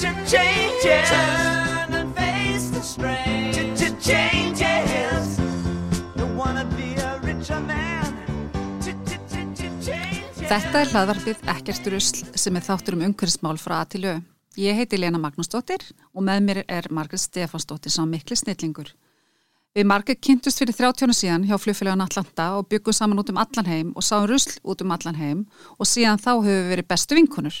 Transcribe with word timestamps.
to 0.00 0.08
change 0.26 0.84
it. 0.84 1.06
Turn 1.06 1.94
and 1.94 2.14
face 2.16 2.70
the 2.70 2.82
strain. 2.82 3.76
Changes. 4.00 5.36
Don't 6.16 6.36
wanna 6.36 6.64
be 6.76 6.94
a 6.96 7.20
richer 7.20 7.60
man. 7.60 8.16
Þetta 10.50 10.80
er 10.80 10.88
hlaðvarpið 10.90 11.42
Ekkert 11.52 11.90
rusl 11.92 12.24
sem 12.34 12.56
er 12.56 12.64
þáttur 12.64 12.96
um 12.96 13.04
umhverfismál 13.06 13.60
frá 13.60 13.82
að 13.82 13.90
til 13.92 14.06
au. 14.08 14.16
Ég 14.58 14.74
heiti 14.74 14.98
Lena 14.98 15.20
Magnúsdóttir 15.20 15.84
og 16.10 16.24
með 16.26 16.40
mér 16.46 16.62
er 16.66 16.88
Margret 16.90 17.22
Stefansdóttir 17.22 17.92
sá 17.94 18.02
mikli 18.02 18.34
snillingur. 18.34 18.88
Við 19.76 19.86
Margret 19.86 20.18
kynntust 20.18 20.58
fyrir 20.58 20.74
30 20.74 21.14
síðan 21.14 21.44
hjá 21.46 21.54
flugfélagun 21.60 22.02
Atlanta 22.02 22.48
og 22.58 22.66
byggum 22.72 22.96
saman 22.96 23.20
út 23.22 23.30
um 23.30 23.38
allan 23.38 23.68
heim 23.70 23.92
og 23.94 24.02
sáum 24.02 24.26
rusl 24.26 24.56
út 24.66 24.82
um 24.82 24.90
allan 24.96 25.20
heim 25.20 25.44
og 25.78 25.86
síðan 25.86 26.18
þá 26.18 26.32
höfum 26.40 26.48
við 26.50 26.72
verið 26.72 26.88
bestu 26.90 27.20
vinkunur. 27.20 27.60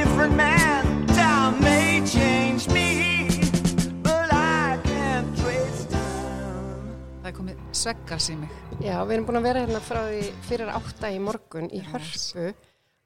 Sveggas 7.81 8.29
í 8.29 8.37
mig. 8.37 8.51
Já, 8.83 8.99
við 9.05 9.15
erum 9.15 9.27
búin 9.27 9.39
að 9.39 9.47
vera 9.47 9.61
hérna 9.63 9.81
frá 9.81 10.01
því 10.05 10.25
fyrir 10.45 10.71
átta 10.71 11.09
í 11.09 11.19
morgun 11.23 11.69
í 11.73 11.81
Hörpu 11.87 12.51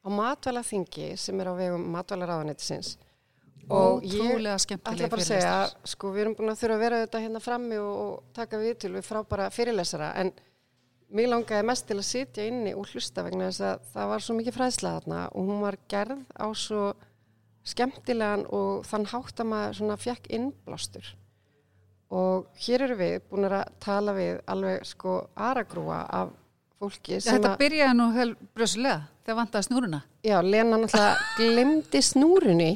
á 0.06 0.08
matvælaþingi 0.12 1.14
sem 1.20 1.40
er 1.40 1.50
á 1.50 1.54
vegum 1.56 1.86
matvælaráðanettisins. 1.96 2.96
Ótrúlega 3.66 4.58
skemmtileg 4.62 5.08
ætla 5.08 5.10
bara 5.10 5.24
að 5.24 5.30
segja, 5.32 5.54
sko, 5.90 6.12
við 6.14 6.26
erum 6.26 6.36
búin 6.38 6.52
að 6.52 6.60
þurfa 6.60 6.76
að 6.76 6.84
vera 6.84 7.00
þetta 7.02 7.24
hérna 7.24 7.42
frammi 7.42 7.80
og, 7.82 7.96
og 8.04 8.36
taka 8.36 8.60
við 8.62 8.76
til 8.84 8.92
við 8.94 9.08
frábara 9.08 9.48
fyrirlesara, 9.56 10.12
en 10.22 10.30
mér 11.16 11.32
langaði 11.32 11.66
mest 11.72 11.88
til 11.90 11.98
að 11.98 12.08
sitja 12.12 12.46
inni 12.46 12.76
og 12.78 12.92
hlusta 12.92 13.26
vegna 13.26 13.50
þess 13.50 13.66
að 13.66 13.90
það 13.96 14.12
var 14.12 14.26
svo 14.26 14.38
mikið 14.38 14.58
fræðsla 14.60 14.96
þarna 15.00 15.26
og 15.32 15.50
hún 15.50 15.66
var 15.66 15.80
gerð 15.90 16.22
á 16.38 16.48
svo 16.54 16.86
skemmtilegan 17.66 18.46
og 18.54 18.86
þann 18.86 19.08
hátt 19.10 19.42
að 19.42 19.50
maður 19.50 19.80
svona 19.80 19.98
fjekk 20.04 20.30
innblástur. 20.38 21.16
Og 22.12 22.46
hér 22.68 22.84
eru 22.86 22.96
við 23.00 23.16
búin 23.32 23.48
að 23.50 23.64
tala 23.82 24.14
við 24.14 24.42
alveg 24.48 24.84
sko 24.86 25.28
aragrúa 25.36 26.04
af 26.10 26.30
fólki 26.80 27.18
sem 27.22 27.34
Þetta 27.38 27.54
að, 27.56 27.58
byrjaði 27.64 27.96
nú 27.98 28.10
hel 28.14 28.36
brössulega 28.56 29.00
þegar 29.26 29.40
vantaði 29.40 29.68
snúruna. 29.70 30.02
já, 30.24 30.38
Lena 30.44 30.78
náttúrulega 30.78 31.16
glemdi 31.40 32.02
snúrunni 32.06 32.70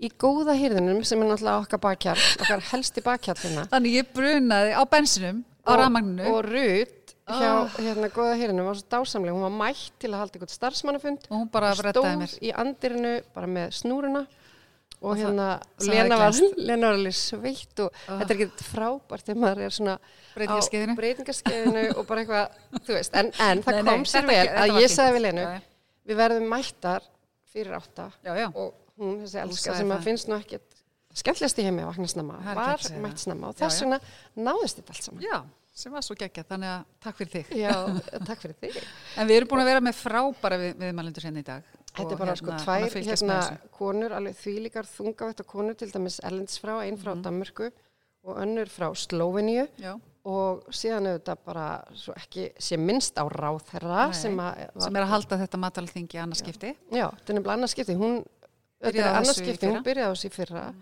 í 0.00 0.08
góða 0.16 0.54
hýrðunum 0.56 1.02
sem 1.04 1.20
er 1.20 1.28
náttúrulega 1.28 1.60
okkar 1.66 1.82
bakkjall, 1.84 2.22
okkar 2.40 2.60
helsti 2.70 3.02
bakkjallina. 3.04 3.66
Þannig 3.68 3.98
ég 4.00 4.12
brunaði 4.16 4.72
á 4.72 4.82
bensinum, 4.88 5.44
á 5.68 5.70
rafmagninu. 5.76 6.24
Og 6.32 6.40
Rut 6.48 6.96
hjá 7.30 7.50
Ah. 7.62 7.68
hérna 7.78 8.08
góða 8.10 8.34
hýrðunum 8.40 8.64
var 8.66 8.74
svo 8.80 8.88
dásamlega, 8.90 9.34
hún 9.36 9.44
var 9.44 9.52
mætt 9.68 9.92
til 10.00 10.08
að 10.10 10.18
halda 10.18 10.38
einhvern 10.38 10.50
starfsmannafund 10.56 11.28
Og 11.30 11.36
hún 11.36 11.50
bara 11.52 11.70
og 11.70 11.78
reddaði 11.84 12.16
mér. 12.16 12.26
stóð 12.32 12.42
í 12.48 12.54
andirinu 12.56 13.12
bara 13.34 13.46
með 13.46 13.68
snúruna 13.76 14.26
og, 15.00 15.10
Og 15.10 15.16
hérna 15.16 15.46
Lena 15.86 16.16
var. 16.20 16.34
Lena 16.68 16.90
var 16.90 16.98
alveg 16.98 17.14
sveitt 17.16 17.80
og 17.84 17.92
Ah. 18.06 18.18
þetta 18.20 18.34
er 18.34 18.40
ekki 18.44 18.66
frábært 18.70 19.24
þegar 19.28 19.40
maður 19.44 19.62
er 19.66 19.76
svona 19.76 19.94
á 19.96 20.56
breytingaskeiðinu 20.98 21.84
og 21.96 22.06
bara 22.08 22.24
eitthvað, 22.24 22.58
þú 22.86 22.96
veist, 22.96 23.14
en, 23.16 23.30
en 23.40 23.62
það 23.64 23.78
Nei, 23.78 23.82
nei, 23.82 23.92
kom 23.92 24.04
sér 24.04 24.20
þetta 24.20 24.32
vel 24.32 24.46
ekki- 24.46 24.60
að 24.64 24.82
ég 24.84 24.92
sagði 24.94 25.14
við 25.16 25.24
Lenu, 25.26 25.46
já. 25.46 25.62
við 26.10 26.20
verðum 26.20 26.48
mættar 26.52 27.06
fyrir 27.52 27.78
átta 27.80 28.10
Já, 28.24 28.34
já. 28.38 28.48
og 28.54 28.74
hún, 29.00 29.16
þessi 29.24 29.40
elska 29.44 29.78
sem 29.80 29.90
að 29.96 30.04
finnst 30.06 30.28
nú 30.30 30.36
ekkert 30.38 30.76
skemmtilegast 31.20 31.58
í 31.58 31.64
heimi 31.66 31.82
að 31.82 31.88
vakna 31.94 32.06
snemma, 32.12 32.36
var 32.54 32.84
mætt 33.02 33.18
snemma 33.24 33.48
og 33.50 33.56
þess 33.58 33.80
vegna 33.82 33.98
náðist 34.36 34.78
þetta 34.78 34.94
allt 34.94 35.08
saman. 35.08 35.24
Já, 35.26 35.40
sem 35.80 35.92
var 35.96 36.04
svo 36.06 36.14
geggjað, 36.20 36.46
þannig 36.52 36.70
að 36.70 36.84
takk 37.02 37.16
fyrir 37.18 37.32
þig. 37.34 37.50
Já, 37.58 37.72
takk 38.28 38.44
fyrir 38.44 38.56
þig. 38.60 38.76
En 39.18 39.26
við 39.26 39.40
erum 39.40 39.50
búin 39.50 39.62
að 39.64 39.70
vera 39.72 39.82
með 39.88 39.96
frábæra 39.98 40.58
við, 40.60 40.76
viðmælendur 40.84 41.26
hérna 41.26 41.42
í 41.42 41.46
dag. 41.48 41.66
Þetta 42.00 42.16
er 42.16 42.20
bara 42.24 42.34
sko 42.40 42.50
hérna, 42.50 42.64
tvær 42.64 42.84
að 42.86 42.92
fylgjast 42.96 43.22
hérna, 43.24 43.38
þessu. 43.40 43.70
konur, 43.78 44.14
alveg 44.18 44.36
þvílíkar 44.40 44.88
þungavætta 44.96 45.46
konur, 45.46 45.74
til 45.80 45.90
dæmis 45.94 46.20
Ellens 46.24 46.58
frá, 46.60 46.74
einn 46.84 46.96
frá 47.00 47.14
Mhm. 47.14 47.22
Danmörku 47.24 47.70
og 48.24 48.36
önnur 48.42 48.68
frá 48.68 48.88
Slóveníu. 48.94 49.68
Já, 49.80 49.94
og 50.24 50.64
síðan 50.68 51.06
auðvitað 51.08 51.38
bara 51.46 51.84
ekki 52.16 52.50
sé 52.60 52.76
minnst 52.76 53.14
á 53.16 53.24
ráðherra 53.28 54.10
Nei, 54.10 54.12
sem 54.12 54.36
var, 54.36 54.58
sem 54.78 54.96
er 54.96 55.02
að 55.06 55.08
halda 55.14 55.38
þetta 55.46 55.58
matalþingi 55.58 56.18
annarskipti. 56.20 56.74
já, 56.92 57.08
þetta 57.10 57.30
er 57.30 57.34
nefnilega 57.38 57.56
annars 57.56 57.70
skipti. 57.72 57.94
Hún, 57.96 58.24
þetta 58.82 58.98
er 58.98 59.04
á 59.08 59.16
annars 59.16 59.28
þessu 59.38 59.40
í 59.40 59.46
skipti, 59.48 59.66
hún 59.72 59.82
byrjaði 59.82 60.08
á 60.08 60.12
þessu 60.12 60.28
í 60.28 60.34
fyrra. 60.36 60.74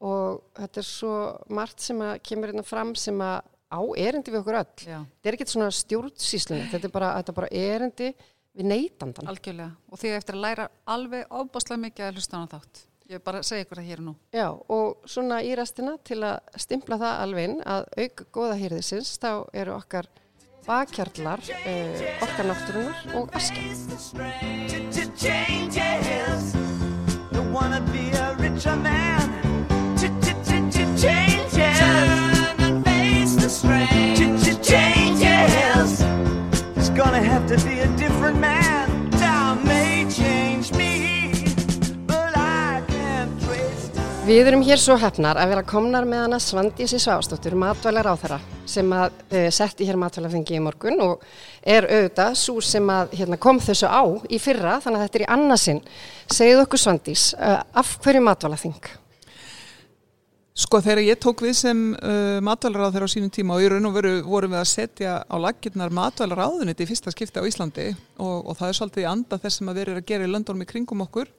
Og 0.00 0.42
þetta 0.56 0.80
er 0.80 0.86
svo 0.88 1.14
margt 1.52 1.80
sem 1.84 1.98
að 2.00 2.20
kemur 2.22 2.48
hérna 2.52 2.64
fram 2.64 2.94
sem 2.94 3.18
að 3.20 3.42
á 3.70 3.80
erindi 4.00 4.32
við 4.32 4.40
okkur 4.40 4.56
öll. 4.62 4.86
Já, 4.86 5.00
þetta 5.04 5.28
er 5.28 5.36
ekkert 5.36 5.52
svona 5.52 5.70
stjórnsýslunni. 5.76 6.70
Þetta 6.72 6.84
er 6.88 6.94
bara, 6.94 7.10
þetta 7.20 7.28
er 7.28 7.36
bara 7.36 7.50
erindi 7.52 8.14
við 8.60 8.68
neytandan 8.70 9.30
algjörlega. 9.30 9.72
Og 9.90 10.00
þið 10.00 10.16
eftir 10.18 10.38
að 10.38 10.44
læra 10.44 10.68
alveg 10.94 11.26
óbáslega 11.32 11.84
mikið 11.86 12.06
að 12.06 12.20
hlusta 12.20 12.40
á 12.40 12.44
þátt. 12.54 12.86
Ég 13.10 13.18
vil 13.18 13.26
bara 13.26 13.42
segja 13.42 13.64
ykkur 13.64 13.80
það 13.80 13.88
hér 13.90 14.00
og 14.00 14.06
nú. 14.06 14.14
Já, 14.30 14.48
og 14.70 15.08
svona 15.10 15.40
í 15.42 15.50
restina 15.58 15.96
til 16.06 16.20
að 16.22 16.60
stimpla 16.62 17.00
það 17.00 17.22
alveg 17.24 17.48
inn 17.48 17.62
að 17.66 17.88
auk 18.04 18.24
góða 18.36 18.58
hýrðisins 18.60 19.16
þá 19.18 19.32
eru 19.50 19.74
okkar 19.74 20.10
bakkjarlar, 20.68 21.42
uh, 21.64 22.04
okkar 22.22 22.50
náttúrunar 22.52 22.96
og 23.18 23.34
askja. 23.34 23.66
Changes. 31.00 31.80
And 32.60 32.84
face 32.84 33.34
the 33.36 33.48
strain. 33.48 34.19
Have 37.40 37.58
to 37.58 37.68
be 37.68 37.80
a 37.80 37.88
different 37.96 38.38
man. 38.40 39.10
Time 39.10 39.64
may 39.64 40.04
change 40.10 40.72
me, 40.72 41.32
but 42.06 42.36
I 42.36 42.82
can't 42.88 43.32
trace 43.40 43.88
time. 43.94 44.26
Við 44.28 44.50
erum 44.50 44.64
hér 44.66 44.80
svo 44.80 44.96
hefnar 45.00 45.40
að 45.40 45.54
vera 45.54 45.64
komnar 45.64 46.08
með 46.08 46.24
hana 46.26 46.40
Svandísi 46.42 47.00
Svástóttur, 47.00 47.56
matvælar 47.58 48.12
á 48.12 48.14
þeirra 48.20 48.40
sem 48.68 48.92
að 48.94 49.16
uh, 49.32 49.48
setti 49.54 49.88
hér 49.88 49.98
matvælarþingi 50.00 50.58
í 50.58 50.62
morgun 50.62 51.00
og 51.06 51.24
er 51.62 51.88
auðvitað 51.88 52.36
svo 52.38 52.60
sem 52.64 52.92
að 52.92 53.16
hérna, 53.18 53.40
kom 53.40 53.60
þessu 53.62 53.88
á 53.88 54.02
í 54.28 54.40
fyrra 54.42 54.78
þannig 54.84 55.00
að 55.00 55.06
þetta 55.06 55.20
er 55.20 55.26
í 55.26 55.30
annarsinn. 55.36 55.84
Segðu 56.30 56.66
okkur 56.66 56.84
Svandís, 56.84 57.30
uh, 57.38 57.62
af 57.72 57.96
hverju 58.04 58.26
matvælarþing? 58.26 58.99
Sko 60.60 60.80
þegar 60.84 61.00
ég 61.06 61.20
tók 61.22 61.40
við 61.40 61.54
sem 61.56 61.78
uh, 61.96 62.36
matvælaráð 62.44 62.96
þeirra 62.96 63.06
á 63.08 63.14
sínum 63.14 63.32
tíma 63.32 63.54
og 63.56 63.64
í 63.64 63.68
raun 63.72 63.88
og 63.88 63.94
veru 63.96 64.10
vorum 64.26 64.52
við 64.52 64.60
að 64.60 64.68
setja 64.68 65.12
á 65.24 65.36
laggirnar 65.40 65.94
matvælaráðuniti 65.96 66.84
í 66.84 66.90
fyrsta 66.90 67.12
skipti 67.14 67.40
á 67.40 67.48
Íslandi 67.48 67.86
og, 68.20 68.50
og 68.50 68.58
það 68.58 68.68
er 68.68 68.76
svolítið 68.76 69.06
í 69.06 69.08
anda 69.08 69.38
þess 69.40 69.60
sem 69.60 69.70
að 69.72 69.80
vera 69.80 69.94
að 69.96 70.08
gera 70.10 70.26
í 70.26 70.32
löndunum 70.34 70.66
í 70.66 70.68
kringum 70.68 71.06
okkur 71.06 71.30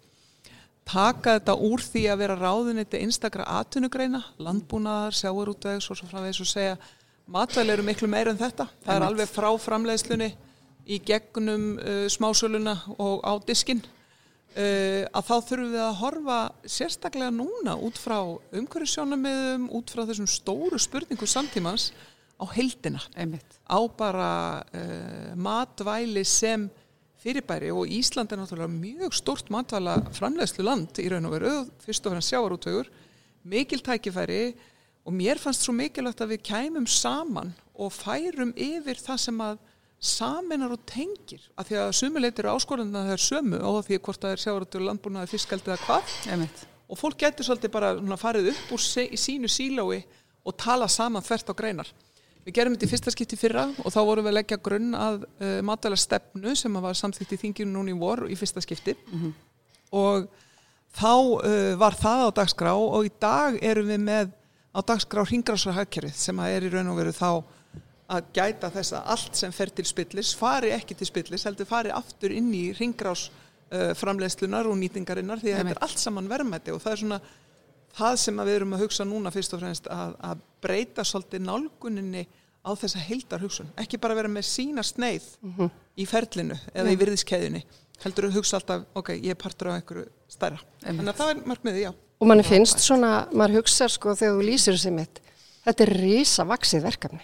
taka 0.87 1.37
þetta 1.37 1.55
úr 1.69 1.83
því 1.85 2.03
að 2.09 2.21
vera 2.23 2.39
ráðuniti 2.39 3.01
einstakra 3.01 3.45
atvinnugreina, 3.59 4.23
landbúnaðar, 4.41 5.15
sjáurútvegs 5.15 5.91
og 5.91 5.99
svo 5.99 6.09
framvegis 6.09 6.41
og 6.41 6.49
segja 6.49 6.75
matvæli 7.31 7.75
eru 7.75 7.85
miklu 7.85 8.09
meira 8.11 8.33
en 8.33 8.41
þetta. 8.41 8.67
Það 8.85 8.97
er 8.97 9.05
alveg 9.07 9.31
frá 9.31 9.49
framleiðslunni 9.61 10.31
í 10.89 10.97
gegnum 11.05 11.75
uh, 11.77 12.05
smásöluna 12.11 12.79
og 12.97 13.21
á 13.21 13.37
diskinn 13.45 13.83
uh, 14.55 15.03
að 15.11 15.27
þá 15.27 15.35
þurfum 15.47 15.71
við 15.73 15.83
að 15.85 15.99
horfa 16.01 16.39
sérstaklega 16.75 17.33
núna 17.35 17.75
út 17.79 17.99
frá 18.01 18.17
umhverfisjónamiðum, 18.57 19.69
út 19.77 19.93
frá 19.93 20.03
þessum 20.09 20.29
stóru 20.29 20.79
spurningu 20.81 21.29
samtímans 21.29 21.91
á 22.41 22.45
heldina, 22.55 23.01
Einmitt. 23.15 23.59
á 23.69 23.79
bara 23.97 24.31
uh, 24.73 25.33
matvæli 25.37 26.25
sem 26.25 26.69
fyrirbæri 27.21 27.69
og 27.69 27.85
Ísland 27.85 28.31
er 28.33 28.41
náttúrulega 28.41 28.73
mjög 28.73 29.13
stort 29.13 29.51
matvæla 29.53 29.99
framleiðslu 30.17 30.65
land 30.65 31.01
í 31.01 31.09
raun 31.11 31.29
og 31.29 31.35
veru, 31.35 31.55
fyrst 31.85 32.07
og 32.07 32.15
fremst 32.15 32.33
sjávarútvegur, 32.33 32.89
mikil 33.45 33.83
tækifæri 33.85 34.55
og 35.05 35.13
mér 35.13 35.41
fannst 35.41 35.65
svo 35.65 35.73
mikilvægt 35.77 36.21
að 36.21 36.35
við 36.35 36.47
kæmum 36.49 36.87
saman 36.89 37.53
og 37.77 37.93
færum 37.93 38.53
yfir 38.57 38.99
það 39.01 39.21
sem 39.27 39.43
að 39.45 39.61
saminar 40.01 40.73
og 40.73 40.81
tengir 40.89 41.43
af 41.59 41.67
því 41.69 41.77
að 41.77 41.91
sumuleitir 41.93 42.49
áskorðan 42.49 42.95
það 42.95 43.11
er 43.13 43.21
sömu 43.21 43.59
og 43.69 43.83
því 43.85 43.99
hvort 44.01 44.23
það 44.23 44.31
er 44.33 44.41
sjávartur 44.41 44.85
landbúnaði 44.87 45.29
fiskaldi 45.29 45.69
eða 45.69 45.83
hvað 45.83 46.15
Einmitt. 46.33 46.63
og 46.89 46.97
fólk 46.97 47.19
getur 47.21 47.45
svolítið 47.45 47.73
bara 47.75 47.91
svona, 47.99 48.17
farið 48.17 48.49
upp 48.55 48.73
úr 48.73 48.87
í 49.05 49.19
sínu 49.21 49.51
sílói 49.51 49.99
og 50.41 50.57
tala 50.57 50.87
saman 50.89 51.21
þvert 51.21 51.53
á 51.53 51.59
greinar. 51.59 51.91
Við 52.41 52.55
gerum 52.57 52.73
þetta 52.73 52.87
í 52.87 52.89
fyrsta 52.89 53.13
skipti 53.13 53.37
fyrra 53.37 53.67
og 53.69 53.93
þá 53.93 53.99
vorum 54.01 54.25
við 54.25 54.31
að 54.31 54.37
leggja 54.39 54.57
grunn 54.65 54.95
að 54.97 55.21
uh, 55.21 55.59
matvæla 55.69 55.99
stefnu 56.01 56.55
sem 56.57 56.81
var 56.81 56.97
samþýtt 56.97 57.35
í 57.35 57.41
þinginu 57.43 57.75
núna 57.75 57.93
í 57.93 57.99
vor 58.01 58.25
í 58.25 58.37
fyrsta 58.39 58.63
skipti 58.65 58.97
og 59.93 60.25
þá 60.97 61.13
uh, 61.13 61.73
var 61.77 61.93
það 62.01 62.25
á 62.25 62.29
dagskrá 62.41 62.73
og 62.73 63.05
í 63.05 63.13
dag 63.21 63.61
erum 63.61 63.93
við 63.93 64.01
með 64.01 64.33
á 64.73 64.79
dagskrá 64.81 65.27
hringrásar 65.29 65.77
hagkerfið 65.77 66.17
sem 66.17 66.41
að 66.41 66.55
er 66.55 66.65
í 66.65 66.73
raun 66.73 66.89
og 66.89 66.97
veru 66.97 67.13
þá 67.13 67.29
að 68.11 68.31
gæta 68.35 68.71
þess 68.73 68.95
að 68.97 69.11
allt 69.13 69.39
sem 69.39 69.53
fer 69.55 69.71
til 69.75 69.85
spillis 69.87 70.33
fari 70.37 70.73
ekki 70.75 70.97
til 70.99 71.07
spillis, 71.07 71.45
heldur 71.47 71.69
fari 71.69 71.93
aftur 71.95 72.33
inn 72.35 72.49
í 72.55 72.65
hringrás 72.75 73.29
uh, 73.29 73.91
framleiðslunar 73.99 74.67
og 74.67 74.77
nýtingarinnar 74.79 75.41
því 75.41 75.53
að 75.53 75.61
þetta 75.61 75.75
er 75.77 75.83
allt 75.87 76.03
saman 76.03 76.29
verðmæti 76.31 76.75
og 76.75 76.83
það 76.83 76.95
er 76.95 77.01
svona 77.03 77.21
það 77.95 78.19
sem 78.23 78.39
að 78.39 78.51
við 78.51 78.59
erum 78.59 78.75
að 78.75 78.85
hugsa 78.85 79.07
núna 79.07 79.33
fyrst 79.33 79.55
og 79.55 79.63
fremst 79.63 79.91
að, 79.91 80.15
að 80.31 80.43
breyta 80.63 81.05
svolítið 81.07 81.45
nálguninni 81.47 82.25
á 82.61 82.71
þessa 82.77 83.01
heildar 83.03 83.41
hugsun 83.41 83.71
ekki 83.81 83.99
bara 83.99 84.15
vera 84.15 84.31
með 84.31 84.45
sína 84.47 84.83
sneið 84.85 85.25
í 85.97 86.05
ferlinu 86.07 86.59
eða 86.75 86.93
í 86.93 86.99
virðiskeiðinni 86.99 87.63
heldur 88.05 88.29
að 88.29 88.39
hugsa 88.39 88.59
alltaf, 88.59 88.85
ok, 88.97 89.13
ég 89.21 89.37
partur 89.39 89.71
á 89.71 89.77
einhverju 89.77 90.07
stærra. 90.31 90.61
Þannig 90.83 91.11
að 91.11 91.19
það 91.19 91.33
er 91.33 91.43
markmiðið, 91.51 91.83
já. 91.85 91.91
Og 92.21 92.29
manni 92.29 92.45
finnst 92.45 92.81
svona, 92.83 93.11
maður 93.33 93.61
hugsa 93.61 93.87
sko 93.91 94.15
þegar 94.17 94.37
þú 94.37 94.47
lýsir 94.47 94.77
þessi 94.77 94.93
mitt, 94.95 95.21
þetta 95.65 95.85
er 95.85 95.93
rísa 96.01 96.45
vaksið 96.49 96.85
verkefni. 96.87 97.23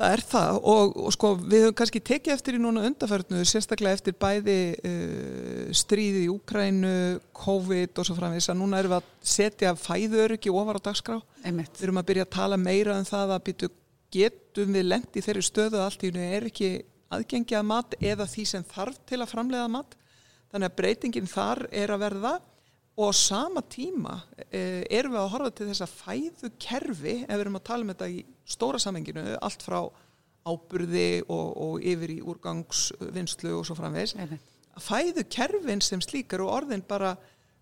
Það 0.00 0.14
er 0.16 0.22
það 0.24 0.58
og, 0.72 0.94
og 0.96 1.12
sko 1.12 1.30
við 1.36 1.64
höfum 1.66 1.74
kannski 1.76 2.00
tekið 2.08 2.32
eftir 2.32 2.56
í 2.56 2.60
núna 2.62 2.86
undarförnu, 2.88 3.42
sérstaklega 3.44 3.98
eftir 3.98 4.14
bæði 4.16 4.54
uh, 4.88 5.66
stríði 5.76 6.22
í 6.24 6.30
Úkrænu, 6.32 6.92
COVID 7.36 8.00
og 8.00 8.08
svo 8.08 8.16
framvegis 8.16 8.48
að 8.48 8.62
núna 8.62 8.80
erum 8.80 8.94
við 8.94 9.02
að 9.02 9.10
setja 9.34 9.74
fæðuröki 9.76 10.52
ofar 10.56 10.80
á 10.80 10.86
dagskrá. 10.88 11.18
Einmitt. 11.44 11.74
Við 11.76 11.90
erum 11.90 12.00
að 12.00 12.08
byrja 12.12 12.24
að 12.24 12.32
tala 12.38 12.60
meira 12.62 12.96
um 12.96 13.04
það 13.10 13.34
að 13.36 13.44
býtu 13.50 13.70
getum 14.16 14.72
við 14.78 14.88
lendi 14.88 15.20
í 15.20 15.26
þeirri 15.26 15.44
stöðu 15.44 15.84
allt 15.84 16.00
í 16.06 16.10
hennu 16.10 16.30
er 16.38 16.48
ekki 16.48 16.70
aðgengi 17.12 17.58
að 17.60 17.68
mat 17.74 17.98
eða 18.00 18.28
því 18.30 18.46
sem 18.54 18.64
þarf 18.72 18.96
til 19.04 19.20
að 19.20 19.32
framleiða 19.34 19.68
mat. 19.76 19.98
Þannig 20.50 20.70
að 20.70 20.78
breytingin 20.80 21.28
þar 21.30 21.66
er 21.68 21.92
að 21.92 22.06
verða 22.06 22.32
og 23.00 23.14
sama 23.16 23.62
tíma 23.64 24.18
eh, 24.50 24.84
erum 24.92 25.14
við 25.14 25.22
að 25.22 25.32
horfa 25.34 25.50
til 25.56 25.68
þess 25.70 25.84
að 25.86 25.96
fæðu 26.02 26.52
kerfi, 26.60 27.16
ef 27.24 27.32
við 27.32 27.44
erum 27.44 27.58
að 27.60 27.66
tala 27.70 27.86
um 27.86 27.92
þetta 27.94 28.08
í 28.12 28.22
stóra 28.50 28.80
samenginu, 28.82 29.24
allt 29.40 29.64
frá 29.64 29.80
áburði 30.50 31.22
og, 31.28 31.48
og 31.64 31.84
yfir 31.84 32.14
í 32.16 32.20
úrgangsvinnslu 32.24 33.52
og 33.58 33.66
svo 33.68 33.76
framvegs, 33.78 34.16
að 34.16 34.84
fæðu 34.84 35.26
kerfin 35.32 35.84
sem 35.84 36.02
slíkar 36.04 36.44
og 36.44 36.52
orðin 36.60 36.84
bara 36.88 37.14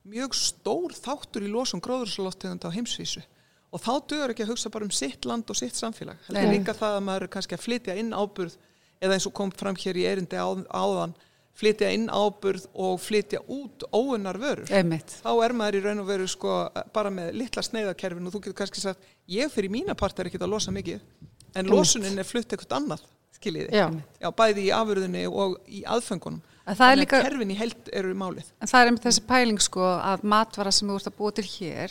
mjög 0.08 0.36
stór 0.38 0.94
þáttur 0.96 1.46
í 1.46 1.52
losum 1.52 1.82
gróðurslóftegund 1.84 2.64
á 2.64 2.74
heimsvísu. 2.74 3.22
Og 3.68 3.82
þá 3.84 3.92
dögur 4.08 4.32
ekki 4.32 4.46
að 4.46 4.54
hugsa 4.54 4.70
bara 4.72 4.86
um 4.86 4.94
sitt 4.94 5.26
land 5.28 5.50
og 5.52 5.58
sitt 5.58 5.76
samfélag. 5.76 6.16
Þetta 6.26 6.40
er 6.40 6.54
líka 6.54 6.74
það 6.76 6.94
að 6.96 7.02
maður 7.04 7.30
kannski 7.34 7.56
að 7.58 7.64
flytja 7.66 7.96
inn 8.00 8.14
áburð 8.16 8.54
eða 9.02 9.18
eins 9.18 9.26
og 9.28 9.34
kom 9.36 9.52
fram 9.52 9.76
hér 9.78 9.98
í 10.00 10.06
erindi 10.08 10.40
á, 10.40 10.48
áðan 10.72 11.12
flytja 11.58 11.90
inn 11.94 12.06
áburð 12.08 12.66
og 12.78 13.00
flytja 13.02 13.40
út 13.50 13.82
óunnar 13.92 14.38
vörur. 14.38 14.68
Einmitt. 14.70 15.16
Þá 15.24 15.30
er 15.44 15.54
maður 15.58 15.78
í 15.80 15.84
raun 15.84 16.02
og 16.04 16.06
veru 16.12 16.28
sko 16.30 16.56
bara 16.94 17.10
með 17.10 17.32
litla 17.40 17.64
sneiðakerfin 17.66 18.26
og 18.30 18.34
þú 18.36 18.42
getur 18.44 18.58
kannski 18.62 18.80
sagt 18.84 19.08
ég 19.28 19.50
fyrir 19.50 19.72
mína 19.74 19.96
part 19.98 20.18
er 20.22 20.30
ekki 20.30 20.38
að 20.38 20.52
losa 20.54 20.70
mikið 20.74 21.00
en 21.58 21.66
losunin 21.72 22.18
er 22.22 22.28
flutt 22.28 22.52
eitthvað 22.54 22.76
annað 22.78 23.02
skiljiði. 23.38 23.72
Já. 23.74 23.88
Já, 24.22 24.30
bæði 24.34 24.68
í 24.68 24.70
afurðinni 24.74 25.24
og 25.30 25.58
í 25.66 25.82
aðföngunum. 25.86 26.40
En 26.68 26.76
það 26.76 26.92
er 26.92 26.98
líka- 27.00 27.18
að 27.18 27.26
kerfin 27.30 27.50
í 27.50 27.56
held 27.56 27.90
eru 27.96 28.14
málið. 28.14 28.48
En 28.60 28.68
það 28.68 28.80
er 28.82 28.86
einmitt 28.90 29.06
þessi 29.08 29.22
pæling 29.26 29.58
sko 29.62 29.80
að 29.98 30.22
matvara 30.24 30.72
sem 30.72 30.88
þú 30.88 30.96
ert 31.00 31.10
að 31.10 31.16
búa 31.18 31.34
til 31.34 31.44
hér 31.44 31.90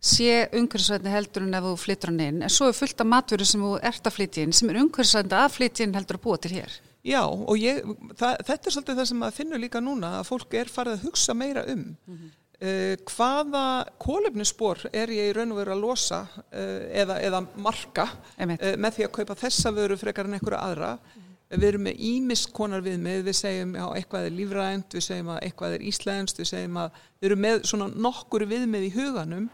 sé 0.00 0.48
umhverfisvætni 0.54 1.10
heldur 1.10 1.42
en 1.44 1.54
ef 1.58 1.64
þú 1.66 1.72
flyttur 1.82 2.10
hann 2.12 2.20
inn 2.22 2.42
en 2.46 2.48
svo 2.54 2.68
er 2.70 2.76
fullt 2.78 3.00
af 3.02 3.06
matveru 3.10 3.44
sem 3.46 3.60
þú 3.62 3.72
ert 3.82 4.06
að 4.06 4.14
flytja 4.14 4.42
inn 4.46 4.52
sem 4.54 4.70
er 4.70 4.78
umhverfisvætni 4.82 5.38
að 5.38 5.54
flytja 5.56 5.86
inn 5.86 5.94
heldur 5.98 6.18
að 6.18 6.22
búa 6.22 6.38
til 6.40 6.52
hér. 6.54 6.70
Já, 7.08 7.22
og 7.24 7.56
ég, 7.56 7.80
það, 8.18 8.42
þetta 8.50 8.58
er 8.58 8.74
svolítið 8.74 9.00
það 9.00 9.08
sem 9.10 9.22
maður 9.22 9.38
finnur 9.38 9.62
líka 9.62 9.80
núna 9.80 10.18
að 10.18 10.28
fólk 10.28 10.58
er 10.60 10.72
farið 10.72 10.98
að 10.98 11.06
hugsa 11.08 11.36
meira 11.38 11.64
um. 11.72 11.86
Mm 12.08 12.26
hvaða 12.58 13.86
kólefnisspor 14.02 14.88
er 14.90 15.12
ég 15.14 15.30
í 15.30 15.34
raun 15.36 15.52
og 15.54 15.60
veru 15.60 15.76
að 15.76 15.82
losa 15.84 16.24
uh, 16.26 16.88
eða, 16.90 17.20
eða 17.22 17.44
marka 17.54 18.08
uh, 18.10 18.74
með 18.74 18.96
því 18.96 19.06
að 19.06 19.12
kaupa 19.14 19.36
þessa 19.38 19.70
vöru 19.76 19.96
frekar 19.96 20.26
en 20.26 20.34
einhverja 20.34 20.64
aðra. 20.66 20.96
Við 21.48 21.68
erum 21.68 21.86
með 21.86 22.00
ímisk 22.04 22.50
konar 22.52 22.82
viðmið, 22.84 23.22
við 23.24 23.36
segjum 23.38 23.70
já, 23.78 23.84
eitthvað 23.96 24.26
er 24.26 24.34
lífrænt, 24.36 24.96
við 24.98 25.04
segjum 25.06 25.30
að 25.32 25.38
eitthvað 25.46 25.76
er 25.76 25.84
íslenskt, 25.88 26.42
við 26.42 26.50
segjum 26.50 26.80
að 26.82 26.98
við 26.98 27.28
erum 27.30 27.44
með 27.46 27.62
svona 27.70 27.88
nokkur 27.94 28.44
viðmið 28.50 28.88
í 28.88 28.92
huganum 28.98 29.46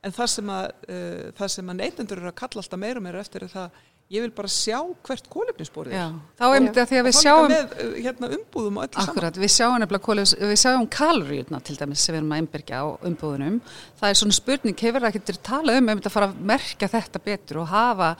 en 0.00 0.14
það 0.16 0.30
sem 0.34 0.52
að, 0.52 0.68
uh, 0.92 1.48
að 1.64 1.74
neytendur 1.80 2.20
eru 2.20 2.30
að 2.30 2.38
kalla 2.44 2.62
alltaf 2.62 2.80
meira 2.80 3.00
og 3.00 3.06
meira 3.08 3.24
eftir 3.24 3.48
er 3.48 3.52
það 3.52 3.80
ég 4.10 4.24
vil 4.24 4.32
bara 4.34 4.50
sjá 4.50 4.80
hvert 5.06 5.28
kólefnissporið 5.30 5.94
Já, 5.94 6.04
er. 6.08 6.16
þá 6.40 6.44
einmitt 6.56 6.78
að 6.82 6.88
því 6.90 6.98
að 7.00 7.06
við 7.06 7.16
sjáum 7.20 7.46
með 7.52 7.74
uh, 7.84 7.92
hérna, 8.02 8.30
umbúðum 8.36 8.80
og 8.80 8.86
öllu 8.88 8.96
saman. 8.96 9.10
Akkurat, 9.12 9.38
við 9.38 9.52
sjáum 9.54 9.76
nefnilega 9.78 10.06
kólefs, 10.08 10.34
við 10.40 10.58
sjáum 10.64 10.88
kaloríuna 10.90 11.60
til 11.62 11.78
dæmis 11.78 12.02
sem 12.02 12.16
við 12.16 12.20
erum 12.24 12.34
að 12.34 12.42
einbyrgja 12.42 12.82
á 12.82 12.86
umbúðunum. 13.06 13.60
Það 14.00 14.10
er 14.14 14.20
svona 14.22 14.38
spurning, 14.40 14.78
hefur 14.82 15.04
það 15.06 15.10
ekki 15.12 15.24
til 15.30 15.36
að 15.38 15.42
tala 15.52 15.78
um 15.78 15.92
einmitt 15.94 16.10
að 16.10 16.16
fara 16.16 16.30
að 16.32 16.40
merkja 16.50 16.90
þetta 16.96 17.22
betur 17.30 17.62
og 17.62 17.70
hafa 17.70 18.10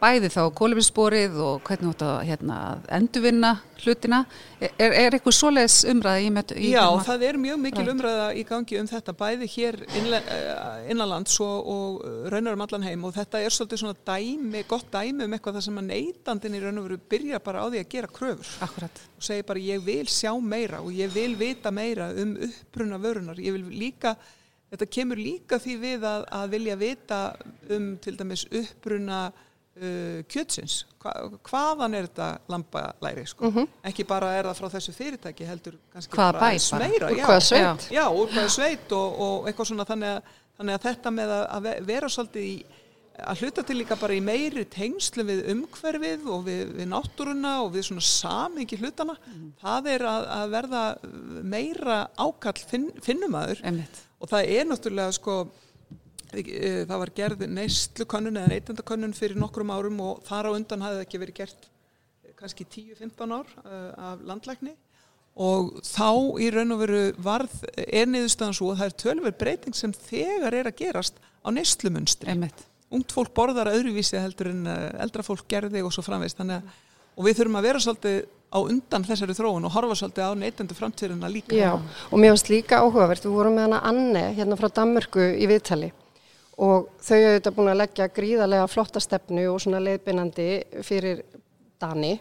bæði 0.00 0.30
þá 0.32 0.40
kólefnissporið 0.56 1.34
og 1.44 1.58
hvernig 1.66 2.00
að 2.06 2.22
hérna, 2.30 2.60
endurvinna 2.96 3.50
hlutina. 3.82 4.22
Er, 4.60 4.92
er 4.92 5.14
eitthvað 5.16 5.34
svoleiðis 5.36 5.76
umræði 5.88 6.24
í 6.24 6.30
með 6.32 6.54
í 6.56 6.70
Já, 6.72 6.80
þeim 6.86 7.00
að- 7.00 7.04
það 7.10 7.22
er 7.28 7.38
mjög 7.40 7.60
mikil 7.64 7.80
Right. 7.80 7.92
umræða 7.94 8.26
í 8.36 8.42
gangi 8.48 8.78
um 8.80 8.88
þetta 8.88 9.12
bæði 9.16 9.48
hér 9.54 9.78
eh, 9.88 10.90
innanlands 10.92 11.36
og, 11.40 11.68
og 11.74 12.28
raunar 12.32 12.56
um 12.56 12.64
allan 12.64 12.84
heim 12.84 13.04
og 13.08 13.14
þetta 13.16 13.40
er 13.44 13.54
svolítið 13.54 13.80
svona 13.82 13.96
dæmi, 14.08 14.64
gott 14.68 14.88
dæmi 14.92 15.24
um 15.24 15.36
eitthvað 15.40 15.56
það 15.58 15.64
sem 15.66 15.80
að 15.80 15.88
neytandin 15.90 16.54
í 16.54 16.62
raun 16.62 16.78
og 16.82 16.86
veru 16.90 17.00
byrja 17.16 17.40
bara 17.48 17.64
á 17.64 17.66
því 17.72 17.80
að 17.82 17.88
gera 17.96 18.12
kröfur 18.20 18.50
Akkurat, 18.68 19.00
og 19.16 19.24
segir 19.26 19.46
bara 19.48 19.64
ég 19.64 19.82
vil 19.88 20.04
sjá 20.12 20.30
meira 20.38 20.82
og 20.84 20.92
ég 20.94 21.10
vil 21.16 21.32
vita 21.40 21.72
meira 21.74 22.12
um 22.12 22.36
uppruna 22.46 23.00
vörunar, 23.00 23.40
ég 23.40 23.56
vil 23.56 23.64
líka 23.80 24.14
þetta 24.70 24.86
kemur 24.86 25.18
líka 25.18 25.58
því 25.58 25.76
við 25.82 26.04
að, 26.06 26.26
að 26.30 26.50
vilja 26.52 26.76
vita 26.78 27.20
um 27.74 27.88
til 28.04 28.12
dæmis 28.20 28.44
uppruna 28.54 29.22
uh, 29.32 30.20
kjötsins 30.30 30.84
Hva, 31.00 31.14
hvaðan 31.48 31.94
er 31.96 32.06
þetta 32.10 32.28
lambalæri 32.52 33.24
sko? 33.26 33.50
ekki 33.88 34.04
bara 34.06 34.34
er 34.36 34.46
það 34.50 34.58
frá 34.60 34.68
þessu 34.76 34.92
fyrirtæki 34.94 35.46
heldur 35.48 35.78
kannski 35.94 36.12
Hvaða 36.14 36.34
bara 36.36 36.42
bæ 36.44 36.50
aðeins 36.52 36.68
bara? 36.74 36.90
meira, 36.92 37.08
Úr 37.10 37.18
já. 37.18 37.24
hvaða 37.26 37.46
sveit? 37.48 37.88
Já, 37.96 38.04
úr 38.12 38.34
hvaða 38.36 38.52
sveit 38.58 38.92
og, 38.98 39.18
og 39.26 39.48
eitthvað 39.50 39.70
svona 39.72 39.88
þannig 39.88 40.12
að, 40.18 40.36
þannig 40.60 40.76
að 40.78 40.84
þetta 40.90 41.14
með 41.18 41.32
að, 41.38 41.44
að 41.56 41.66
ve- 41.70 41.78
vera 41.94 42.12
svolítið 42.12 42.46
í 42.50 42.54
að 43.28 43.42
hluta 43.44 43.64
til 43.66 43.76
líka 43.80 43.96
bara 44.00 44.16
í 44.16 44.22
meiri 44.24 44.64
tengslu 44.70 45.24
við 45.28 45.40
umhverfið 45.54 46.26
og 46.32 46.44
við, 46.46 46.60
við 46.78 46.88
náttúruna 46.90 47.54
og 47.64 47.72
við 47.74 47.86
svona 47.88 48.04
samingi 48.06 48.78
hlutana 48.80 49.16
það 49.60 49.88
er 49.94 50.04
að, 50.10 50.28
að 50.36 50.52
verða 50.54 50.84
meira 51.54 51.98
ákall 52.18 52.60
finn, 52.70 52.90
finnumæður 53.04 53.64
einmitt. 53.66 54.04
og 54.20 54.32
það 54.32 54.52
er 54.56 54.68
náttúrulega 54.70 55.16
sko 55.16 55.38
e, 56.32 56.84
það 56.88 56.96
var 57.04 57.14
gerð 57.20 57.46
neyslukönnun 57.48 58.40
eða 58.42 58.54
neytendakönnun 58.54 59.16
fyrir 59.16 59.40
nokkrum 59.40 59.74
árum 59.74 60.00
og 60.06 60.22
þar 60.28 60.50
á 60.52 60.56
undan 60.56 60.86
hafði 60.86 61.04
ekki 61.06 61.22
verið 61.24 61.40
gert 61.42 61.66
eh, 62.24 62.36
kannski 62.38 62.68
10-15 62.68 63.36
ár 63.36 63.52
uh, 63.64 63.90
af 64.12 64.24
landlækni. 64.26 64.76
Og 65.40 65.76
þá 65.86 66.40
í 66.42 66.48
raun 66.52 66.74
og 66.74 66.80
veru 66.82 67.02
varð 67.22 67.52
er 67.86 68.08
niðurstaðan 68.10 68.56
svo 68.56 68.72
að 68.72 68.80
það 68.80 68.88
er 68.88 68.96
tölver 69.04 69.36
breyting 69.38 69.76
sem 69.78 69.94
þegar 69.94 70.56
er 70.58 70.68
að 70.68 70.80
gerast 70.82 71.20
á 71.46 71.48
neyslumunstri. 71.54 72.32
Einmitt. 72.32 72.66
Ungt 72.90 73.14
fólk 73.14 73.32
borðar 73.36 73.72
öðruvísi 73.72 74.18
heldur 74.18 74.50
en 74.52 74.66
eh, 74.66 74.86
eldra 75.04 75.24
fólk 75.26 75.46
gerði 75.50 75.84
og 75.86 75.94
svo 75.94 76.04
framvegist 76.06 76.40
þannig 76.40 76.60
að 76.60 76.78
og 77.20 77.26
við 77.26 77.40
þurfum 77.40 77.58
að 77.58 77.66
vera 77.68 77.82
svolítið 77.84 78.20
á 78.50 78.58
undan 78.58 79.06
þessari 79.06 79.34
þróun 79.38 79.66
og 79.68 79.74
horfa 79.74 79.96
svolítið 80.00 80.26
á 80.26 80.32
neytendu 80.40 80.76
framtíðina 80.78 81.30
líka. 81.30 81.54
Já, 81.54 81.72
og 81.76 82.18
mér 82.18 82.34
finnst 82.34 82.50
líka 82.50 82.80
áhugavert, 82.82 83.26
við 83.26 83.36
vorum 83.36 83.58
með 83.58 83.68
hana 83.68 83.82
Anne 83.90 84.22
hérna 84.38 84.58
frá 84.58 84.70
Danmörku 84.80 85.26
í 85.38 85.48
viðtali. 85.50 85.92
Og 86.60 86.88
þau 87.00 87.16
hefur 87.16 87.36
þetta 87.36 87.52
búin 87.56 87.72
að 87.72 87.78
leggja 87.80 88.08
gríðarlega 88.16 88.68
flotta 88.68 89.00
stefnu 89.00 89.46
og 89.52 89.60
svona 89.62 89.80
leiðbeinandi 89.84 90.48
fyrir 90.84 91.22
Dani. 91.80 92.18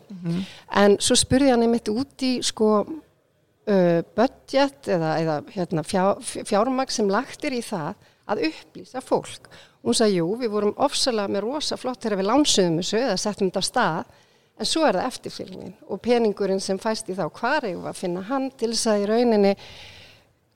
En 0.80 1.00
svo 1.04 1.18
spurði 1.20 1.52
hann 1.52 1.66
einmitt 1.66 1.90
út 1.92 2.24
í 2.24 2.38
sko 2.46 2.70
uh, 2.86 4.00
budget 4.16 4.88
eða, 4.88 5.16
eða 5.20 5.40
hérna, 5.56 5.84
fjá, 5.84 6.04
fjármagn 6.22 6.94
sem 6.94 7.10
lagt 7.12 7.44
er 7.44 7.58
í 7.58 7.64
það 7.66 7.98
að 8.30 8.46
upplýsa 8.52 9.02
fólk. 9.04 9.50
Hún 9.84 9.96
sagði, 9.96 10.20
jú, 10.20 10.32
við 10.42 10.50
vorum 10.52 10.74
ofsalega 10.78 11.32
með 11.32 11.46
rosa 11.46 11.78
flott 11.80 12.02
þegar 12.04 12.20
við 12.20 12.28
lánsuðum 12.30 12.82
þessu 12.82 12.98
eða 13.00 13.20
settum 13.22 13.48
þetta 13.52 13.62
af 13.64 13.70
stað 13.70 14.18
En 14.60 14.68
svo 14.68 14.84
er 14.84 14.98
það 15.00 15.06
eftirfylgnin 15.08 15.76
og 15.88 16.02
peningurinn 16.04 16.60
sem 16.60 16.80
fæst 16.84 17.08
í 17.08 17.16
þá 17.16 17.30
hvar 17.32 17.64
við 17.64 17.86
að 17.88 17.96
finna 17.96 18.26
hann 18.28 18.50
til 18.60 18.74
þess 18.74 18.90
að 18.92 19.04
í 19.06 19.08
rauninni 19.08 19.54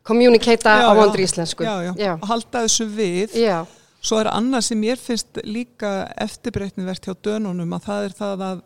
kommunikata 0.04 0.74
á 0.84 0.92
vondri 0.98 1.24
íslensku. 1.24 1.64
já, 1.64 1.76
já, 1.88 1.94
Já. 1.96 2.14
og 2.20 2.28
halda 2.28 2.66
þessu 2.66 2.88
við 2.92 3.38
Já. 3.40 3.66
Svo 4.04 4.20
er 4.20 4.28
annað 4.28 4.66
sem 4.68 4.84
ég 4.84 5.00
finnst 5.00 5.40
líka 5.48 6.12
eftirbreytnivert 6.20 7.06
hjá 7.08 7.16
dönunum 7.24 7.72
að 7.78 7.86
það 7.88 8.08
er 8.10 8.16
það 8.18 8.42
að 8.50 8.62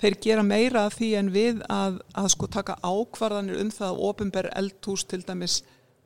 þeir 0.00 0.16
gera 0.24 0.42
meira 0.42 0.86
af 0.88 0.96
því 0.96 1.10
en 1.20 1.28
við 1.34 1.60
að, 1.68 1.98
að 2.16 2.28
sko 2.32 2.48
taka 2.48 2.78
ákvarðanir 2.80 3.60
um 3.60 3.70
það 3.70 3.90
að 3.90 4.00
ofinber 4.08 4.48
eldhús 4.56 5.04
til 5.04 5.20
dæmis 5.20 5.58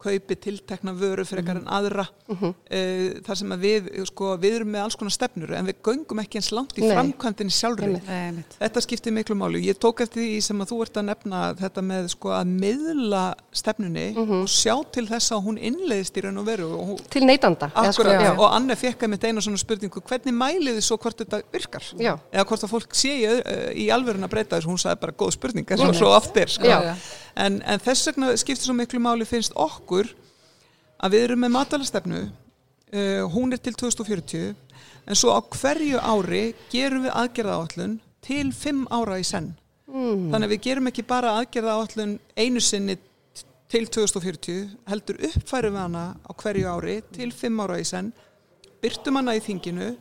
kaupi 0.06 0.36
tiltekna 0.46 0.94
vöru 0.96 1.24
frekar 1.28 1.58
en 1.60 1.66
aðra 1.78 2.06
uh, 2.30 2.46
þar 3.26 3.38
sem 3.42 3.52
að 3.56 3.64
við, 3.66 3.90
sko, 4.08 4.32
við 4.42 4.56
erum 4.60 4.70
með 4.76 4.84
alls 4.86 4.96
konar 5.00 5.14
stefnur 5.14 5.52
en 5.58 5.68
við 5.68 5.80
göngum 5.86 6.22
ekki 6.22 6.40
eins 6.40 6.50
langt 6.54 6.76
í. 6.78 6.82
Nei, 8.06 8.20
einmitt. 8.30 8.56
Þetta 8.60 8.82
skiptir 8.86 9.14
miklu 9.16 9.36
máli. 9.38 9.62
Ég 9.66 9.78
tók 9.82 10.00
eftir 10.04 10.22
því 10.24 10.40
sem 10.46 10.62
að 10.64 10.70
þú 10.72 10.80
ert 10.86 11.00
að 11.02 11.06
nefna 11.10 11.42
þetta 11.60 11.84
með 11.86 12.08
sko 12.14 12.32
að 12.36 12.52
miðla 12.64 13.24
stefnunni 13.56 14.06
Mhm. 14.16 14.42
og 14.42 14.48
sjá 14.48 14.74
til 14.92 15.06
þess 15.08 15.32
að 15.34 15.44
hún 15.46 15.58
innleiðist 15.58 16.16
í 16.16 16.22
raun 16.24 16.38
og 16.40 16.46
veru 16.46 16.66
og, 16.76 16.86
hún, 16.90 17.00
til 17.10 17.24
neytanda 17.26 17.70
eða 17.74 17.92
sko, 17.92 18.02
akkurat, 18.06 18.22
já. 18.22 18.32
og 18.38 18.54
Anne 18.56 18.76
fekk 18.76 19.02
að 19.06 19.12
mitt 19.12 19.24
eina 19.24 19.40
svona 19.44 19.58
spurningu 19.60 20.00
hvernig 20.06 20.34
mælið 20.36 20.78
þið 20.78 20.86
svo 20.86 20.98
hvort 21.02 21.18
þetta 21.22 21.42
virkar 21.52 21.84
Já. 21.98 22.12
eða 22.32 22.44
hvort 22.46 22.64
að 22.66 22.72
fólk 22.74 22.94
sé 22.96 23.12
í, 23.16 23.26
uh, 23.26 23.70
í 23.74 23.88
alvörun 23.94 24.24
að 24.26 24.32
breyta 24.36 24.56
þessu, 24.60 24.70
hún 24.70 24.78
sagði 24.82 25.00
bara 25.00 25.12
góð 25.12 25.32
spurning 25.36 25.66
eins 25.70 25.80
og 25.82 25.94
svo 25.98 26.12
oft 26.16 26.36
er 26.36 26.46
sko. 26.52 26.64
En, 27.36 27.60
en 27.62 27.82
þess 27.84 28.08
vegna 28.08 28.32
skiptir 28.40 28.64
svo 28.64 28.74
miklu 28.76 29.00
máli 29.02 29.26
finnst 29.28 29.52
okkur 29.60 30.08
að 31.04 31.12
við 31.12 31.24
erum 31.26 31.42
með 31.44 31.54
matalastefnu 31.58 32.22
uh, 32.24 33.22
hún 33.34 33.52
er 33.52 33.60
til 33.60 33.74
2040 33.76 34.54
en 35.06 35.18
svo 35.18 35.34
á 35.36 35.40
hverju 35.44 36.00
ári 36.00 36.44
gerum 36.72 37.04
við 37.04 37.12
aðgerða 37.12 37.58
áallun 37.60 37.98
til 38.24 38.48
5 38.56 38.86
ára 38.90 39.20
í 39.20 39.26
senn 39.28 39.52
Mm. 39.86 40.32
þannig 40.32 40.48
að 40.48 40.50
við 40.50 40.62
gerum 40.64 40.88
ekki 40.90 41.02
bara 41.06 41.36
aðgerða 41.38 41.74
áallun 41.78 42.16
einu 42.34 42.60
sinni 42.60 42.96
til 43.70 43.84
2040 43.86 44.64
heldur 44.90 45.20
uppfærum 45.28 45.76
við 45.76 45.80
hana 45.84 46.02
á 46.26 46.30
hverju 46.42 46.66
ári 46.72 46.96
til 47.14 47.28
5 47.30 47.60
ára 47.62 47.76
í 47.78 47.84
senn 47.86 48.08
byrtum 48.82 49.20
hana 49.20 49.36
í 49.38 49.42
þinginu 49.46 49.92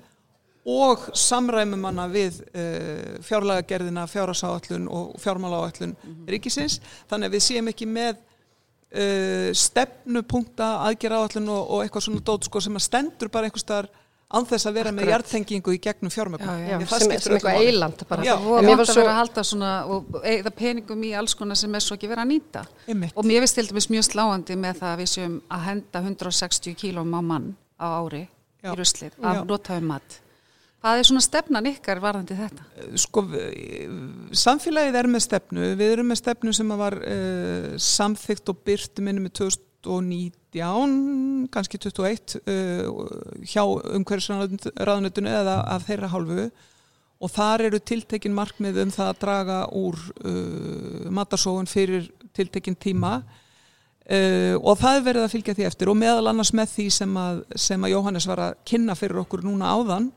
og 0.66 1.10
samræmum 1.14 1.84
hana 1.86 2.08
við 2.10 2.40
uh, 2.50 3.18
fjárlagagerðina, 3.26 4.08
fjárhásáallun 4.10 4.88
og 4.90 5.20
fjármálaáallun 5.22 5.94
ríkisins 6.30 6.80
þannig 7.10 7.30
að 7.30 7.36
við 7.38 7.46
séum 7.46 7.70
ekki 7.70 7.90
með 7.90 8.16
uh, 8.18 9.52
stefnupunkta 9.54 10.72
aðgerðaáallun 10.88 11.54
og, 11.54 11.70
og 11.70 11.86
eitthvað 11.86 12.08
svona 12.08 12.26
dót 12.26 12.50
sko, 12.50 12.64
sem 12.66 12.82
að 12.82 12.88
stendur 12.88 13.32
bara 13.34 13.50
einhvers 13.50 13.66
staðar 13.68 13.92
án 14.26 14.48
þess 14.50 14.66
að 14.66 14.78
vera 14.80 14.92
með 14.92 15.04
Akkurat. 15.04 15.14
jarðtengingu 15.14 15.74
í 15.76 15.80
gegnum 15.84 16.12
fjármögnum. 16.12 16.64
Það 16.90 17.04
sem, 17.04 17.14
sem 17.22 17.36
eitthvað 17.36 17.60
eiland 17.62 18.02
og 18.10 18.66
mér 18.66 18.80
var 18.80 18.90
svo... 18.90 18.98
svo 18.98 19.06
að 19.06 19.18
halda 19.20 19.44
svona 19.46 19.72
og 19.86 20.18
eigða 20.26 20.54
peningum 20.58 21.06
í 21.06 21.12
alls 21.18 21.38
konar 21.38 21.60
sem 21.60 21.78
er 21.78 21.86
svo 21.86 21.98
ekki 21.98 22.10
verið 22.10 22.26
að 22.26 22.32
nýta 22.34 22.66
Einmitt. 22.90 23.14
og 23.14 23.30
mér 23.30 23.46
finnst 23.46 23.60
til 23.60 23.68
dæmis 23.70 23.90
mjög 23.94 24.08
sláandi 24.10 24.58
með 24.60 24.82
það 24.82 24.92
að 24.96 25.02
við 25.04 25.12
séum 25.14 25.40
að 25.46 25.66
henda 25.70 26.04
160 26.10 26.78
kílóm 26.82 27.14
á 27.14 27.22
mann 27.22 27.48
á 27.78 27.88
ári 28.02 28.24
Já. 28.26 28.72
í 28.74 28.78
ruslið 28.82 29.14
Já. 29.14 29.30
af 29.30 29.42
notafum 29.46 29.92
mat 29.94 30.20
hvað 30.86 31.00
er 31.01 31.08
svona 31.08 31.24
stefnan 31.25 31.65
ykkar 31.72 31.98
varðandi 32.04 32.36
þetta? 32.38 32.63
sko, 33.01 33.24
v- 33.25 33.48
samfélagið 34.38 34.98
er 35.00 35.08
með 35.10 35.24
stefnu, 35.25 35.70
við 35.80 35.94
erum 35.96 36.12
með 36.13 36.20
stefnu 36.22 36.51
sem 36.54 36.70
var 36.77 36.94
uh, 37.01 37.72
samþygt 37.82 38.51
og 38.54 38.60
byrt 38.68 39.01
minni 39.01 39.24
með 39.24 39.34
2019, 39.39 41.50
kannski 41.54 41.80
21 41.82 42.38
uh, 42.38 42.44
hjá 43.50 43.63
umhverfisraðunettinu 43.65 45.30
eða 45.34 45.56
af 45.74 45.88
þeirra 45.89 46.12
hálfu. 46.13 46.46
Og 47.24 47.30
þar 47.32 47.62
eru 47.70 47.80
tiltekin 47.80 48.36
markmið 48.36 48.75
um 48.84 48.92
það 48.94 49.08
að 49.10 49.20
draga 49.24 49.58
úr 49.74 49.96
uh, 50.22 51.10
matarsóun 51.15 51.65
fyrir 51.70 52.12
tiltekin 52.36 52.75
tíma. 52.77 53.24
Uh, 54.06 54.54
og 54.62 54.77
það 54.77 55.00
er 55.00 55.06
verið 55.08 55.24
að 55.25 55.32
fylgja 55.34 55.56
því 55.58 55.65
eftir 55.72 55.89
og 55.89 55.98
meðal 55.98 56.27
annars 56.30 56.54
með 56.54 56.70
því 56.75 56.86
sem 56.94 57.15
að, 57.18 57.39
sem 57.58 57.82
að 57.88 57.96
Jóhannes 57.96 58.27
var 58.30 58.39
að 58.44 58.54
kynna 58.70 58.94
fyrir 59.00 59.18
okkur 59.24 59.42
núna 59.48 59.72
áðan 59.74 60.12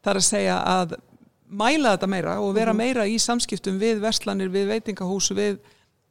það 0.00 0.12
er 0.12 0.20
að 0.20 0.28
segja 0.28 0.56
að 0.64 0.96
mæla 1.50 1.96
þetta 1.96 2.08
meira 2.10 2.38
og 2.40 2.54
vera 2.54 2.74
meira 2.76 3.06
í 3.10 3.18
samskiptum 3.20 3.78
við 3.80 4.00
verslanir, 4.04 4.50
við 4.52 4.70
veitingahús 4.70 5.30
við 5.34 5.58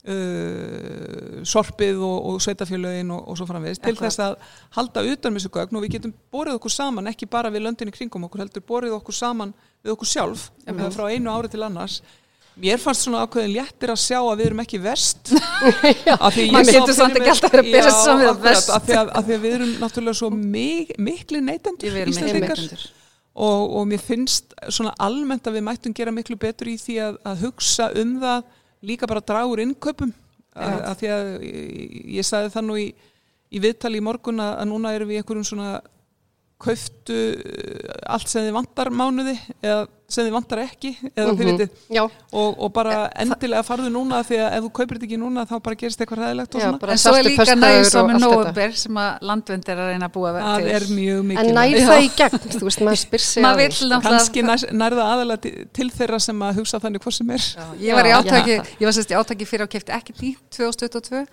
uh, 0.07 1.41
sorpið 1.47 2.03
og, 2.03 2.17
og 2.29 2.43
sveitafjölögin 2.43 3.11
og, 3.15 3.25
og 3.31 3.39
svo 3.39 3.47
framvegis 3.49 3.81
til 3.83 3.95
þess 3.99 4.23
að 4.23 4.37
halda 4.77 5.05
utan 5.13 5.35
með 5.35 5.43
þessu 5.43 5.53
gögn 5.57 5.79
og 5.79 5.85
við 5.85 5.97
getum 5.97 6.15
borið 6.33 6.59
okkur 6.59 6.75
saman 6.75 7.11
ekki 7.11 7.29
bara 7.31 7.51
við 7.53 7.65
löndinni 7.67 7.95
kringum 7.95 8.27
okkur 8.27 8.45
heldur 8.45 8.65
borið 8.67 8.97
okkur 8.99 9.15
saman 9.15 9.53
við 9.83 9.95
okkur 9.95 10.13
sjálf 10.15 10.49
mm 10.65 10.73
frá 10.95 11.07
einu 11.09 11.31
ári 11.31 11.51
til 11.51 11.63
annars. 11.63 12.01
Mér 12.59 12.79
fannst 12.81 13.05
svona 13.05 13.21
ákveðin 13.23 13.53
léttir 13.55 13.91
að 13.93 13.99
sjá 14.03 14.17
að 14.19 14.37
við 14.41 14.45
erum 14.49 14.59
ekki 14.65 14.79
Maður 16.51 16.67
sá 16.67 16.79
getur 16.79 16.95
samt 16.97 17.15
ekki 17.15 17.31
alltaf 17.31 17.53
að 17.53 17.69
bera 17.71 17.91
sig 17.91 18.03
saman 18.03 18.41
verst. 18.43 18.69
akkurat, 18.69 18.75
af 18.75 18.87
því 18.89 18.97
að, 18.99 19.11
að 19.15 19.29
við 19.29 19.53
erum 19.53 19.75
náttúrulega 19.79 20.19
svo 20.19 20.29
mik 20.29 20.91
mikli 20.99 21.39
neytendur 21.39 21.95
neytendur. 22.19 22.89
Og, 23.35 23.75
og 23.77 23.85
mér 23.87 24.01
finnst 24.03 24.55
svona 24.67 24.95
almennt 24.99 25.47
að 25.47 25.59
við 25.59 25.65
mættum 25.67 25.95
gera 25.95 26.13
miklu 26.15 26.37
betur 26.39 26.71
í 26.71 26.77
því 26.79 26.97
að, 27.05 27.19
að 27.29 27.45
hugsa 27.45 27.91
um 28.01 28.17
það 28.23 28.49
líka 28.89 29.07
bara 29.09 29.23
úr 29.47 29.63
innkaupum. 29.63 30.11
Að, 30.59 30.79
að 30.89 30.95
því 30.99 31.09
að 31.13 31.27
ég, 31.45 31.93
ég 32.19 32.27
sagði 32.27 32.51
það 32.55 32.65
nú 32.67 32.77
í, 32.81 32.87
í 33.53 33.61
viðtali 33.63 33.99
í 33.99 34.03
morgun 34.03 34.41
að, 34.43 34.53
núna 34.71 34.93
erum 34.95 35.11
við 35.11 35.21
einhverjum 35.21 35.47
svona 35.47 35.73
kauftu 36.59 37.21
uh, 37.39 37.95
allt 38.15 38.29
sem 38.31 38.45
þið 38.47 38.57
vantar 38.57 38.91
mánuði 38.91 39.37
eða 39.61 39.87
sem 40.09 40.25
þið 40.25 40.33
vantar 40.33 40.61
ekki 40.63 40.89
eða 41.13 41.33
þið 41.37 41.49
vitið 41.51 41.81
Já, 41.93 42.01
og, 42.01 42.55
og 42.57 42.71
bara 42.73 43.03
endilega 43.21 43.61
farðu 43.67 43.91
núna 43.93 44.21
því 44.25 44.39
að 44.41 44.55
ef 44.57 44.65
þú 44.65 44.71
kaupir 44.79 44.97
þetta 44.97 45.07
ekki 45.07 45.19
núna 45.21 45.43
þá 45.49 45.53
bara 45.67 45.77
gerist 45.83 46.01
eitthvað 46.01 46.23
ræðilegt 46.23 46.57
og 46.57 46.63
Já, 46.63 46.65
svona. 46.65 46.89
En 46.95 47.01
svo 47.03 47.13
er 47.13 47.27
líka 47.29 47.45
og 47.45 47.85
svo 47.91 48.03
með 48.09 48.25
nóvember 48.25 48.75
sem 48.81 48.99
að 49.03 49.27
landvend 49.29 49.69
er 49.69 49.83
að 49.83 49.91
reyna 49.93 50.09
að 50.09 50.15
búa 50.17 50.33
það 50.39 50.69
er 50.73 50.87
mjög 50.95 51.23
mikið 51.29 51.51
en 51.51 51.59
nær 51.59 51.77
það 51.91 52.01
í 52.01 52.11
gegn, 52.17 52.43
þú 52.55 52.63
veist, 52.65 52.83
maður 52.89 53.01
spyr 53.03 53.25
sig 53.27 54.45
nær, 54.49 54.67
nærða 54.81 55.07
aðalega 55.13 55.45
til, 55.45 55.55
til 55.77 55.89
þeirra 55.93 56.21
sem 56.25 56.45
að 56.49 56.61
hugsa 56.63 56.81
þannig 56.81 57.05
hvað 57.05 57.19
sem 57.19 57.33
er. 57.37 57.49
Ég 57.85 57.99
var 57.99 58.09
í 58.09 58.13
Já, 58.13 58.17
átaki, 58.17 58.57
já. 58.57 58.77
ég 58.81 58.85
var 58.89 58.97
sérst 58.97 59.13
í 59.13 59.19
átaki 59.19 59.49
fyrir 59.49 59.67
að 59.67 59.73
kefti 59.77 59.93
ekki 59.99 60.17
nýtt 60.23 60.57
2022 60.57 61.25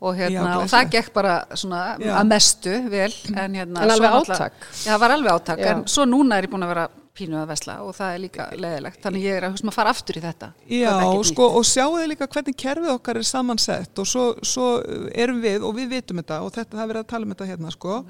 og, 0.00 0.14
hérna, 0.16 0.54
og 0.62 0.70
það 0.70 0.90
gekk 0.94 1.12
bara 1.12 1.34
svona 1.54 1.82
að 2.00 2.24
mestu 2.30 2.72
vel. 2.88 3.12
En, 3.34 3.58
hérna, 3.58 3.82
En 3.84 3.90
svo 3.92 4.08
alveg 4.08 4.16
átak. 4.16 4.64
Já, 4.72 4.88
það 4.94 5.02
var 5.04 5.14
alveg 5.16 5.36
átak, 5.36 5.60
Já. 5.60 5.68
en 5.74 5.84
svo 5.92 6.06
núna 6.08 6.38
er 6.38 6.48
ég 6.48 6.54
búin 6.54 6.64
að 6.64 6.72
vera 6.74 6.88
pínu 7.20 7.36
að 7.36 7.50
vesla 7.50 7.74
og 7.84 7.92
það 7.98 8.14
er 8.14 8.22
líka 8.22 8.46
leðilegt. 8.56 9.02
Þannig 9.04 9.26
ég 9.26 9.36
er 9.36 9.44
að 9.44 9.52
hugsa 9.52 9.66
maður 9.66 9.74
að 9.74 9.78
fara 9.80 9.94
aftur 9.96 10.16
í 10.16 10.24
þetta. 10.24 10.50
Já, 10.70 10.94
sko, 11.28 11.50
og 11.58 11.68
sjáu 11.68 11.92
þið 11.98 12.08
líka 12.14 12.30
hvernig 12.32 12.56
kerfið 12.64 12.94
okkar 12.94 13.20
er 13.20 13.28
samansett 13.28 13.98
og 14.00 14.08
svo, 14.08 14.26
svo 14.46 14.68
erum 15.12 15.42
við, 15.44 15.62
og 15.66 15.76
við 15.76 15.92
vitum 15.98 16.22
þetta 16.22 16.40
og 16.46 16.52
þetta, 16.54 16.76
það 16.78 16.84
er 16.84 16.92
verið 16.94 17.04
að 17.04 17.10
tala 17.12 17.26
um 17.28 17.34
þetta 17.34 17.50
hérna, 17.50 17.72
sko 17.76 18.02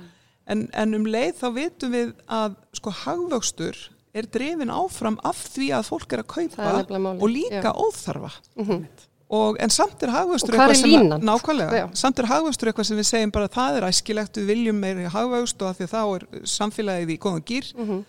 en, 0.51 0.67
en 0.75 0.99
um 0.99 1.07
leið 1.11 1.39
þá 1.41 1.49
vitum 1.57 1.95
við 1.95 2.13
að 2.31 2.57
sko, 2.79 2.95
hagvöxtur 3.05 3.79
er 4.17 4.27
drefin 4.35 4.73
áfram 4.75 5.19
af 5.27 5.45
því 5.55 5.69
að 5.77 5.87
fólk 5.91 6.15
er 6.15 6.25
að 6.25 6.27
er 6.27 6.33
kaupa 6.35 6.71
málið, 6.99 7.23
og 7.23 7.29
líka 7.31 7.71
já. 7.71 7.75
óþarfa 7.75 8.33
Mhm. 8.57 8.89
Og, 9.31 9.57
en 9.63 9.71
samt 9.71 10.03
er 10.03 10.11
hagvöxtur 10.11 10.57
eitthvað 10.57 10.75
sem 10.81 10.91
línan? 10.91 11.23
nákvæmlega, 11.23 11.89
samt 11.95 12.19
er 12.19 12.27
hagvöxtur 12.27 12.71
eitthvað 12.73 12.89
sem 12.91 12.99
við 12.99 13.07
segjum 13.11 13.31
bara 13.37 13.49
það 13.49 13.77
er 13.81 13.87
æskilegt, 13.91 14.41
við 14.41 14.47
viljum 14.51 14.81
meiri 14.83 15.05
hagvöxt 15.13 15.63
og 15.63 15.69
að 15.71 15.77
því 15.81 15.87
að 15.87 15.93
þá 15.95 16.03
er 16.17 16.25
samfélagið 16.57 17.13
í 17.15 17.19
góðan 17.23 17.45
gýr 17.47 17.69
Mhm. 17.77 18.01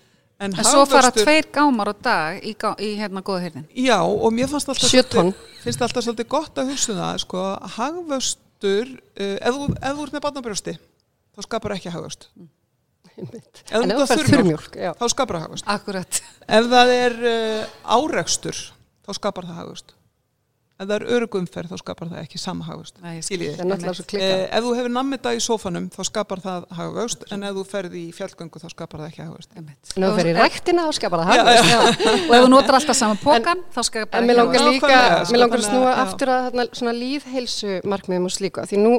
en, 0.42 0.54
En 0.58 0.63
svo 0.66 0.86
fara 0.90 1.12
hagvöxtur- 1.12 1.24
tveir 1.28 1.46
gámar 1.54 1.92
á 1.94 1.96
dag 2.01 2.42
í, 2.44 2.56
gá, 2.58 2.74
í 2.82 2.96
hérna 2.98 3.22
góða 3.22 3.44
hyrðin. 3.46 3.68
Já, 3.78 4.00
og 4.01 4.34
mér 4.34 4.48
fannst 4.50 4.68
alltaf 4.70 5.10
tonn. 5.10 5.34
finnst 5.63 5.82
alltaf 5.82 6.04
svolítið 6.04 6.28
gott 6.28 6.56
að 6.58 6.72
hugsa 6.74 6.92
um 6.92 6.98
það 6.98 7.20
sko, 7.20 7.44
hagvöxtur 7.78 8.88
uh, 9.20 9.38
ef, 9.42 9.54
þú- 9.56 9.78
ef 9.78 9.94
þú 9.98 10.04
ert 10.08 10.13
með 10.18 10.22
barnabrjósti 10.25 10.74
þá 11.38 11.42
skapar 11.46 11.75
ekki 11.78 11.92
hagvöxt 11.94 12.28
Einmitt. 13.12 13.62
Ef 13.70 13.84
En 13.84 13.92
þú 13.92 14.06
þurrmjólk, 14.08 14.75
já. 14.80 14.94
þá 14.98 15.06
skapar 15.12 15.36
það 15.38 15.44
hagvöxt 15.46 15.66
Akkurat. 15.68 16.22
ef 16.48 16.66
það 16.72 16.94
er 16.98 17.16
uh, 17.30 17.66
árekstur 17.98 18.56
þá 19.06 19.12
skapar 19.18 19.46
það 19.46 19.60
hagvöxt 19.62 19.94
ef 20.82 20.88
það 20.90 20.96
er 20.98 21.06
örugumferð 21.16 21.72
þá 21.72 21.78
skapar 21.84 22.10
það 22.12 22.22
ekki 22.26 22.40
sama 22.42 22.66
hagvöxt 22.66 22.96
Það 23.62 24.26
er. 24.26 24.42
Eh, 24.42 24.58
ef 24.58 24.64
þú 24.66 24.72
hefur 24.80 24.92
nammita 24.98 25.34
í 25.38 25.42
sófanum 25.46 25.86
þá 25.94 26.02
skapar 26.10 26.42
það 26.42 26.66
hagvöxt 26.80 27.26
en 27.36 27.44
ef 27.48 27.54
þú 27.60 27.64
ferð 27.72 27.94
í 28.02 28.04
fjallgöngu 28.18 28.62
þá 28.64 28.68
skapar 28.74 29.00
það 29.04 29.08
ekki 29.12 29.22
hagvöxt. 29.28 29.52
En 29.62 29.70
ef 29.70 29.92
þú 30.02 30.12
fer 30.18 30.30
í 30.32 30.36
ræktina, 30.40 30.86
þá 30.90 30.94
skapar 31.00 31.20
það 31.22 31.32
hagvöxt. 31.32 32.06
Og 32.30 32.36
ef 32.36 32.44
þú 32.46 32.50
notar 32.56 32.78
alltaf 32.80 32.98
saman 33.02 33.22
pókan, 33.22 33.64
þá 33.76 33.82
skal 33.88 34.06
bara 34.10 34.22
En 34.22 34.28
mér 35.32 35.40
langar 35.46 35.62
snúa 35.68 35.94
aftur 36.06 36.34
að 36.34 36.46
þarna, 36.50 36.66
svona 36.82 36.94
líðheilsu 36.98 37.78
markmiðum 37.86 38.26
og 38.26 38.34
slíku. 38.36 38.66
Því 38.72 38.82
nú 38.82 38.94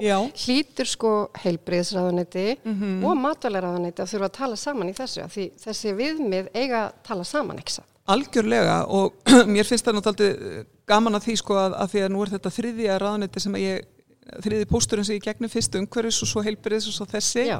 hlýtur 0.45 0.87
sko 0.87 1.13
heilbriðsraðuneyti 1.43 2.47
Mhm. 2.65 3.05
og 3.05 3.17
matvælaráðuneyti 3.19 4.03
að 4.03 4.11
þurfa 4.13 4.29
að 4.29 4.37
tala 4.39 4.57
saman 4.57 4.89
í 4.89 4.95
þessu. 4.95 5.23
af 5.25 5.33
Því 5.33 5.51
þessi 5.65 5.95
viðmið 5.97 6.49
eiga 6.55 6.79
að 6.89 6.93
tala 7.05 7.25
saman, 7.25 7.59
ekki 7.59 7.73
satt? 7.79 7.89
Algjörlega 8.11 8.79
og 8.91 9.15
mér 9.55 9.69
finnst 9.69 9.87
það 9.87 9.99
náttúrulega 10.01 10.65
gaman 10.91 11.19
að 11.19 11.29
því 11.29 11.37
sko 11.39 11.59
að, 11.61 11.77
að 11.79 11.93
því 11.93 12.01
að 12.03 12.11
nú 12.15 12.23
er 12.25 12.33
þetta 12.33 12.53
þriðja 12.57 12.97
ráðneti 12.99 13.43
sem 13.45 13.59
að 13.59 13.63
ég, 13.63 13.85
þriði 14.43 14.69
pósturinn 14.71 15.07
sem 15.07 15.19
ég 15.19 15.27
gegnum 15.29 15.53
fyrst 15.53 15.79
umhverfis 15.79 16.19
og 16.25 16.31
svo 16.33 16.43
heilbriðis 16.43 16.89
og 16.91 16.97
svo 16.97 17.07
þessi 17.13 17.45
Já. 17.47 17.59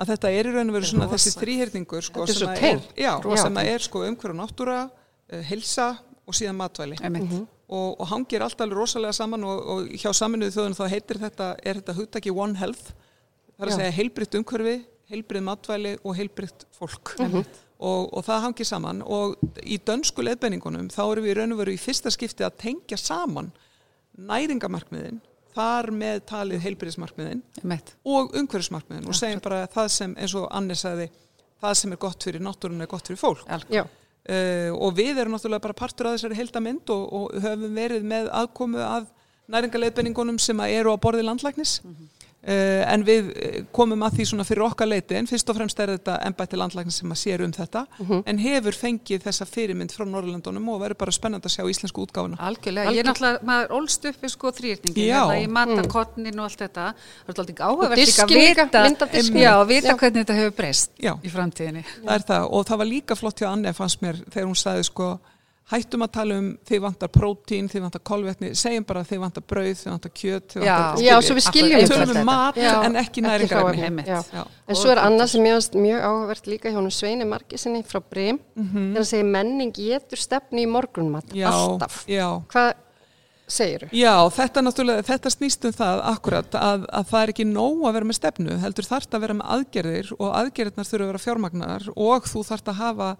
að 0.00 0.12
þetta 0.14 0.32
er 0.32 0.48
í 0.48 0.54
raun 0.56 0.72
og 0.72 0.78
veru 0.78 0.88
svona 0.88 1.08
þessi 1.12 1.34
þrýhyrningur 1.36 2.06
sko 2.08 2.26
sem 2.30 2.40
svo 2.40 2.48
að 2.48 2.64
er, 2.70 2.80
já, 2.96 3.12
sem 3.42 3.60
að 3.60 3.72
er 3.74 3.84
sko 3.84 4.04
umhverf 4.08 4.32
og 4.34 4.40
náttúra, 4.40 4.78
uh, 4.88 5.42
helsa 5.50 5.90
og 6.22 6.38
síðan 6.38 6.56
matvæli. 6.56 6.96
Einmitt. 7.02 7.34
og, 7.72 7.88
og 8.00 8.08
hangir 8.08 8.44
allt 8.46 8.60
alveg 8.62 8.78
rosalega 8.78 9.16
saman 9.16 9.44
og, 9.48 9.60
og 9.74 9.92
hjá 9.98 10.08
saminuðu 10.16 10.54
þjóðun 10.56 10.78
þá 10.78 10.84
heitir 10.92 11.20
þetta, 11.20 11.48
er 11.60 11.80
þetta 11.82 11.96
hugtaki 11.98 12.32
One 12.32 12.56
Health. 12.60 12.94
Það 13.52 13.66
er 13.66 13.68
að 13.68 13.74
Já. 13.74 13.78
segja 13.80 13.96
heilbritt 13.98 14.38
umhverfi, 14.40 14.76
heilbrið 15.12 15.44
matvæli 15.50 15.94
og 16.00 16.16
heilbriðt 16.16 16.66
fólk 16.78 17.16
og, 17.82 18.08
og 18.14 18.24
það 18.26 18.46
hangið 18.46 18.68
saman. 18.70 19.02
Og 19.02 19.36
í 19.62 19.78
dönsku 19.82 20.24
leðbenningunum 20.24 20.88
þá 20.92 21.02
erum 21.04 21.26
við 21.26 21.34
í 21.34 21.36
raun 21.40 21.56
og 21.56 21.62
veru 21.62 21.74
í 21.74 21.80
fyrsta 21.82 22.12
skipti 22.14 22.46
að 22.46 22.58
tengja 22.62 22.98
saman 23.00 23.50
næringamarkmiðin 24.18 25.20
þar 25.52 25.90
með 25.94 26.22
talið 26.28 26.62
heilbriðismarkmiðin 26.66 27.42
Einmitt. 27.60 27.94
og 28.08 28.32
umhverfismarkmiðin. 28.38 29.08
Og 29.08 29.16
segjum 29.16 29.42
bara 29.44 29.64
að 29.66 29.74
það 29.74 29.90
sem 29.96 30.14
eins 30.16 30.36
og 30.38 30.46
Anni 30.54 30.76
sagði 30.78 31.08
það 31.62 31.74
sem 31.80 31.94
er 31.94 32.00
gott 32.00 32.26
fyrir 32.28 32.44
náttúrun 32.44 32.84
er 32.84 32.90
gott 32.90 33.08
fyrir 33.08 33.20
fólk. 33.20 33.44
Já, 33.72 33.84
uh, 33.84 34.70
og 34.78 34.96
við 34.98 35.20
erum 35.20 35.36
náttúrulega 35.36 35.66
bara 35.66 35.78
partur 35.78 36.08
af 36.08 36.16
þessari 36.16 36.38
heldamind 36.40 36.92
og, 36.94 37.04
og 37.18 37.44
höfum 37.44 37.76
verið 37.76 38.08
með 38.08 38.30
aðkomu 38.42 38.80
að 38.84 39.10
næringarleiðbenningunum 39.52 40.40
sem 40.40 40.60
að 40.62 40.78
eru 40.78 40.94
á 40.94 40.96
borði 41.02 41.26
landlæknis. 41.26 41.80
Mhm. 41.84 42.10
Uh, 42.42 42.92
en 42.92 43.04
við 43.06 43.28
eh, 43.36 43.58
komum 43.72 44.02
að 44.02 44.16
því 44.18 44.24
svona 44.32 44.44
fyrir 44.48 44.64
okkar 44.66 44.88
leiti 44.90 45.14
en 45.18 45.26
fyrst 45.30 45.48
og 45.52 45.56
fremst 45.56 45.78
er 45.80 45.92
þetta 45.96 46.16
embætti 46.26 46.58
landlæknis 46.58 46.98
sem 47.02 47.10
að 47.14 47.20
sér 47.22 47.44
um 47.46 47.52
þetta 47.52 47.86
Mhm. 47.98 48.22
en 48.26 48.38
hefur 48.38 48.72
fengið 48.74 49.22
þessa 49.26 49.46
fyrirmynd 49.46 49.92
frá 49.94 50.04
Norrlandunum 50.08 50.68
og 50.74 50.80
verður 50.82 50.98
bara 50.98 51.12
spennand 51.12 51.44
að 51.44 51.54
sjá 51.56 51.64
íslensku 51.70 52.02
útgáfuna 52.06 52.36
Algjörlega, 52.38 52.90
ég 52.92 52.98
er 52.98 53.04
náttúrulega, 53.10 53.42
maður 53.44 53.68
ólst 53.78 54.04
upp 54.10 54.20
við 54.22 54.30
sko 54.34 54.50
þrýrningi, 54.52 55.06
Já. 55.06 55.20
hérna 55.22 55.38
í 55.42 55.48
matarkornin 55.48 56.38
og 56.38 56.44
allt 56.48 56.58
þetta, 56.64 56.86
það 57.26 57.32
er 57.32 57.42
alltaf 57.42 57.62
áhugavert 57.68 57.98
líka 57.98 58.06
diski 58.06 58.22
að 58.22 58.34
líka, 58.36 58.64
vita, 58.64 58.82
mynd 58.88 59.02
af 59.02 59.10
disknum. 59.12 59.40
já, 59.42 59.52
að 59.62 59.66
vita 59.68 59.88
Já. 59.88 59.96
hvernig 59.96 60.24
þetta 60.26 60.34
hefur 60.40 60.56
breyst 60.56 60.90
Já. 60.98 61.12
í 61.22 61.30
framtíðinni. 61.30 61.84
það 62.04 62.14
er 62.14 62.26
það 62.32 62.48
og 62.52 62.66
það 62.66 62.78
var 62.78 62.86
líka 62.86 63.14
flott 63.16 63.38
hjá 63.40 63.48
Anne 63.52 63.72
fannst 63.72 64.00
mér 64.02 64.16
þegar 64.30 64.46
hún 64.50 64.58
sagði 64.58 64.84
sko 64.84 65.20
hættum 65.72 66.04
að 66.06 66.10
tala 66.14 66.36
um 66.42 66.48
þið 66.68 66.80
vantar 66.84 67.10
prótín, 67.12 67.68
þið 67.72 67.84
vantar 67.86 68.02
kolvetni, 68.10 68.50
segjum 68.58 68.86
bara 68.88 69.02
þið 69.08 69.22
vantar 69.24 69.44
brauð, 69.52 69.72
þið 69.80 69.90
vantar 69.92 70.12
kjöt, 70.20 70.46
þið 70.54 70.66
Já. 70.66 70.74
vantar 70.76 71.04
já 71.06 71.14
svo 71.26 71.36
við 71.38 71.46
skiljum 71.48 71.82
þetta. 71.92 72.20
um 72.20 72.28
mat 72.28 72.60
Já, 72.60 72.72
en 72.86 73.00
ekki 73.02 73.24
já. 74.06 74.20
Já. 74.32 74.44
En 74.68 74.78
svo 74.78 74.92
er 74.92 75.02
annað 75.02 75.32
sem 75.34 75.48
varst 75.48 75.74
mjög 75.74 76.06
áhugavert 76.06 76.46
líka 76.52 76.70
hjá 76.72 76.78
hún 76.78 76.90
Sveini 76.92 77.26
Markisinni 77.28 77.82
frá 77.88 78.00
Brim 78.04 78.38
þegar 78.56 78.96
hann 79.00 79.10
segir 79.10 79.28
menning 79.32 79.74
getur 79.76 80.20
stefni 80.20 80.66
í 80.66 80.70
morgunmat 80.70 81.32
Já, 81.34 81.50
alltaf. 81.50 82.02
já. 82.06 82.28
Hvað 82.52 82.72
segir 83.52 83.88
Já, 83.92 84.14
þetta, 84.32 84.62
þetta 85.08 85.32
snýst 85.32 85.66
um 85.68 85.74
það 85.76 86.02
akkurat 86.12 86.56
að, 86.58 86.86
að 86.88 87.10
það 87.10 87.22
er 87.24 87.32
ekki 87.34 87.46
nóg 87.48 87.84
að 87.88 87.96
vera 87.98 88.08
með 88.08 88.18
stefnu, 88.20 88.56
heldur 88.62 88.88
þarft 88.88 89.16
að 89.16 89.24
vera 89.26 89.36
með 89.38 89.52
aðgerðir 89.56 90.12
og 90.18 90.28
aðgerðirnar 90.40 90.88
þurfa 90.88 91.04
að 91.06 91.12
vera 91.12 91.22
fjármagnar 91.26 91.88
og 91.96 92.28
þú 92.30 92.44
þarft 92.48 92.72
að 92.72 92.80
hafa 92.82 93.10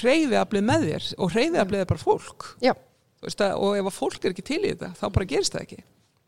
hreyfiaflið 0.00 0.64
með 0.68 0.86
þér 0.88 1.08
og 1.18 1.32
hreyfiaflið 1.34 1.82
er 1.84 1.90
bara 1.92 2.02
fólk. 2.06 2.46
Já, 2.64 2.72
Þú 3.22 3.28
veist 3.28 3.42
að, 3.46 3.52
og 3.62 3.76
ef 3.78 3.86
að 3.86 3.94
fólk 4.00 4.24
er 4.26 4.32
ekki 4.34 4.42
til 4.48 4.62
í 4.66 4.70
þetta 4.72 4.88
þá 4.98 5.04
bara 5.14 5.26
gerist 5.30 5.52
það 5.54 5.66
ekki. 5.66 5.82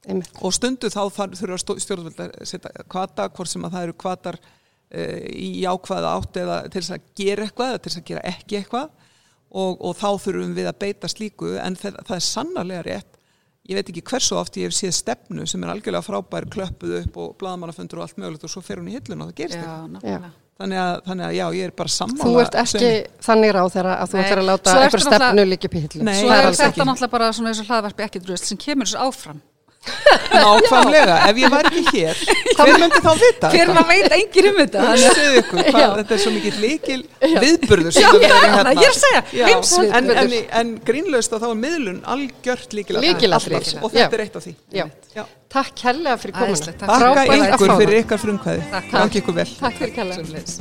Einmitt. 0.04 0.34
og 0.44 0.52
stundu 0.52 0.90
þá 0.92 1.00
þarf- 1.16 1.38
þurfa 1.40 1.56
stó- 1.62 1.78
stjórnvöld 1.80 2.18
að 2.20 2.34
setja 2.46 2.84
kvata, 2.92 3.24
hvort 3.32 3.48
sem 3.50 3.64
að 3.64 3.72
það 3.72 3.86
eru 3.86 3.94
kvatar 4.04 4.36
uh, 4.36 5.24
í 5.32 5.48
jákvæða 5.64 6.10
átt 6.18 6.36
eða 6.42 6.58
til 6.68 6.82
þess 6.82 6.92
að 6.98 7.06
gera 7.16 7.46
eitthvað 7.48 7.72
eða 7.72 7.80
til 7.82 7.90
þess 7.94 8.02
að 8.02 8.06
gera 8.12 8.24
ekki 8.34 8.58
eitthvað. 8.60 8.92
Og, 9.54 9.80
og 9.86 9.96
þá 9.96 10.06
þurfum 10.26 10.54
við 10.58 10.68
að 10.70 10.78
beita 10.84 11.08
slíku 11.08 11.54
en 11.62 11.76
það, 11.80 11.98
það 12.04 12.16
er 12.20 12.24
sannarlega 12.28 12.84
rétt. 12.90 13.10
Ég 13.64 13.78
veit 13.80 13.90
ekki 13.94 14.02
hversu 14.12 14.36
oft 14.36 14.56
ég 14.60 14.68
hef 14.68 14.76
séð 14.76 14.92
stefnu 14.98 15.46
sem 15.48 15.62
er 15.64 15.70
algjörlega 15.72 16.04
frábær, 16.04 16.46
klöppuð 16.52 16.96
upp 17.00 17.16
og 17.22 17.34
blaðamannafundur 17.40 18.02
og 18.02 18.04
allt 18.04 18.18
mögulegt 18.20 18.44
og 18.44 18.52
svo 18.52 18.60
fer 18.66 18.82
hún 18.82 18.90
í 18.92 18.96
hillun 18.98 19.24
og 19.24 19.30
það 19.32 19.38
gerist 19.40 19.56
Já. 19.56 19.70
Þannig 20.60 20.80
að, 20.80 20.92
þannig 21.08 21.26
að 21.26 21.34
já, 21.36 21.44
ég 21.58 21.68
er 21.68 21.72
bara 21.80 21.92
sammála 21.94 22.28
Þú 22.28 22.42
ert 22.44 22.58
ekki 22.62 22.90
þannig 23.26 23.54
ráð 23.56 23.72
þegar 23.74 23.88
að 23.94 24.12
þú 24.12 24.20
ættir 24.22 24.42
að 24.42 24.48
láta 24.50 24.76
eitthvað 24.84 25.04
stefnu 25.08 25.46
hillu. 25.84 26.04
Nei, 26.06 26.14
Svo 26.20 26.36
er 26.36 26.48
þetta 26.60 26.86
náttúrulega 26.90 27.14
bara 27.16 27.32
svona 27.34 27.50
eins 27.50 27.62
og 27.64 27.70
hlaðvarpi 27.72 28.06
ekki 28.06 28.22
dröst 28.22 28.50
sem 28.50 28.60
kemur 28.60 28.90
þessu 28.90 29.02
áfram. 29.02 29.42
Nákvæmlega, 29.84 31.16
ef 31.28 31.38
ég 31.42 31.52
var 31.52 31.66
ekki 31.68 31.82
hér 31.92 32.20
hver 32.56 32.78
myndi 32.80 33.00
þá 33.04 33.10
vita 33.20 33.50
Hver 33.52 33.72
maður 33.76 33.90
veit 33.90 34.14
engin 34.16 34.48
um 34.50 34.58
þetta. 34.60 34.84
ykkur, 35.40 35.60
hvað, 35.68 35.94
þetta 35.98 36.16
er 36.16 36.22
svo 36.24 36.32
mikið 36.34 36.58
líkil 36.64 36.98
viðburður 37.44 37.96
sem 37.96 38.04
Já, 38.04 38.10
já, 38.24 38.34
það, 38.54 38.70
ég 38.72 38.86
er 38.88 38.92
að 38.94 39.00
segja, 39.00 39.22
Já, 39.34 39.44
heimsviðburður. 39.50 40.20
en, 40.22 40.24
en, 40.24 40.36
en 40.60 40.72
grínlaust 40.88 41.36
að 41.36 41.44
þá 41.44 41.48
er 41.50 41.58
miðlun 41.64 42.00
algjört 42.14 42.76
Lykilatriði. 42.78 43.28
Alltaf, 43.34 43.82
og 43.84 43.92
þetta 43.94 44.04
Já. 44.04 44.18
er 44.18 44.24
eitt 44.24 44.38
af 44.40 44.46
því 44.48 44.54
Já. 44.80 44.86
Já. 45.14 45.24
Takk 45.54 45.84
hellega 45.86 46.16
fyrir 46.18 46.34
komuna. 46.34 46.54
Æðislegt, 46.56 46.78
takk. 46.80 46.88
Þakka 46.90 47.04
Frábært 47.04 47.34
að 47.34 47.52
ykkur 47.54 47.76
fyrir 47.78 48.00
ykkar 48.02 48.22
frumkvæði 48.24 48.64
Takk. 48.72 48.88
Gangi 48.96 49.20
ykkur 49.22 49.36
vel 49.38 49.50
Takk 49.60 49.78
fyrir 49.82 49.94
kella. 50.00 50.16
Sömuleiðis. 50.18 50.56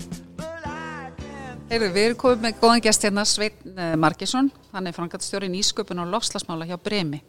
Heyrðu, 1.74 1.88
við 1.96 2.04
erum 2.06 2.18
komið 2.22 2.44
með 2.44 2.58
góðan 2.62 2.82
gest 2.86 3.06
hérna, 3.08 3.24
Sveinn 3.26 3.78
eh, 3.82 3.94
Margesson, 3.98 4.52
hann 4.76 4.90
er 4.90 4.94
frangatstjóri 4.94 5.48
nýsköpun 5.50 6.04
og 6.04 6.12
lofslagsmála 6.12 6.68
hjá 6.70 6.76
Bremi. 6.78 7.24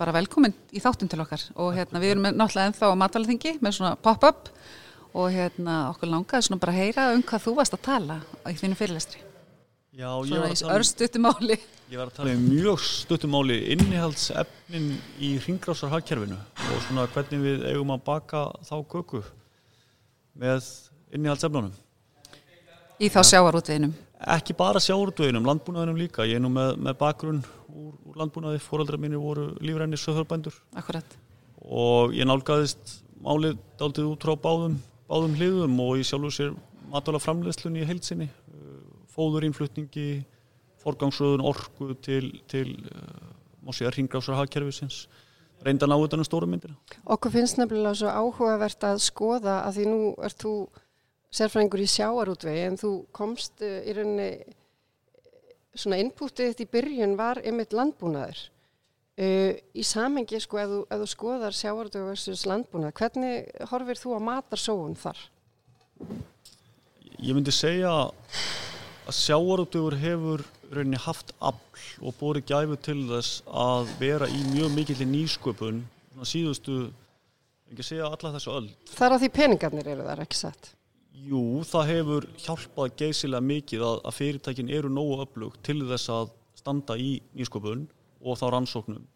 Bara 0.00 0.14
velkomin 0.16 0.54
í 0.72 0.80
þáttum 0.80 1.10
til 1.12 1.20
okkar 1.20 1.42
og 1.60 1.74
hérna, 1.76 2.00
við 2.00 2.14
erum 2.14 2.28
náttúrulega 2.32 2.70
ennþá 2.70 2.88
á 2.88 3.00
matvælaþingi 3.02 3.50
með 3.60 3.74
svona 3.76 3.96
pop-up 4.00 4.46
og 5.12 5.26
hérna 5.34 5.74
okkur 5.90 6.08
langaði 6.08 6.46
svona 6.46 6.60
bara 6.62 6.72
að 6.72 6.80
heyra 6.80 7.04
um 7.12 7.24
hvað 7.28 7.42
þú 7.44 7.54
varst 7.58 7.76
að 7.76 7.82
tala 7.84 8.16
í 8.48 8.54
þínu 8.56 8.78
fyrirlestri. 8.78 9.20
Já, 9.92 10.08
ég 10.24 10.40
var, 10.40 10.54
um, 10.54 11.50
ég 11.90 11.98
var 11.98 12.06
að 12.06 12.14
tala 12.16 12.32
um 12.32 12.46
mjög 12.46 12.80
stuttumáli 12.86 13.58
innihaldsefnin 13.74 14.88
í 15.20 15.34
ringrásar 15.44 15.92
hagkerfinu 15.92 16.38
og 16.38 16.82
svona 16.86 17.04
hvernig 17.12 17.44
við 17.44 17.68
eigum 17.68 17.92
að 17.92 18.04
baka 18.06 18.46
þá 18.64 18.76
köku 18.94 19.20
með 20.32 20.64
innihaldsefnunum. 21.12 21.74
Í 22.96 23.12
þá 23.12 23.20
sjávarútveginum. 23.34 23.92
Ekki 24.32 24.56
bara 24.56 24.80
sjáurduðinum, 24.80 25.44
landbúnaðinum 25.48 26.00
líka. 26.00 26.24
Ég 26.28 26.40
er 26.40 26.44
nú 26.44 26.52
með, 26.52 26.78
með 26.80 26.96
bakgrunn 27.00 27.44
úr, 27.70 27.94
úr 28.06 28.18
landbúnaði, 28.20 28.60
fóraldra 28.62 28.98
mínir 29.00 29.22
voru 29.22 29.50
lífrænir 29.62 30.00
söðurbændur 30.00 30.56
Akkurat. 30.76 31.16
og 31.62 32.14
ég 32.16 32.28
nálgaðist 32.28 33.00
málið 33.20 33.58
daldið 33.80 34.10
út 34.10 34.26
frá 34.26 34.36
báðum, 34.36 34.76
báðum 35.10 35.36
hliðum 35.38 35.80
og 35.84 35.96
ég 36.00 36.08
sjálfur 36.08 36.34
sér 36.34 36.54
matvæla 36.90 37.20
framleiðslunni 37.22 37.84
í 37.84 37.88
heilsinni, 37.88 38.28
fóðurinnflutningi, 39.14 40.22
forgangsröðun 40.80 41.44
orku 41.44 41.94
til, 42.04 42.30
til 42.50 42.72
uh, 42.88 43.32
má 43.64 43.74
segja 43.76 43.92
ringrásar 43.94 44.38
hagkerfisins, 44.38 45.04
reynda 45.64 45.86
að 45.86 45.92
ná 45.92 46.04
utan 46.06 46.22
um 46.22 46.28
stóru 46.28 46.48
myndina. 46.48 46.78
Okkur 47.04 47.34
finnst 47.34 47.60
nefnilega 47.60 47.98
svo 48.00 48.12
áhugavert 48.12 48.86
að 48.88 49.02
skoða 49.04 49.60
að 49.66 49.76
því 49.76 49.90
nú 49.90 50.00
ert 50.24 50.40
þú 50.40 50.54
sérfræðingur 51.36 51.84
í 51.84 51.90
sjáarútvegi 51.90 52.64
en 52.70 52.80
þú 52.80 52.94
komst 53.16 53.60
uh, 53.66 53.80
í 53.84 53.96
rauninni 53.96 54.30
svona 55.74 56.00
inputið 56.02 56.52
þitt 56.52 56.64
í 56.64 56.70
byrjun 56.74 57.16
var 57.18 57.40
einmitt 57.44 57.74
landbúnaður. 57.76 58.40
Uh, 59.20 59.52
í 59.76 59.84
samengi 59.84 60.38
sko 60.40 60.60
ef 60.62 60.70
þú, 60.70 60.80
ef 60.88 61.02
þú 61.02 61.08
skoðar 61.12 61.56
sjáarútvegi 61.56 62.08
versus 62.08 62.46
landbúnað, 62.48 62.94
hvernig 62.96 63.50
horfir 63.68 64.00
þú 64.00 64.14
að 64.16 64.26
matarsóun 64.30 64.96
þar? 64.96 65.20
Ég 67.20 67.36
myndi 67.36 67.52
segja 67.52 67.90
að 67.90 69.18
sjáarútugur 69.18 69.98
hefur 70.00 70.46
rauninni 70.70 71.00
haft 71.02 71.34
afl 71.42 72.06
og 72.06 72.16
búið 72.20 72.46
gæfu 72.48 72.78
til 72.80 73.00
þess 73.10 73.42
að 73.50 73.90
vera 74.00 74.28
í 74.30 74.40
mjög 74.54 74.72
mikill 74.72 75.08
nýsköpun 75.10 75.82
svona 76.14 76.28
síðustu, 76.28 76.76
ekki 77.70 77.84
að 77.84 77.88
segja 77.88 78.10
alla 78.10 78.32
þessu 78.36 78.52
öll. 78.56 78.68
Þar 78.94 79.16
á 79.16 79.20
því 79.20 79.30
peningarnir 79.36 79.90
eru 79.94 80.06
þar 80.06 80.24
ekki 80.24 80.38
satt. 80.38 80.72
Jú, 81.26 81.60
það 81.66 81.88
hefur 81.90 82.26
hjálpað 82.40 82.92
geysilega 83.00 83.44
mikið 83.44 83.84
að, 83.84 83.96
að 84.08 84.16
fyrirtækin 84.16 84.72
eru 84.72 84.90
nógu 84.92 85.20
öflugt 85.24 85.62
til 85.66 85.80
þess 85.88 86.12
að 86.14 86.32
standa 86.56 86.96
í 87.00 87.18
nýsköpun 87.36 87.86
og 88.20 88.38
þá 88.40 88.46
rannsóknum. 88.54 89.06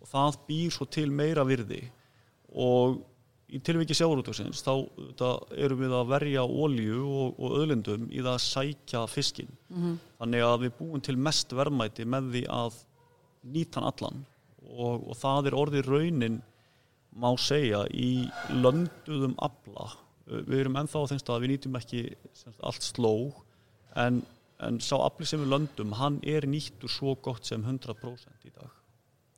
Og 0.00 0.08
það 0.08 0.38
býr 0.48 0.74
svo 0.74 0.86
til 0.88 1.08
meira 1.12 1.44
virði. 1.48 1.82
Og 2.50 3.00
í 3.50 3.60
tilviki 3.66 3.96
sjávarútugsins 3.98 4.62
þá 4.62 4.74
erum 5.58 5.80
við 5.82 5.94
að 5.98 6.12
verja 6.12 6.44
ólju 6.46 7.00
og, 7.04 7.40
og 7.40 7.56
öðlindum 7.60 8.06
í 8.10 8.20
það 8.22 8.36
að 8.36 8.44
sækja 8.46 9.06
fiskin 9.10 9.50
þannig 10.20 10.44
að 10.46 10.60
við 10.64 10.76
búum 10.78 11.02
til 11.02 11.16
mest 11.18 11.52
verðmæti 11.56 12.06
með 12.06 12.30
því 12.34 12.44
að 12.54 12.78
nýta 13.42 13.80
hann 13.80 13.90
allan. 13.90 14.22
Og, 14.70 15.08
og 15.10 15.16
það 15.18 15.50
er 15.50 15.58
orðið 15.58 15.90
raunin 15.90 16.38
má 17.10 17.32
segja 17.42 17.82
í 17.90 18.28
lönduðum 18.54 19.34
afla 19.42 19.90
við 20.30 20.58
erum 20.62 20.78
ennþá 20.80 21.02
á 21.02 21.08
þeim 21.10 21.22
stað 21.22 21.36
að 21.36 21.44
við 21.44 21.52
nýtum 21.54 21.78
ekki 21.80 22.02
sem 22.32 22.52
sagt, 22.52 22.60
allt 22.66 22.86
sló 22.86 23.14
en, 23.98 24.20
en 24.62 24.82
sá 24.84 24.96
afli 24.98 25.28
sem 25.28 25.40
við 25.42 25.54
löndum 25.54 25.96
hann 25.98 26.20
er 26.26 26.46
nýttur 26.48 26.92
svo 26.92 27.16
gott 27.22 27.48
sem 27.48 27.64
100% 27.64 28.46
í 28.46 28.54
dag 28.54 28.76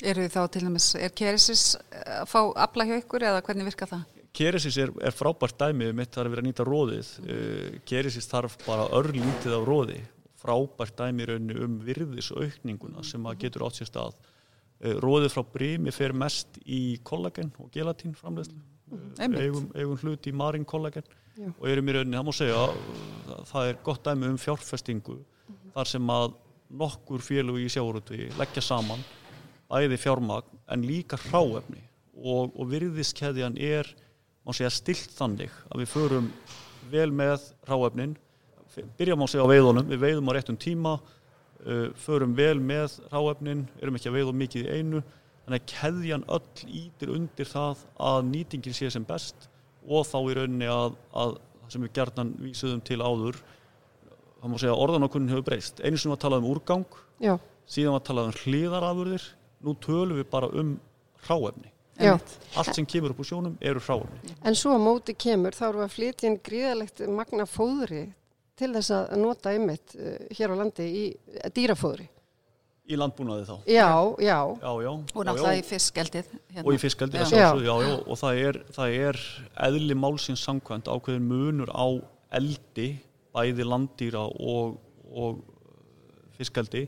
Eru 0.02 0.24
þið 0.24 0.33
þá 0.35 0.42
til 0.50 0.64
dæmis, 0.64 0.88
er 0.98 1.12
Keresis 1.14 1.64
að 1.94 2.24
fá 2.26 2.40
afla 2.64 2.88
hjá 2.88 2.96
ykkur 2.98 3.22
eða 3.28 3.42
hvernig 3.46 3.68
virka 3.68 3.87
það? 3.87 4.02
Keresis 4.35 4.78
er, 4.81 4.90
er 5.05 5.14
frábært 5.14 5.61
dæmið 5.61 5.92
mitt 5.94 6.11
þar 6.14 6.26
að 6.26 6.35
vera 6.35 6.42
að 6.42 6.48
nýta 6.48 6.66
róðið 6.66 7.12
uh, 7.22 7.78
Keresis 7.87 8.28
þarf 8.31 8.57
bara 8.64 8.88
örlítið 8.98 9.57
af 9.61 9.66
róði 9.68 10.00
frábært 10.42 10.98
dæmi 10.98 11.22
í 11.22 11.31
rauninni 11.31 11.59
um 11.62 11.78
virðisaukninguna 11.87 13.07
sem 13.07 13.31
að 13.31 13.44
getur 13.44 13.68
átt 13.68 13.78
sér 13.78 13.92
stað 13.92 14.18
uh, 14.18 14.96
róðið 15.05 15.37
frá 15.37 15.44
brimi 15.55 15.94
fer 15.94 16.16
mest 16.16 16.59
í 16.66 16.98
kollagen 17.07 17.55
og 17.62 17.70
gelatín 17.74 18.16
framleiðslu 18.18 18.59
Einmitt. 18.59 18.71
Eigum, 19.40 19.66
eigum 19.74 19.96
hlut 20.02 20.26
í 20.28 20.33
marín 20.37 20.64
kollagen 20.68 21.05
Já. 21.37 21.48
og 21.59 21.68
erum 21.68 21.88
í 21.88 21.92
rauninni, 21.96 22.16
það 22.18 22.26
má 22.28 22.35
segja 22.37 22.57
það- 23.26 23.44
það 23.52 23.68
er 23.70 23.78
gott 23.85 24.02
dæmi 24.05 24.28
um 24.28 24.37
fjárfestingu 24.38 25.18
þar 25.74 25.87
sem 25.88 26.11
að 26.12 26.35
nokkur 26.83 27.20
félug 27.24 27.59
í 27.61 27.68
sjáurúti 27.72 28.28
leggja 28.38 28.62
saman 28.62 29.00
bæði 29.72 29.96
fjármagn 30.00 30.59
en 30.68 30.83
líka 30.85 31.16
hráefni. 31.16 31.81
Og, 32.22 32.52
og 32.61 32.68
virðiskeðjan 32.68 33.57
er 33.59 33.88
má 34.46 34.52
segja 34.52 34.70
stilt 34.70 35.11
þannig 35.16 35.50
að 35.72 35.81
við 35.81 35.88
förum 35.94 36.28
vel 36.92 37.11
með 37.11 37.40
ráefnin 37.66 38.16
byrjum 38.98 39.22
á 39.24 39.26
sig 39.28 39.40
á 39.40 39.46
veiðunum, 39.48 39.88
við 39.88 40.00
veiðum 40.00 40.28
á 40.28 40.33
réttum 40.37 40.57
tíma 40.61 40.92
uh, 41.66 41.88
förum 42.05 42.35
vel 42.37 42.59
með 42.61 42.98
ráefnin, 43.12 43.66
erum 43.81 43.96
ekki 43.96 44.09
að 44.12 44.16
veiða 44.18 44.33
mikið 44.42 44.66
í 44.68 44.76
einu 44.78 45.02
þannig 45.44 45.62
að 45.62 45.70
keðjan 45.72 46.26
öll 46.37 46.74
ítir 46.83 47.14
undir 47.16 47.48
það 47.50 47.83
að 48.11 48.20
nýtingin 48.31 48.76
sé 48.76 48.90
sem 48.94 49.07
best 49.07 49.48
og 49.88 50.07
þá 50.07 50.18
í 50.20 50.37
rauninni 50.38 50.70
að, 50.70 50.94
að 51.18 51.37
það 51.61 51.74
sem 51.74 51.87
við 51.87 51.94
gerðan 51.98 52.33
vísuðum 52.42 52.85
til 52.87 53.00
áður 53.02 53.42
það 54.42 54.50
má 54.52 54.57
segja 54.59 54.74
að 54.74 54.83
orðanakunnin 54.87 55.33
hefur 55.33 55.46
breyst. 55.46 55.83
Einu 55.83 55.98
sem 55.98 56.12
var 56.12 56.20
talað 56.22 56.42
um 56.42 56.50
úrgang 56.52 56.96
Já, 57.22 57.37
síðan 57.70 57.96
var 57.96 58.07
talað 58.07 58.31
um 58.31 58.40
hliðarafurðir 58.42 59.28
nú 59.62 59.76
tölum 59.83 60.18
við 60.18 60.26
bara 60.33 60.50
um 60.50 60.74
hráefni. 61.26 61.70
Já. 62.00 62.16
allt 62.57 62.74
sem 62.74 62.87
kemur 62.88 63.12
upp 63.12 63.20
úr 63.20 63.28
sjónum 63.28 63.59
eru 63.61 63.81
hráefni. 63.85 64.35
En 64.42 64.57
svo 64.59 64.72
á 64.74 64.81
móti 64.81 65.14
kemur, 65.14 65.55
þá 65.55 65.66
við 65.68 65.85
að 65.85 65.94
flytja 65.94 66.28
inn 66.31 66.38
gríðalegt 66.42 67.02
magna 67.07 67.46
fóðri 67.46 68.07
til 68.59 68.72
þess 68.74 68.94
að 68.96 69.12
nota 69.20 69.52
einmitt 69.52 69.94
uh, 69.94 70.16
hér 70.33 70.55
á 70.57 70.61
landi 70.62 70.88
í 70.88 71.05
dýrafóðri. 71.55 72.09
Í 72.90 72.99
landbúnaði 72.99 73.47
þá. 73.47 73.55
Já, 73.71 73.90
já, 74.18 74.38
já, 74.59 74.71
já, 74.83 74.90
Og 74.90 75.27
náttúrulega 75.27 75.61
í 75.61 75.64
fiskgeldið. 75.66 76.33
Hérna. 76.51 76.64
og 76.66 76.75
í 76.75 76.81
já, 77.66 77.92
og 78.03 78.18
það 78.21 78.40
er, 78.49 78.59
það 78.75 78.97
er 79.07 79.21
eðli 79.68 79.99
málsins 79.99 80.42
samkvæmt 80.47 80.90
ákveðin 80.90 81.29
munur 81.29 81.71
á 81.71 81.87
eldi 82.35 82.88
bæði 83.33 83.66
landýra 83.68 84.25
og, 84.29 84.77
og 85.09 85.42
fiskaldi 86.37 86.87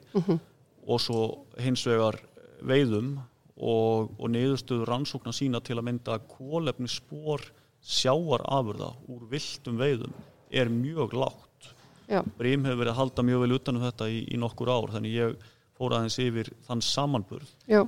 og 0.85 1.01
svo 1.01 1.21
hins 1.63 1.85
vegar 1.89 2.19
veiðum 2.65 3.15
og, 3.55 4.11
og 4.19 4.31
niðurstöður 4.35 4.91
rannsóknar 4.91 5.37
sína 5.37 5.61
til 5.65 5.79
að 5.79 5.87
mynda 5.89 6.19
að 6.19 6.27
kólefni 6.35 6.91
spór 6.91 7.45
sjáarafurða 7.85 8.95
úr 9.13 9.27
viltum 9.31 9.79
veiðum 9.79 10.13
er 10.51 10.71
mjög 10.73 11.15
lágt. 11.17 11.75
Já, 12.09 12.21
Brím 12.37 12.65
hefur 12.67 12.83
verið 12.83 12.93
að 12.93 12.99
halda 13.01 13.25
mjög 13.25 13.45
vel 13.45 13.57
utan 13.57 13.79
um 13.79 13.85
þetta 13.87 14.09
í, 14.13 14.19
í 14.29 14.37
nokkur 14.41 14.69
ár 14.69 14.91
þannig 14.93 15.15
ég 15.17 15.45
fór 15.79 15.97
aðeins 15.97 16.19
yfir 16.23 16.51
þann 16.67 16.83
samanburð. 16.85 17.51
Já, 17.71 17.83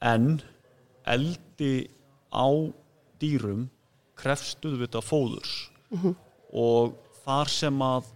en 0.00 0.40
eldi 1.08 1.90
á 2.32 2.48
dýrum 3.20 3.68
krefstuð 4.20 4.78
við 4.78 4.88
þetta 4.88 5.02
fóðurs 5.04 5.54
og 6.52 6.96
þar 7.24 7.50
sem 7.52 7.82
að 7.84 8.10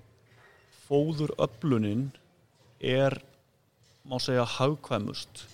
fóðuröflunin 0.84 2.10
er 2.84 3.16
má 4.04 4.18
segja 4.20 4.44
hagkvæmust 4.58 5.46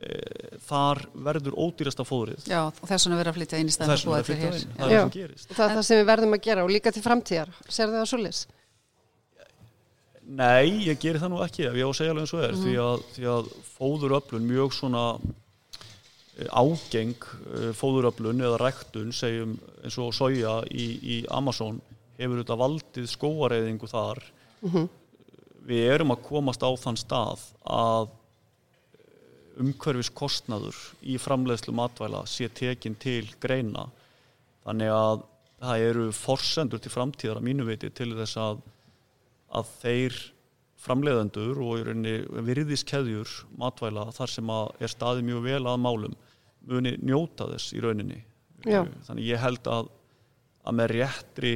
e, 0.00 0.16
þar 0.64 1.02
verður 1.12 1.58
ódýrasta 1.60 2.06
fóðrið. 2.08 2.46
Já, 2.48 2.62
og 2.72 2.88
þess 2.88 3.06
vegna 3.06 3.20
verið 3.20 3.32
að 3.32 3.38
flytja 3.38 3.60
inn 3.60 3.68
í 3.68 3.76
stæðan 3.76 3.92
þess 3.92 4.06
vegna 4.08 4.22
er 4.22 4.28
flytta 4.28 4.48
inn, 4.48 4.74
það 4.78 4.86
er 4.86 4.96
það 4.96 5.02
sem 5.02 5.14
gerist. 5.18 5.52
Það 5.52 5.64
er 5.66 5.76
það 5.76 5.86
sem 5.88 6.00
við 6.00 6.08
verðum 6.12 6.36
að 6.38 6.44
gera 6.48 6.64
og 6.64 6.72
líka 6.72 6.94
til 6.96 7.04
framtíðar. 7.04 7.54
Serðu 7.68 7.98
það 7.98 8.08
á 8.08 8.12
svolis? 8.12 8.42
Nei, 10.22 10.84
ég 10.86 11.00
geri 11.02 11.18
það 11.18 11.32
nú 11.32 11.40
ekki 11.42 11.64
ef 11.66 11.76
ég 11.76 11.88
á 11.88 11.90
að 11.90 11.96
segja 11.98 12.12
alveg 12.14 12.22
eins 12.24 12.34
og 12.36 12.44
er 12.46 12.58
því, 12.60 12.74
að, 12.78 13.06
því 13.16 13.24
að 13.32 13.48
fóðuröflun 13.72 14.44
mjög 14.46 14.76
svona 14.76 15.02
eh, 15.18 16.46
ágeng 16.54 17.26
eh, 17.58 17.72
fóðuröflun 17.74 18.44
eða 18.46 18.60
ræktun 18.62 19.10
segjum 19.16 19.56
eins 19.82 19.98
og 19.98 20.14
soja 20.14 20.60
í, 20.70 20.86
í 21.02 21.16
Amazon 21.34 21.80
hefur 22.20 22.42
þetta 22.42 22.58
valdið 22.60 23.08
skóareiðingu 23.10 23.90
þar. 23.90 24.22
Við 25.66 25.88
erum 25.90 26.14
að 26.14 26.24
komast 26.26 26.62
á 26.62 26.70
þann 26.78 26.98
stað 27.00 27.42
að 27.66 28.12
umhverfis 29.62 30.10
kostnaður 30.16 30.78
í 31.02 31.18
framleiðslu 31.20 31.74
matvæla 31.76 32.22
sé 32.30 32.48
tekin 32.48 32.94
til 32.94 33.26
greina. 33.42 33.88
Þannig 34.62 34.94
að 34.94 35.26
það 35.62 35.84
eru 35.88 36.06
forsendur 36.14 36.82
til 36.82 36.92
framtíðar 36.94 37.40
að 37.40 37.46
mínu 37.48 37.66
viti 37.66 37.90
til 37.94 38.12
þess 38.16 38.38
að 38.40 38.62
að 39.52 39.72
þeir 39.82 40.18
framleiðendur 40.82 41.60
og 41.62 41.78
í 41.78 41.86
rauninni 41.86 42.44
virðiskeðjur 42.48 43.32
matvæla 43.60 44.08
þar 44.16 44.32
sem 44.32 44.50
að 44.50 44.70
er 44.82 44.92
staðið 44.92 45.28
mjög 45.28 45.42
vel 45.46 45.64
að 45.70 45.82
málum 45.84 46.14
muni 46.66 46.96
njóta 47.02 47.48
þess 47.52 47.74
í 47.76 47.82
rauninni 47.82 48.22
Já. 48.66 48.82
þannig 49.06 49.28
ég 49.28 49.42
held 49.42 49.66
að 49.70 49.90
að 50.62 50.78
með 50.78 50.92
réttri 50.94 51.54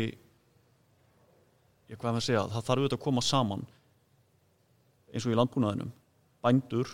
ég 1.87 1.99
hvað 1.99 2.17
maður 2.17 2.27
segja, 2.27 2.47
það 2.51 2.67
þarf 2.69 2.81
auðvitað 2.81 2.99
að 2.99 3.05
koma 3.05 3.23
saman 3.23 3.65
eins 5.13 5.27
og 5.27 5.33
í 5.33 5.39
landbúnaðinum 5.39 5.93
bændur, 6.43 6.91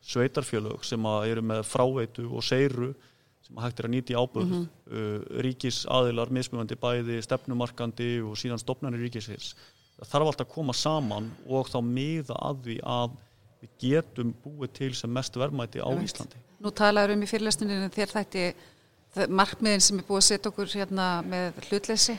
sveitarfjölög 0.00 0.84
sem 0.88 1.06
að 1.08 1.26
eru 1.34 1.44
með 1.50 1.62
fráveitu 1.68 2.26
og 2.28 2.44
seiru 2.44 2.94
sem 3.44 3.58
að 3.58 3.66
hægt 3.66 3.82
er 3.82 3.88
að 3.88 3.94
nýta 3.94 4.14
í 4.14 4.16
ábyrð 4.20 4.48
mm 4.48 4.62
-hmm. 4.62 5.42
ríkis 5.44 5.82
aðilar, 5.88 6.32
mismjöfandi 6.32 6.76
bæði 6.80 7.20
stefnumarkandi 7.24 8.10
og 8.24 8.36
síðan 8.40 8.60
stopnarnir 8.60 9.04
ríkisins 9.04 9.54
það 10.00 10.12
þarf 10.12 10.30
alltaf 10.32 10.46
að 10.46 10.54
koma 10.54 10.76
saman 10.76 11.30
og 11.46 11.70
þá 11.70 11.78
miða 11.84 12.36
að 12.50 12.62
því 12.66 12.76
að 12.96 13.16
við 13.60 13.72
getum 13.84 14.34
búið 14.44 14.74
til 14.78 14.92
sem 14.96 15.12
mest 15.12 15.36
verðmæti 15.36 15.82
á. 15.84 15.88
Íslandi 15.92 16.40
Nú 16.60 16.72
talaður 16.76 17.14
um 17.14 17.24
í 17.24 17.28
fyrirlestuninu 17.28 17.88
þér 17.92 18.14
þætti 18.18 18.44
markmiðin 19.32 19.82
sem 19.84 19.98
er 20.00 20.06
búið 20.06 20.20
að 20.20 20.26
setja 20.28 20.50
okkur 20.52 20.70
hérna 20.74 21.06
með 21.26 21.58
hlutleysi, 21.68 22.16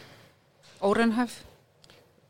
óreinhæf. 0.83 1.37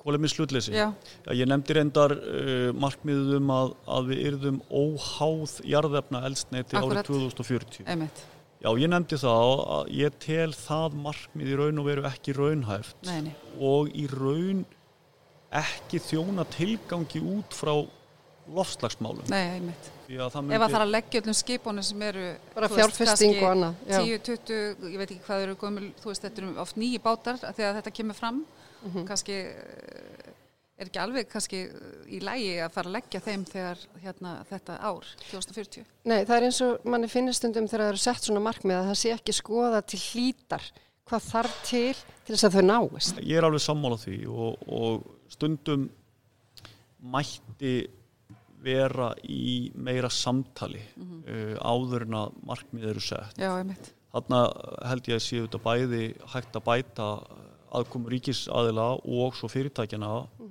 Kólefnis 0.01 0.33
hlutleysi 0.33 0.73
Já, 0.73 0.87
Já, 1.27 1.31
ég 1.37 1.47
nefndi 1.49 1.77
reyndar 1.77 2.13
uh, 2.17 2.71
markmiðið 2.73 3.35
um 3.37 3.51
að, 3.53 3.73
að 3.95 4.11
við 4.11 4.21
yrðum 4.31 4.59
óháð 4.73 5.55
jarðefna 5.69 6.23
eldsneiti 6.29 6.77
árið 6.79 7.03
2040. 7.09 7.85
einmitt. 7.85 8.23
Já, 8.61 8.69
ég 8.77 8.89
nefndi 8.91 9.17
það 9.21 9.63
að 9.77 9.91
ég 9.97 10.17
tel 10.21 10.51
það 10.53 10.97
markmið 11.05 11.53
í 11.53 11.57
raun 11.57 11.81
og 11.81 11.87
veru 11.87 12.05
ekki 12.09 12.35
raunhæft 12.37 13.07
Nei, 13.07 13.29
nei. 13.29 13.31
og 13.57 13.89
í 13.97 14.05
raun 14.11 14.65
ekki 15.51 15.99
þjóna 15.99 16.45
tilgangi 16.53 17.21
út 17.23 17.53
frá 17.57 17.73
lofslagsmálum. 18.51 19.27
Nei, 19.31 19.43
einmitt. 19.57 19.89
Að 20.11 20.17
það 20.17 20.25
Ef 20.27 20.33
að 20.35 20.43
myndi, 20.47 20.57
það 20.65 20.75
er 20.75 20.83
að 20.83 20.89
leggja 20.91 21.19
öllum 21.21 21.35
skipunum 21.39 21.85
sem 21.87 22.01
eru 22.03 22.23
Bara 22.55 22.67
fjárfesting 22.71 23.37
og 23.37 23.45
annað, 23.51 23.75
já. 23.87 23.99
10, 24.01 24.17
20, 24.27 24.89
ég 24.91 24.97
veit 24.99 25.11
ekki 25.13 25.23
hvað 25.27 25.43
eru 25.45 25.55
gömul, 25.61 25.85
þú 26.01 26.09
veist, 26.11 26.25
þetta 26.25 26.41
eru 26.43 26.49
oft 26.65 26.79
nýji 26.81 26.99
bátar 27.05 27.39
af 27.47 27.55
því 27.55 27.67
að 27.69 27.77
þetta 27.79 27.93
kemur 27.99 28.17
fram 28.17 28.41
Mhm. 28.81 29.03
kannski 29.05 29.35
eh, 29.37 30.31
er 30.81 30.87
ekki 30.89 30.97
alveg 31.03 31.27
kannski 31.29 31.57
í 32.09 32.19
lægi 32.25 32.55
að 32.65 32.71
fara 32.73 32.89
að 32.89 32.95
leggja 32.97 33.19
þeim 33.21 33.43
þegar 33.45 33.77
hérna, 34.01 34.31
þetta 34.49 34.77
ár, 34.81 35.05
2040 35.29 35.85
Nei, 36.09 36.25
það 36.25 36.35
er 36.39 36.45
eins 36.47 36.61
og 36.65 36.85
manni 36.89 37.07
finnir 37.07 37.33
stundum 37.37 37.67
þegar 37.69 37.83
það 37.85 37.91
eru 37.93 38.01
sett 38.01 38.25
svona 38.25 38.41
markmið 38.41 38.79
að 38.79 38.89
það 38.89 38.97
sé 39.03 39.11
ekki 39.13 39.35
skoða 39.37 39.83
til 39.85 39.99
hlítar 39.99 40.65
hvað 41.05 41.27
þarf 41.29 41.59
til 41.69 41.93
til 42.25 42.33
þess 42.35 42.47
að 42.49 42.57
þau 42.57 42.65
náist. 42.71 43.21
ég 43.21 43.37
er 43.37 43.45
alveg 43.45 43.61
sammála 43.61 43.99
því 44.01 44.17
og, 44.33 44.57
og 44.67 45.05
stundum 45.31 45.87
mætti 47.01 47.75
vera 48.61 49.09
í 49.25 49.71
meira 49.73 50.09
samtali 50.13 50.81
uh, 51.01 51.55
áður 51.57 52.05
en 52.05 52.17
að 52.19 52.35
markmið 52.45 52.89
eru 52.93 53.03
sett. 53.03 53.39
Já, 53.41 53.55
einmitt. 53.57 53.93
Þarna 54.11 54.41
held 54.91 55.07
ég 55.07 55.17
að 55.17 55.23
séu 55.25 55.45
þetta 55.45 55.61
bæði 55.63 56.03
hægt 56.33 56.57
að 56.59 56.65
bæta 56.67 57.07
aðkomu 57.71 58.11
ríkisaðila 58.11 58.87
og 58.99 59.35
svo 59.37 59.47
fyrirtækjana, 59.51 60.09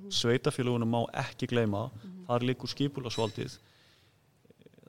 sveitafélagunum 0.09 0.89
má 0.89 1.01
ekki 1.21 1.49
gleyma, 1.51 1.85
þar 2.25 2.45
líkur 2.49 2.71
skipulasvaldið. 2.71 3.57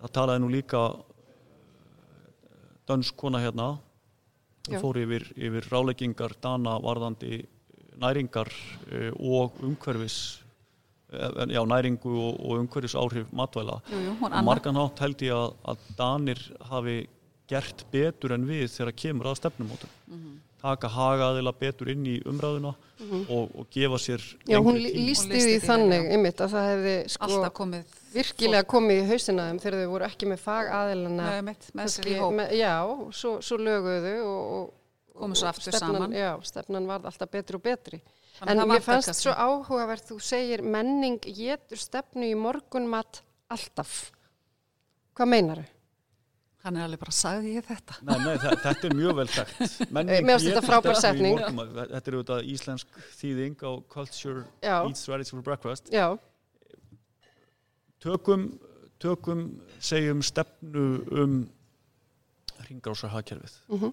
Það 0.01 0.15
talaði 0.17 0.43
nú 0.43 0.49
líka 0.55 0.83
dönsk 2.89 3.19
kona 3.21 3.43
hérna, 3.43 3.75
Já. 4.71 4.79
fór 4.81 4.99
yfir, 5.03 5.27
yfir 5.37 5.69
ráleggingar 5.71 6.37
dana 6.41 6.79
varðandi 6.81 7.43
næringar 8.01 8.49
eh, 8.93 9.11
og 9.19 9.53
umhverfis, 9.63 10.39
eh, 11.13 11.47
já 11.53 11.65
næringu 11.67 12.13
og, 12.29 12.41
og 12.41 12.59
umhverfis 12.63 12.95
áhrif 12.95 13.27
matvæla. 13.33 13.81
Jú, 13.91 13.99
jú, 14.07 14.15
hún 14.21 14.33
Á 14.33 14.37
Anna. 14.39 14.43
margan 14.43 14.75
hátt 14.77 14.99
held 15.01 15.19
ég 15.23 15.33
að, 15.35 15.53
að 15.65 15.79
Danir 15.99 16.41
hafi 16.71 17.07
gert 17.49 17.85
betur 17.93 18.33
en 18.33 18.47
við 18.49 18.69
þegar 18.71 18.93
kemur 18.97 19.27
að 19.33 19.37
stefnumótum. 19.43 19.91
Mhm. 20.09 20.39
Taka 20.63 20.87
hagaðila 20.89 21.51
betur 21.59 21.89
inn 21.91 22.05
í 22.07 22.21
umræðuna 22.23 22.71
og, 23.29 23.49
og 23.59 23.67
gefa 23.75 23.99
sér 23.99 24.21
Já, 24.47 24.61
hún 24.63 24.77
lengri 24.79 24.85
lí- 24.85 24.93
tíma. 24.95 25.07
lýsti 25.09 25.27
Hún 25.27 25.33
lýsti 25.35 25.59
því 25.59 25.67
þannig, 25.67 26.03
já. 26.05 26.11
einmitt, 26.15 26.39
að 26.41 26.53
það 26.53 26.69
hefði 26.71 26.95
sko 27.11 27.51
komið 27.59 27.85
virkilega 28.15 28.65
komið 28.71 29.01
í 29.03 29.09
hausina 29.09 29.47
þeim 29.49 29.59
þegar 29.59 29.79
þau 29.83 29.91
voru 29.91 30.05
ekki 30.07 30.27
með 30.31 30.39
fagaðilana. 30.39 31.25
Já, 32.55 32.77
svo, 33.11 33.41
svo 33.43 33.57
löguðu 33.59 34.15
og, 34.23 34.53
og 34.55 34.71
Komu 35.19 35.35
svo 35.37 35.49
aftur 35.51 35.73
stefnan, 35.73 35.97
saman. 36.01 36.13
Já, 36.17 36.31
stefnan 36.49 36.87
varð 36.89 37.07
alltaf 37.11 37.31
betri 37.31 37.57
og 37.59 37.63
betri. 37.63 37.99
Þannig 38.39 38.51
En 38.51 38.59
það 38.59 38.67
mér 38.71 38.81
vantar 38.81 38.87
fannst 39.05 39.21
svo 39.23 39.33
áhugavert, 39.37 40.07
þú 40.09 40.17
segir 40.25 40.63
menning 40.65 41.19
getur 41.21 41.77
stefnu 41.79 42.25
í 42.31 42.35
morgunmat 42.39 43.21
alltaf. 43.53 44.11
Hvað 45.15 45.29
meinar 45.35 45.61
þau? 45.63 45.71
Hann 46.63 46.77
er 46.79 46.85
alveg 46.87 47.01
bara, 47.03 47.11
sagði 47.11 47.57
ég 47.57 47.65
þetta? 47.67 47.97
Nei, 48.07 48.19
nei, 48.23 48.37
þa- 48.39 48.53
þetta 48.63 48.87
er 48.89 48.93
mjög 48.95 49.17
vel 49.19 49.27
þekkt. 49.35 49.79
Menning 49.97 50.29
getur 50.31 50.63
frábær 50.63 50.95
stefnu 50.95 50.95
í 50.95 51.03
setning. 51.03 51.35
morgunmat. 51.41 51.73
Þetta 51.91 52.11
er 52.13 52.17
auðvitað 52.19 52.51
íslensk 52.55 53.01
þýðing 53.19 53.57
á 53.67 53.71
Culture 53.91 54.45
Já. 54.63 54.77
Eats 54.87 55.09
Ready 55.11 55.27
for 55.29 55.43
Breakfast. 55.43 55.91
Já, 55.93 56.07
Tökum, 58.03 58.49
tökum 59.03 59.43
segjum 59.83 60.23
stefnu 60.27 60.85
um 61.23 61.35
ringrásar 62.69 63.11
hagkerfið. 63.15 63.53
Mhm. 63.69 63.91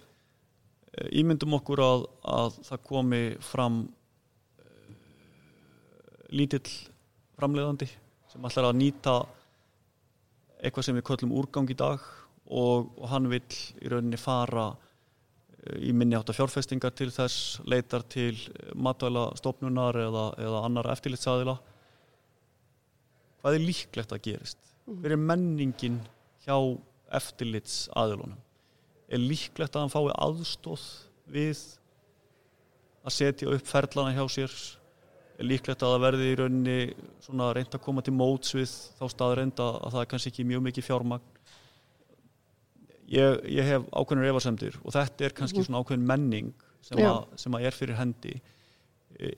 Ímyndum 0.90 1.54
okkur 1.60 1.80
að, 1.84 2.06
að 2.26 2.56
það 2.66 2.80
komi 2.88 3.20
fram 3.46 3.82
uh, 4.58 4.94
lítill 6.34 6.66
framleiðandi 7.38 7.86
sem 8.30 8.46
ætlar 8.46 8.70
að 8.70 8.80
nýta 8.80 9.14
eitthvað 10.60 10.86
sem 10.86 10.98
við 10.98 11.06
köllum 11.08 11.34
úrgang 11.40 11.70
í 11.72 11.78
dag 11.78 12.02
og, 12.50 12.90
og 12.98 13.06
hann 13.10 13.30
vill 13.30 13.46
í 13.80 13.90
rauninni 13.90 14.18
fara 14.20 14.66
eh, 15.62 15.88
í 15.88 15.94
minni 15.96 16.18
átt 16.18 16.32
að 16.32 16.40
fjárfestingar 16.40 16.94
til 16.98 17.08
þess, 17.14 17.60
leitar 17.70 18.04
til 18.10 18.34
matvæla 18.74 19.30
stofnunar 19.40 19.98
eða, 20.02 20.26
eða 20.42 20.62
annar 20.66 20.90
eftirlitsaðila. 20.92 21.56
Hvað 23.40 23.56
er 23.56 23.66
líklegt 23.66 24.14
að 24.14 24.24
gerist? 24.26 24.60
Hver 24.90 25.14
er 25.16 25.22
menningin 25.22 26.00
hjá 26.44 26.56
eftirlitsaðilunum 27.20 28.38
er 29.10 29.22
líklegt 29.22 29.74
að 29.74 29.84
hann 29.84 29.92
fái 29.92 30.12
aðstóð 30.14 30.84
við 31.30 31.62
að 33.06 33.16
setja 33.16 33.50
upp 33.54 33.66
ferlana 33.66 34.14
hjá 34.14 34.24
sér. 34.30 34.54
Er 35.40 35.48
líklegt 35.48 35.82
að 35.82 35.94
það 35.94 36.04
verði 36.04 36.28
í 36.28 36.38
rauninni 36.38 36.78
svona 37.24 37.50
reynd 37.56 37.74
að 37.74 37.84
koma 37.84 38.04
til 38.04 38.14
móts 38.14 38.54
við 38.54 38.72
þá 38.98 39.04
stað 39.12 39.36
reynda 39.38 39.68
að 39.80 39.94
það 39.94 40.02
er 40.02 40.10
kannski 40.12 40.32
ekki 40.34 40.48
mjög 40.50 40.64
mikið 40.68 40.88
fjármagn. 40.90 41.36
Ég, 43.10 43.38
ég 43.50 43.66
hef 43.66 43.86
ákveðnir 43.90 44.30
efasemdir 44.30 44.76
og 44.84 44.94
þetta 44.94 45.26
er 45.26 45.34
kannski 45.34 45.64
svona 45.66 45.80
ákveðin 45.82 46.06
menning 46.06 46.52
sem, 46.86 47.00
að, 47.02 47.24
sem 47.40 47.56
að 47.56 47.66
er 47.66 47.76
fyrir 47.76 47.98
hendi. 47.98 48.36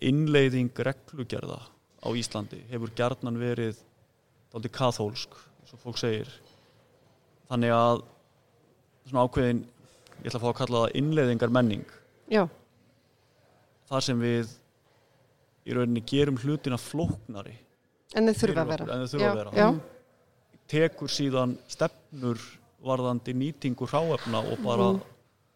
Innleiðing 0.04 0.74
reglugerða 0.76 1.62
á 2.02 2.08
Íslandi 2.18 2.60
hefur 2.70 2.92
gjarnan 2.98 3.38
verið 3.40 3.78
dálítið 4.52 4.74
kathólsk, 4.76 5.38
eins 5.62 5.72
og 5.72 5.80
fólk 5.86 6.02
segir. 6.02 6.28
Þannig 7.48 7.72
að 7.72 8.02
svona 9.10 9.26
ákveðin, 9.26 9.62
ég 10.22 10.28
ætla 10.28 10.38
að 10.38 10.44
fá 10.44 10.50
að 10.52 10.58
kalla 10.60 10.82
það 10.84 10.96
innleiðingar 11.02 11.54
menning 11.54 11.94
Já, 12.32 12.44
þar 13.90 14.06
sem 14.06 14.22
við 14.22 14.54
í 15.62 15.76
rauninni 15.76 16.02
gerum 16.06 16.38
hlutina 16.42 16.78
flóknari 16.80 17.54
en 18.16 18.28
þau 18.28 18.40
þurfa 18.42 18.64
að 18.64 18.72
vera. 18.72 18.86
þurfa 18.86 19.24
já, 19.24 19.30
að 19.30 19.38
vera. 19.40 19.52
Já, 19.56 19.68
tekur 20.72 21.12
síðan 21.12 21.54
stefnur 21.70 22.40
varðandi 22.82 23.34
nýtingu 23.38 23.86
hráefna 23.88 24.42
og 24.42 24.64
bara 24.64 24.88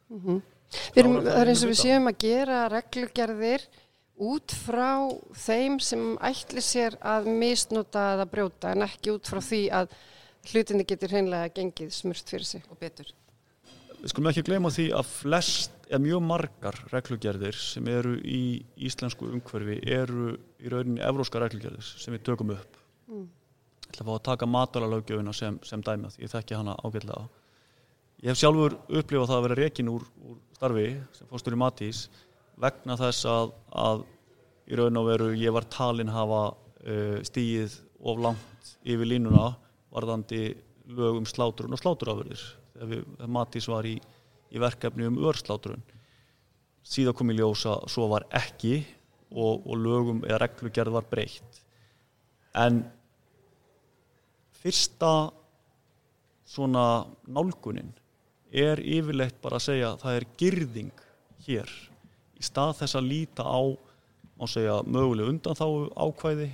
við 0.07 1.01
erum, 1.01 1.19
Klára 1.19 1.25
það 1.25 1.33
það 1.33 1.41
er 1.41 1.51
eins 1.53 1.65
og 1.65 1.73
við 1.73 1.81
séum 1.83 2.11
að 2.11 2.21
gera 2.23 2.61
reglugerðir 2.73 3.67
út 4.27 4.55
frá 4.65 4.91
þeim 5.37 5.79
sem 5.83 6.05
ætli 6.25 6.63
sér 6.65 6.97
að 7.05 7.29
misnota 7.29 8.13
eða 8.15 8.29
brjóta 8.31 8.73
en 8.73 8.87
ekki 8.87 9.13
út 9.13 9.29
frá 9.29 9.43
því 9.45 9.63
að 9.81 9.93
hlutinni 10.47 10.87
getur 10.89 11.13
hreinlega 11.13 11.53
gengið 11.59 11.93
smurt 11.93 12.31
fyrir 12.31 12.47
sig. 12.47 12.63
og 12.71 12.79
betur. 12.81 13.11
Við 14.01 14.13
skulum 14.13 14.31
ekki 14.31 14.45
gleyma 14.47 14.73
því 14.75 14.87
að 14.97 15.09
flest, 15.11 15.73
eða 15.87 16.03
mjög 16.03 16.23
margar 16.27 16.79
reglugerðir 16.91 17.59
sem 17.59 17.89
eru 17.91 18.17
í 18.21 18.43
íslensku 18.89 19.29
umhverfi 19.31 19.79
eru 19.97 20.35
í 20.61 20.73
rauninni 20.73 21.05
evróska 21.07 21.41
reglugerðir 21.43 21.87
sem 21.87 22.15
við 22.17 22.25
tökum 22.31 22.55
upp. 22.57 22.79
Mm. 23.07 23.27
ég 23.87 23.93
ætla 23.93 24.03
að 24.03 24.09
fá 24.09 24.15
að 24.17 24.25
taka 24.27 24.49
matvælalöggjöfina 24.51 25.35
sem, 25.37 25.59
sem 25.63 25.83
dæma 25.87 26.11
því 26.11 26.25
ég 26.25 26.33
þekki 26.33 26.59
hana 26.59 26.75
ágætlega. 26.83 27.29
Ég 28.25 28.33
hef 28.33 28.41
sjálfur 28.41 28.75
upplifað 28.89 29.31
það 29.31 29.39
að 29.39 29.47
vera 29.47 29.59
rekin 29.61 29.91
úr, 29.93 30.05
úr 30.27 30.39
starfi 30.57 30.87
sem 31.15 31.31
fórstur 31.31 31.55
í 31.55 31.61
Matís 31.61 32.07
vegna 32.61 32.97
þess 32.99 33.29
að, 33.31 33.53
að 33.71 34.05
í 34.67 34.79
raun 34.81 35.01
og 35.01 35.11
veru 35.11 35.33
ég 35.37 35.55
var 35.55 35.69
talin 35.71 36.11
hafa 36.11 36.43
uh, 36.51 37.19
stíið 37.27 37.79
of 38.01 38.23
langt 38.25 38.73
yfir 38.83 39.11
línuna 39.13 39.53
varðandi 39.95 40.49
lög 40.97 41.21
um 41.21 41.29
sláturun 41.29 41.77
og 41.77 41.83
sláturafurðir 41.83 42.43
þegar, 42.81 43.29
Matís 43.29 43.69
var 43.71 43.87
í, 43.89 43.97
í 44.53 44.63
verkefni 44.63 45.09
um 45.09 45.21
örsláturun 45.27 45.85
síðan 46.87 47.17
kom 47.19 47.33
í 47.33 47.39
ljósa 47.39 47.81
svo 47.91 48.07
var 48.13 48.27
ekki 48.35 48.79
og, 49.35 49.67
og 49.67 49.75
lögum 49.83 50.23
eða 50.27 50.45
reglugerð 50.45 50.95
var 50.95 51.09
breytt. 51.11 51.63
En 52.57 52.85
fyrsta 54.61 55.31
svona 56.47 57.07
nálgunin 57.27 57.91
er 58.55 58.81
yfirleitt 58.81 59.41
bara 59.43 59.59
að 59.59 59.67
segja 59.67 59.91
að 59.93 60.05
það 60.05 60.19
er 60.19 60.29
girðing 60.41 61.03
hér 61.47 61.73
í 62.37 62.45
stað 62.47 62.77
þess 62.81 62.99
að 62.99 63.11
líta 63.11 63.47
á 63.47 63.61
segja 64.47 64.79
möguleg 64.87 65.33
undan 65.33 65.59
þá 65.59 65.67
ákvæði 65.97 66.49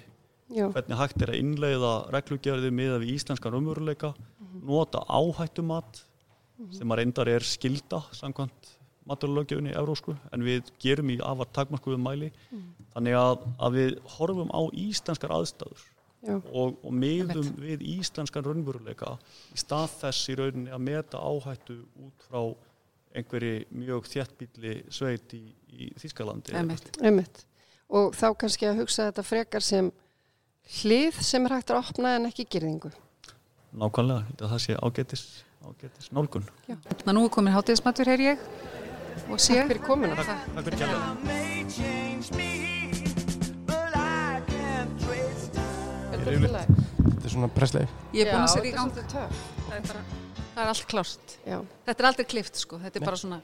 Já, 0.53 0.67
hvernig 0.69 0.99
hægt 1.01 1.23
er 1.25 1.33
að 1.33 1.41
innleiða 1.41 1.93
reglugerði 2.13 2.71
miða 2.75 2.99
við 3.03 3.15
íslenskan 3.17 3.57
umveruleika 3.57 4.13
nota 4.63 5.05
áhættumat 5.09 6.03
sem 6.71 6.93
að 6.93 7.03
reyndar 7.03 7.31
er 7.33 7.47
skilda 7.47 8.03
samkvæmt 8.17 8.73
maturlögjöfunni 9.09 9.73
eurósku 9.75 10.15
en 10.33 10.45
við 10.47 10.69
gerum 10.83 11.11
í 11.11 11.19
afar 11.27 11.51
takmarkuðum 11.57 12.05
mæli. 12.07 12.31
Þannig 12.95 13.17
að, 13.19 13.47
að 13.59 13.79
við 13.79 13.97
horfum 14.17 14.53
á 14.55 14.63
íslenskar 14.79 15.35
aðstæður 15.35 15.87
og, 16.31 16.77
og 16.85 16.93
miðum 16.95 17.49
við 17.59 17.83
íslenskan 17.97 18.45
raunveruleika 18.47 19.17
í 19.53 19.59
stað 19.59 19.97
þess 20.03 20.29
í 20.31 20.37
rauninni 20.39 20.75
að 20.75 20.85
meta 20.87 21.23
áhættu 21.23 21.81
út 22.05 22.29
frá 22.29 22.43
einhverji 23.13 23.67
mjög 23.77 24.07
þéttbíli 24.09 24.77
sveit 24.93 25.35
í, 25.37 25.43
í 25.69 25.91
Þískalandi. 26.01 26.55
Og 27.93 28.15
þá 28.17 28.29
kannski 28.41 28.69
að 28.71 28.85
hugsa 28.85 29.11
þetta 29.11 29.25
frekar 29.27 29.65
sem 29.65 29.91
hlið 30.79 31.19
sem 31.21 31.45
er 31.45 31.59
hægt 31.59 31.73
að 31.75 31.83
opna 31.83 32.15
en 32.17 32.31
ekki 32.31 32.47
girðingu. 32.55 32.93
Nákvæmlega, 33.77 34.37
það 34.41 34.63
sé 34.65 34.77
ágætis, 34.79 35.27
ágætis 35.67 36.11
nálgun. 36.15 36.45
Að 36.69 37.13
nú 37.17 37.25
er 37.27 37.33
komin 37.35 37.55
hátíðismatur, 37.55 38.11
heyr 38.13 38.23
ég, 38.25 38.47
og 39.29 39.41
sé. 39.43 39.59
Takk 39.59 39.73
fyrir 39.73 39.83
komuna. 39.87 40.15
Takk 40.19 40.65
fyrir 40.67 40.79
trace 45.03 45.51
time. 45.53 45.69
Er 46.13 46.19
þetta 46.23 47.27
er 47.27 47.33
svona 47.33 47.51
pressleif. 47.53 47.93
Ég 48.15 48.27
er 48.27 48.33
búin 48.33 48.43
að 48.43 48.49
Já, 48.49 48.55
setja 48.57 48.71
í 48.71 48.75
gang. 48.77 48.93
Það 49.13 49.77
er, 49.77 49.85
bara, 49.89 50.03
það 50.41 50.65
er 50.65 50.73
allt 50.73 50.89
klárt. 50.91 51.37
Já. 51.47 51.59
Þetta 51.87 51.99
er 52.03 52.09
aldrei 52.11 52.27
klift, 52.35 52.61
sko. 52.63 52.79
Þetta 52.83 53.01
er 53.01 53.07
bara 53.07 53.21
svona, 53.21 53.41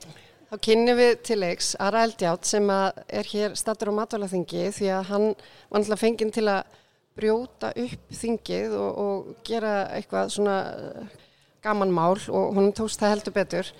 Þá 0.48 0.56
kynnum 0.64 0.96
við 0.96 1.10
til 1.28 1.36
leiks 1.42 1.74
Ara 1.76 2.06
Eldjátt 2.06 2.48
sem 2.48 2.70
að 2.72 3.02
er 3.20 3.26
hér 3.28 3.56
stattur 3.58 3.90
á 3.92 3.98
matvælaþingi 3.98 4.70
því 4.72 4.86
að 4.96 5.02
hann 5.10 5.26
var 5.34 5.82
náttúrulega 5.82 6.00
fenginn 6.00 6.32
til 6.32 6.44
að 6.48 6.78
brjóta 7.18 7.72
upp 7.82 8.14
þingið 8.16 8.76
og, 8.78 9.00
og 9.02 9.42
gera 9.44 9.74
eitthvað 9.98 10.32
svona 10.32 10.54
gaman 11.64 11.92
mál 11.94 12.18
og 12.28 12.54
hún 12.56 12.70
tókst 12.76 13.00
það 13.02 13.14
heldur 13.14 13.36
betur. 13.36 13.72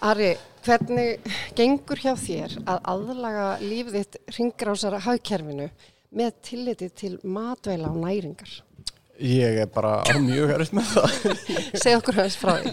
Ari, 0.00 0.30
hvernig 0.64 1.32
gengur 1.58 2.00
hjá 2.00 2.14
þér 2.16 2.56
að 2.64 2.78
aðlaga 2.94 3.48
lífið 3.60 3.98
þitt 3.98 4.36
ringrásara 4.38 5.00
hagkerfinu 5.04 5.68
með 6.16 6.38
tilliti 6.46 6.88
til 6.88 7.18
matvæla 7.22 7.90
og 7.92 8.00
næringar? 8.04 8.54
Ég 9.20 9.60
er 9.60 9.68
bara 9.68 9.98
á 10.00 10.16
mjög 10.16 10.54
erfitt 10.54 10.78
með 10.78 10.94
það. 10.94 11.18
Segð 11.82 11.98
okkur 11.98 12.20
hans 12.22 12.38
frá 12.40 12.54
því. 12.62 12.72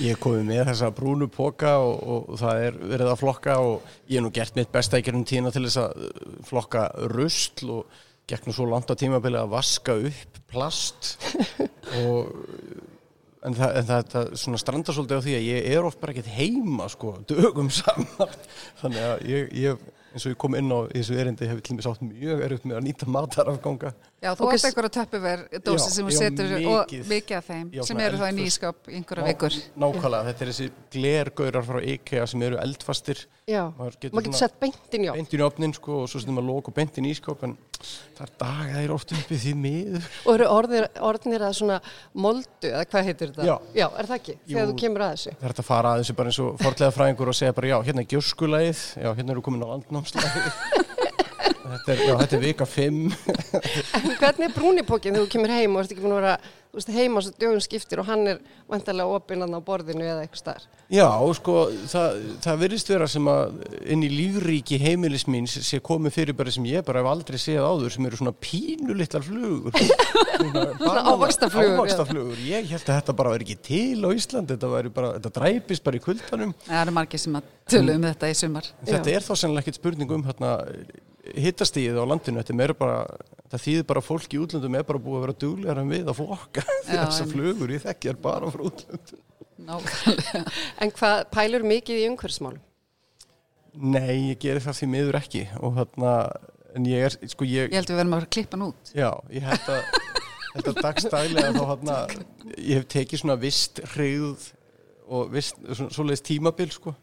Ég 0.00 0.16
komið 0.16 0.46
með 0.48 0.62
þessa 0.70 0.88
brúnu 0.96 1.28
póka 1.28 1.74
og, 1.84 1.98
og, 2.00 2.30
það 2.40 2.62
er 2.64 2.78
verið 2.94 3.10
að 3.12 3.18
flokka 3.20 3.58
og 3.60 3.90
ég 4.08 4.16
hef 4.16 4.24
nú 4.24 4.30
gert 4.32 4.56
mitt 4.56 4.72
besta 4.72 4.96
í 4.96 5.04
gerðum 5.04 5.26
tína 5.28 5.52
til 5.52 5.66
þess 5.66 5.82
að 5.82 6.06
uh, 6.06 6.38
flokka 6.48 6.86
rusl 7.12 7.74
og 7.76 7.98
gekk 8.32 8.48
nú 8.48 8.56
svo 8.56 8.70
langt 8.70 8.88
á 8.88 8.96
tímabili 8.96 9.36
að 9.36 9.52
vaska 9.52 9.98
upp 10.08 10.40
plast 10.48 11.12
og 12.06 12.32
en 13.46 13.56
það, 13.58 13.74
en 13.78 13.88
það, 13.88 14.04
það 14.12 14.30
svona 14.42 14.60
strandar 14.62 14.96
svolítið 14.96 15.18
á 15.18 15.24
því 15.26 15.34
að 15.38 15.48
ég 15.48 15.66
er 15.72 15.88
oft 15.88 16.00
bara 16.02 16.14
ekkert 16.14 16.30
heima 16.36 16.86
sko, 16.92 17.16
dögum 17.28 17.70
saman. 17.80 18.38
Þannig 18.82 19.08
að 19.08 19.26
ég, 19.30 19.52
ég 19.64 19.84
eins 20.12 20.26
og 20.26 20.34
ég 20.34 20.40
kom 20.40 20.56
inn 20.58 20.72
á 20.72 20.78
þessu 20.92 21.18
erindi 21.18 21.48
hefur 21.48 21.64
til 21.66 21.76
mig 21.76 21.86
sátt 21.86 22.02
mjög 22.04 22.42
erfitt 22.46 22.66
með 22.68 22.78
að 22.78 22.86
nýta 22.88 23.08
matarafganga 23.08 23.92
já, 24.22 24.30
þú 24.38 24.48
átt 24.52 24.66
einhverja 24.68 24.92
töppuver 24.96 25.42
dósi 25.66 25.88
Já, 25.88 25.94
sem 25.96 26.06
þú 26.06 26.12
já, 26.14 26.18
setur 26.22 26.52
og 26.54 26.92
mikið. 26.92 27.02
af 27.38 27.48
þeim 27.50 27.66
Já, 27.74 27.82
sem 27.88 28.02
eru 28.06 28.20
þá 28.20 28.26
í 28.28 28.34
nýskap 28.38 28.88
í 28.88 28.96
einhverja 29.00 29.26
vikur. 29.28 29.56
Nákvæmlega, 29.82 30.26
þetta 30.30 30.44
er 30.46 30.50
þessi 30.52 30.68
glergaurar 30.94 31.66
frá 31.66 31.80
IKEA 31.92 32.26
sem 32.30 32.44
eru 32.46 32.60
eldfastir 32.62 33.24
Já, 33.50 33.64
maður 33.74 33.96
getur, 33.98 34.14
maður 34.14 34.28
getur 34.28 34.38
sett 34.38 34.54
beintin 34.62 35.02
já. 35.08 35.12
beint 35.16 35.32
inn 35.34 35.40
í 35.42 35.46
opnin 35.48 35.72
sko, 35.74 35.96
og 36.04 36.10
svo 36.10 36.20
setjum 36.22 36.36
maður 36.38 36.48
lók 36.52 36.68
og 36.70 36.76
beint 36.76 36.98
inn 37.00 37.08
í 37.08 37.10
ískáp 37.16 37.42
en 37.42 37.56
það 37.82 38.22
er 38.22 38.32
daga 38.38 38.76
þeir 38.78 38.94
oft 38.94 39.14
uppi 39.18 39.38
því 39.42 39.54
miður 39.58 40.06
Og 40.22 40.32
eru 40.36 40.46
orðnir, 40.52 40.86
orðnir 41.02 41.42
að 41.48 41.56
svona 41.58 41.80
moldu, 42.14 42.70
eða 42.70 42.86
hvað 42.86 43.08
heitir 43.10 43.32
þetta? 43.34 43.48
Já. 43.50 43.56
er 43.98 44.10
það 44.12 44.20
ekki? 44.20 44.36
Þegar 44.46 44.62
Jú. 44.62 44.70
þú 44.70 44.78
kemur 44.84 45.02
að 45.08 45.12
þessu. 45.16 45.34
það 45.34 45.42
er 45.42 45.52
hægt 45.56 45.64
að 45.64 45.70
fara 45.72 45.92
að 45.96 46.04
þessu 46.04 46.18
bara 46.22 46.30
eins 46.30 46.40
og 46.46 46.62
fortlega 46.62 46.94
fræðingur 46.94 47.32
og 47.34 47.38
segja 47.40 47.56
bara 47.58 47.72
já, 47.72 47.76
hérna 47.82 48.06
þetta 51.42 51.94
er, 51.94 52.02
já, 52.06 52.14
þetta 52.22 52.38
er 52.38 52.42
vika 52.46 52.66
5 52.68 52.98
En 54.02 54.10
hvernig 54.18 54.48
er 54.48 54.56
brúnipókin 54.56 55.14
þegar 55.14 55.24
þú 55.26 55.30
kemur 55.36 55.54
heim 55.56 55.76
og 55.76 55.84
ert 55.84 55.94
ekki 55.94 56.04
búin 56.04 56.16
að 56.16 56.20
vera 56.22 56.36
veist, 56.72 56.92
heima 56.92 57.20
svo 57.22 57.32
dögum 57.40 57.60
skiptir 57.62 58.00
og 58.00 58.08
hann 58.08 58.22
er 58.32 58.38
vantarlega 58.70 59.18
opinnan 59.18 59.52
á 59.52 59.60
borðinu 59.64 60.04
eða 60.06 60.22
eitthvað 60.24 60.40
starf. 60.40 60.68
Já, 60.92 61.06
sko, 61.36 61.56
það, 61.88 62.16
það 62.44 62.62
virðist 62.62 62.92
vera 62.92 63.08
sem 63.08 63.28
að 63.32 63.58
inn 63.92 64.04
í 64.04 64.10
lífríki 64.12 64.78
heimilis 64.80 65.24
mín 65.28 65.48
sé 65.48 65.80
komið 65.84 66.16
fyrir 66.16 66.36
bara 66.36 66.52
sem 66.52 66.66
ég 66.68 66.84
bara 66.84 67.00
hef 67.00 67.10
aldrei 67.12 67.38
séð 67.40 67.64
áður 67.64 67.94
sem 67.94 68.08
eru 68.08 68.20
svona 68.20 68.34
pínulitlar 68.36 69.24
flugur 69.24 69.76
Svona 69.76 71.04
ávaxtaflugur, 71.12 71.68
já. 71.68 71.78
Ávaxtaflugur, 71.78 72.42
ég 72.48 72.68
held 72.72 72.88
að 72.88 72.98
þetta 72.98 73.16
bara 73.20 73.34
veri 73.36 73.48
ekki 73.48 73.58
til 73.68 74.04
á 74.04 74.08
Íslandi, 74.12 74.56
þetta 74.56 74.72
væri 74.72 74.92
bara, 74.96 75.14
þetta 75.18 75.34
dræpist 75.38 75.86
bara 75.86 76.00
í 76.00 76.04
kuldanum 76.08 76.52
Það 76.66 76.82
eru 76.82 76.96
margir 76.98 77.24
sem 77.24 77.40
að 77.40 77.48
tölu 77.72 77.96
um 77.96 78.08
þetta 78.10 78.32
í 78.32 78.36
sumar. 78.36 78.68
Þetta 78.84 79.16
er 79.16 79.24
þá 79.24 79.32
sennilega 79.32 79.64
ekkert 79.64 79.80
spurning 79.80 80.12
um 80.12 80.28
hérna 80.28 80.56
hittastíð 81.22 81.98
á 81.98 82.04
landinu, 82.08 82.40
er 82.64 82.72
bara 82.78 83.02
það 83.52 83.62
þýðir 83.66 83.84
bara 83.92 84.00
að 84.02 84.06
fólk 84.08 84.32
í 84.34 84.40
útlöndum 84.42 84.74
er 84.78 84.86
bara 84.88 85.00
búið 85.04 85.18
að 85.18 85.24
vera 85.26 85.36
duglegar 85.44 85.80
en 85.82 85.92
við 85.92 86.08
að 86.10 86.18
flokka 86.18 86.64
Já, 86.88 87.04
þessar 87.04 87.26
en- 87.26 87.32
flugur, 87.34 87.74
ég 87.76 87.84
þekki 87.84 88.10
er 88.12 88.18
bara 88.24 88.50
frá 88.54 88.64
útlöndum 88.70 89.28
Nákvæmlega. 89.62 90.40
En 90.82 90.90
hvað 90.96 91.20
pælur 91.30 91.62
mikið 91.70 92.00
í 92.00 92.06
umhverfismálum? 92.10 92.62
Nei, 93.78 94.32
ég 94.32 94.40
geri 94.42 94.60
það 94.64 94.78
því 94.80 94.88
miður 94.96 95.18
ekki 95.20 95.42
og 95.62 95.76
en 96.74 96.88
ég 96.90 97.04
er, 97.06 97.14
sko 97.30 97.46
ég, 97.46 97.68
Ég 97.70 97.78
held 97.78 97.86
að 97.86 97.94
við 97.94 98.00
verðum 98.02 98.16
að 98.18 98.26
klippa 98.34 98.58
hann 98.58 98.66
út. 98.66 98.90
já, 98.96 99.10
ég 99.32 99.46
held 99.46 99.70
að 99.70 99.84
þetta 100.56 100.74
dagstælega 100.88 101.52
þá 101.54 101.62
hérna, 101.70 101.96
ég 102.72 102.80
hef 102.82 102.88
tekið 102.96 103.22
svona 103.22 103.38
vist 103.40 103.80
hreyð 103.94 104.48
og 105.12 105.30
vist, 105.36 105.62
svona, 105.70 105.94
svoleiðis 105.94 106.24
tímabil, 106.26 106.68
sko 106.74 106.96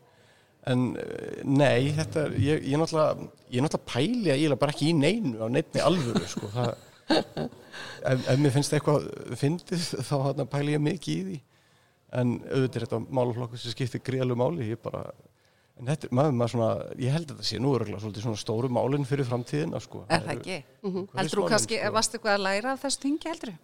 en 0.68 0.86
eh, 1.00 1.40
nei, 1.48 1.92
þetta 1.96 2.26
er, 2.26 2.36
ég, 2.44 2.66
ég 2.68 2.76
er 2.76 2.82
náttúrulega, 2.82 3.30
ég 3.48 3.62
er 3.62 3.66
náttúrulega 3.66 3.92
pæli 3.94 4.34
að 4.34 4.42
ég 4.44 4.52
er 4.52 4.60
bara 4.60 4.76
ekki 4.76 4.90
í 4.92 4.98
neinu 4.98 5.40
á 5.40 5.48
neinni 5.48 5.84
alvöru, 5.84 6.26
sko, 6.30 6.50
það, 6.54 6.74
ef, 8.12 8.28
ef 8.34 8.44
mér 8.44 8.56
finnst 8.58 8.76
eitthvað 8.76 9.08
fyndið, 9.40 9.88
þá 10.10 10.14
hérna 10.28 10.50
pæli 10.52 10.76
ég 10.76 10.84
mikið 10.90 11.16
í 11.16 11.24
því, 11.30 11.40
en 12.20 12.36
auðvitað 12.50 12.82
er 12.82 12.88
þetta 12.88 13.02
málaflokkur 13.20 13.64
sem 13.64 13.76
skiptir 13.76 14.04
gríðalegu 14.04 14.42
máli, 14.42 14.70
ég 14.74 14.84
bara, 14.84 15.06
en 15.80 15.94
þetta, 15.94 16.12
maður, 16.12 16.38
maður 16.42 16.54
svona, 16.56 16.70
ég 17.00 17.16
held 17.16 17.30
að 17.30 17.34
þetta 17.38 17.50
sé 17.54 17.64
nú 17.64 17.74
örgulega 17.78 18.04
svolítið 18.04 18.28
svona 18.28 18.44
stóru 18.44 18.74
málinn 18.74 19.08
fyrir 19.08 19.30
framtíðina, 19.30 19.82
sko. 19.84 20.04
Er 20.12 20.26
það 20.26 20.36
ekki? 20.36 20.60
Heldur 20.84 21.44
þú 21.44 21.50
kannski, 21.54 21.80
sko. 21.80 21.96
varstu 21.96 22.20
eitthvað 22.20 22.36
að 22.36 22.46
læra 22.50 22.76
af 22.76 22.84
þessu 22.84 23.06
þingi 23.06 23.32
heldur? 23.32 23.58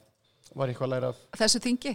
Var 0.56 0.72
eitthvað 0.72 0.88
að 0.88 0.94
læra 0.94 1.10
af 1.12 1.40
Þessu 1.40 1.60
þingi? 1.64 1.92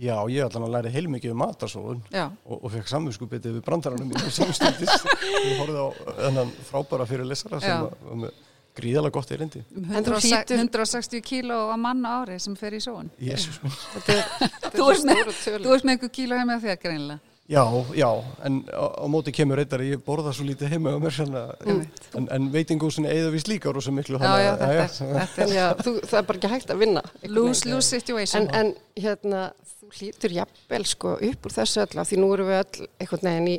Já, 0.00 0.14
ég 0.32 0.44
allan 0.46 0.64
að 0.68 0.72
læra 0.76 0.90
heilmikið 0.94 1.34
um 1.34 1.40
matarsóðun 1.42 2.00
og, 2.46 2.54
og 2.64 2.70
fekk 2.72 2.88
samvinskupið 2.88 3.48
við 3.58 3.64
brandaranum 3.66 4.08
mínu 4.08 4.30
samstundis. 4.32 5.04
Ég 5.44 5.58
horfði 5.60 5.82
á 5.84 5.88
þennan 6.22 6.52
frábæra 6.70 7.06
fyrir 7.10 7.28
lesara 7.28 7.60
sem 7.60 7.82
var 7.84 8.16
með 8.24 8.32
gríðalega 8.78 9.12
gott 9.18 9.32
erindi. 9.36 9.60
Um 9.76 9.84
En 9.92 10.04
þú 10.06 10.14
160 10.16 10.32
hlýtur- 10.32 10.62
160 10.62 11.20
kíló 11.28 11.58
á 11.68 11.76
mann 11.76 12.00
á 12.08 12.24
ári 12.24 12.38
sem 12.40 12.54
fer 12.56 12.72
í 12.72 12.80
sóun. 12.80 13.10
Jésús 13.20 13.58
minn. 13.62 13.74
Er, 14.08 14.24
Þú 14.72 14.86
er 14.88 15.02
svo 15.02 15.10
með, 15.10 15.84
með 15.84 15.92
einhver 15.92 16.12
kíló 16.16 16.38
heima 16.40 16.56
þér 16.62 16.80
greinilega. 16.80 17.20
Já, 17.52 17.62
já, 17.92 18.08
en 18.48 18.62
á, 18.72 18.84
á 18.96 19.04
móti 19.12 19.32
kemur 19.36 19.58
reyndar 19.60 19.82
að 19.84 19.90
ég 19.92 20.00
borða 20.06 20.30
svo 20.32 20.46
lítið 20.48 20.70
heima 20.72 20.94
á 20.94 20.98
mér 21.02 21.12
svona, 21.12 21.42
en, 21.68 22.28
en 22.32 22.46
veitingúsin 22.54 23.04
eða 23.10 23.28
vist 23.34 23.50
líka 23.50 23.72
rosa 23.76 23.92
miklu. 23.92 24.16
Já, 24.16 24.24
þannig 24.24 24.46
já, 24.46 24.52
að- 24.52 24.62
þetta 24.62 25.04
er, 25.04 25.26
þetta 25.34 25.44
er 25.44 25.52
Já, 25.58 25.66
þú, 25.84 25.92
það 26.08 26.18
er 26.22 26.26
bara 26.30 26.38
ekki 26.40 26.50
hægt 26.54 26.72
að 26.72 26.80
vinna. 26.80 27.02
lose, 27.28 27.68
lose 27.68 27.90
situation. 27.98 28.48
En, 28.56 28.72
en 28.72 29.02
hérna, 29.04 29.42
þú 29.82 29.90
hlýtur 29.98 30.34
jafnvel 30.38 30.86
sko 30.88 31.12
upp 31.28 31.46
úr 31.50 31.56
þessu 31.58 31.82
öll 31.84 32.00
af 32.00 32.08
því 32.08 32.20
nú 32.22 32.30
erum 32.38 32.48
við 32.48 32.60
öll 32.62 32.88
einhvern 33.04 33.28
veginn 33.28 33.50
í 33.52 33.58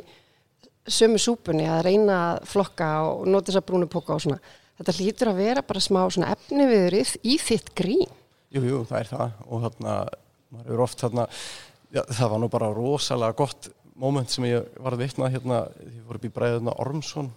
sömu 0.98 1.20
súpunni 1.22 1.68
að 1.70 1.84
reyna 1.86 2.16
að 2.34 2.48
flokka 2.50 2.88
og 3.12 3.22
nota 3.30 3.52
þess 3.52 3.60
að 3.62 3.68
brúnu 3.70 3.86
póka 3.92 4.16
og 4.18 4.24
svona. 4.26 4.40
Þetta 4.80 4.96
hlýtur 4.98 5.30
að 5.30 5.38
vera 5.38 5.62
bara 5.62 5.80
smá 5.86 6.02
svona 6.10 6.32
efni 6.34 6.66
viðrið 6.66 7.14
í 7.30 7.38
þitt 7.38 7.70
grín. 7.78 8.10
Jú, 8.50 8.64
jú, 8.66 8.82
það 8.90 8.98
er 9.04 9.12
það 9.14 9.38
og 9.46 9.62
þarna, 9.68 9.94
maður 10.58 10.74
er 10.74 10.82
oft 10.84 11.00
þarna, 11.06 11.28
já, 11.94 12.02
það 12.10 12.28
var 12.34 12.42
nú 12.42 12.48
bara 12.52 12.72
rosalega 12.74 13.38
gott 13.38 13.70
moment 14.00 14.30
sem 14.32 14.44
ég 14.48 14.66
var 14.82 14.96
að 14.96 15.04
vitna 15.04 15.28
hérna, 15.30 15.62
ég 15.86 16.02
voru 16.08 16.18
upp 16.20 16.26
í 16.28 16.32
bræðuna 16.34 16.74
Ormsson, 16.82 17.28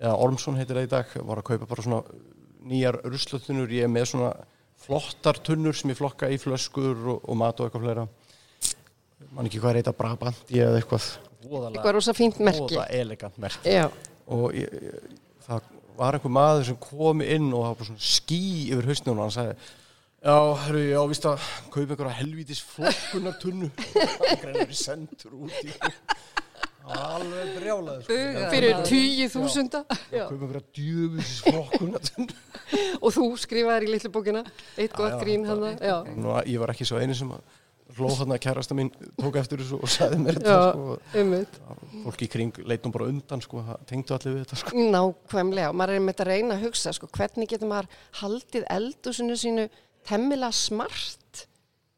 eða 0.00 0.16
Ormsson 0.24 0.58
heitir 0.60 0.76
það 0.80 0.86
í 0.88 0.92
dag, 0.92 1.14
var 1.28 1.40
að 1.40 1.48
kaupa 1.50 1.68
bara 1.70 1.84
svona 1.86 2.02
nýjar 2.70 2.98
ruslatunur, 3.08 3.70
ég 3.72 3.86
er 3.88 3.92
með 3.92 4.10
svona 4.12 4.32
flottar 4.80 5.40
tunnur 5.44 5.76
sem 5.76 5.92
ég 5.92 5.98
flokka 5.98 6.28
í 6.32 6.38
flöskur 6.40 6.96
og, 7.14 7.24
og 7.28 7.36
mat 7.40 7.60
og 7.60 7.68
eitthvað 7.68 7.84
fleira, 7.86 8.04
man 9.36 9.48
ekki 9.48 9.60
hvað 9.60 9.74
er 9.74 9.80
eitthvað 9.82 9.98
Brabanti 10.00 10.60
eða 10.60 10.78
eitthvað, 10.80 11.10
Eitthvað 11.40 11.94
rosa 11.96 12.12
fínt 12.12 12.36
merki. 12.44 12.66
voða 12.76 12.82
elegant 12.92 13.36
merki. 13.40 13.72
Já, 13.72 13.86
og 14.28 14.50
ég, 14.52 14.72
ég, 14.84 15.14
það 15.46 15.70
var 15.96 16.16
einhver 16.18 16.32
maður 16.36 16.66
sem 16.68 16.76
kom 16.84 17.22
inn 17.24 17.46
og 17.56 17.62
það 17.64 17.70
var 17.70 17.78
bara 17.80 17.88
svona 17.88 18.04
ský 18.10 18.40
yfir 18.74 18.88
hausnum 18.90 19.16
og 19.18 19.24
hann 19.24 19.32
sagði 19.38 19.54
Já, 20.20 20.36
herru, 20.66 20.80
ég 20.84 20.98
ávist 21.00 21.24
að 21.24 21.44
kaupa 21.72 21.94
einhverja 21.94 22.16
helvítis 22.18 22.58
flokkunartunnu 22.74 23.70
það 23.78 24.34
greinir 24.42 24.74
sendur 24.76 25.38
út 25.46 25.62
í 25.64 25.72
alveg 26.90 27.54
brjálaði 27.56 28.04
sko. 28.04 28.18
Fyrir 28.52 28.82
tíu 28.84 29.28
þúsunda. 29.32 29.80
Já. 30.12 30.26
kaupa 30.26 30.44
einhverja 30.44 30.66
djöfis 30.76 31.38
flokkunartunnu 31.46 32.36
Og 33.00 33.16
þú 33.16 33.24
skrifaðir 33.40 33.88
í 33.88 33.94
litlu 33.94 34.12
bókina, 34.12 34.44
eitt 34.76 34.92
gott 34.98 35.16
grín 35.24 35.48
hann. 35.48 35.64
Já, 35.80 35.96
Nú, 36.12 36.36
ég 36.44 36.60
var 36.60 36.74
ekki 36.74 36.84
svo 36.84 37.00
eini 37.00 37.16
sem 37.16 37.32
að 37.32 37.40
hlóð 37.96 38.20
þarna 38.20 38.36
að 38.36 38.44
kærasta 38.44 38.76
mín 38.76 38.90
tók 39.16 39.40
eftir 39.40 39.64
þessu 39.64 39.80
og 39.80 39.90
sagði 39.90 40.20
mér 40.20 40.36
þetta 40.38 40.56
sko. 40.68 40.96
umut. 41.22 41.60
fólk 42.04 42.24
í 42.24 42.28
kring 42.30 42.60
leitum 42.68 42.92
bara 42.94 43.08
undan 43.10 43.42
sko. 43.42 43.64
tengdu 43.88 44.14
allir 44.14 44.36
við 44.36 44.44
þetta 44.44 44.60
sko. 44.60 44.84
Nákvæmlega, 44.94 45.72
og 45.72 45.78
maður 45.80 45.96
er 45.96 46.04
með 46.04 46.14
þetta 46.14 46.26
að 46.26 46.30
reyna 46.34 46.58
að 46.58 46.66
hugsa, 46.68 46.92
sko, 46.96 47.08
hvernig 47.16 47.50
getur 47.50 47.72
maður 47.72 47.90
haldið 48.20 48.68
eldúsinu 48.76 49.38
sínu 49.40 49.66
temmilega 50.08 50.52
smart, 50.56 51.44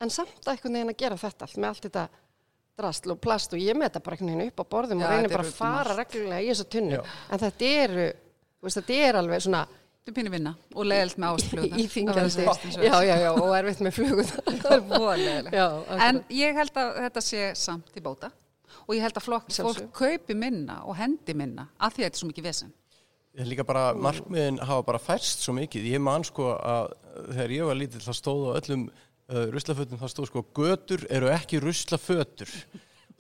en 0.02 0.10
samt 0.10 0.42
að 0.44 0.54
einhvern 0.56 0.78
veginn 0.78 0.94
að 0.94 1.00
gera 1.04 1.20
þetta 1.20 1.46
allt 1.46 1.60
með 1.62 1.68
allt 1.68 1.86
þetta 1.88 2.08
drastl 2.82 3.12
og 3.14 3.20
plast 3.22 3.52
og 3.54 3.60
ég 3.62 3.76
með 3.76 3.90
þetta 3.90 4.02
bara 4.06 4.16
einhvern 4.16 4.32
veginn 4.32 4.50
upp 4.52 4.62
á 4.62 4.64
borðum 4.74 5.02
Já, 5.02 5.06
og 5.06 5.12
reynir 5.12 5.28
er 5.30 5.36
bara 5.36 5.46
að 5.46 5.54
fara 5.60 5.96
reglulega 5.98 6.42
í 6.42 6.50
þessa 6.50 6.68
tunnu, 6.72 6.98
Já. 6.98 7.02
en 7.28 7.42
þetta 7.44 7.70
eru, 7.84 8.08
þú 8.58 8.68
veist, 8.68 8.80
þetta 8.80 8.98
er 9.08 9.22
alveg 9.22 9.46
svona 9.46 9.62
Þetta 10.02 10.10
er 10.10 10.14
pínu 10.16 10.30
vinna 10.32 10.50
og 10.74 10.86
leiðilt 10.90 11.18
með 11.22 11.36
ástflöðunar. 11.36 11.78
íþingjandi, 11.78 12.44
já, 12.82 12.94
já, 13.06 13.12
já, 13.22 13.28
og 13.38 13.52
erfitt 13.54 13.82
með 13.86 13.92
flugun. 13.94 14.30
Það 14.64 14.72
er 14.74 14.80
voðalegilegt. 14.88 15.54
Já, 15.54 15.66
En 16.08 16.18
ég 16.34 16.58
held 16.58 16.80
að 16.82 16.88
þetta 17.04 17.22
sé 17.22 17.42
samt 17.60 17.92
í 17.94 18.02
bóta 18.02 18.32
og 18.82 18.96
ég 18.96 19.04
held 19.04 19.20
að 19.20 19.26
flokk, 19.28 19.52
fólk 19.54 19.84
kaupi 19.94 20.34
minna 20.34 20.80
og 20.90 20.98
hendi 20.98 21.36
minna 21.38 21.68
af 21.78 21.94
því 21.94 22.02
að 22.02 22.08
þetta 22.08 22.18
er 22.18 22.22
svo 22.24 22.30
mikið 22.32 22.48
vesen. 22.48 22.72
Ég 23.32 23.48
líka 23.48 23.64
bara, 23.64 23.90
markmiðin 23.96 24.58
hafa 24.60 24.84
bara 24.84 25.00
færst 25.00 25.40
svo 25.40 25.54
mikið. 25.56 25.86
Ég 25.94 26.02
man 26.04 26.24
sko 26.26 26.50
að 26.52 26.90
þegar 27.32 27.54
ég 27.56 27.68
var 27.70 27.78
lítill 27.80 28.04
það 28.04 28.16
stóð 28.18 28.42
á 28.44 28.50
öllum 28.60 28.82
uh, 28.92 29.44
ruslafötum, 29.54 30.00
það 30.02 30.12
stóð 30.12 30.28
sko 30.28 30.42
götur 30.58 31.06
eru 31.08 31.30
ekki 31.32 31.60
ruslafötur. 31.64 32.52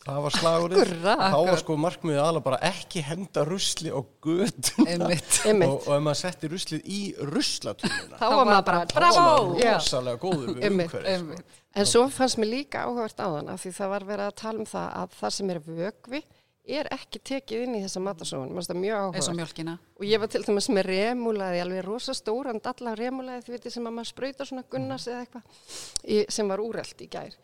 Það 0.02 0.18
var 0.24 0.34
slagurinn. 0.34 0.92
Þá 1.06 1.38
var 1.46 1.60
sko 1.62 1.76
markmiðið 1.78 2.20
aðalega 2.24 2.44
bara 2.48 2.58
ekki 2.66 3.04
henda 3.06 3.44
rusli 3.46 3.92
á 3.94 4.00
götun. 4.26 4.88
Einmitt. 4.90 5.38
Einmitt. 5.46 5.70
og, 5.70 5.86
og 5.86 5.96
ef 5.96 6.04
maður 6.08 6.20
setti 6.24 6.50
ruslið 6.50 6.88
í 6.90 7.00
ruslatúnina, 7.30 8.18
Þá 8.18 8.26
var 8.26 8.48
maður 8.50 8.66
bara, 8.68 8.84
bravo! 8.92 9.56
rosalega 9.62 10.22
góður 10.24 10.56
við 10.58 10.68
umhverfið. 10.68 11.22
Sko. 11.22 11.58
En 11.72 11.88
svo 11.88 12.04
fannst 12.12 12.36
mér 12.42 12.50
líka 12.50 12.82
áhugavert 12.84 13.22
á 13.22 13.26
þann 13.30 13.52
af 13.54 13.62
því 13.62 13.70
það 13.78 13.92
var 13.94 14.08
verið 14.10 14.26
að 14.26 14.38
tala 14.42 14.60
um 14.60 14.68
það 14.68 14.88
að 15.00 15.14
það 15.22 15.36
sem 15.38 15.52
er 15.54 15.60
vögvi 15.70 16.22
er 16.64 16.86
ekki 16.94 17.18
tekið 17.18 17.64
inn 17.66 17.74
í 17.74 17.82
þessa 17.82 18.00
matasóun. 18.04 18.52
Eins 18.54 19.28
og 19.28 19.34
mjölkina. 19.36 19.78
Og 19.98 20.04
ég 20.06 20.20
var 20.22 20.30
til 20.30 20.42
dæmis 20.46 20.68
með 20.70 20.86
remúlaði, 20.92 21.60
alveg 21.64 21.84
rosa 21.86 22.14
stóran 22.14 22.60
dalla 22.62 22.94
remúlaði, 22.98 23.42
þið 23.48 23.56
veitir 23.56 23.74
sem 23.74 23.86
að 23.90 23.96
maður 23.98 24.10
sprautar 24.12 24.46
svona 24.46 24.64
gunnars 24.70 25.06
eða 25.10 25.24
eitthvað, 25.24 25.62
í- 26.06 26.26
sem 26.30 26.48
var 26.48 26.62
úrelt 26.62 27.02
í 27.02 27.08
gær. 27.10 27.34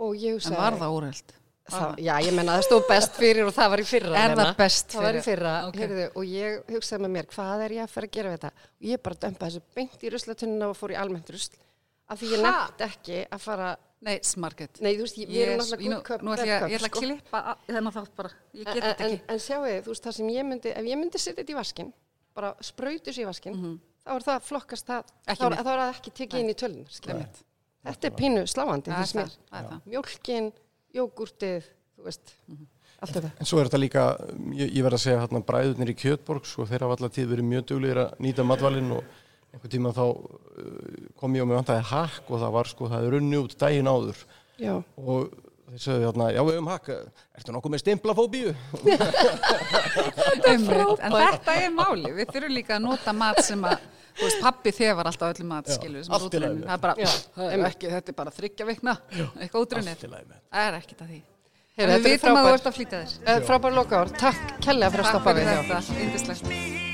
En 0.00 0.16
hugsaði... 0.16 0.56
var 0.56 0.76
það 0.80 0.96
úreld? 0.98 1.36
Já, 2.02 2.16
ég 2.24 2.32
menna 2.34 2.56
það 2.58 2.64
stóð 2.66 2.86
best 2.88 3.12
fyrir 3.20 3.46
og 3.46 3.52
það 3.54 3.68
var 3.70 3.80
í 3.80 3.84
fyrra. 3.86 4.14
Er 4.24 4.32
það 4.34 4.48
best 4.58 4.88
Það 4.90 5.04
var 5.04 5.10
í 5.10 5.20
fyrir? 5.20 5.26
fyrra, 5.28 5.52
Ok. 5.68 5.76
heyrðu, 5.78 6.06
og 6.18 6.24
ég 6.26 6.72
hugsaði 6.74 7.02
með 7.04 7.12
mér, 7.16 7.26
hvað 7.30 7.62
er 7.66 7.74
ég 7.76 7.82
að 7.84 7.92
fara 7.92 8.08
að 8.08 8.14
gera 8.16 8.30
við 8.32 8.38
þetta? 8.40 8.50
Og 8.80 8.88
ég 8.90 9.02
bara 9.04 9.18
dömpa 9.24 9.46
þessu 9.50 9.60
beint 9.76 10.02
í 10.02 10.10
ruslatununa 10.10 10.70
og 10.72 10.76
fór 10.80 10.94
í 10.96 10.98
almennt 10.98 11.30
rusl. 11.30 11.54
Af 12.10 12.18
því 12.18 12.30
ég 12.32 12.42
nefndi 12.42 12.86
ekki 12.88 13.20
að 13.30 13.44
fara 13.44 13.68
Nei, 14.00 14.18
smarget. 14.24 14.78
Nei, 14.80 14.94
þú 14.96 15.04
veist, 15.04 15.16
ég, 15.20 15.28
við 15.28 15.42
erum 15.44 15.58
Yes, 15.60 15.66
náttúrulega 15.70 15.84
ég 15.84 15.90
nú- 15.90 15.96
good 16.00 16.04
cup, 16.08 16.22
Nú 16.24 16.30
ætla 16.32 16.36
bad 16.40 16.48
ég, 16.48 16.60
cup, 16.60 16.70
ég 16.70 16.78
ætla 16.78 16.88
að 16.88 16.94
sko. 16.94 17.00
klippa 17.04 17.56
þennan 17.68 17.92
þátt 17.92 18.14
bara. 18.16 18.30
Ég 18.54 18.64
get 18.64 18.76
En, 18.76 18.82
þetta 18.82 19.04
ekki. 19.10 19.20
en 19.28 19.38
sjáu 19.38 19.60
þið, 19.66 19.82
þú 19.84 19.90
veist, 19.92 20.04
það 20.06 20.14
sem 20.16 20.28
ég 20.30 20.44
myndi, 20.48 20.68
ef 20.72 20.84
ég 20.88 20.96
myndi 20.98 21.18
setja 21.20 21.42
þetta 21.44 21.52
í 21.52 21.58
vaskin, 21.60 21.92
bara 22.34 22.54
sprautu 22.62 23.12
sér 23.12 23.22
í 23.22 23.26
vaskin, 23.28 23.80
þá 24.06 24.10
er 24.16 24.20
það 24.30 24.40
flokkast 24.48 24.86
það. 24.86 25.04
Ekki 25.28 25.40
þá, 25.40 25.46
er, 25.46 25.52
er 25.52 25.64
það 25.64 25.94
ekki 25.94 26.10
tekið 26.20 26.40
inn 26.40 26.48
í 26.48 26.54
tölunar, 26.54 26.88
skilja. 26.90 27.14
Einmitt. 27.20 27.44
Þetta 27.84 28.04
er 28.04 28.10
pínu 28.16 28.42
sláandi, 28.48 28.88
Það 28.90 29.00
er 29.00 29.28
það 29.50 29.60
er 29.60 29.68
það. 29.68 29.80
Mjólkin, 29.92 30.52
jógurtið, 30.94 31.62
þú 31.98 32.04
veist, 32.04 32.32
Mhm. 32.48 32.66
allt 33.02 33.12
þetta. 33.12 33.30
En 33.40 33.46
svo 33.46 33.60
er 33.60 33.68
þetta 33.68 33.80
líka, 33.80 34.02
ég, 34.56 34.72
ég 34.76 34.82
verð 34.82 34.96
að 34.96 35.04
segja 35.04 35.20
hérna 35.26 35.44
bræðurnir 35.44 35.88
í 35.92 35.96
Kjötborg, 35.96 36.44
svo 36.44 36.64
þeir 36.66 36.80
einhvern 39.50 39.74
tíma 39.74 39.92
þá 39.96 40.02
uh, 40.06 40.16
kom 41.20 41.36
ég 41.36 41.44
og 41.44 41.50
mig 41.50 41.58
vantaði 41.60 41.86
hakk 41.90 42.30
og 42.30 42.42
það 42.42 42.56
var 42.56 42.72
sko, 42.72 42.90
það 42.90 43.06
er 43.06 43.16
runni 43.16 43.40
út 43.40 43.56
daginn 43.60 43.90
áður. 43.90 44.26
Já. 44.60 44.74
og 45.00 45.30
þeir 45.70 45.80
sögðu 45.84 46.08
hérna, 46.08 46.26
já 46.34 46.40
við 46.44 46.56
höfum 46.58 46.68
hakk, 46.68 46.90
ertu 47.38 47.54
nokkuð 47.54 47.74
með 47.74 47.82
stimplafóbíu? 47.84 48.52
En 50.50 50.66
þetta 50.66 51.54
er 51.54 51.72
máli. 51.72 52.10
Við 52.16 52.30
þurfum 52.34 52.54
líka 52.54 52.76
að 52.76 52.84
nota 52.88 53.14
mat 53.16 53.40
sem 53.44 53.64
að 53.68 53.80
Þú 54.20 54.26
veist, 54.26 54.40
pappi 54.42 54.72
þefar 54.74 55.08
alltaf 55.08 55.30
öllum 55.34 55.52
mat, 55.54 55.68
Já, 55.70 55.76
skilur, 55.78 56.02
sem 56.04 56.12
með 56.34 56.64
Það 56.66 56.74
er 56.74 56.82
bara, 56.82 56.94
Já, 56.98 57.10
það 57.36 57.54
er 57.54 57.64
ekki, 57.70 57.92
þetta 57.94 58.12
er 58.12 58.16
bara 58.18 58.34
þryggja 58.36 58.66
vikna, 58.68 58.96
eitthvað 59.38 59.62
með. 59.86 60.04
Það 60.50 60.66
er 60.66 60.78
ekkit 60.80 61.00
að 61.06 61.14
því. 61.14 61.22
Þetta 61.80 61.96
við 61.96 62.10
vitum 62.10 62.36
að 62.36 62.50
þú 62.50 62.52
ert 62.58 62.68
að 62.68 62.76
flýta 62.76 63.00
þér. 63.00 63.16
Eh, 63.24 63.40
Frábær 63.48 63.78
lokaður, 63.78 64.14
takk 64.20 64.44
fyrir 64.92 65.08
að 65.08 65.72
Takk 65.72 66.89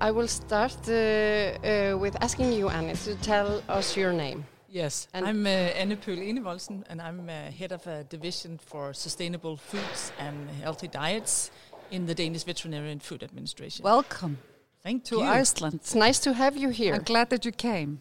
I 0.00 0.12
will 0.12 0.28
start 0.28 0.76
uh, 0.88 0.92
uh, 0.92 1.98
with 1.98 2.16
asking 2.22 2.52
you, 2.52 2.68
Annie, 2.68 2.94
to 2.94 3.14
tell 3.16 3.62
us 3.68 3.96
your 3.96 4.12
name. 4.12 4.44
Yes, 4.68 5.08
And- 5.12 5.26
I'm 5.26 5.44
uh, 5.46 5.80
Anne 5.80 5.96
Pøl 5.96 6.18
Enevoldsen, 6.18 6.84
and 6.88 7.00
I'm 7.00 7.28
uh, 7.28 7.50
head 7.50 7.72
of 7.72 7.86
a 7.86 8.04
division 8.04 8.58
for 8.58 8.92
sustainable 8.94 9.56
foods 9.56 10.12
and 10.18 10.48
healthy 10.62 10.86
diets 10.88 11.50
in 11.90 12.06
the 12.06 12.14
Danish 12.14 12.44
Veterinary 12.44 12.92
and 12.92 13.02
Food 13.02 13.22
Administration. 13.22 13.82
Welcome 13.82 14.38
Thank 14.84 15.04
to 15.04 15.16
you. 15.16 15.22
Iceland. 15.22 15.74
It's 15.74 15.94
nice 15.94 16.20
to 16.20 16.32
have 16.32 16.56
you 16.56 16.68
here. 16.68 16.94
I'm 16.94 17.02
glad 17.02 17.30
that 17.30 17.44
you 17.44 17.52
came. 17.52 18.00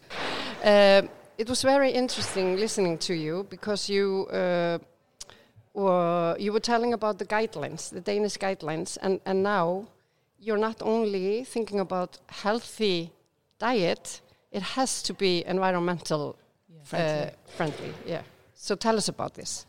Uh, 0.64 1.02
it 1.38 1.50
was 1.50 1.64
very 1.64 1.92
interesting 1.92 2.58
listening 2.58 3.00
to 3.00 3.14
you 3.14 3.46
because 3.50 3.90
you 3.90 4.28
uh, 4.32 4.78
were 5.74 6.36
you 6.38 6.52
were 6.52 6.60
telling 6.62 6.94
about 6.94 7.18
the 7.18 7.26
guidelines, 7.26 7.90
the 7.90 8.02
Danish 8.02 8.38
guidelines, 8.38 8.98
and 9.02 9.20
and 9.26 9.42
now 9.42 9.88
you're 10.40 10.58
not 10.58 10.82
only 10.82 11.44
thinking 11.44 11.80
about 11.80 12.18
healthy 12.30 13.12
diet; 13.60 14.22
it 14.52 14.62
has 14.62 15.02
to 15.04 15.14
be 15.14 15.44
environmental 15.46 16.38
Yeah. 16.92 17.00
uh, 17.00 17.30
friendly. 17.56 17.94
Yeah. 18.06 18.22
So 18.54 18.76
tell 18.76 18.98
us 18.98 19.08
about 19.10 19.34
this. 19.34 19.66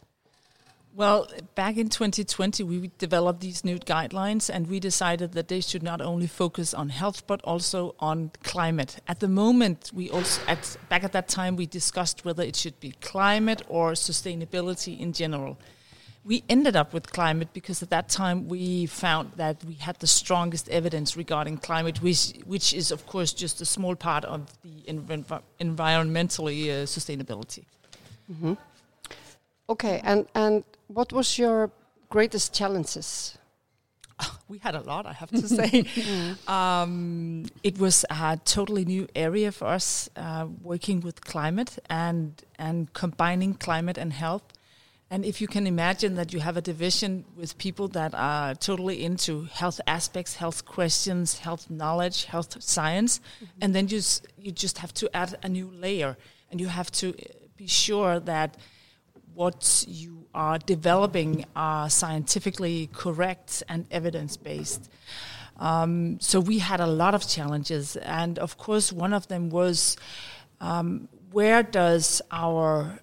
Well, 0.94 1.28
back 1.54 1.76
in 1.76 1.90
2020, 1.90 2.64
we 2.64 2.90
developed 2.98 3.40
these 3.40 3.64
new 3.64 3.78
guidelines, 3.78 4.50
and 4.50 4.66
we 4.66 4.80
decided 4.80 5.32
that 5.32 5.46
they 5.46 5.60
should 5.60 5.82
not 5.82 6.00
only 6.00 6.26
focus 6.26 6.74
on 6.74 6.88
health 6.88 7.24
but 7.26 7.40
also 7.44 7.94
on 8.00 8.30
climate. 8.42 8.96
At 9.06 9.20
the 9.20 9.28
moment, 9.28 9.92
we 9.94 10.10
also 10.10 10.40
at 10.48 10.76
back 10.88 11.04
at 11.04 11.12
that 11.12 11.28
time 11.28 11.54
we 11.56 11.66
discussed 11.66 12.24
whether 12.24 12.42
it 12.42 12.56
should 12.56 12.80
be 12.80 12.92
climate 13.00 13.62
or 13.68 13.92
sustainability 13.92 14.98
in 14.98 15.12
general. 15.12 15.56
We 16.24 16.42
ended 16.48 16.76
up 16.76 16.92
with 16.92 17.10
climate 17.12 17.48
because 17.52 17.82
at 17.82 17.90
that 17.90 18.08
time 18.08 18.48
we 18.48 18.86
found 18.86 19.32
that 19.36 19.64
we 19.64 19.74
had 19.74 19.98
the 20.00 20.06
strongest 20.06 20.68
evidence 20.68 21.16
regarding 21.16 21.58
climate, 21.58 22.02
which 22.02 22.34
which 22.44 22.74
is 22.74 22.90
of 22.90 23.06
course 23.06 23.32
just 23.32 23.60
a 23.60 23.64
small 23.64 23.96
part 23.96 24.24
of 24.24 24.40
the 24.62 24.82
env- 24.92 25.42
environmentally 25.60 26.68
uh, 26.68 26.86
sustainability. 26.86 27.64
Okay. 29.70 30.00
And 30.04 30.26
and 30.34 30.64
what 30.88 31.12
was 31.12 31.38
your 31.38 31.70
greatest 32.10 32.54
challenges? 32.54 33.38
we 34.48 34.58
had 34.58 34.74
a 34.74 34.80
lot, 34.80 35.06
I 35.06 35.12
have 35.12 35.30
to 35.30 35.48
say. 35.48 35.84
um, 36.48 37.44
it 37.62 37.78
was 37.78 38.04
a 38.10 38.38
totally 38.44 38.84
new 38.84 39.06
area 39.14 39.52
for 39.52 39.66
us, 39.66 40.10
uh, 40.16 40.46
working 40.62 41.00
with 41.00 41.20
climate 41.20 41.78
and 41.88 42.42
and 42.58 42.92
combining 42.92 43.54
climate 43.54 43.98
and 43.98 44.12
health. 44.12 44.42
And 45.10 45.24
if 45.24 45.40
you 45.40 45.48
can 45.48 45.66
imagine 45.66 46.16
that 46.16 46.34
you 46.34 46.40
have 46.40 46.58
a 46.58 46.60
division 46.60 47.24
with 47.34 47.56
people 47.56 47.88
that 47.88 48.12
are 48.14 48.54
totally 48.54 49.02
into 49.04 49.44
health 49.44 49.80
aspects, 49.86 50.34
health 50.36 50.66
questions, 50.66 51.38
health 51.38 51.70
knowledge, 51.70 52.24
health 52.26 52.62
science, 52.62 53.20
and 53.62 53.74
then 53.74 53.88
you 53.88 53.98
s- 53.98 54.20
you 54.38 54.52
just 54.52 54.78
have 54.78 54.92
to 54.94 55.08
add 55.16 55.38
a 55.42 55.48
new 55.48 55.70
layer, 55.70 56.16
and 56.50 56.60
you 56.60 56.68
have 56.68 56.90
to 57.00 57.08
uh, 57.08 57.14
be 57.56 57.66
sure 57.66 58.20
that 58.20 58.56
what 59.34 59.84
you 59.88 60.26
are 60.34 60.58
developing 60.58 61.44
are 61.56 61.88
scientifically 61.88 62.90
correct 62.92 63.62
and 63.68 63.86
evidence 63.90 64.36
based. 64.36 64.90
Um, 65.56 66.20
so 66.20 66.38
we 66.38 66.58
had 66.58 66.80
a 66.80 66.86
lot 66.86 67.14
of 67.14 67.26
challenges, 67.26 67.96
and 67.96 68.38
of 68.38 68.58
course, 68.58 68.92
one 68.92 69.14
of 69.14 69.26
them 69.28 69.48
was 69.48 69.96
um, 70.60 71.08
where 71.32 71.62
does 71.62 72.20
our 72.30 72.98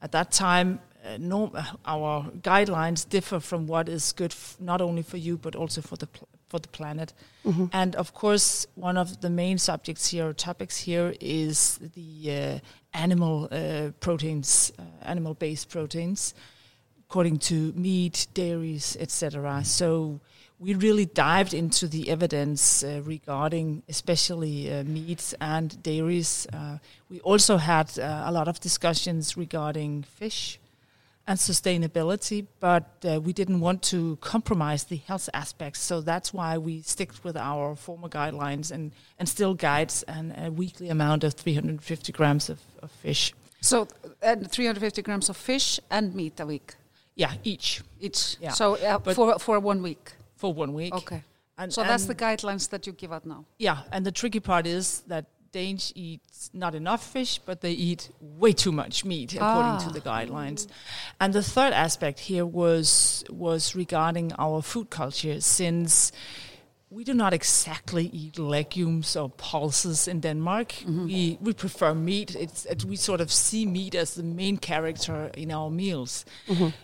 at 0.00 0.12
that 0.12 0.30
time 0.30 0.78
norm, 1.18 1.52
our 1.84 2.30
guidelines 2.42 3.08
differ 3.08 3.40
from 3.40 3.66
what 3.66 3.88
is 3.88 4.12
good 4.12 4.32
f- 4.32 4.56
not 4.60 4.80
only 4.80 5.02
for 5.02 5.16
you 5.16 5.36
but 5.38 5.56
also 5.56 5.80
for 5.80 5.96
the 5.96 6.06
pl- 6.06 6.28
for 6.48 6.58
the 6.60 6.68
planet. 6.68 7.12
And 7.72 7.96
of 7.96 8.12
course, 8.12 8.66
one 8.74 8.96
of 9.00 9.20
the 9.20 9.30
main 9.30 9.58
subjects 9.58 10.10
here, 10.10 10.28
or 10.28 10.32
topics 10.34 10.76
here, 10.76 11.14
is 11.20 11.78
the 11.94 12.60
uh, 12.62 12.98
animal 12.98 13.48
uh, 13.50 13.92
proteins, 14.00 14.72
uh, 14.78 14.82
animal-based 15.08 15.70
proteins, 15.70 16.34
according 17.08 17.38
to 17.38 17.72
meat, 17.74 18.26
dairies, 18.34 18.96
etc. 19.00 19.62
So 19.64 20.20
we 20.58 20.74
really 20.74 21.06
dived 21.06 21.54
into 21.54 21.88
the 21.88 22.10
evidence 22.10 22.84
uh, 22.84 23.00
regarding 23.04 23.82
especially 23.88 24.70
uh, 24.70 24.84
meats 24.84 25.34
and 25.40 25.82
dairies. 25.82 26.46
Uh, 26.52 26.78
we 27.08 27.20
also 27.20 27.56
had 27.56 27.98
uh, 27.98 28.24
a 28.26 28.32
lot 28.32 28.46
of 28.48 28.60
discussions 28.60 29.36
regarding 29.36 30.02
fish 30.02 30.59
and 31.26 31.38
sustainability, 31.38 32.46
but 32.58 33.04
uh, 33.08 33.20
we 33.20 33.32
didn't 33.32 33.60
want 33.60 33.82
to 33.82 34.16
compromise 34.20 34.84
the 34.84 34.96
health 34.96 35.28
aspects. 35.32 35.80
So 35.80 36.00
that's 36.00 36.32
why 36.34 36.58
we 36.58 36.82
stick 36.82 37.10
with 37.22 37.36
our 37.36 37.76
former 37.76 38.08
guidelines 38.08 38.72
and, 38.72 38.92
and 39.18 39.28
still 39.28 39.54
guides 39.54 40.02
and 40.04 40.34
a 40.36 40.50
weekly 40.50 40.88
amount 40.88 41.24
of 41.24 41.34
350 41.34 42.12
grams 42.12 42.48
of, 42.48 42.60
of 42.82 42.90
fish. 42.90 43.32
So, 43.60 43.86
and 44.22 44.50
350 44.50 45.02
grams 45.02 45.28
of 45.28 45.36
fish 45.36 45.78
and 45.90 46.14
meat 46.14 46.40
a 46.40 46.46
week 46.46 46.74
Yeah, 47.14 47.32
each 47.44 47.82
each. 48.00 48.36
Yeah. 48.40 48.52
So, 48.52 48.76
uh, 48.76 48.98
for, 48.98 49.38
for 49.38 49.60
one 49.60 49.82
week. 49.82 50.12
for 50.36 50.52
one 50.54 50.72
week. 50.72 50.94
Okay. 50.94 51.22
And, 51.58 51.72
So 51.72 51.82
that's 51.82 52.06
the 52.06 52.14
guidelines 52.14 52.70
that 52.70 52.86
you 52.86 52.94
give 52.94 53.12
out 53.12 53.26
now. 53.26 53.44
Yeah, 53.58 53.82
and 53.92 54.06
the 54.06 54.12
tricky 54.12 54.40
part 54.40 54.66
is 54.66 55.02
that 55.08 55.26
Danes 55.52 55.92
eat 55.96 56.20
not 56.52 56.74
enough 56.74 57.04
fish, 57.04 57.38
but 57.44 57.60
they 57.60 57.72
eat 57.72 58.10
way 58.20 58.52
too 58.52 58.70
much 58.72 59.04
meat 59.04 59.34
according 59.34 59.78
to 59.80 59.86
Ah. 59.88 59.92
the 59.92 60.00
guidelines. 60.00 60.66
And 61.20 61.32
the 61.32 61.42
third 61.42 61.72
aspect 61.72 62.20
here 62.20 62.46
was 62.46 63.24
was 63.28 63.74
regarding 63.74 64.32
our 64.38 64.62
food 64.62 64.90
culture, 64.90 65.40
since 65.40 66.12
we 66.92 67.04
do 67.04 67.14
not 67.14 67.32
exactly 67.32 68.10
eat 68.12 68.36
legumes 68.38 69.16
or 69.16 69.30
pulses 69.30 70.08
in 70.08 70.20
Denmark. 70.20 70.74
We 71.06 71.38
we 71.40 71.52
prefer 71.52 71.94
meat. 71.94 72.34
It's 72.34 72.66
it, 72.66 72.84
we 72.84 72.96
sort 72.96 73.20
of 73.20 73.30
see 73.30 73.64
meat 73.66 73.94
as 73.94 74.14
the 74.14 74.22
main 74.22 74.56
character 74.58 75.30
in 75.36 75.50
our 75.52 75.70
meals. 75.70 76.24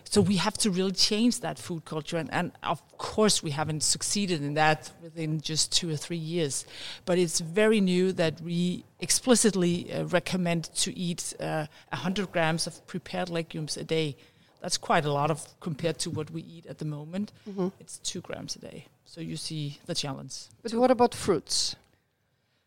So 0.03 0.21
we 0.21 0.37
have 0.37 0.57
to 0.59 0.71
really 0.71 0.93
change 0.93 1.39
that 1.41 1.59
food 1.59 1.83
culture, 1.85 2.17
and, 2.19 2.29
and 2.33 2.51
of 2.63 2.81
course 2.97 3.43
we 3.43 3.51
haven't 3.51 3.83
succeeded 3.83 4.41
in 4.41 4.53
that 4.55 4.91
within 5.03 5.41
just 5.41 5.71
two 5.81 5.89
or 5.89 5.97
three 5.97 6.17
years. 6.35 6.65
But 7.05 7.17
it's 7.17 7.41
very 7.41 7.81
new 7.81 8.13
that 8.13 8.39
we 8.41 8.83
explicitly 8.99 9.91
uh, 9.93 10.05
recommend 10.05 10.63
to 10.83 10.91
eat 10.97 11.33
uh, 11.39 11.65
100 11.91 12.31
grams 12.31 12.67
of 12.67 12.73
prepared 12.87 13.29
legumes 13.29 13.77
a 13.77 13.83
day. 13.83 14.15
That's 14.61 14.77
quite 14.77 15.05
a 15.05 15.11
lot 15.11 15.31
of 15.31 15.45
compared 15.59 15.97
to 15.99 16.09
what 16.09 16.31
we 16.31 16.41
eat 16.41 16.65
at 16.69 16.77
the 16.77 16.85
moment. 16.85 17.31
It's 17.79 17.99
two 17.99 18.21
grams 18.21 18.55
a 18.55 18.59
day. 18.59 18.85
So 19.09 19.21
you 19.21 19.37
see 19.37 19.79
the 19.85 19.95
challenge. 19.95 20.33
But 20.61 20.73
what 20.73 20.91
about 20.91 21.15
fruits? 21.15 21.75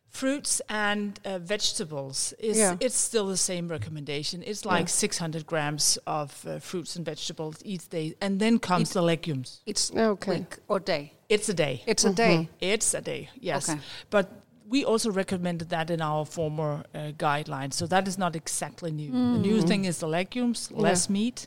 Fruits 0.08 0.60
and 0.68 1.20
uh, 1.24 1.38
vegetables 1.38 2.32
is 2.38 2.56
Yeah. 2.58 2.76
it's 2.80 2.96
still 2.96 3.26
the 3.28 3.36
same 3.36 3.68
recommendation. 3.68 4.42
It's 4.44 4.64
like 4.64 4.88
600 4.88 5.46
grams 5.46 5.98
of 6.06 6.44
uh, 6.46 6.58
fruits 6.58 6.96
and 6.96 7.04
vegetables 7.04 7.56
each 7.64 7.88
day, 7.90 8.14
and 8.20 8.40
then 8.40 8.58
comes 8.58 8.90
Eat- 8.90 8.94
the 8.94 9.02
legumes. 9.02 9.60
It's 9.66 9.92
Okay. 9.94 10.38
week 10.40 10.56
or 10.66 10.80
day. 10.80 11.12
It's 11.28 11.48
a 11.48 11.54
day. 11.54 11.82
It's 11.86 12.04
a 12.04 12.12
day. 12.12 12.48
It's 12.60 12.94
a 12.94 13.00
day. 13.00 13.28
Yes, 13.38 13.68
Okay. 13.68 13.78
but 14.10 14.26
we 14.68 14.84
also 14.84 15.12
recommended 15.12 15.68
that 15.68 15.90
in 15.90 16.00
our 16.00 16.24
former 16.24 16.82
uh, 16.94 17.12
guidelines. 17.16 17.74
So 17.74 17.86
that 17.86 18.08
is 18.08 18.16
not 18.18 18.34
exactly 18.34 18.90
new. 18.90 19.12
The 19.12 19.38
new 19.38 19.62
thing 19.62 19.84
is 19.84 19.98
the 19.98 20.08
legumes, 20.08 20.70
less 20.72 21.08
meat, 21.08 21.46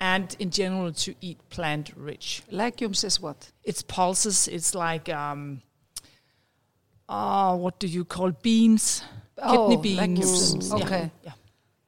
and 0.00 0.34
in 0.38 0.50
general 0.50 0.92
to 0.92 1.14
eat 1.20 1.38
plant 1.50 1.92
rich. 1.96 2.42
Legumes 2.50 3.04
is 3.04 3.20
what? 3.20 3.52
It's 3.64 3.82
pulses. 3.82 4.48
It's 4.48 4.74
like 4.74 5.08
um, 5.08 5.60
oh, 7.08 7.56
what 7.56 7.78
do 7.78 7.86
you 7.86 8.04
call 8.04 8.30
beans? 8.42 9.02
Kidney 9.36 9.76
Oh, 9.76 9.76
beans. 9.76 9.98
legumes. 9.98 10.68
Yeah, 10.68 10.84
Okay. 10.84 11.10
Yeah. 11.24 11.32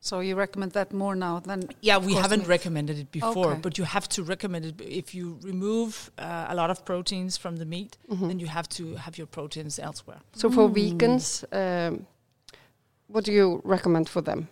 So 0.05 0.19
you 0.19 0.35
recommend 0.35 0.73
that 0.73 0.93
more 0.93 1.15
now 1.15 1.39
than 1.41 1.69
Yeah, 1.81 1.99
we 1.99 2.15
haven't 2.15 2.41
meat. 2.41 2.49
recommended 2.49 2.99
it 2.99 3.13
before, 3.13 3.53
Okay. 3.53 3.61
but 3.61 3.79
you 3.79 3.85
have 3.85 4.09
to 4.09 4.25
recommend 4.25 4.65
it 4.65 4.81
if 4.81 5.15
you 5.15 5.39
remove 5.43 6.11
uh, 6.19 6.47
a 6.49 6.55
lot 6.57 6.71
of 6.71 6.85
proteins 6.85 7.37
from 7.37 7.57
the 7.59 7.65
meat, 7.65 7.99
then 8.09 8.41
you 8.41 8.47
have 8.49 8.69
to 8.71 8.97
have 8.97 9.17
your 9.17 9.29
proteins 9.29 9.79
elsewhere. 9.79 10.21
So 10.35 10.51
for 10.51 10.69
vegans, 10.69 11.45
um, 11.53 12.07
what 13.07 13.25
do 13.25 13.33
you 13.33 13.61
recommend 13.65 14.09
for 14.09 14.23
them? 14.23 14.49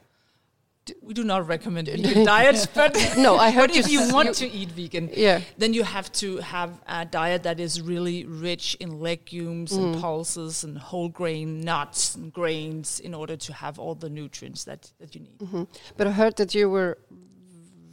We 1.02 1.14
do 1.14 1.24
not 1.24 1.46
recommend 1.48 1.88
vegan 1.96 2.24
diets, 2.24 2.66
but 2.66 2.94
No, 3.16 3.36
I 3.36 3.50
heard 3.56 3.70
but 3.70 3.76
if 3.78 3.88
you- 3.90 4.00
you 4.06 4.12
want 4.14 4.28
you- 4.28 4.34
to 4.48 4.56
eat 4.58 4.70
vegan, 4.72 5.10
Yeah. 5.14 5.40
then 5.58 5.74
you 5.74 5.84
have 5.84 6.10
to 6.22 6.38
have 6.38 6.70
a 6.86 7.04
diet 7.04 7.42
that 7.42 7.58
is 7.60 7.80
really 7.80 8.24
rich 8.26 8.76
in 8.80 9.00
legumes 9.00 9.72
and 9.72 10.00
pulses 10.00 10.64
and 10.64 10.78
whole 10.78 11.08
grain 11.08 11.60
nuts 11.60 12.14
and 12.16 12.32
grains 12.32 13.00
in 13.00 13.14
order 13.14 13.36
to 13.36 13.52
have 13.52 13.78
all 13.78 13.94
the 13.94 14.08
nutrients 14.08 14.64
that, 14.64 14.90
that 15.00 15.14
you 15.14 15.20
need. 15.22 15.66
But 15.96 16.06
I 16.06 16.10
heard 16.12 16.36
that 16.36 16.54
you 16.54 16.68
were 16.70 16.96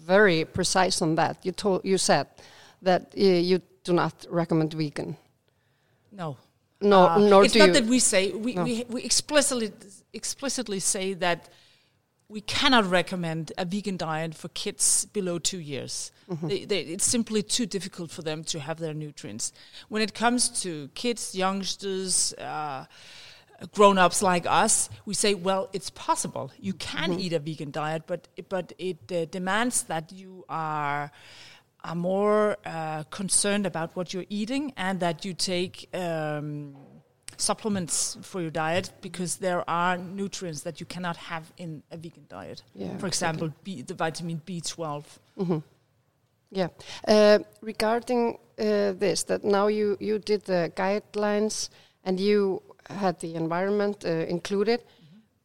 very 0.06 0.46
precise 0.46 1.02
on 1.02 1.16
that. 1.16 1.38
You 1.46 1.52
told 1.52 1.82
you 1.84 1.98
said 1.98 2.28
that 2.82 3.02
uh, 3.18 3.22
you 3.22 3.62
do 3.84 3.94
not 3.94 4.26
recommend 4.30 4.74
vegan. 4.74 5.18
No. 6.12 6.38
No, 6.80 7.08
Uh, 7.08 7.18
nor 7.18 7.44
it's 7.46 7.56
not 7.56 7.68
you. 7.68 7.74
that 7.74 7.86
we 7.86 8.00
say 8.00 8.32
we, 8.32 8.54
No. 8.54 8.64
we, 8.64 8.86
we 8.90 9.04
explicitly 9.04 9.72
explicitly 10.14 10.80
say 10.80 11.14
that 11.16 11.50
we 12.30 12.42
cannot 12.42 12.90
recommend 12.90 13.54
a 13.58 13.64
vegan 13.64 13.98
diet 13.98 14.36
for 14.36 14.50
kids 14.50 15.06
below 15.06 15.40
two 15.40 15.60
years. 15.60 16.12
Mm-hmm. 16.30 16.48
They, 16.48 16.66
they, 16.66 16.80
it's 16.82 17.06
simply 17.06 17.42
too 17.42 17.66
difficult 17.66 18.12
for 18.12 18.22
them 18.22 18.44
to 18.46 18.60
have 18.60 18.80
their 18.80 18.94
nutrients. 18.94 19.54
When 19.88 20.02
it 20.02 20.14
comes 20.14 20.50
to 20.64 20.90
kids, 20.94 21.34
youngsters, 21.36 22.34
uh, 22.34 22.86
grown-ups 23.74 24.22
like 24.22 24.46
us, 24.46 24.90
we 25.06 25.14
say, 25.14 25.34
well, 25.36 25.70
it's 25.74 25.90
possible. 25.90 26.52
You 26.60 26.74
can 26.74 27.12
Mm-hmm. 27.12 27.20
eat 27.20 27.34
a 27.34 27.40
vegan 27.40 27.72
diet, 27.72 28.04
but 28.06 28.28
but 28.50 28.74
it 28.78 28.98
uh, 29.12 29.26
demands 29.26 29.84
that 29.84 30.12
you 30.12 30.44
are 30.50 31.12
are 31.84 31.96
more 31.96 32.58
uh, 32.66 33.04
concerned 33.04 33.66
about 33.66 33.96
what 33.96 34.14
you're 34.14 34.26
eating 34.30 34.74
and 34.76 35.00
that 35.00 35.24
you 35.24 35.34
take 35.34 35.88
um, 35.94 36.76
supplements 37.38 38.18
for 38.22 38.42
your 38.42 38.52
diet 38.52 38.92
because 39.02 39.38
there 39.38 39.64
are 39.70 39.98
nutrients 39.98 40.62
that 40.62 40.80
you 40.80 40.86
cannot 40.86 41.18
have 41.18 41.52
in 41.58 41.84
a 41.92 41.98
vegan 41.98 42.26
diet. 42.30 42.64
Yeah, 42.74 42.98
for 42.98 43.08
example, 43.08 43.52
B, 43.64 43.82
the 43.82 43.94
vitamin 43.94 44.42
B12. 44.46 45.04
Yeah. 46.50 46.68
Uh, 47.08 47.40
regarding 47.62 48.38
uh, 48.60 48.94
this, 48.94 49.24
that 49.24 49.44
now 49.44 49.68
you, 49.68 49.98
you 50.00 50.20
did 50.20 50.46
the 50.46 50.72
guidelines 50.76 51.70
and 52.04 52.20
you 52.20 52.62
had 52.90 53.20
the 53.20 53.36
environment 53.36 54.06
uh, 54.06 54.10
included, 54.10 54.82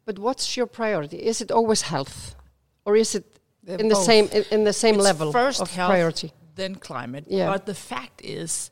but 0.04 0.18
what's 0.18 0.56
your 0.56 0.66
priority? 0.66 1.16
Is 1.18 1.40
it 1.40 1.50
always 1.50 1.82
health, 1.82 2.34
or 2.84 2.96
is 2.96 3.14
it 3.14 3.24
They're 3.62 3.78
in 3.78 3.88
the 3.88 3.96
same 3.96 4.28
in, 4.32 4.44
in 4.50 4.64
the 4.64 4.72
same 4.72 4.94
It's 4.96 5.04
level 5.04 5.32
first 5.32 5.60
of 5.60 5.70
health, 5.70 5.90
priority? 5.90 6.32
then 6.54 6.74
climate. 6.74 7.24
Yeah. 7.28 7.50
But 7.50 7.66
the 7.66 7.74
fact 7.74 8.20
is 8.24 8.70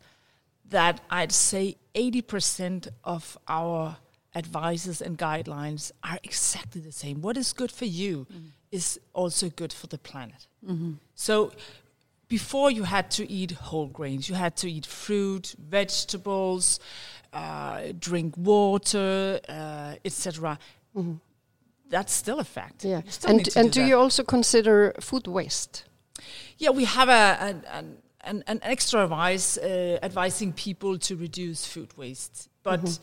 that 0.70 1.00
I'd 1.10 1.32
say 1.32 1.76
80% 1.94 2.88
of 3.04 3.36
our 3.48 3.96
advices 4.34 5.00
and 5.02 5.18
guidelines 5.18 5.90
are 6.04 6.18
exactly 6.22 6.80
the 6.80 6.92
same. 6.92 7.20
What 7.20 7.36
is 7.36 7.52
good 7.52 7.72
for 7.72 7.84
you 7.86 8.26
is 8.70 8.98
also 9.12 9.48
good 9.50 9.72
for 9.72 9.86
the 9.88 9.98
planet. 9.98 10.46
So 11.14 11.52
before 12.28 12.70
you 12.70 12.84
had 12.84 13.10
to 13.12 13.28
eat 13.30 13.50
whole 13.52 13.88
grains, 13.88 14.28
you 14.28 14.36
had 14.36 14.56
to 14.58 14.70
eat 14.70 14.86
fruit, 14.86 15.54
vegetables, 15.58 16.78
uh, 17.32 17.80
drink 17.98 18.36
water, 18.36 19.40
uh, 19.48 19.94
etc. 20.04 20.58
That's 21.88 22.12
still 22.12 22.38
a 22.38 22.44
fact. 22.44 22.84
Yeah. 22.84 23.02
Still 23.08 23.30
And 23.30 23.48
and 23.56 23.72
do 23.72 23.80
that. 23.82 23.88
you 23.88 23.96
also 23.96 24.22
consider 24.22 24.94
food 25.00 25.26
waste? 25.26 25.84
Yeah, 26.58 26.70
we 26.70 26.84
have 26.84 27.08
a, 27.08 27.36
an, 27.42 27.64
an, 27.72 27.96
an, 28.22 28.44
an 28.46 28.60
extra 28.62 29.04
advice 29.04 29.58
uh, 29.58 29.98
advising 30.02 30.52
people 30.52 30.98
to 30.98 31.16
reduce 31.16 31.66
food 31.66 31.96
waste, 31.96 32.48
but 32.62 32.98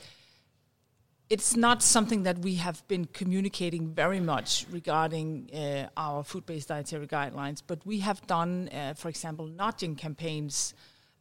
it's 1.29 1.55
not 1.57 1.83
something 1.83 2.23
that 2.23 2.39
we 2.39 2.55
have 2.55 2.87
been 2.87 3.05
communicating 3.05 3.89
very 3.89 4.19
much 4.19 4.65
regarding 4.71 5.49
uh, 5.53 5.87
our 5.97 6.23
food-based 6.23 6.69
dietary 6.69 7.07
guidelines. 7.07 7.61
But 7.65 7.85
we 7.85 7.99
have 7.99 8.25
done, 8.27 8.69
uh, 8.69 8.93
for 8.93 9.09
example, 9.09 9.47
nudging 9.47 9.95
campaigns 9.95 10.73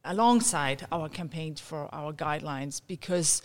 alongside 0.05 0.87
our 0.93 1.09
campaigns 1.09 1.61
for 1.61 1.93
our 1.93 2.13
guidelines 2.13 2.81
because 2.87 3.43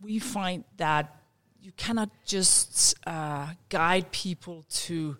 we 0.00 0.18
find 0.18 0.64
that 0.78 1.14
you 1.60 1.72
cannot 1.72 2.08
just 2.24 2.96
uh, 3.06 3.48
guide 3.68 4.10
people 4.10 4.64
to 4.70 5.18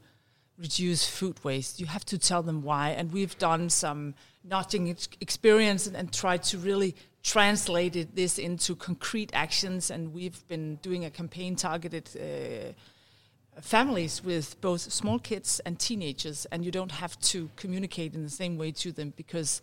reduce 0.59 1.07
food 1.07 1.43
waste. 1.45 1.81
You 1.81 1.87
have 1.87 2.05
to 2.07 2.19
tell 2.19 2.43
them 2.43 2.63
why. 2.63 2.91
And 2.91 3.13
we've 3.13 3.37
done 3.39 3.69
some 3.69 4.15
notching 4.49 4.91
ex- 4.91 5.09
experience 5.21 5.87
and, 5.87 5.97
and 5.97 6.13
tried 6.13 6.43
to 6.45 6.59
really 6.59 6.95
translate 7.23 7.97
it, 7.97 8.15
this 8.15 8.39
into 8.39 8.75
concrete 8.77 9.31
actions. 9.35 9.91
And 9.91 10.13
we've 10.15 10.47
been 10.49 10.77
doing 10.83 11.05
a 11.05 11.11
campaign 11.11 11.57
targeted 11.57 12.09
uh, 12.17 13.61
families 13.61 14.23
with 14.25 14.61
both 14.61 14.81
small 14.93 15.19
kids 15.19 15.61
and 15.67 15.79
teenagers. 15.79 16.47
And 16.53 16.65
you 16.65 16.71
don't 16.71 16.93
have 16.93 17.19
to 17.33 17.51
communicate 17.57 18.15
in 18.15 18.23
the 18.23 18.31
same 18.31 18.57
way 18.57 18.71
to 18.73 18.93
them 18.93 19.13
because 19.17 19.61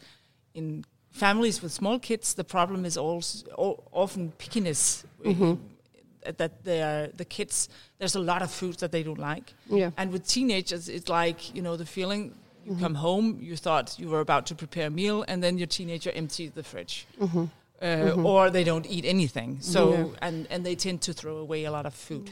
in 0.54 0.86
families 1.12 1.62
with 1.62 1.72
small 1.72 2.00
kids, 2.00 2.34
the 2.34 2.44
problem 2.44 2.86
is 2.86 2.98
also 2.98 3.48
o- 3.58 3.84
often 3.92 4.34
pickiness. 4.38 5.04
uh, 5.26 6.32
That 6.38 6.64
they 6.64 6.82
are, 6.82 7.08
the 7.18 7.26
kids, 7.26 7.70
there's 8.00 8.16
a 8.16 8.20
lot 8.20 8.42
of 8.42 8.50
foods 8.52 8.78
that 8.78 8.92
they 8.92 9.04
don't 9.04 9.20
like. 9.20 9.54
Yeah. 9.70 9.92
And 9.98 10.12
with 10.12 10.28
teenagers, 10.28 10.90
it's 10.90 11.08
like, 11.08 11.54
you 11.56 11.62
know, 11.62 11.78
the 11.78 11.86
feeling 11.86 12.34
you 12.66 12.72
mm-hmm. 12.72 12.84
come 12.84 12.96
home, 12.96 13.38
you 13.42 13.56
thought 13.56 13.98
you 14.00 14.10
were 14.10 14.22
about 14.22 14.46
to 14.48 14.56
prepare 14.56 14.88
a 14.88 14.90
meal, 14.90 15.24
and 15.28 15.44
then 15.44 15.58
your 15.58 15.68
teenager 15.68 16.12
empties 16.12 16.52
the 16.52 16.64
fridge. 16.64 17.06
Mm-hmm. 17.22 17.46
Uh, 17.82 17.86
mm-hmm. 17.86 18.26
Or 18.26 18.50
they 18.50 18.64
don't 18.64 18.88
eat 18.88 19.06
anything. 19.06 19.58
So, 19.62 19.82
Yeah. 19.92 20.28
and, 20.28 20.48
and 20.50 20.66
they 20.66 20.76
tend 20.76 21.02
to 21.02 21.14
throw 21.14 21.38
away 21.38 21.66
a 21.66 21.72
lot 21.72 21.86
of 21.86 21.94
food. 21.94 22.32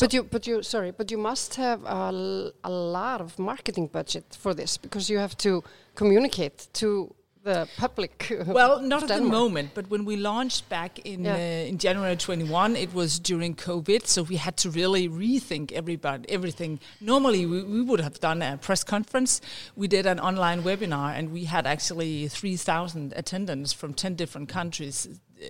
but 0.00 0.12
you, 0.12 0.22
but 0.22 0.46
you, 0.46 0.62
sorry, 0.62 0.92
but 0.92 1.10
you 1.10 1.18
must 1.18 1.56
have 1.56 1.82
a, 1.84 2.10
l- 2.12 2.52
a 2.62 2.70
lot 2.70 3.20
of 3.20 3.38
marketing 3.38 3.88
budget 3.88 4.36
for 4.38 4.54
this 4.54 4.76
because 4.76 5.10
you 5.10 5.18
have 5.18 5.36
to 5.38 5.64
communicate 5.94 6.68
to 6.74 7.14
the 7.44 7.68
public. 7.76 8.32
Well, 8.46 8.80
not 8.80 9.02
at 9.02 9.08
the 9.08 9.20
moment, 9.20 9.70
but 9.74 9.88
when 9.90 10.04
we 10.04 10.16
launched 10.16 10.68
back 10.68 10.98
in 11.00 11.24
Yeah. 11.24 11.34
uh, 11.34 11.68
in 11.70 11.78
January 11.78 12.16
21, 12.16 12.74
it 12.76 12.92
was 12.94 13.18
during 13.18 13.54
COVID, 13.54 14.06
so 14.06 14.22
we 14.22 14.36
had 14.36 14.56
to 14.58 14.70
really 14.70 15.08
rethink 15.08 15.70
everybody 15.72 16.28
everything. 16.28 16.80
Normally, 17.00 17.46
we, 17.46 17.62
we 17.62 17.82
would 17.82 18.00
have 18.00 18.18
done 18.20 18.42
a 18.42 18.56
press 18.56 18.82
conference. 18.84 19.40
We 19.76 19.86
did 19.88 20.06
an 20.06 20.18
online 20.20 20.62
webinar, 20.62 21.16
and 21.18 21.32
we 21.32 21.44
had 21.44 21.66
actually 21.66 22.28
3,000 22.28 23.12
attendants 23.16 23.72
from 23.72 23.94
10 23.94 24.14
different 24.16 24.48
countries 24.48 25.06
uh, 25.42 25.46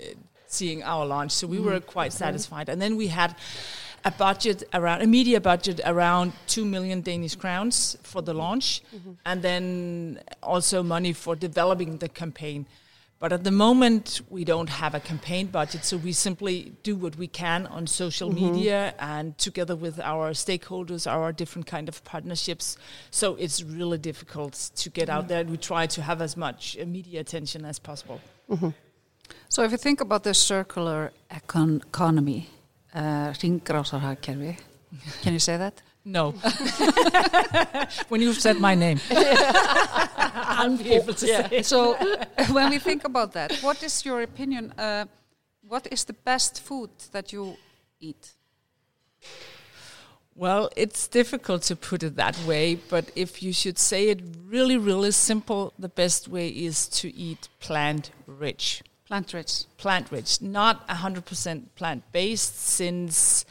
seeing 0.46 0.82
our 0.82 1.06
launch. 1.06 1.32
So 1.32 1.46
we 1.46 1.58
were 1.60 1.80
quite 1.80 2.12
satisfied. 2.12 2.68
And 2.68 2.80
then 2.80 2.96
we 2.96 3.08
had 3.08 3.34
a 4.04 4.10
budget 4.10 4.62
around 4.72 5.02
a 5.02 5.06
media 5.06 5.40
budget 5.40 5.80
around 5.84 6.32
two 6.46 6.64
million 6.64 7.00
Danish 7.00 7.36
crowns 7.36 7.96
for 8.02 8.22
the 8.22 8.34
launch, 8.34 8.82
mm-hmm. 8.94 9.12
and 9.24 9.42
then 9.42 10.20
also 10.42 10.82
money 10.82 11.12
for 11.12 11.34
developing 11.36 11.98
the 11.98 12.08
campaign. 12.08 12.66
But 13.20 13.32
at 13.32 13.44
the 13.44 13.50
moment, 13.50 14.20
we 14.28 14.44
don't 14.44 14.68
have 14.68 14.94
a 14.94 15.00
campaign 15.00 15.46
budget, 15.46 15.84
so 15.84 15.96
we 15.96 16.12
simply 16.12 16.72
do 16.82 16.94
what 16.94 17.16
we 17.16 17.26
can 17.26 17.66
on 17.68 17.86
social 17.86 18.30
mm-hmm. 18.30 18.52
media 18.52 18.94
and 18.98 19.38
together 19.38 19.74
with 19.74 19.98
our 20.00 20.32
stakeholders, 20.32 21.10
our 21.10 21.32
different 21.32 21.66
kind 21.66 21.88
of 21.88 22.04
partnerships. 22.04 22.76
So 23.10 23.36
it's 23.36 23.62
really 23.62 23.96
difficult 23.96 24.52
to 24.76 24.90
get 24.90 25.08
out 25.08 25.24
mm. 25.24 25.28
there. 25.28 25.40
And 25.40 25.48
we 25.48 25.56
try 25.56 25.86
to 25.86 26.02
have 26.02 26.20
as 26.20 26.36
much 26.36 26.76
uh, 26.78 26.84
media 26.84 27.20
attention 27.20 27.64
as 27.64 27.78
possible. 27.78 28.20
Mm-hmm. 28.50 28.70
So 29.48 29.62
if 29.62 29.70
you 29.70 29.78
think 29.78 30.02
about 30.02 30.24
the 30.24 30.34
circular 30.34 31.12
econ 31.30 31.82
economy, 31.82 32.50
uh, 32.94 33.32
ringrásarhagkerfi, 33.32 34.56
can 35.22 35.32
you 35.32 35.38
say 35.38 35.56
that? 35.56 35.82
No. 36.04 36.32
when 38.08 38.20
you've 38.20 38.40
said 38.40 38.58
my 38.60 38.74
name, 38.74 39.00
I'll 39.10 40.76
be 40.76 40.92
able 40.92 41.14
to 41.14 41.26
say 41.26 41.48
it. 41.50 41.66
So 41.66 41.96
when 42.52 42.70
we 42.70 42.78
think 42.78 43.04
about 43.04 43.32
that, 43.32 43.52
what 43.62 43.82
is 43.82 44.04
your 44.04 44.20
opinion? 44.20 44.72
Uh, 44.72 45.06
what 45.66 45.86
is 45.90 46.04
the 46.04 46.12
best 46.12 46.60
food 46.60 46.90
that 47.12 47.32
you 47.32 47.56
eat? 48.00 48.32
Well, 50.36 50.68
it's 50.76 51.08
difficult 51.08 51.62
to 51.62 51.76
put 51.76 52.02
it 52.02 52.16
that 52.16 52.36
way, 52.44 52.74
but 52.74 53.10
if 53.16 53.42
you 53.42 53.52
should 53.52 53.78
say 53.78 54.08
it 54.08 54.20
really, 54.46 54.76
really 54.76 55.12
simple, 55.12 55.72
the 55.78 55.88
best 55.88 56.28
way 56.28 56.48
is 56.48 56.88
to 56.88 57.14
eat 57.14 57.48
plant 57.60 58.10
rich. 58.26 58.82
Plant 59.06 59.34
rich. 59.34 59.64
Plant 59.76 60.10
rich, 60.10 60.40
not 60.40 60.88
100% 60.88 61.62
plant 61.76 62.02
based, 62.12 62.58
since 62.58 63.44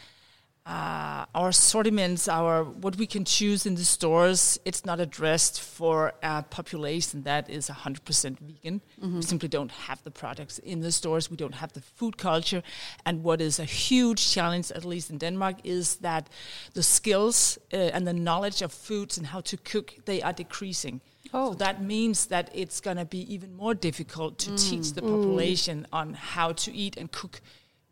uh, 0.66 1.26
our 1.36 1.50
assortments, 1.50 2.30
our 2.30 2.64
what 2.64 2.96
we 2.96 3.06
can 3.06 3.26
choose 3.26 3.66
in 3.66 3.76
the 3.76 3.84
stores, 3.84 4.58
it's 4.64 4.86
not 4.86 5.00
addressed 5.00 5.60
for 5.62 6.14
a 6.24 6.42
population 6.42 7.24
that 7.24 7.50
is 7.50 7.70
100% 7.70 8.40
vegan. 8.40 8.82
We 9.18 9.22
simply 9.22 9.50
don't 9.50 9.72
have 9.72 10.02
the 10.04 10.12
products 10.12 10.60
in 10.60 10.80
the 10.80 10.92
stores. 10.92 11.30
We 11.30 11.36
don't 11.36 11.56
have 11.56 11.74
the 11.74 11.82
food 11.82 12.18
culture. 12.18 12.64
And 13.06 13.24
what 13.24 13.42
is 13.42 13.60
a 13.60 13.66
huge 13.66 14.32
challenge, 14.32 14.72
at 14.72 14.86
least 14.86 15.10
in 15.10 15.18
Denmark, 15.18 15.58
is 15.66 15.98
that 15.98 16.30
the 16.74 16.84
skills 16.84 17.60
uh, 17.74 17.76
and 17.76 18.08
the 18.08 18.14
knowledge 18.14 18.62
of 18.62 18.72
foods 18.72 19.18
and 19.18 19.28
how 19.28 19.42
to 19.42 19.58
cook, 19.58 19.94
they 20.06 20.22
are 20.22 20.34
decreasing. 20.34 21.02
Oh. 21.34 21.52
So 21.52 21.58
that 21.58 21.82
means 21.82 22.28
that 22.28 22.50
it's 22.54 22.80
going 22.80 22.98
to 22.98 23.06
be 23.06 23.34
even 23.34 23.56
more 23.56 23.74
difficult 23.74 24.38
to 24.40 24.56
teach 24.56 24.94
the 24.94 25.02
population 25.02 25.88
on 25.92 26.14
how 26.14 26.54
to 26.54 26.74
eat 26.74 26.96
and 26.98 27.12
cook 27.12 27.42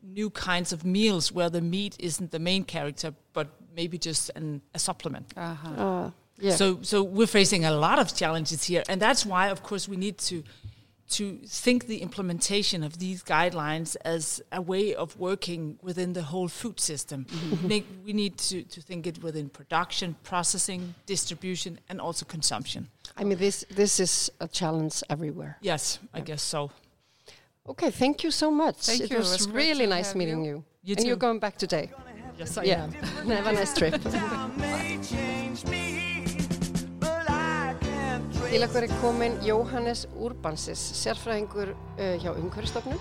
new 0.03 0.29
kinds 0.29 0.73
of 0.73 0.85
meals 0.85 1.31
where 1.31 1.49
the 1.49 1.61
meat 1.61 1.95
isn't 1.99 2.31
the 2.31 2.39
main 2.39 2.63
character, 2.63 3.13
but 3.33 3.47
maybe 3.75 3.97
just 3.97 4.31
an, 4.35 4.61
a 4.73 4.79
supplement. 4.79 5.33
Uh-huh. 5.35 5.69
Uh, 5.69 6.11
yeah. 6.39 6.55
So, 6.55 6.79
so 6.81 7.03
we're 7.03 7.27
facing 7.27 7.65
a 7.65 7.71
lot 7.71 7.99
of 7.99 8.15
challenges 8.15 8.63
here, 8.63 8.83
and 8.89 9.01
that's 9.01 9.25
why, 9.25 9.49
of 9.49 9.61
course, 9.61 9.87
we 9.87 9.97
need 9.97 10.17
to 10.19 10.43
to 11.11 11.37
think 11.45 11.87
the 11.87 12.01
implementation 12.01 12.83
of 12.83 12.97
these 12.99 13.23
guidelines 13.23 13.95
as 14.05 14.41
a 14.51 14.61
way 14.61 14.95
of 14.95 15.17
working 15.19 15.77
within 15.81 16.13
the 16.13 16.23
whole 16.23 16.47
food 16.47 16.79
system. 16.79 17.25
Mm-hmm. 17.25 17.61
We 17.63 17.67
need- 17.67 17.85
we 18.05 18.13
need 18.13 18.37
to, 18.49 18.63
to 18.63 18.81
think 18.81 19.07
it 19.07 19.21
within 19.23 19.49
production, 19.49 20.15
processing, 20.23 20.95
distribution, 21.05 21.79
and 21.89 21.99
also 22.01 22.25
consumption. 22.25 22.87
I 23.17 23.23
mean, 23.23 23.37
this 23.37 23.65
this 23.69 23.99
is 23.99 24.31
a 24.39 24.47
challenge 24.47 25.03
everywhere. 25.09 25.57
Yes, 25.61 25.99
I 26.13 26.21
guess 26.21 26.41
so. 26.41 26.71
Okay, 27.67 27.91
thank 27.91 28.23
you 28.23 28.31
so 28.31 28.49
much. 28.51 28.77
Thank 28.77 29.01
it 29.01 29.09
you. 29.09 29.17
It 29.17 29.19
was 29.19 29.31
was 29.31 29.49
really 29.49 29.85
nice 29.85 30.15
meeting 30.15 30.43
you. 30.45 30.51
you. 30.51 30.63
You 30.83 30.95
and 30.97 31.05
you're 31.05 31.17
going 31.27 31.39
back 31.39 31.57
today. 31.57 31.91
Yes, 32.39 32.57
I 32.57 32.63
yeah. 32.63 32.83
am. 32.83 32.91
Have 33.27 33.47
a 33.47 33.53
nice 33.53 33.77
trip. 33.77 34.01
Til 38.51 38.65
okkur 38.65 38.83
er 38.83 38.91
komin 38.99 39.37
Jóhannes 39.47 40.01
Urbansis, 40.19 40.81
sérfræðingur 40.99 41.69
uh, 41.71 42.15
hjá 42.19 42.33
Umhverfistofnun. 42.33 42.97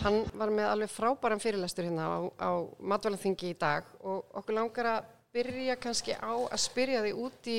Hann 0.00 0.22
var 0.40 0.48
með 0.56 0.68
alveg 0.70 0.88
frábæran 0.88 1.42
fyrirlestur 1.42 1.84
hérna 1.84 2.06
á, 2.08 2.18
á 2.40 2.50
matvælaþingi 2.80 3.50
í 3.50 3.58
dag 3.60 3.84
og 4.00 4.38
okkur 4.40 4.56
langar 4.56 4.86
að 4.88 5.10
byrja 5.36 5.74
kannski 5.82 6.16
á 6.16 6.32
að 6.32 6.62
spyrja 6.62 7.02
því 7.04 7.12
út 7.26 7.50
í 7.52 7.58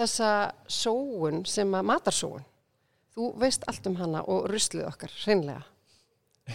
þessa 0.00 0.30
sóun 0.66 1.44
sem 1.46 1.78
að 1.78 1.86
matarsóun. 1.92 2.48
Þú 3.14 3.28
veist 3.38 3.62
allt 3.70 3.86
um 3.86 3.98
hana 4.00 4.24
og 4.26 4.48
ruslið 4.50 4.88
okkar, 4.90 5.14
hreinlega. 5.22 5.62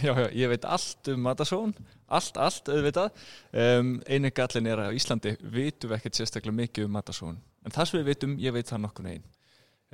Já, 0.04 0.12
já, 0.20 0.28
ég 0.36 0.52
veit 0.52 0.66
allt 0.68 1.08
um 1.14 1.24
matasón, 1.24 1.72
allt, 2.12 2.36
allt 2.36 2.68
auðvitað. 2.68 3.24
Um, 3.56 3.94
einu 4.04 4.28
gallin 4.36 4.68
er 4.68 4.84
að 4.84 5.00
Íslandi 5.00 5.38
vitum 5.40 5.94
við 5.94 5.96
ekkert 5.96 6.20
sérstaklega 6.20 6.60
mikið 6.60 6.90
um 6.90 6.94
matasón. 6.98 7.40
En 7.64 7.72
það 7.72 7.88
sem 7.88 8.02
við 8.02 8.12
vitum, 8.12 8.36
ég 8.42 8.52
veit 8.52 8.68
það 8.68 8.84
nokkur 8.84 9.08
neginn. 9.08 9.24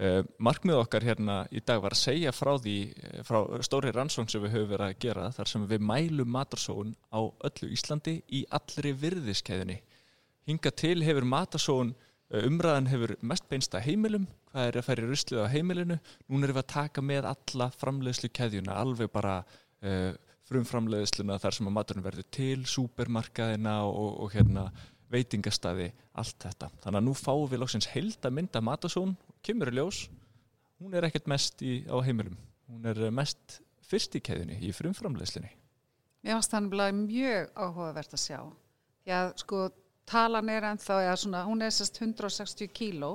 Uh, 0.01 0.23
markmið 0.41 0.79
okkar 0.81 1.05
hérna 1.05 1.43
í 1.53 1.61
dag 1.61 1.81
var 1.83 1.93
að 1.93 2.01
segja 2.01 2.31
frá 2.33 2.55
því, 2.57 2.77
eh, 2.97 3.19
frá 3.27 3.43
stóri 3.67 3.91
rannsókn 3.93 4.31
sem 4.33 4.41
við 4.41 4.55
höfum 4.55 4.71
verið 4.71 4.87
að 4.87 5.01
gera, 5.03 5.25
þar 5.37 5.51
sem 5.51 5.67
við 5.69 5.83
mælum 5.85 6.31
matasón 6.33 6.95
á 7.13 7.21
öllu 7.21 7.69
Íslandi 7.75 8.15
í 8.33 8.47
allri 8.49 8.95
virðiskeiðinni. 8.97 9.77
Hinga 10.49 10.73
til 10.73 11.03
hefur 11.05 11.27
matasón, 11.29 11.93
uh, 12.33 12.41
umræðan 12.49 12.89
hefur 12.89 13.17
mest 13.21 13.49
beinst 13.51 13.77
að 13.77 13.91
heimilum, 13.91 14.27
hvað 14.49 14.71
er 14.71 14.79
að 14.81 14.87
færi 14.89 15.05
ruslið 15.11 15.45
á 15.45 15.53
heimilinu, 15.53 15.99
núna 16.31 16.49
erum 16.49 16.57
við 16.57 16.65
að 16.65 16.73
taka 16.73 17.05
með 17.05 17.29
alla 17.35 17.71
framleiðslu 17.83 18.33
keðjuna, 18.33 18.79
alveg 18.81 19.13
bara 19.13 19.43
uh, 19.85 20.13
frumframleiðsluna 20.49 21.37
þar 21.43 21.59
sem 21.59 21.69
að 21.69 21.77
maturinn 21.77 22.07
verður 22.07 22.31
til, 22.33 22.65
súpermarkaðina 22.65 23.83
og, 23.85 24.15
og 24.25 24.33
hérna 24.33 24.71
veitingastæði, 25.13 25.91
allt 26.17 26.39
þetta. 26.47 26.71
Þannig 26.85 27.01
að 27.03 27.07
nú 27.07 27.15
fáum 27.19 27.51
við 27.51 27.63
loksins 27.63 27.91
heilda 27.93 28.31
mynda 28.33 28.63
matasón, 28.65 29.17
kemur 29.47 29.71
í 29.73 29.77
ljós, 29.79 30.05
hún 30.81 30.95
er 30.97 31.07
ekkert 31.09 31.29
mest 31.31 31.63
í, 31.65 31.81
á 31.89 31.97
heimilum, 32.05 32.37
hún 32.71 32.87
er 32.91 33.01
eh, 33.09 33.11
mest 33.15 33.61
fyrst 33.91 34.15
í 34.17 34.23
keðjunni, 34.25 34.61
í 34.63 34.71
frumframleiðslunni. 34.77 35.51
Mér 36.25 36.37
fannst 36.37 36.53
það 36.53 36.65
nefnilega 36.67 36.97
mjög 37.01 37.53
áhugavert 37.57 38.15
að 38.17 38.23
sjá. 38.27 38.41
Því 39.05 39.15
að 39.17 39.31
sko 39.41 39.61
talan 40.11 40.51
er 40.53 40.67
ennþá, 40.71 40.99
eða 41.07 41.17
svona, 41.23 41.45
hún 41.49 41.63
er 41.65 41.73
sérst 41.75 42.01
160 42.03 42.69
kíló 42.77 43.15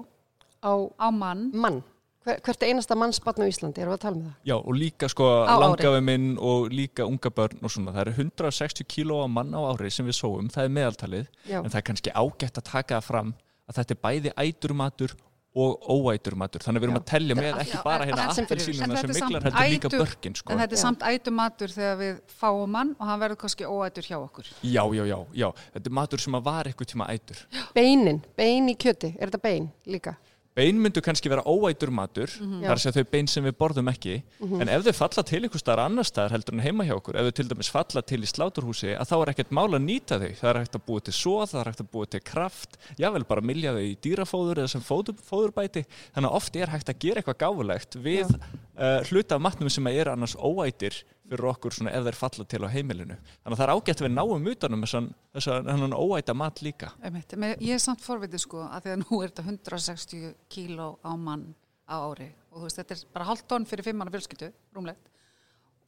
Á 0.66 0.74
á 0.98 1.08
mann. 1.14 1.52
mann. 1.54 1.84
Hver, 2.26 2.40
hvert 2.42 2.64
einasta 2.66 2.96
mannsbarn 2.98 3.44
á 3.46 3.52
Íslandi, 3.52 3.84
erum 3.84 3.94
við 3.94 4.00
að 4.00 4.02
tala 4.02 4.18
um 4.18 4.24
það? 4.26 4.38
Já, 4.50 4.56
og 4.58 4.74
líka 4.74 5.10
sko 5.14 5.26
Á 5.46 5.54
ári. 5.54 5.62
langafi 5.62 6.00
minn 6.02 6.26
og 6.42 6.72
líka 6.74 7.06
unga 7.06 7.30
börn 7.30 7.60
og 7.62 7.70
svona, 7.70 7.94
það 7.94 8.02
eru 8.08 8.14
160 8.26 8.88
kíló 8.90 9.20
á 9.22 9.28
mann 9.30 9.54
á 9.54 9.62
ári 9.70 9.92
sem 9.94 10.08
við 10.10 10.18
sóum, 10.18 10.50
það 10.50 10.64
er 10.66 10.74
meðaltalið, 10.80 11.28
Já. 11.46 11.60
en 11.62 11.70
það 11.70 11.78
er 11.78 11.86
kannski 11.92 12.16
ágætt 12.18 12.58
að 12.58 12.66
taka 12.72 12.98
það 12.98 13.06
fram 13.12 13.34
að 13.70 13.78
þetta 13.78 13.94
er 13.94 14.02
bæði 14.08 14.34
æturmatur 14.42 15.14
og 15.56 15.86
óæturmatur, 15.88 16.60
þannig 16.66 16.82
að 16.82 16.84
við 16.84 16.88
erum 16.90 17.00
að 17.00 17.06
tellja 17.12 17.36
með 17.40 17.60
ekki 17.64 17.78
bara 17.86 18.06
hérna 18.10 18.26
appelsínuna 18.34 18.98
sem 19.00 19.14
miklar, 19.16 19.46
heldur 19.48 19.70
líka 19.72 19.88
ætur- 19.90 20.02
börkin 20.04 20.36
sko. 20.36 20.52
En 20.52 20.60
þetta 20.60 20.76
er 20.76 20.82
samt 20.82 21.06
ætu 21.08 21.32
matur 21.32 21.72
þegar 21.72 21.98
við 22.02 22.20
fáum 22.42 22.76
hann 22.76 22.92
og 23.00 23.08
hann 23.08 23.20
verður 23.24 23.40
kannski 23.46 23.64
óætur 23.70 24.04
hjá 24.10 24.18
okkur. 24.20 24.50
Já, 24.68 24.84
já, 24.98 25.04
já, 25.08 25.18
já, 25.34 25.48
þetta 25.78 25.88
er 25.92 25.96
matur 26.02 26.20
sem 26.26 26.36
að 26.36 26.44
var 26.50 26.64
eitthvað 26.68 26.92
tíma 26.92 27.08
ætur. 27.16 27.46
Beinin, 27.74 28.22
bein 28.36 28.68
í 28.68 28.76
kjöti, 28.76 29.14
er 29.20 29.32
þetta 29.32 29.42
bein 29.48 29.72
líka? 29.88 30.18
Bein 30.56 30.78
myndu 30.80 31.02
kannski 31.04 31.28
vera 31.28 31.42
óætur 31.44 31.90
matur, 31.92 32.32
Mhm. 32.40 32.62
þar 32.64 32.80
sé 32.80 32.92
þau 32.96 33.04
bein 33.12 33.28
sem 33.28 33.44
við 33.44 33.58
borðum 33.60 33.90
ekki, 33.92 34.24
en 34.62 34.70
ef 34.70 34.86
þau 34.86 34.94
falla 34.96 35.24
til 35.28 35.42
einhver 35.44 35.60
staðar 35.60 35.82
annar 35.86 36.06
staðar 36.08 36.32
heldur 36.32 36.54
en 36.56 36.62
heima 36.64 36.86
hjá 36.88 36.96
okkur, 36.96 37.16
ef 37.20 37.26
þau 37.28 37.34
til 37.36 37.48
dæmis 37.50 37.70
falla 37.70 38.02
til 38.02 38.22
í 38.22 38.30
sláturhúsi, 38.32 38.96
að 38.96 39.10
þá 39.10 39.16
er 39.22 39.34
ekkert 39.34 39.52
mál 39.52 39.68
að 39.76 39.84
nýta 39.84 40.16
þau. 40.22 40.32
Það 40.40 40.50
er 40.54 40.60
hægt 40.64 40.76
að 40.80 40.86
búa 40.88 41.04
til 41.04 41.14
svoð, 41.14 41.50
það 41.52 41.60
er 41.60 41.70
hægt 41.72 41.84
að 41.84 41.92
búa 41.92 42.10
til 42.10 42.20
kraft, 42.22 42.78
jável 42.98 43.28
bara 43.28 43.42
milja 43.42 43.74
þau 43.76 43.84
í 43.84 43.98
dýrafóður 44.00 44.58
eða 44.64 44.70
sem 44.70 44.82
fóður, 44.82 45.20
fóðurbæti, 45.28 45.86
þannig 46.16 46.30
að 46.32 46.36
oft 46.40 46.56
er 46.56 46.68
hægt 46.72 46.88
að 46.90 47.00
gera 47.00 47.22
eitthvað 47.22 47.42
gáfulegt 47.44 48.00
við 48.02 48.32
uh, 48.80 49.04
hluta 49.12 49.36
af 49.36 49.42
matnum 49.42 49.70
sem 49.70 49.86
er 49.88 50.06
annars 50.08 50.36
óætir 50.40 51.04
fyrir 51.30 51.50
okkur 51.50 51.76
svona 51.76 51.94
ef 51.98 52.06
þeir 52.06 52.18
falla 52.20 52.46
til 52.52 52.62
á 52.62 52.70
heimilinu. 52.70 53.18
Þannig 53.42 53.56
að 53.56 53.60
það 53.62 53.66
er 53.66 53.74
ágætt 53.76 54.02
að 54.02 54.08
við 54.08 54.14
náum 54.16 54.50
utanum 54.52 54.86
þessan, 54.86 55.10
þessan, 55.36 55.70
þessan 55.72 55.98
óæta 55.98 56.36
mat 56.38 56.62
líka. 56.66 56.92
Einmitt. 57.02 57.36
Ég 57.60 57.74
er 57.76 57.84
samt 57.84 58.04
forvitið 58.06 58.44
sko 58.46 58.64
að 58.68 58.86
því 58.86 58.94
að 58.94 59.04
nú 59.04 59.22
er 59.22 59.34
þetta 59.34 59.48
160 59.50 60.34
kíló 60.56 60.90
á 61.02 61.12
mann 61.18 61.48
á 61.86 61.96
ári 62.02 62.32
og 62.52 62.62
þú 62.62 62.66
veist 62.68 62.82
þetta 62.82 62.96
er 62.98 63.04
bara 63.14 63.30
hálft 63.30 63.48
tonn 63.52 63.68
fyrir 63.70 63.86
fimm 63.86 64.02
manna 64.02 64.14
fjölskyldu, 64.14 64.52
rúmlegt. 64.76 65.12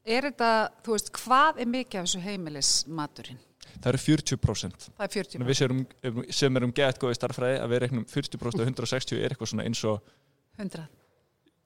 Er 0.07 0.23
þetta, 0.29 0.51
þú 0.85 0.93
veist, 0.95 1.09
hvað 1.19 1.61
er 1.63 1.69
mikið 1.71 1.99
af 1.99 2.07
þessu 2.07 2.23
heimilismaturinn? 2.23 3.39
Það 3.77 3.89
eru 3.91 3.99
40%. 4.03 4.85
Það 4.95 5.05
er 5.05 5.13
40 5.13 5.33
Þannig 5.33 5.45
að 5.45 5.49
við 5.51 5.57
sem 5.59 5.67
erum, 5.67 6.21
sem 6.39 6.59
erum 6.59 6.73
gett 6.75 7.01
góði 7.01 7.17
starffræði 7.17 7.57
að 7.59 7.73
við 7.73 7.81
reiknum 7.83 8.05
40% 8.07 8.61
og 8.63 8.69
160 8.71 9.19
er 9.19 9.35
eitthvað 9.35 9.51
svona 9.51 9.65
eins 9.67 9.81
og 9.89 10.13
100. 10.57 10.85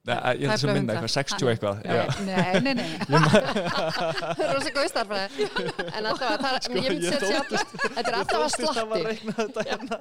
Nei, 0.01 0.15
ég 0.41 0.49
held 0.49 0.57
sem 0.63 0.71
minna 0.73 0.93
eitthvað 0.95 1.11
60 1.13 1.49
eitthvað 1.51 1.81
já. 1.85 2.05
Nei, 2.25 2.61
nei, 2.65 2.73
nei. 2.79 2.85
Það 3.11 4.41
er 4.41 4.55
rosa 4.55 4.71
góð 4.73 4.87
starfræði. 4.89 5.45
En 5.91 6.07
alltaf 6.09 6.25
að 6.31 6.45
það, 6.45 6.55
Sko, 6.65 6.73
ég 6.79 6.87
myndi 6.89 7.11
setja 7.11 7.41
alltaf, 7.43 7.75
þetta 7.83 8.01
er 8.09 8.17
alltaf 8.17 8.41
að 8.41 8.51
slatti. 8.55 9.67
hérna. 9.69 9.99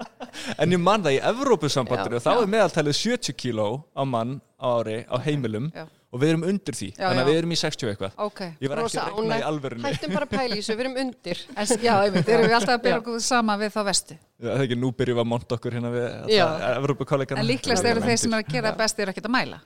En 0.56 0.72
ég 0.72 0.80
man 0.80 1.04
það 1.04 1.16
í 1.18 1.20
Evrópusambandinu 1.34 2.16
Já. 2.16 2.24
þá 2.24 2.32
er 2.32 2.48
meðaltalið 2.56 2.96
70 3.02 3.36
kíló 3.44 3.66
á 3.92 4.02
mann 4.08 4.38
á 4.56 4.68
ári 4.80 5.02
á 5.04 5.16
heimilum 5.20 5.68
Já. 5.76 5.84
og 5.84 6.22
við 6.24 6.32
erum 6.32 6.46
undir 6.48 6.76
því, 6.80 6.88
Já, 6.96 7.04
þannig 7.04 7.20
já. 7.20 7.24
að 7.26 7.30
við 7.30 7.38
erum 7.42 7.52
í 7.52 7.58
60 7.60 7.92
eitthvað 7.92 8.24
Ok. 8.24 8.40
Ég 8.56 8.72
var 8.72 8.80
ekki 8.80 8.86
Rosa 8.88 9.02
að 9.04 9.10
reikna 9.18 9.36
í 9.36 9.44
alvörunni 9.50 9.84
Hættum 9.84 10.14
bara 10.16 10.28
að 10.28 10.32
pæla 10.36 10.56
í 10.56 10.60
þessu, 10.62 10.76
við 10.78 10.84
erum 10.86 10.96
undir. 11.04 11.42
En, 11.52 11.74
já, 11.90 11.92
einmitt, 12.06 12.28
erum 12.32 12.48
við 12.48 12.56
alltaf 12.56 12.76
að 12.78 12.82
byrja 12.86 12.96
Já. 12.96 13.02
okkur 13.04 13.20
sama 13.28 13.58
við 13.60 13.74
þá 13.76 13.80
vestu. 13.90 14.16
Það 14.40 14.54
er 14.56 14.64
ekki 14.64 14.80
nú 14.80 14.92
byrjum 14.96 15.20
við 15.20 15.24
að 15.26 15.30
monta 15.34 15.60
okkur 15.60 15.76
hérna 15.76 15.92
við 15.92 16.08
Já. 16.38 16.46
Evrópukollegana 16.80 17.44
En 17.44 17.48
líklegast 17.52 17.84
eru 17.92 18.00
þeir 18.08 18.22
sem 18.24 18.32
er 18.38 18.44
að 18.46 18.52
gera 18.56 18.72
það 18.72 18.80
best 18.84 19.04
eru 19.04 19.12
ekkert 19.14 19.28
að 19.28 19.36
mæla. 19.36 19.60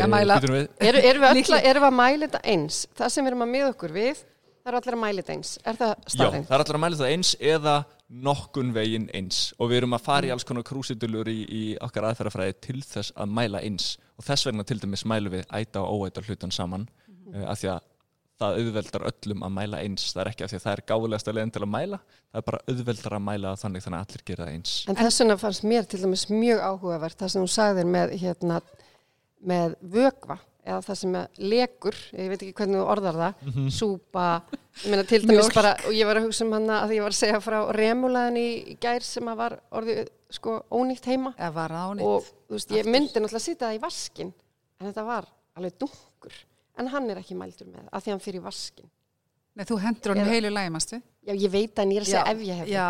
Að 0.00 0.12
mæla. 0.14 0.36
Við, 0.40 0.68
Eru, 0.88 1.02
erum, 1.12 1.22
við 1.28 1.50
öll, 1.52 1.58
erum 1.60 1.82
við 1.82 1.88
að 1.90 1.96
mæla 2.00 2.26
þetta 2.28 2.40
eins? 2.54 2.78
Það 2.96 3.12
sem 3.14 3.24
við 3.26 3.30
erum 3.32 3.44
að 3.46 3.50
miða 3.52 3.70
okkur 3.74 3.92
við, 3.96 4.22
það 4.62 4.70
eru 4.72 4.80
allir 4.80 4.96
að 4.96 5.02
mæla 5.02 5.22
þetta 5.22 5.36
eins. 5.36 5.50
Er 5.64 5.80
það 5.82 5.92
Já, 5.92 6.12
staðinn? 6.16 6.46
það 6.48 6.56
er 6.56 6.64
allir 6.64 6.78
að 6.78 6.84
mæla 6.86 7.00
það 7.02 7.12
eins 7.16 7.32
eða 7.52 7.76
nokkun 8.12 8.72
veginn 8.76 9.06
eins 9.16 9.38
og 9.58 9.70
við 9.70 9.82
erum 9.82 9.96
að 9.96 10.02
fara 10.04 10.28
í 10.28 10.32
alls 10.34 10.44
konar 10.44 10.64
krúsidulur 10.68 11.28
í, 11.32 11.38
í 11.48 11.62
okkar 11.80 12.10
aðferðafræði 12.10 12.56
til 12.60 12.80
þess 12.84 13.14
að 13.16 13.30
mæla 13.38 13.62
eins 13.64 13.94
og 14.20 14.26
þess 14.26 14.48
vegna 14.48 14.66
til 14.68 14.76
dæmis 14.82 15.04
mælum 15.08 15.32
við 15.32 15.46
æta 15.56 15.80
og 15.80 16.04
óæta 16.08 16.24
hlutan 16.26 16.52
saman 16.52 16.84
mm 17.08 17.46
af 17.48 17.56
því 17.62 17.68
að 17.72 17.80
það 18.42 18.56
auðveldar 18.58 19.04
öllum 19.08 19.44
að 19.46 19.52
mæla 19.56 19.78
eins 19.86 20.04
það 20.12 20.20
er 20.24 20.30
ekki 20.32 20.44
af 20.44 20.50
því 20.50 20.56
að 20.58 20.64
það 20.66 20.72
er 20.76 20.82
gáfulegasta 20.90 21.32
leiðin 21.32 21.52
til 21.54 21.62
að 21.64 21.70
mæla 21.72 21.98
það 22.02 22.40
er 22.40 22.44
bara 22.50 22.60
auðveldar 22.68 23.14
að 23.16 23.22
mæla 23.30 23.52
þannig 23.62 23.84
þannig 23.86 23.98
að 24.02 24.04
allir 24.10 24.24
gera 24.28 24.44
það 24.44 24.52
eins 24.58 24.72
En 24.92 24.98
þess 24.98 25.20
vegna 25.22 25.36
fannst 25.40 25.64
mér 25.72 25.86
til 25.88 26.00
dæmis 26.02 26.24
mjög 26.28 26.60
áhugavert 26.66 27.16
það 27.22 27.32
sem 27.32 27.46
þú 27.46 27.52
sagðir 27.54 27.88
með, 27.94 28.12
hérna, 28.20 28.58
með 29.42 29.76
vögva 29.94 30.38
eða 30.62 30.78
það 30.86 30.98
sem 31.00 31.14
er 31.18 31.40
lekur, 31.42 31.96
ég 32.14 32.28
veit 32.30 32.42
ekki 32.44 32.54
hvernig 32.60 32.78
þú 32.78 32.82
orðar 32.92 33.16
það, 33.18 33.46
súpa, 33.74 34.26
ég 34.84 34.90
meina 34.92 35.04
til 35.10 35.18
dæmis 35.24 35.40
Mjólk. 35.40 35.54
bara, 35.58 35.72
og 35.88 35.96
ég 35.98 36.06
var 36.06 36.20
að 36.20 36.26
hugsa 36.28 36.44
um 36.46 36.52
hana 36.54 36.76
að 36.84 36.92
ég 36.94 37.02
var 37.02 37.14
að 37.16 37.18
segja 37.18 37.40
frá 37.42 37.56
remulaðin 37.74 38.38
í 38.38 38.46
í 38.70 38.76
gær 38.84 39.02
sem 39.02 39.26
að 39.32 39.40
var 39.42 39.56
orðið 39.74 40.04
sko 40.32 40.54
ónýtt 40.70 41.08
heima 41.10 41.32
Eða 41.34 41.50
var 41.56 41.74
það 41.74 41.90
ánýtt. 41.90 42.06
og 42.12 42.30
þú 42.46 42.54
veist, 42.56 42.70
ég 42.78 42.86
myndi 42.94 43.10
náttúrulega 43.10 43.40
að 43.42 43.46
sitja 43.48 43.66
það 43.66 43.74
í 43.74 43.82
vaskin 43.82 44.30
en 44.78 44.86
þetta 44.92 45.04
var 45.10 45.26
alveg 45.58 45.76
dunkur 45.82 46.38
en 46.78 46.92
hann 46.94 47.10
er 47.10 47.20
ekki 47.24 47.34
mældur 47.42 47.66
með 47.74 47.90
að 47.90 48.06
því 48.06 48.14
hann 48.14 48.22
fyrir 48.28 48.40
í 48.40 48.44
vaskin. 48.46 48.88
Nei, 49.58 49.66
þú 49.68 49.76
hendur 49.82 50.14
honum 50.14 50.30
heilu 50.30 50.48
lægi, 50.54 50.70
mástu? 50.72 51.02
Já, 51.26 51.34
ég 51.36 51.50
veit 51.52 51.76
að 51.82 51.90
ég 51.92 51.98
er 52.00 52.06
að 52.06 52.12
segja 52.14 52.22
ef 52.30 52.46
ég 52.46 52.62
hef 52.62 52.70
Já. 52.70 52.86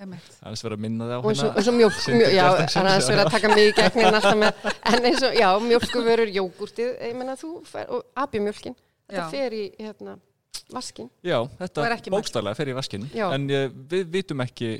Annars 0.00 0.62
verður 0.64 0.76
að 0.76 0.82
minna 0.84 1.08
það 1.08 1.16
á 1.16 1.20
hérna 1.26 1.50
eins 1.56 1.70
og 1.70 1.76
mjólk, 1.76 1.98
Sindri 2.04 2.20
mjólk 2.20 2.34
já, 2.36 2.42
Kjartansson. 2.46 2.86
þannig 2.86 3.12
að 3.16 3.22
að 3.22 3.30
taka 3.36 3.50
mig 3.52 3.68
í 3.68 3.74
gegnin 3.76 4.08
alltaf 4.18 4.38
með, 4.42 4.66
en 4.92 5.08
eins 5.10 5.24
og, 5.28 5.36
já, 5.40 5.48
mjólkuvörur, 5.66 6.32
jógurtið, 6.36 6.90
ég 7.08 7.16
menna 7.16 7.36
þú 7.40 7.52
fer, 7.68 7.88
og 7.94 8.04
abjumjólkin, 8.26 8.76
þetta 9.06 9.24
Já. 9.24 9.30
fer 9.32 9.56
í, 9.56 9.64
hérna, 9.80 10.18
vaskin. 10.74 11.10
Já, 11.24 11.38
þetta 11.62 12.12
bókstarlega 12.12 12.58
fer 12.58 12.72
í 12.72 12.76
vaskinn 12.76 13.08
Já. 13.14 13.26
en 13.32 13.48
uh, 13.48 13.66
við 13.92 14.12
vitum 14.18 14.44
ekki 14.44 14.70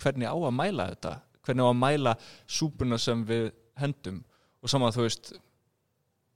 hvernig 0.00 0.30
á 0.30 0.36
að 0.36 0.56
mæla 0.56 0.88
þetta 0.94 1.14
hvernig 1.46 1.66
á 1.66 1.68
að 1.70 1.78
mæla 1.80 2.16
súpuna 2.46 2.98
sem 3.00 3.22
við 3.28 3.50
hendum 3.80 4.20
og 4.60 4.72
saman 4.72 4.92
þú 4.94 5.06
veist 5.06 5.32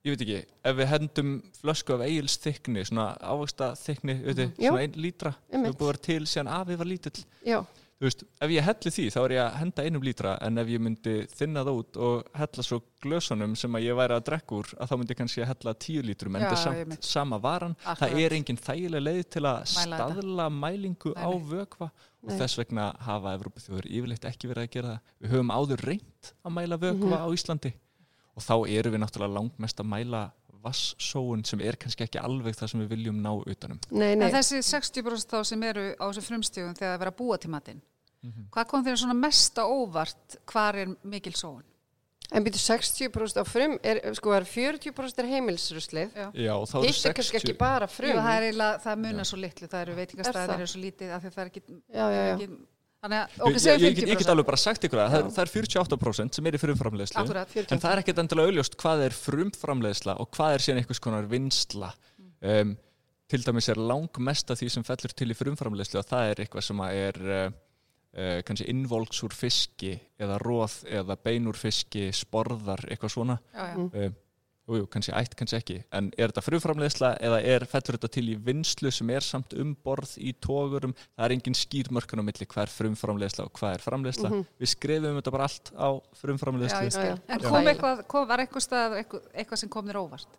ég 0.05 0.12
veit 0.12 0.24
ekki, 0.24 0.41
ef 0.68 0.76
við 0.76 0.91
hendum 0.91 1.30
flösku 1.61 1.95
af 1.97 2.03
eigils 2.05 2.37
þykni, 2.43 2.82
svona 2.85 3.07
ávaksta 3.24 3.70
þykni. 3.80 4.18
Já. 4.20 4.68
svona 4.68 4.82
einn 4.85 4.99
lítra 5.01 5.32
sem 5.49 5.64
búið 5.64 5.80
að 5.80 5.89
vera 5.89 6.03
til 6.09 6.26
síðan 6.28 6.53
afi 6.59 6.76
var 6.80 6.91
lítill 6.91 7.24
Já, 7.45 7.59
þú 8.01 8.07
veist, 8.09 8.24
ef 8.42 8.51
ég 8.51 8.64
helli 8.66 8.90
því 8.90 9.05
þá 9.14 9.18
er 9.24 9.32
ég 9.36 9.42
að 9.45 9.59
henda 9.61 9.84
einum 9.86 10.03
lítra 10.05 10.32
en 10.42 10.59
ef 10.59 10.68
ég 10.68 10.80
myndi 10.82 11.12
þinna 11.30 11.62
það 11.64 11.78
út 11.80 11.99
og 12.09 12.32
hella 12.40 12.64
svo 12.66 12.80
glösunum 13.05 13.55
sem 13.57 13.76
að 13.78 13.84
ég 13.86 13.97
væri 14.01 14.16
að 14.18 14.24
drekka 14.28 14.57
úr 14.59 14.72
að 14.80 14.90
þá 14.90 14.95
myndi 14.99 15.14
ég 15.14 15.20
kannski 15.20 15.45
að 15.45 15.51
hella 15.53 15.74
tíu 15.84 16.03
lítrum 16.03 16.36
en 16.36 16.42
þetta 16.49 16.72
er 16.74 16.99
sama 17.01 17.38
varan. 17.38 17.76
Akkurat. 17.84 18.03
það 18.03 18.20
er 18.24 18.36
engin 18.40 18.61
þægileg 18.66 19.05
leið 19.07 19.22
til 19.36 19.45
að 19.47 19.62
staðla 19.74 20.49
mælingu 20.51 21.14
Nei, 21.14 21.22
á 21.22 21.30
vökva. 21.55 21.90
Og 22.24 22.30
Nei. 22.32 22.38
þess 22.40 22.57
vegna 22.59 22.88
hafa 23.05 23.34
Evrópuþjóður 23.38 23.86
yfirleitt 23.90 24.24
ekki 24.24 24.49
verið 24.49 24.64
að 24.64 24.70
gera 24.74 24.92
það. 24.95 25.01
Við 25.20 25.34
höfum 25.34 25.51
áður 25.55 25.82
reynt 25.84 26.30
að 26.45 26.55
mæla 26.59 26.78
vökva 26.80 27.16
Mhm. 27.18 27.20
á 27.20 27.28
Íslandi. 27.36 27.72
Og 28.34 28.42
þá 28.42 28.55
erum 28.66 28.92
við 28.95 29.01
náttúrulega 29.05 29.34
langmest 29.38 29.78
að 29.80 29.86
mæla 29.92 30.22
vassóun 30.65 31.45
sem 31.47 31.61
er 31.61 31.77
kannski 31.77 32.05
ekki 32.07 32.21
alveg 32.23 32.57
það 32.59 32.71
sem 32.73 32.81
við 32.85 32.89
viljum 32.97 33.21
ná 33.23 33.31
utanum. 33.45 33.79
Nei, 33.91 34.15
nei, 34.17 34.29
En 34.31 34.35
þessi 34.35 34.62
60% 34.65 35.31
þá 35.31 35.45
sem 35.45 35.62
eru 35.62 35.91
á 36.01 36.05
þessum 36.11 36.29
frumstíðum 36.31 36.75
þegar 36.79 36.97
það 36.99 37.07
er 37.07 37.12
að 37.12 37.17
búa 37.21 37.39
til 37.39 37.51
matinn, 37.55 37.83
Mhm. 38.25 38.49
hvað 38.51 38.67
kom 38.69 38.85
þér 38.85 38.97
svona 39.05 39.15
mest 39.21 39.55
á 39.61 39.65
óvart, 39.69 40.37
hvar 40.47 40.75
er 40.77 40.97
mikil 41.05 41.33
sóun? 41.37 41.62
en 42.33 42.43
byrju 42.43 42.59
60% 42.59 43.37
á 43.37 43.45
frum, 43.47 43.79
er, 43.85 44.01
sko, 44.17 44.33
er 44.33 44.43
40% 44.49 45.19
er 45.21 45.27
heimilsruslið. 45.29 46.11
Já. 46.17 46.33
Já, 46.33 46.55
þá 46.67 46.75
eru 46.81 46.87
Hitt 46.89 47.07
er 47.07 47.12
kannski 47.12 47.37
60 47.39 47.53
ekki 47.53 47.59
bara 47.59 47.87
Jú, 47.87 47.91
frum. 47.93 48.17
það 48.17 48.37
er 48.39 48.43
eiginlega, 48.49 48.81
það 48.83 48.99
munar 49.05 49.25
svo 49.29 49.39
litlu, 49.39 49.69
það 49.69 49.83
eru 49.85 49.93
Er 49.93 49.99
veitingastæðir, 50.01 50.33
það? 50.33 50.49
það 50.49 50.62
eru 50.65 50.73
svo 50.73 50.81
lítið 50.83 51.12
af 51.15 51.23
því 51.23 51.31
það 51.35 51.43
er 51.45 51.51
ekki, 51.51 51.62
Já, 51.93 52.07
já, 52.11 52.23
já. 52.25 52.35
ekki 52.35 52.49
þannig 53.05 53.21
að, 53.21 53.35
Ég, 53.35 53.43
ok, 53.45 53.53
ég, 53.55 53.61
segjum 53.65 53.85
ég, 53.85 53.97
get- 53.99 54.09
ég 54.09 54.19
get 54.19 54.25
50%. 54.25 54.33
alveg 54.35 54.47
bara 54.49 54.61
sagt 54.65 54.87
ykkur 54.89 55.01
það, 55.03 55.13
það 55.15 55.29
það 55.35 55.43
er 55.45 55.53
48% 55.55 56.39
sem 56.39 56.47
er 56.51 56.57
í 56.57 56.63
40. 56.63 57.75
en 57.75 57.83
það 57.85 57.91
er 57.93 58.03
ekkert 58.03 58.23
endilega 58.25 58.49
auðljóst 58.51 58.79
hvað 58.81 59.05
er 59.09 59.17
frumframleiðsla 59.19 60.17
og 60.25 60.31
hvað 60.35 60.55
er 60.57 60.65
síðan 60.65 60.81
einhvers 60.83 61.03
konar 61.05 61.29
vinsla 61.31 61.93
um, 62.41 62.75
til 63.29 63.41
dæmis 63.45 63.69
er 63.73 63.81
langmest 63.81 64.51
af 64.53 64.59
því 64.61 64.71
sem 64.75 64.85
fellur 64.87 65.15
til 65.17 65.31
í 65.33 65.37
frumframleiðslu 65.39 66.01
og 66.03 66.09
það 66.11 66.33
er 66.33 66.43
eitthvað 66.45 66.67
sem 66.69 66.83
að 66.85 66.99
er 67.05 67.21
uh, 67.25 67.47
uh, 68.17 68.41
kannski 68.49 68.69
innvolks 68.73 69.23
úr 69.27 69.35
fiski 69.37 69.95
eða 70.21 70.39
róð 70.43 70.81
eða 71.01 71.17
bein 71.25 71.49
úr 71.51 71.57
fiski 71.59 72.09
sporðar, 72.15 72.85
eitthvað 72.89 73.15
svona 73.17 73.39
Já, 73.53 73.65
já. 73.73 73.81
um, 74.09 74.21
jú, 74.65 74.79
jú, 74.81 74.87
kannski 74.91 75.12
ætt, 75.17 75.35
kannski 75.39 75.59
ekki 75.59 75.77
en 75.95 76.09
er 76.17 76.33
þetta 76.33 76.45
frumframleiðsla 76.47 77.11
eða 77.29 77.41
er 77.55 77.67
fellur 77.69 77.99
þetta 77.99 78.11
til 78.17 78.25
í 78.33 78.37
vinslu 78.47 78.93
sem 78.95 79.11
er 79.12 79.27
samt 79.27 79.53
um 79.61 79.75
borð 79.85 80.15
í 80.17 80.33
tógurum, 80.45 80.95
það 81.15 81.27
er 81.27 81.37
engin 81.37 81.59
skýrmörkun 81.59 82.25
á 82.25 82.29
milli 82.29 82.49
hvað 82.49 82.67
er 82.67 82.75
frumframleiðsla 82.79 83.47
og 83.49 83.55
hvað 83.59 83.77
er 83.77 83.85
framleiðsla 83.85 84.33
við 84.62 84.73
skrifum 84.73 85.21
þetta 85.21 85.35
bara 85.37 85.49
allt 85.51 85.73
á 85.77 85.89
Já, 85.93 86.19
frumframleiðslu 86.23 86.89
ég 86.89 86.97
skil. 86.97 87.05
Já, 87.05 87.12
já. 87.12 87.23
En 87.29 87.45
Já. 87.45 87.49
kom 87.51 87.71
eitthvað, 87.73 88.05
kom, 88.15 88.29
var 88.31 88.45
eitthvað 88.45 88.67
stað, 88.67 88.99
eitthvað, 89.03 89.31
eitthvað 89.35 89.62
sem 89.62 89.73
kom 89.77 89.89
þér 89.91 90.01
óvart? 90.01 90.39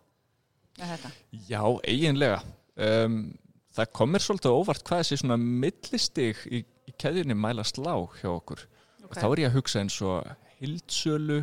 Já, 1.46 1.62
eiginlega 1.88 2.40
um, 2.76 3.20
það 3.76 3.92
komir 3.96 4.24
svolítið 4.24 4.56
óvart 4.56 4.84
hvað 4.86 5.04
þessi 5.04 5.20
svona 5.22 5.38
millistig 5.40 6.42
í, 6.50 6.62
í 6.88 6.94
keðjunni 7.00 7.36
mæla 7.38 7.64
slá 7.66 7.94
hjá 8.18 8.28
okkur 8.34 8.66
og 9.06 9.14
þá 9.16 9.26
er 9.28 9.42
ég 9.44 9.50
að 9.50 9.58
hugsa 9.60 9.82
eins 9.82 9.96
og 10.04 10.26
hildsölu 10.60 11.42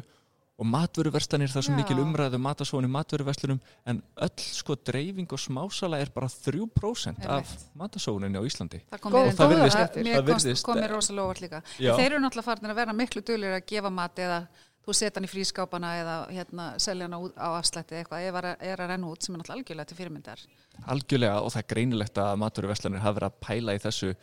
og 0.61 0.67
matvöruverslanir, 0.69 1.49
það 1.49 1.59
er 1.63 1.65
svo 1.65 1.75
mikil 1.75 1.97
umræðu 2.03 2.37
matasóin 2.41 2.85
í 2.85 2.89
matvöruverslunum 2.93 3.59
en 3.89 4.01
öll 4.21 4.43
sko 4.53 4.75
dreifing 4.85 5.31
og 5.33 5.41
smásala 5.41 5.97
er 6.03 6.11
bara 6.13 6.27
3% 6.29 7.25
af 7.25 7.55
matasóuninni 7.79 8.37
á 8.37 8.43
Íslandi 8.45 8.83
Það 8.91 9.01
kom 9.01 9.15
mér, 9.17 9.31
það 9.33 9.53
virðist- 9.55 9.79
það, 9.79 10.03
mér 10.05 10.19
það 10.19 10.27
komst, 10.29 10.45
virðist- 10.45 10.67
kom 10.67 10.77
mér 10.77 10.93
rosalega 10.93 11.25
óvart 11.25 11.41
líka. 11.41 11.63
Þeir 11.79 12.05
eru 12.11 12.19
náttúrulega 12.21 12.43
farin 12.51 12.69
að 12.69 12.75
vera 12.83 12.93
miklu 12.93 13.21
duglir 13.25 13.57
að 13.57 13.65
gefa 13.65 13.89
mat 13.89 14.15
eða 14.15 14.39
þú 14.85 14.93
setja 14.99 15.15
hann 15.17 15.25
í 15.25 15.31
frískápana 15.31 15.89
eða 16.03 16.15
hérna, 16.29 16.65
selja 16.77 17.07
hann 17.09 17.31
á 17.33 17.49
afslætti 17.57 17.95
eitthvað 18.03 18.27
ef 18.29 18.35
að- 18.35 18.57
er 18.61 18.77
að 18.77 18.87
renna 18.93 19.07
út 19.09 19.23
sem 19.23 19.33
er 19.33 19.39
náttúrulega 19.41 19.57
algjörlega 19.63 19.87
til 19.87 19.97
fyrirmyndar. 19.97 20.39
algjörlega 20.87 21.41
og 21.41 21.51
það 21.51 21.57
er 21.63 21.69
greinilegt 21.73 22.17
að 22.17 22.37
matvöruverslanir 22.43 22.99
hafa 22.99 23.19
verið 23.19 23.31
að 23.31 23.39
pæla 23.41 23.73
í 23.73 23.79
þessu 23.81 24.15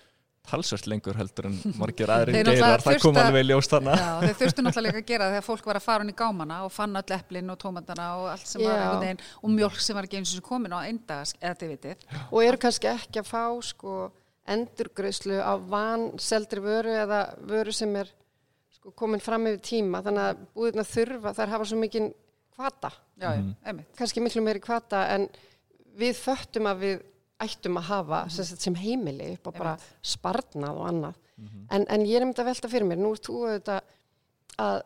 talsvert 0.48 0.86
lengur 0.90 1.14
heldur 1.20 1.46
en 1.50 1.56
margir 1.78 2.10
aðrir 2.14 2.34
Þeir 2.38 2.48
geirar, 2.56 2.82
það 2.84 2.96
kom 3.02 3.16
að- 3.18 3.26
alveg 3.28 3.44
í 3.44 3.48
ljós 3.50 3.68
þarna 3.70 3.96
Já, 4.00 4.06
þeir 4.24 4.36
þurftu 4.40 4.64
náttúrulega 4.64 4.86
líka 4.96 5.02
að 5.04 5.10
gera 5.10 5.26
það 5.28 5.34
þegar 5.36 5.46
fólk 5.50 5.66
var 5.70 5.78
að 5.80 5.84
fara 5.84 6.04
hann 6.04 6.12
í 6.12 6.16
gámana 6.20 6.60
og 6.66 6.72
fann 6.74 6.96
öll 7.00 7.14
eplin 7.18 7.52
og 7.54 7.58
tómatana 7.60 8.06
og 8.20 8.28
allt 8.32 8.46
sem 8.48 8.62
var 8.64 8.72
Já. 8.72 8.80
einhvern 8.80 9.04
veginn 9.04 9.20
og 9.42 9.52
mjölk 9.58 9.80
sem 9.84 9.98
var 10.00 10.08
ekki 10.08 10.20
eins 10.22 10.32
og 10.40 10.46
komin 10.48 10.72
á 10.74 10.80
eindags 10.86 11.34
eða 11.40 11.58
þið 11.60 11.74
vitið. 11.76 12.06
og 12.30 12.40
eru 12.48 12.62
kannski 12.64 12.90
ekki 12.94 13.22
að 13.22 13.28
fá 13.30 13.44
sko 13.68 13.98
endurgreislu 14.50 15.36
á 15.38 15.52
vanseldri 15.70 16.62
vöru 16.64 16.94
eða 17.04 17.20
vöru 17.46 17.72
sem 17.76 17.92
er 18.00 18.08
sko 18.74 18.90
komin 18.96 19.20
fram 19.22 19.46
yfir 19.46 19.60
tíma 19.68 20.00
þannig 20.02 20.24
að 20.32 20.42
búðirna 20.56 20.86
þurfa, 20.88 21.34
þær 21.36 21.52
hafa 21.54 21.68
svo 21.68 21.78
mikið 21.84 22.08
kvata, 22.56 22.90
Já, 23.20 23.30
já, 23.36 23.44
einmitt. 23.68 23.86
kannski 23.96 24.20
miklu 24.24 24.42
meiri 24.44 24.60
kvata 24.64 25.04
en 25.14 25.28
við 26.00 26.16
föttum 26.18 26.66
að 26.70 26.82
við 26.84 26.98
ættum 27.44 27.80
að 27.80 27.88
hafa 27.88 28.20
sem, 28.28 28.44
sagt, 28.44 28.64
sem 28.64 28.78
heimili 28.78 29.32
upp 29.36 29.50
á 29.50 29.52
bara 29.56 29.74
sparnað 30.02 30.80
og 30.80 30.88
annað. 30.88 31.18
En, 31.72 31.86
en 31.88 32.06
ég 32.06 32.18
er 32.18 32.26
um 32.26 32.32
þetta 32.34 32.44
að 32.44 32.50
velta 32.52 32.68
fyrir 32.68 32.88
mér 32.88 33.00
nú 33.00 33.14
ert 33.16 33.24
þú 33.26 33.36
auðvitað 33.46 33.94
að 34.60 34.82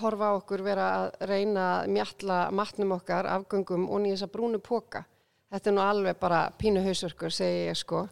horfa 0.00 0.28
á 0.30 0.32
okkur 0.38 0.62
vera 0.62 0.88
að 1.00 1.06
reyna 1.26 1.64
að 1.80 1.88
mjalla 1.96 2.36
matnum 2.54 2.92
okkar, 2.94 3.26
afgöngum 3.26 3.88
og 3.90 4.04
nýja 4.04 4.20
þessa 4.20 4.30
brúnu 4.30 4.60
póka 4.62 5.02
þetta 5.50 5.70
er 5.70 5.76
nú 5.76 5.82
alveg 5.84 6.18
bara 6.20 6.40
pínu 6.58 6.82
hausverkur 6.84 7.34
segi 7.34 7.66
ég 7.68 7.78
sko. 7.78 8.06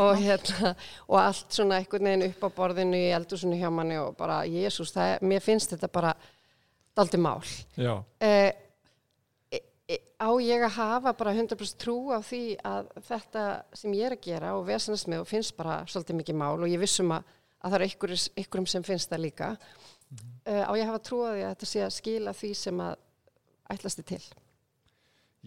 Og, 0.00 0.16
hérna, 0.18 0.72
og 1.06 1.18
allt 1.20 1.54
svona 1.54 1.76
einhvern 1.78 2.08
veginn 2.08 2.24
upp 2.30 2.46
á 2.46 2.48
borðinu 2.56 2.98
í 2.98 3.10
eldursunni 3.14 3.58
hjá 3.60 3.68
manni 3.70 3.98
og 4.00 4.16
bara 4.18 4.40
Jésús, 4.48 4.94
mér 5.22 5.44
finnst 5.44 5.74
þetta 5.74 5.90
bara 5.92 6.14
daldi 6.98 7.20
mál. 7.20 7.44
Já. 7.76 7.92
eh, 8.18 8.50
á 9.96 10.30
ég 10.44 10.64
að 10.66 10.74
hafa 10.76 11.14
bara 11.16 11.32
100% 11.32 11.78
trú 11.80 12.10
á 12.12 12.20
því 12.20 12.42
að 12.66 12.90
þetta 13.08 13.44
sem 13.80 13.94
ég 13.96 14.08
er 14.08 14.16
að 14.18 14.26
gera 14.26 14.54
og 14.58 14.66
vesenast 14.68 15.08
með 15.08 15.22
og 15.22 15.30
finnst 15.30 15.56
bara 15.56 15.80
svolítið 15.88 16.18
mikið 16.20 16.40
mál 16.42 16.58
og 16.58 16.68
ég 16.68 16.82
vissum 16.82 17.14
að, 17.16 17.30
að 17.62 17.70
það 17.70 17.78
er 17.78 17.86
einhverjum, 17.86 18.26
einhverjum 18.42 18.68
sem 18.74 18.84
finnst 18.84 19.12
það 19.12 19.24
líka. 19.24 19.54
Eh, 20.44 20.64
á 20.64 20.72
ég 20.76 20.84
að 20.84 20.90
hafa 20.90 21.04
trú 21.08 21.22
á 21.24 21.30
því 21.32 21.40
að 21.46 21.54
þetta 21.54 21.70
sé 21.70 21.86
að 21.86 21.96
skila 21.96 22.36
því 22.36 22.52
sem 22.60 22.84
að 22.84 22.94
ætlasti 23.72 24.04
til? 24.12 24.22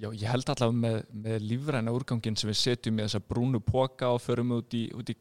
Já, 0.02 0.08
ég 0.10 0.28
held 0.32 0.50
allavega 0.50 0.82
með, 0.82 0.98
með 1.26 1.46
lífræna 1.46 1.94
úrgangin 1.94 2.38
sem 2.39 2.50
við 2.50 2.62
setjum 2.62 3.00
í 3.00 3.06
þessa 3.06 3.22
brúnu 3.22 3.62
póka 3.62 4.10
og 4.16 4.22
förum 4.24 4.56
út 4.58 4.74
í, 4.78 4.88
út 4.98 5.12
í 5.12 5.18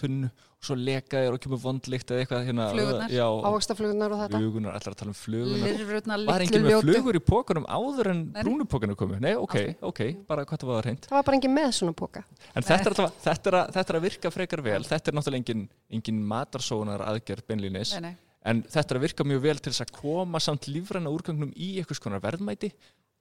tunnu 0.00 0.28
og 0.30 0.66
svo 0.68 0.76
leka 0.76 1.20
þér 1.22 1.36
og 1.36 1.40
kemur 1.40 1.60
vondlikt 1.62 2.10
eða 2.12 2.22
eitthvað 2.24 2.46
hérna. 2.48 2.66
Flugurnar. 2.74 3.12
Já, 3.14 3.24
ávaxtaflugunar 3.48 4.14
og 4.14 4.22
þetta 4.22 4.40
flugunar, 4.40 4.76
allar 4.76 4.94
að 4.94 4.98
tala 5.00 5.14
um. 5.14 5.60
Lirfurutna, 5.64 6.18
Var 6.28 6.44
enginn 6.46 6.66
með 6.66 6.78
flugur 6.84 7.18
í 7.18 7.22
pókanum 7.24 7.68
áður 7.70 8.10
en 8.12 8.22
Nei, 8.24 8.32
nei. 8.34 8.42
brúnu 8.44 8.66
pókanu 8.68 8.96
komu? 9.00 9.20
Nei, 9.24 9.32
ok, 9.40 9.56
ok, 9.90 10.02
bara 10.28 10.44
hvað 10.48 10.64
það 10.64 10.72
var 10.74 10.88
reynd. 10.90 11.08
það 11.08 11.16
var 11.18 11.28
bara 11.30 11.40
engin 11.40 11.54
með 11.56 11.70
svona 11.80 11.96
póka 11.96 12.24
En 12.52 12.66
þetta 12.66 12.92
er, 12.92 12.98
þetta, 13.24 13.52
er 13.52 13.72
þetta 13.78 13.86
er 13.86 14.00
að 14.00 14.08
virka 14.08 14.34
frekar 14.34 14.64
vel, 14.66 14.80
þetta 14.88 15.12
er 15.12 15.16
náttúrulega 15.18 15.42
engin, 15.44 15.68
engin 16.00 16.20
matarsónar 16.34 17.06
aðgerð 17.08 17.46
beinlínis. 17.48 17.94
En 18.40 18.62
þetta 18.64 18.94
er 18.94 18.98
að 19.00 19.04
virka 19.04 19.24
mjög 19.28 19.42
vel 19.44 19.58
til 19.60 19.72
þess 19.72 19.84
að 19.84 19.96
koma 19.98 20.40
samt 20.40 20.68
lífræna 20.72 21.12
úrgangnum 21.12 21.50
í 21.56 21.74
konar 22.00 22.22
verðmæti 22.24 22.70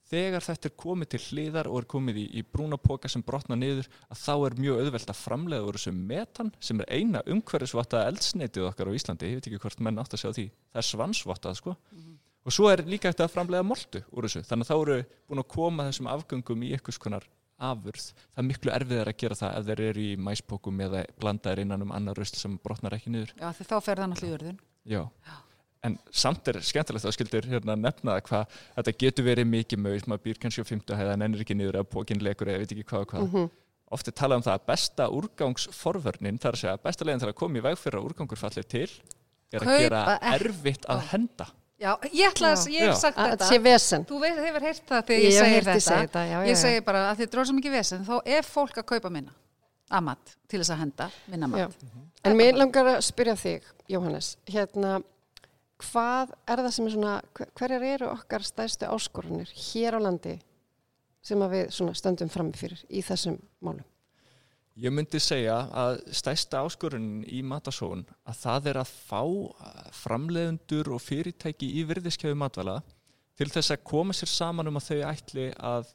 þegar 0.10 0.46
þetta 0.46 0.70
er 0.70 0.76
komið 0.84 1.12
til 1.14 1.22
hliðar 1.28 1.70
og 1.70 1.82
er 1.82 1.88
komið 1.94 2.20
í, 2.22 2.26
í 2.40 2.44
brúnapoka 2.46 3.10
sem 3.12 3.24
brotna 3.26 3.58
niður 3.60 3.90
að 4.10 4.22
þá 4.24 4.34
er 4.36 4.58
mjög 4.64 4.82
auðvelt 4.84 5.14
að 5.14 5.20
framlega 5.22 5.68
úr 5.70 5.78
þessu 5.80 5.94
metan 5.96 6.54
sem 6.60 6.82
er 6.82 6.90
eina 6.98 7.24
umhverfisvotta 7.30 8.06
eldsneitið 8.10 8.70
okkar 8.72 8.90
á 8.90 8.98
Íslandi, 8.98 9.30
ég 9.30 9.40
veit 9.40 9.50
ekki 9.52 9.62
hvort 9.66 9.84
menn 9.86 10.02
átt 10.02 10.16
að 10.18 10.24
sjá 10.24 10.32
því, 10.34 10.48
það 10.74 10.82
er 10.84 10.90
svansvottað 10.90 11.60
sko. 11.60 11.76
Og 12.48 12.56
svo 12.56 12.70
er 12.72 12.86
líka 12.88 13.12
hægt 13.12 13.20
að 13.22 13.34
framlega 13.36 13.66
moltu 13.68 14.00
úr 14.16 14.26
þessu, 14.26 14.46
þannig 14.48 14.66
að 14.66 14.72
þá 14.72 14.78
eru 14.80 15.02
búin 15.30 15.44
að 15.44 15.50
koma 15.54 15.86
þessum 15.90 16.08
afgöngum 16.10 16.64
í 16.66 16.72
einhvers 16.78 16.98
konar 17.04 17.28
afurð, 17.60 18.06
það 18.32 18.40
er 18.42 18.48
miklu 18.48 18.72
erfiðar 18.72 19.12
að 19.12 19.18
gera 19.20 19.36
það 19.36 19.58
ef 19.60 19.66
þeir 19.68 19.82
eru 19.90 20.06
í 20.08 20.14
mæspokum 20.24 20.80
eða 20.86 21.02
blandaðir 21.20 21.62
innan 21.66 21.84
um 21.84 21.92
annar 21.92 22.16
rusl 22.18 22.40
sem 22.40 22.56
brotnar 22.64 22.96
ekki 22.96 23.12
niður. 23.12 23.34
Já, 24.88 25.02
Já. 25.80 25.88
En 25.88 25.96
samt 26.12 26.48
er 26.52 26.60
skemmtilegt 26.60 27.06
að 27.08 27.16
skildir 27.16 27.46
hérna 27.48 27.76
nefna 27.80 28.18
það 28.18 28.26
hvað 28.28 28.58
þetta 28.76 28.94
getur 29.00 29.26
verið 29.30 29.48
mikið 29.48 29.80
mögð, 29.80 30.08
maður 30.12 30.26
býr 30.28 30.40
kannski 30.44 30.66
á 30.66 30.68
fymtu 30.68 30.98
hæða 31.00 31.14
en 31.16 31.22
ennir 31.30 31.46
ekki 31.46 31.56
niður 31.56 31.80
eða 31.80 31.88
pókin 31.94 32.20
lekur 32.26 32.52
eða 32.52 32.60
veit 32.66 32.74
ekki 32.76 32.84
hvað 32.92 33.06
og 33.06 33.12
hvað. 33.14 33.28
Mm 33.34 33.50
Oft 33.90 34.06
er 34.06 34.14
talað 34.14 34.38
um 34.38 34.44
það 34.46 34.54
að 34.54 34.66
besta 34.70 35.06
úrgangsforvörnin, 35.18 36.36
það 36.38 36.50
er 36.52 36.58
að 36.58 36.62
segja 36.62 36.82
besta 36.84 37.06
leiðin 37.08 37.22
til 37.24 37.30
að 37.32 37.38
koma 37.40 37.58
í 37.58 37.64
veg 37.66 37.80
fyrir 37.82 37.98
að 37.98 38.10
úrgangur 38.10 38.38
fallir 38.38 38.68
til, 38.70 38.90
er 39.50 39.64
að 39.64 39.72
Kaupa 39.72 39.80
gera 39.82 40.02
erfitt 40.36 40.86
að 40.94 41.02
henda. 41.10 41.48
Já, 41.80 41.94
ég 42.12 42.28
ætla 42.28 42.52
að, 42.54 42.66
ég 42.70 42.84
Já. 42.84 42.90
hef 42.92 43.00
sagt 43.00 43.18
að 43.18 43.30
þetta. 43.32 43.36
þetta 43.40 43.48
sé 43.50 43.60
vesen 43.64 44.06
Þú 44.06 44.18
veist, 44.20 44.40
hefur 44.44 44.64
heyrt 44.68 44.82
það 44.90 45.04
þegar 45.08 45.22
Ég 45.24 45.26
ég, 45.26 45.32
hef 45.32 45.40
segir 45.40 45.54
heyrt 45.56 45.66
þig 45.66 45.74
þetta. 45.74 45.86
segja 45.90 46.02
þetta, 46.04 46.24
já, 46.28 46.32
já, 46.36 46.40
ég 46.44 46.52
já. 46.52 46.62
segi 46.62 46.82
bara 46.90 47.04
að 47.08 47.22
þið 47.22 47.30
dróð 47.34 47.48
svo 47.50 47.56
mikið 47.56 47.76
vesen, 47.78 48.02
þá 48.04 48.16
er 48.36 48.50
fólk 48.50 48.80
að 48.82 48.88
kaupa 48.92 49.12
minna 49.16 49.36
að 49.90 50.04
mat 50.10 50.34
til 50.52 50.60
þess 50.60 50.74
að 50.76 50.82
henda 50.84 51.08
minna 51.32 51.50
mat. 51.50 51.78
Já. 51.88 52.04
En 52.28 52.36
mér 52.38 52.60
langar 52.60 52.92
að 52.92 53.00
spyrja 53.08 53.36
þig, 53.40 53.70
Jóhannes, 53.90 54.34
hérna, 54.52 54.98
hvað 55.80 56.34
er 56.50 56.62
það 56.64 56.74
sem 56.76 56.88
er 56.90 56.94
svona, 56.96 57.14
hver- 57.38 57.52
hverjar 57.60 57.86
eru 57.94 58.10
okkar 58.12 58.44
stærstu 58.44 58.88
áskorunir 58.90 59.52
hér 59.54 59.96
á 59.96 60.00
landi 60.04 60.36
sem 61.22 61.40
að 61.44 61.56
við 61.56 61.96
stöndum 62.00 62.30
fram 62.32 62.52
fyrir 62.56 62.82
í 62.90 63.02
þessum 63.06 63.40
málum? 63.62 63.86
Ég 64.80 64.94
myndi 64.96 65.20
segja 65.20 65.58
að 65.76 65.98
stærsta 66.16 66.62
áskorunin 66.64 67.26
í 67.28 67.42
matasóun 67.44 68.06
að 68.24 68.38
það 68.40 68.68
er 68.72 68.78
að 68.80 68.92
fá 69.10 69.22
framleiðendur 70.04 70.92
og 70.96 71.02
fyrirtæki 71.04 71.68
í 71.80 71.84
virðiskeiðu 71.90 72.38
matvæla 72.40 72.78
til 73.40 73.50
þess 73.52 73.74
að 73.76 73.84
koma 73.88 74.16
sér 74.16 74.32
saman 74.32 74.68
um 74.72 74.80
að 74.80 74.88
þau 74.92 75.02
ætli 75.10 75.50
að 75.58 75.92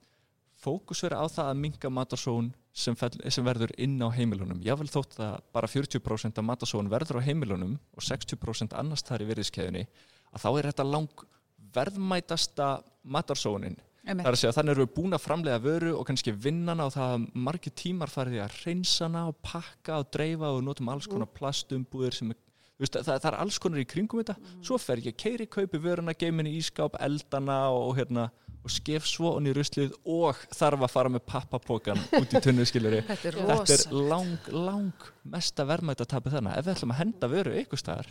fókusvera 0.65 1.21
á 1.21 1.27
það 1.29 1.49
að 1.53 1.63
minga 1.63 1.91
matasóun 1.93 2.53
sem, 2.75 2.97
fell, 2.99 3.15
sem 3.31 3.47
verður 3.47 3.73
inn 3.79 3.97
á 4.03 4.11
heimilunum. 4.11 4.61
Ég 4.67 4.79
vil 4.81 4.91
þótt 4.91 5.21
að 5.23 5.39
bara 5.55 5.71
40% 5.71 6.41
af 6.41 6.47
matasóun 6.47 6.91
verður 6.93 7.23
á 7.23 7.27
heimilunum 7.27 7.79
og 7.95 8.05
60% 8.05 8.75
annars 8.77 9.07
þar 9.07 9.25
í 9.25 9.31
virðiskeiðunni 9.31 9.87
að 10.35 10.43
þá 10.43 10.49
er 10.51 10.71
þetta 10.73 10.89
lang 10.91 11.27
verðmætasta 11.75 12.69
matarsóunin 13.05 13.79
er 14.05 14.29
að 14.29 14.37
segja 14.37 14.51
að 14.53 14.59
þannig 14.59 14.75
erum 14.75 14.85
við 14.85 14.95
búin 14.99 15.17
að 15.17 15.23
framlega 15.25 15.61
vöru 15.65 15.93
og 15.97 16.07
kannski 16.09 16.35
vinnana 16.37 16.87
og 16.89 16.93
það 16.95 17.07
hafa 17.09 17.45
margir 17.47 17.75
tímar 17.81 18.13
farið 18.13 18.43
að 18.45 18.57
hreinsana 18.61 19.23
og 19.31 19.39
pakka 19.45 20.01
og 20.03 20.11
dreifa 20.13 20.51
og 20.53 20.65
notum 20.67 20.91
alls 20.93 21.09
konar 21.09 21.31
plastumbúðir 21.33 22.19
sem 22.19 22.35
er, 22.35 22.39
veist, 22.81 22.99
það, 22.99 23.23
það 23.23 23.31
er 23.31 23.39
alls 23.41 23.61
konar 23.63 23.81
í 23.81 23.87
kringum 23.89 24.21
þetta. 24.21 24.37
Svo 24.61 24.79
fer 24.83 25.01
ég 25.07 25.17
keiri 25.17 25.49
kaupi 25.49 25.81
vöruna, 25.81 26.17
geiminni 26.21 26.53
í 26.59 26.63
skáp, 26.65 26.99
eldana 27.01 27.59
og 27.73 27.95
hérna 27.97 28.29
og 28.65 28.73
skef 28.73 29.05
svo 29.09 29.35
hann 29.37 29.47
í 29.51 29.53
ruslið 29.57 29.93
og 30.09 30.39
þarf 30.57 30.85
að 30.87 30.93
fara 30.95 31.11
með 31.13 31.25
pappapokan 31.29 32.01
út 32.21 32.33
í 32.33 32.41
tunnu 32.45 32.65
skilur 32.69 32.99
Þetta 33.09 33.29
er 33.33 33.41
þetta 33.41 33.77
er 33.77 33.99
lang, 34.13 34.37
lang 34.51 35.09
mesta 35.37 35.67
verðmætt 35.69 36.01
að 36.05 36.13
tapja 36.15 36.33
þarna 36.39 36.55
ef 36.59 36.65
við 36.69 36.77
ætlum 36.79 36.95
að 36.95 37.03
henda 37.03 37.29
vöru 37.35 37.53
ykkur 37.61 37.83
staðar 37.83 38.09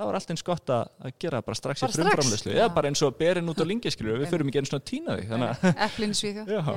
þá 0.00 0.06
er 0.08 0.16
allt 0.16 0.30
eins 0.32 0.42
gott 0.46 0.70
að 0.72 1.10
gera 1.20 1.42
bara 1.44 1.58
strax 1.58 1.82
Bara 1.84 1.90
í 1.90 1.92
strax? 1.92 2.06
frumframleyslu 2.08 2.52
eða 2.56 2.68
bara 2.72 2.88
eins 2.88 3.02
og 3.04 3.18
berin 3.20 3.50
út 3.52 3.58
á 3.60 3.66
lingi 3.68 3.90
skilur 3.92 4.16
við 4.22 4.30
förum 4.32 4.48
ekki 4.48 4.62
einu 4.62 4.70
svona 4.70 4.86
tína 4.88 5.16
því 5.18 5.26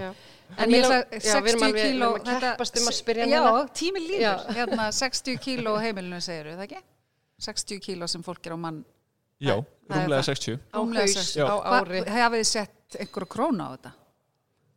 Já. 0.04 0.10
En 0.60 0.74
ég 0.76 0.84
við 1.46 1.54
erum 1.54 1.64
60 1.64 1.64
alveg- 1.64 1.78
við 1.78 1.86
kíló. 1.88 2.10
um 3.64 3.70
tími. 3.80 4.02
Hérna 4.58 4.90
60 5.00 5.40
kíló 5.46 5.78
heimilinu 5.80 6.20
segir 6.22 6.52
það 6.52 6.66
ekki? 6.68 6.82
60 7.48 7.80
kíló 7.88 8.10
sem 8.12 8.22
fólk 8.28 8.44
er 8.52 8.54
á 8.54 8.60
mann. 8.60 8.84
Já, 9.44 9.56
rúmlega 9.92 10.22
það. 10.22 10.30
60 10.32 10.58
Á 10.74 10.78
Rúmlega 10.80 11.06
haus 11.06 11.18
60. 11.20 11.36
Já. 11.40 11.46
á 11.46 11.56
ári. 11.78 12.02
Hafið 12.16 12.42
þið 12.44 12.50
sett 12.54 12.98
einhverju 13.04 13.30
krónu 13.36 13.68
á 13.68 13.70
þetta? 13.76 13.94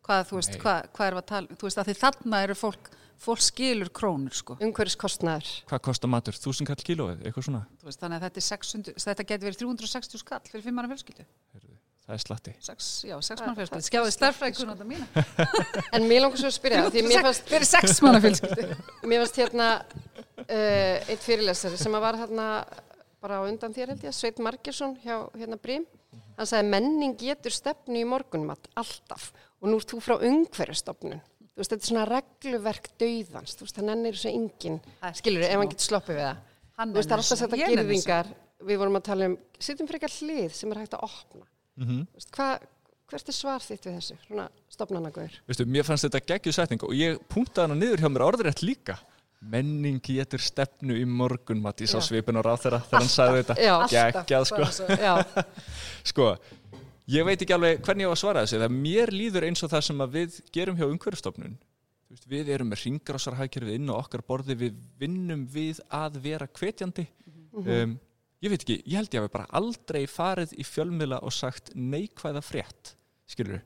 Hvað, 0.07 0.21
þú 0.31 0.37
veist, 0.39 0.59
hvað, 0.63 0.85
hvað 0.97 1.09
er 1.11 1.17
að 1.19 1.27
tala, 1.33 1.57
þú 1.59 1.67
veist, 1.67 1.79
að 1.83 1.89
því 1.91 1.95
þarna 2.01 2.41
eru 2.47 2.55
fólk, 2.57 2.91
fólk 3.27 3.41
skilur 3.43 3.89
krónur, 3.91 4.35
sko. 4.39 4.55
Umhverfiskostnaður. 4.63 5.49
hvað 5.71 5.81
kostar 5.89 6.13
matur? 6.13 6.37
1000 6.39 6.69
kall 6.69 6.85
kílóið, 6.87 7.25
eitthvað 7.27 7.47
svona 7.49 7.63
Þú 7.81 7.89
veist, 7.89 8.01
þannig 8.05 8.21
að 8.21 8.27
þetta 8.29 8.43
er 8.43 8.47
600, 8.47 8.95
þetta 9.07 9.27
getur 9.33 9.49
verið 9.51 9.59
360 9.65 10.23
skall 10.23 10.41
fyrir 10.53 10.63
fimm 10.69 10.79
manna 10.79 10.93
fjölskyldu. 10.93 11.27
það 12.07 12.15
er 12.15 12.23
slatti 12.23 12.55
Sex, 12.63 12.91
já, 13.09 13.17
sex 13.19 13.43
manna 13.43 13.57
fjölskyldu. 13.59 13.87
Skjáði 13.89 14.15
starfræði 14.15 14.57
kunnanda 14.61 14.87
mína. 14.87 15.27
En 15.97 16.07
mér 16.07 16.23
langar 16.23 16.39
svo 16.39 16.53
að 16.53 16.59
spyrja, 16.61 16.85
því 16.95 17.03
mér 17.09 17.27
fannst, 17.27 17.49
Fyrir 17.51 17.67
sex 17.67 17.99
manna 18.07 18.21
fjölskyldu. 18.23 18.69
mér 19.11 19.25
fannst 19.25 19.41
hérna 19.43 19.71
uh, 19.83 21.11
eitt 21.11 21.25
fyrirlesari 21.27 21.81
sem 21.83 21.99
var 21.99 22.15
hérna 22.23 22.47
bara 23.27 23.43
á 23.43 23.49
undan 23.49 23.75
þér 23.75 23.95
held 23.95 24.05
ég, 24.07 24.15
Sveit 24.15 24.39
Margersson 24.43 24.95
hjá 25.03 25.17
hérna 25.35 25.59
Brím. 25.59 25.87
Hann 26.37 26.49
sagði 26.49 26.71
menning 26.71 27.17
getur 27.19 27.55
stefnu 27.55 27.99
í 27.99 28.07
morgunmat 28.07 28.69
alltaf 28.79 29.33
og 29.61 29.71
nú 29.71 29.81
ert 29.81 29.91
þú 29.91 30.03
frá 30.05 30.15
umhverjastofnun. 30.21 31.23
Þú 31.57 31.63
veist, 31.63 31.73
þetta 31.73 31.87
er 31.87 31.89
svona 31.89 32.07
regluverk 32.11 32.91
dauðans, 33.01 33.57
þú 33.57 33.65
veist, 33.65 33.79
hann 33.81 33.93
ennir 33.95 34.17
þessu 34.19 34.29
engin, 34.29 34.79
skilur, 35.17 35.47
ef 35.47 35.57
hann 35.57 35.71
getur 35.73 35.89
sloppið 35.89 36.19
við 36.19 36.27
það. 36.27 36.43
Hann 36.77 36.93
Þú 36.93 37.01
veist, 37.01 37.09
það 37.09 37.17
er 37.17 37.23
alltaf 37.25 37.43
þetta 37.43 37.61
gerðingar, 37.63 38.33
við 38.69 38.81
vorum 38.83 38.99
að 39.01 39.07
tala 39.09 39.29
um, 39.31 39.37
sittum 39.65 39.89
frekar 39.89 40.13
hlið 40.19 40.57
sem 40.59 40.75
er 40.75 40.83
hægt 40.83 40.97
að 40.99 41.07
opna. 41.09 41.47
mm 41.81 42.03
Þú 42.13 42.21
veist, 42.21 42.33
hvað, 42.37 42.69
hvert 43.09 43.33
er 43.33 43.39
svar 43.39 43.65
þitt 43.65 43.89
við 43.89 43.97
þessu, 43.97 44.19
svona 44.27 44.47
stopnanagauður? 44.77 45.41
Veistu, 45.49 45.69
mér 45.73 45.89
fannst 45.89 46.05
þetta 46.11 46.23
geggjuð 46.35 46.59
setning 46.59 46.85
og 46.85 46.93
ég 46.99 47.25
punktaði 47.33 47.71
hana 47.71 47.81
niður 47.81 48.05
hjá 48.05 48.11
mér 48.13 48.27
orðrétt 48.29 48.65
líka 48.67 48.99
menning 49.41 50.01
getur 50.03 50.43
stefnu 50.43 50.97
í 50.97 51.05
morgun 51.09 51.61
Matís 51.63 51.95
á 51.95 52.01
Já. 52.01 52.07
svipin 52.09 52.41
og 52.41 52.47
ráð 52.47 52.65
þeirra 52.65 52.81
þegar 52.87 53.03
hann 53.03 53.13
sagði 53.13 53.43
þetta. 53.43 53.57
Já, 53.61 53.75
geggjað 53.93 54.47
sko. 54.51 54.89
Já, 54.97 55.15
sko, 56.11 56.29
ég 57.13 57.29
veit 57.29 57.45
ekki 57.45 57.57
alveg 57.57 57.85
hvernig 57.85 58.07
ég 58.07 58.11
á 58.11 58.15
að 58.17 58.23
svara 58.23 58.47
þessu 58.47 58.63
það 58.65 58.77
mér 58.81 59.15
líður 59.15 59.49
eins 59.51 59.63
og 59.67 59.73
það 59.75 59.87
sem 59.91 60.03
að 60.07 60.17
við 60.17 60.41
gerum 60.57 60.81
hjá 60.81 60.87
umhverfstofnun 60.89 61.59
við 62.31 62.51
erum 62.55 62.71
með 62.71 62.85
ringrásarhækjörfið 62.87 63.77
inn 63.77 63.93
á 63.93 63.99
okkar 63.99 64.23
borði 64.27 64.57
við 64.57 64.77
vinnum 64.99 65.43
við 65.51 65.83
að 65.93 66.21
vera 66.25 66.47
hvetjandi. 66.49 67.05
Um, 67.57 67.97
ég 68.45 68.53
veit 68.53 68.63
ekki, 68.63 68.79
ég 68.85 68.99
held 69.01 69.15
ég 69.15 69.25
hafi 69.25 69.33
bara 69.33 69.49
aldrei 69.59 70.03
farið 70.11 70.55
í 70.61 70.67
fjölmiðla 70.67 71.21
og 71.25 71.35
sagt 71.35 71.73
neikvæða 71.75 72.43
frétt 72.45 72.93
skilur 73.31 73.63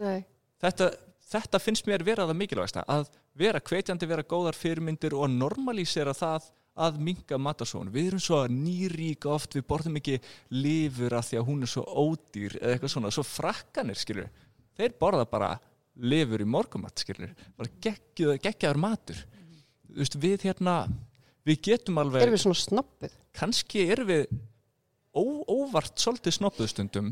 nei, 0.00 0.22
þetta, 0.62 0.90
þetta 1.30 1.60
finnst 1.62 1.88
mér 1.88 2.04
vera 2.06 2.26
það 2.28 2.40
mikilvægsta 2.40 2.84
að 2.90 3.10
vera 3.38 3.62
hvetjandi, 3.62 4.08
vera 4.10 4.26
góðar 4.26 4.58
fyrirmyndir 4.58 5.14
og 5.16 5.26
að 5.28 5.36
normalísera 5.40 6.14
það 6.16 6.50
að 6.80 7.00
minga 7.04 7.38
matasón. 7.40 7.90
Við 7.92 8.12
erum 8.12 8.22
svo 8.22 8.40
nýríka 8.50 9.30
oft, 9.34 9.56
við 9.56 9.66
borðum 9.68 9.98
ekki 10.00 10.20
lifur 10.54 11.16
að 11.18 11.26
því 11.28 11.40
að 11.40 11.48
hún 11.48 11.66
er 11.66 11.72
svo 11.72 11.84
ódýr 11.84 12.56
eða 12.60 12.74
eitthvað 12.74 12.94
svona, 12.94 13.12
svo 13.14 13.24
frakkanir, 13.26 13.98
skilur 14.00 14.30
þeir 14.78 14.96
borða 15.00 15.26
bara 15.28 15.50
lifur 16.00 16.42
í 16.42 16.48
morgumat, 16.48 17.02
skilur, 17.02 17.32
bara 17.58 17.72
geggjaður 17.82 18.80
matur. 18.80 19.18
Þú 19.90 19.98
veist, 19.98 20.16
við 20.22 20.46
hérna, 20.48 20.76
við 21.46 21.64
getum 21.66 21.98
alveg 22.00 22.24
erum 22.24 22.36
við 22.36 22.44
svona 22.44 22.60
snoppuð? 22.62 23.16
kannski 23.36 23.84
erum 23.90 24.08
við 24.10 24.22
ó, 25.12 25.22
óvart 25.50 25.98
svolítið 26.00 26.38
snoppuð 26.38 26.70
stundum 26.70 27.10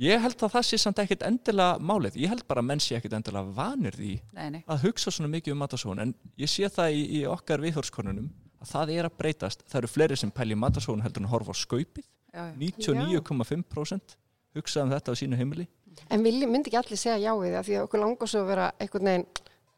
ég 0.00 0.20
held 0.24 0.40
að 0.42 0.54
það 0.56 0.64
sé 0.68 0.78
samt 0.82 0.98
ekkert 1.02 1.22
endilega 1.28 1.78
málið, 1.78 2.16
ég 2.24 2.32
held 2.32 2.46
bara 2.50 2.62
að 2.64 2.68
menn 2.70 2.82
sé 2.82 2.96
ekkert 2.98 3.14
endilega 3.18 3.52
vanir 3.56 3.94
því 3.98 4.14
Nei, 4.34 4.48
nei. 4.56 4.62
að 4.66 4.88
hugsa 4.88 5.12
svona 5.14 5.30
mikið 5.30 5.54
um 5.54 5.62
matasón 5.62 6.02
en 6.02 6.14
ég 6.40 6.50
sé 6.50 6.66
það 6.72 6.96
í, 6.98 7.04
í 7.20 7.22
okkar 7.30 7.62
viðhórskonunum 7.62 8.26
að 8.64 8.72
það 8.72 8.92
er 8.96 9.08
að 9.10 9.16
breytast, 9.20 9.62
það 9.68 9.80
eru 9.82 9.92
fleiri 9.92 10.16
sem 10.18 10.32
pæli 10.34 10.56
matasón 10.58 11.02
heldur 11.04 11.22
en 11.22 11.28
að 11.28 11.34
horfa 11.36 11.54
á 11.54 11.56
skaupið. 11.60 12.06
Já, 12.34 12.42
já. 12.48 12.54
99,5% 12.58 14.16
hugsa 14.56 14.82
um 14.84 14.92
þetta 14.94 15.12
á 15.12 15.14
sínu 15.20 15.36
heimili. 15.38 15.66
En 16.10 16.24
vilji, 16.24 16.46
myndi 16.50 16.70
ekki 16.72 16.78
allir 16.80 16.98
segja 16.98 17.18
já 17.22 17.32
við 17.38 17.54
það 17.54 17.66
því 17.68 17.76
að 17.78 17.84
okkur 17.86 18.02
langar 18.02 18.30
svo 18.30 18.40
að 18.42 18.48
vera 18.50 18.70
einhvern 18.82 19.10
veginn 19.10 19.26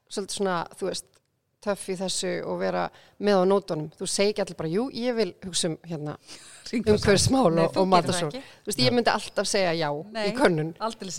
svolítið 0.07 0.37
svona, 0.39 0.57
þú 0.79 0.89
veist, 0.89 1.09
töff 1.67 1.87
í 1.93 1.99
þessu 2.01 2.33
og 2.47 2.61
vera 2.63 2.87
með 3.19 3.43
á 3.43 3.45
nótunum. 3.53 3.89
Þú 3.99 4.11
segi 4.11 4.35
ekki 4.35 4.45
allir 4.47 4.61
bara, 4.63 4.73
jú, 4.73 4.89
ég 4.95 5.19
vil 5.19 5.31
hugsa 5.45 5.73
um 5.73 5.79
hérna 5.87 6.17
umhverfsmál 6.73 7.51
og, 7.51 7.73
þú 7.75 7.83
og 7.85 7.91
matasón. 7.93 8.35
Þú 8.35 8.71
veist, 8.71 8.85
ég 8.87 8.95
myndi 8.97 9.13
alltaf 9.13 9.51
segja 9.51 9.75
já 9.77 9.89
Nei. 10.15 10.29
í 10.31 10.37
könnun. 10.39 10.75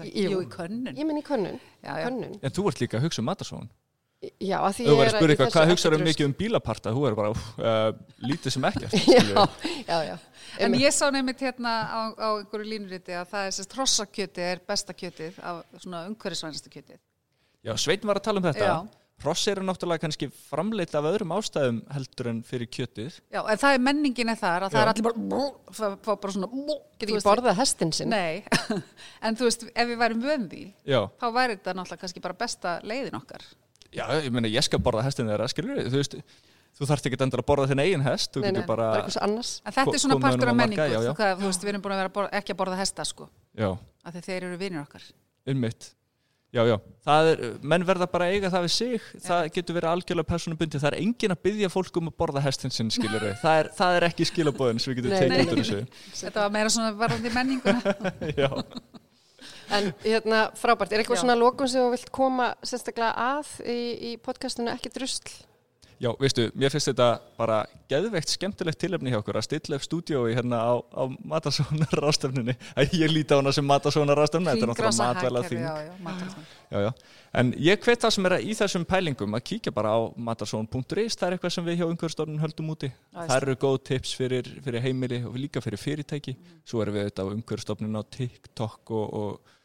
Jú. 0.07 0.39
í 0.41 0.47
könnun. 0.51 0.95
Ég 0.95 1.07
minn 1.07 1.19
í 1.19 1.25
könnun. 1.25 1.59
Já, 1.83 1.91
já. 1.99 2.07
könnun. 2.07 2.39
en 2.41 2.55
þú 2.55 2.71
ert 2.71 2.81
líka 2.81 2.97
að 2.99 3.07
hugsa 3.07 3.23
um 3.23 3.29
matasón 3.29 3.69
Já, 4.41 4.57
að 4.65 4.71
því 4.73 4.85
þú 4.87 4.89
ég 4.89 4.97
verður 4.97 5.03
er 5.03 5.11
að 5.11 5.13
spyrja 5.13 5.27
í 5.27 5.33
eitthvað, 5.33 5.47
þessu 5.47 5.57
hvað 5.59 5.71
hugsaður 5.71 5.95
ekki 5.95 6.07
mikið 6.07 6.25
um 6.25 6.31
bílaparta 6.39 6.93
þú 6.95 7.01
verður 7.03 7.17
bara, 7.19 7.41
uh, 7.69 7.89
lítið 8.25 8.53
sem 8.55 8.65
ekkert 8.65 8.95
Já, 9.13 9.43
já, 9.85 9.97
já. 10.07 10.15
En 10.65 10.77
ég 10.81 10.95
sá 10.95 11.03
nefnitt 11.13 11.43
hérna 11.45 11.73
á, 11.85 12.01
á 12.17 12.29
einhverju 12.39 12.69
línuriti 12.71 13.13
að 13.13 13.27
það 13.29 13.49
er 13.49 13.53
sérst 13.59 13.75
hrossakjötið 13.77 14.47
er 14.47 14.63
besta 14.71 14.95
kjötið 14.97 15.37
af 15.37 15.59
svona 15.83 16.01
umhverfisvænasta 16.09 16.73
kjötið. 16.73 16.97
Já, 17.61 17.75
Sveitin 17.77 18.09
var 18.09 18.17
að 18.17 18.25
tala 18.25 18.41
um 18.41 18.47
þetta. 18.47 18.71
Já. 18.71 19.07
Hross 19.24 19.47
eru 19.49 19.63
náttúrulega 19.65 20.03
kannski 20.03 20.28
framleitt 20.30 20.91
af 20.93 21.05
öðrum 21.09 21.32
ástæðum 21.34 21.80
heldur 21.89 22.28
en 22.30 22.41
fyrir 22.45 22.70
kjötið. 22.70 23.15
Já, 23.34 23.39
en 23.41 23.57
það 23.57 23.78
er 23.78 23.80
menningin 23.88 24.30
er 24.30 24.38
þar 24.38 24.68
að 24.68 24.76
það 24.76 24.78
Já. 24.78 24.84
er 24.84 24.91
allir 24.91 25.05
bara, 25.07 25.18
fá, 25.74 25.88
fá 26.05 26.11
bara 26.11 26.34
svona, 26.36 26.49
Getur 27.01 27.15
ekki 27.18 27.26
borðað 27.26 27.57
hestin 27.57 27.93
sinn? 27.97 28.13
Nei, 28.13 28.45
en 29.26 29.39
þú 29.39 29.43
veist, 29.49 29.65
ef 29.74 29.89
við 29.89 29.97
værum 30.03 30.22
vönd 30.22 30.53
því, 30.53 30.65
Já. 30.86 30.99
þá 31.18 31.28
væri 31.34 31.57
þetta 31.57 31.74
náttúrulega 31.80 32.03
kannski 32.05 32.24
bara 32.28 32.38
besta 32.45 32.76
leiðin 32.86 33.18
okkar. 33.18 33.41
Já, 33.89 34.05
ég 34.22 34.30
meina, 34.38 34.53
ég 34.53 34.70
skal 34.70 34.84
borða 34.86 35.07
hestin 35.09 35.34
þeirra, 35.34 35.49
skilur 35.49 35.82
þú 35.89 35.97
veist, 35.97 36.13
þú 36.78 36.93
þarft 36.93 37.09
ekki 37.09 37.22
endur 37.26 37.41
að 37.41 37.49
borða 37.49 37.70
þinn 37.74 37.86
eigin 37.88 38.05
hest, 38.05 38.30
þú 38.38 38.45
Nei, 38.45 38.51
nei, 38.51 38.61
getur 38.61 38.70
bara, 38.70 38.91
bara 38.93 39.01
eitthvað 39.01 39.30
annars. 39.32 39.57
En 39.65 39.74
þetta 39.80 39.97
er 39.97 40.05
svona 40.05 40.22
partur 40.28 40.53
af 40.53 40.61
menningu, 40.61 40.89
já, 40.93 40.99
já. 41.01 41.13
þú, 41.18 41.45
veist, 41.49 41.65
við 41.65 41.74
erum 41.74 41.82
búin 41.88 41.97
að 41.97 42.05
vera 42.05 42.30
ekki 42.38 42.53
að 42.53 42.61
borða 42.61 42.82
hesta, 42.86 43.01
sko, 43.07 43.32
já, 43.57 43.74
af 44.05 44.13
Já, 46.55 46.61
já, 46.63 46.77
það 47.03 47.29
er, 47.29 47.41
menn 47.67 47.83
verða 47.83 48.05
bara 48.07 48.27
að 48.29 48.37
eiga 48.37 48.49
það 48.53 48.63
við 48.63 48.71
sig, 48.71 49.07
það 49.25 49.47
getur 49.57 49.75
verið 49.75 49.89
algjörlega 49.91 50.29
persónubundi, 50.29 50.79
það 50.79 50.93
er 50.93 50.95
engin 51.01 51.33
að 51.35 51.41
byggja 51.43 51.69
fólk 51.73 51.99
um 51.99 52.07
að 52.07 52.15
borða 52.23 52.43
hestin 52.45 52.71
við, 52.71 53.25
það 53.43 53.59
er, 53.59 53.69
það 53.75 53.97
er 53.97 54.05
ekki 54.07 54.27
skilabóðin 54.29 54.79
sem 54.79 54.93
við 54.93 55.01
getum 55.01 55.17
tekið 55.17 55.43
út 55.43 55.51
úr 55.51 55.61
þessu. 55.61 55.81
Þetta 56.21 56.45
var 56.45 56.55
meira 56.55 56.71
svona 56.71 56.93
varandi 57.01 57.33
menninguna. 57.35 57.95
Já. 58.39 58.47
En 59.75 59.91
hérna, 60.05 60.41
frábært, 60.55 60.95
er 60.95 61.03
eitthvað 61.03 61.19
Já. 61.19 61.23
svona 61.25 61.37
lokun 61.37 61.67
sem 61.67 61.83
þú 61.83 61.91
vilt 61.97 62.13
koma 62.15 62.47
sérstaklega 62.63 63.11
að 63.35 63.51
í, 63.67 63.79
í 64.07 64.15
podcastinu 64.23 64.71
ekki 64.71 64.93
drusl? 64.95 65.35
Já, 65.97 66.11
veistu, 66.21 66.43
mér 66.53 66.69
finnst 66.69 66.91
þetta 66.91 67.07
bara 67.39 67.63
geðveikt 67.89 68.29
skemmtilegt 68.29 68.77
tilefni 68.81 69.09
hjá 69.09 69.17
okkur 69.17 69.39
að 69.39 69.47
stilla 69.47 69.79
upp 69.79 69.85
stúdiói 69.85 70.35
hérna 70.37 70.59
á, 70.61 70.73
á 70.93 71.03
matasónar 71.25 71.97
rástefninni. 72.03 72.53
Ég 72.93 73.09
líti 73.09 73.33
á 73.33 73.41
hana 73.41 73.53
sem 73.55 73.65
matasónar 73.65 74.19
rástefni, 74.19 74.51
þetta 74.51 74.67
er 74.67 74.71
náttúrulega 74.73 75.01
matvæla 75.01 75.43
þing. 75.47 75.65
Já, 75.65 75.73
já, 75.87 75.93
matvæla 76.05 76.45
Já, 76.67 76.79
já. 76.83 76.91
En 77.39 77.51
ég 77.63 77.79
hvet 77.79 78.01
það 78.03 78.13
sem 78.13 78.27
er 78.27 78.35
í 78.43 78.53
þessum 78.59 78.85
pælingum 78.87 79.35
að 79.37 79.43
kíkja 79.49 79.71
bara 79.73 79.93
á 79.95 79.99
matasón.is, 80.29 81.15
það 81.15 81.27
er 81.27 81.35
eitthvað 81.35 81.53
sem 81.55 81.67
við 81.67 81.79
hjá 81.79 81.85
umhverfstofnun 81.87 82.41
höldum 82.43 82.71
úti. 82.73 82.89
Það 83.15 83.35
eru 83.37 83.55
góð 83.61 83.77
tips 83.89 84.15
fyrir, 84.19 84.49
fyrir 84.65 84.83
heimili 84.83 85.21
og 85.25 85.37
líka 85.39 85.63
fyrir 85.63 85.81
fyrirtæki. 85.81 86.35
Svo 86.67 86.83
erum 86.83 86.97
við 86.97 87.07
þetta 87.09 87.23
á 87.23 87.31
umhverfstofnun 87.31 87.99
á 87.99 88.03
TikTok 88.17 88.91
og, 88.91 89.07
og 89.21 89.55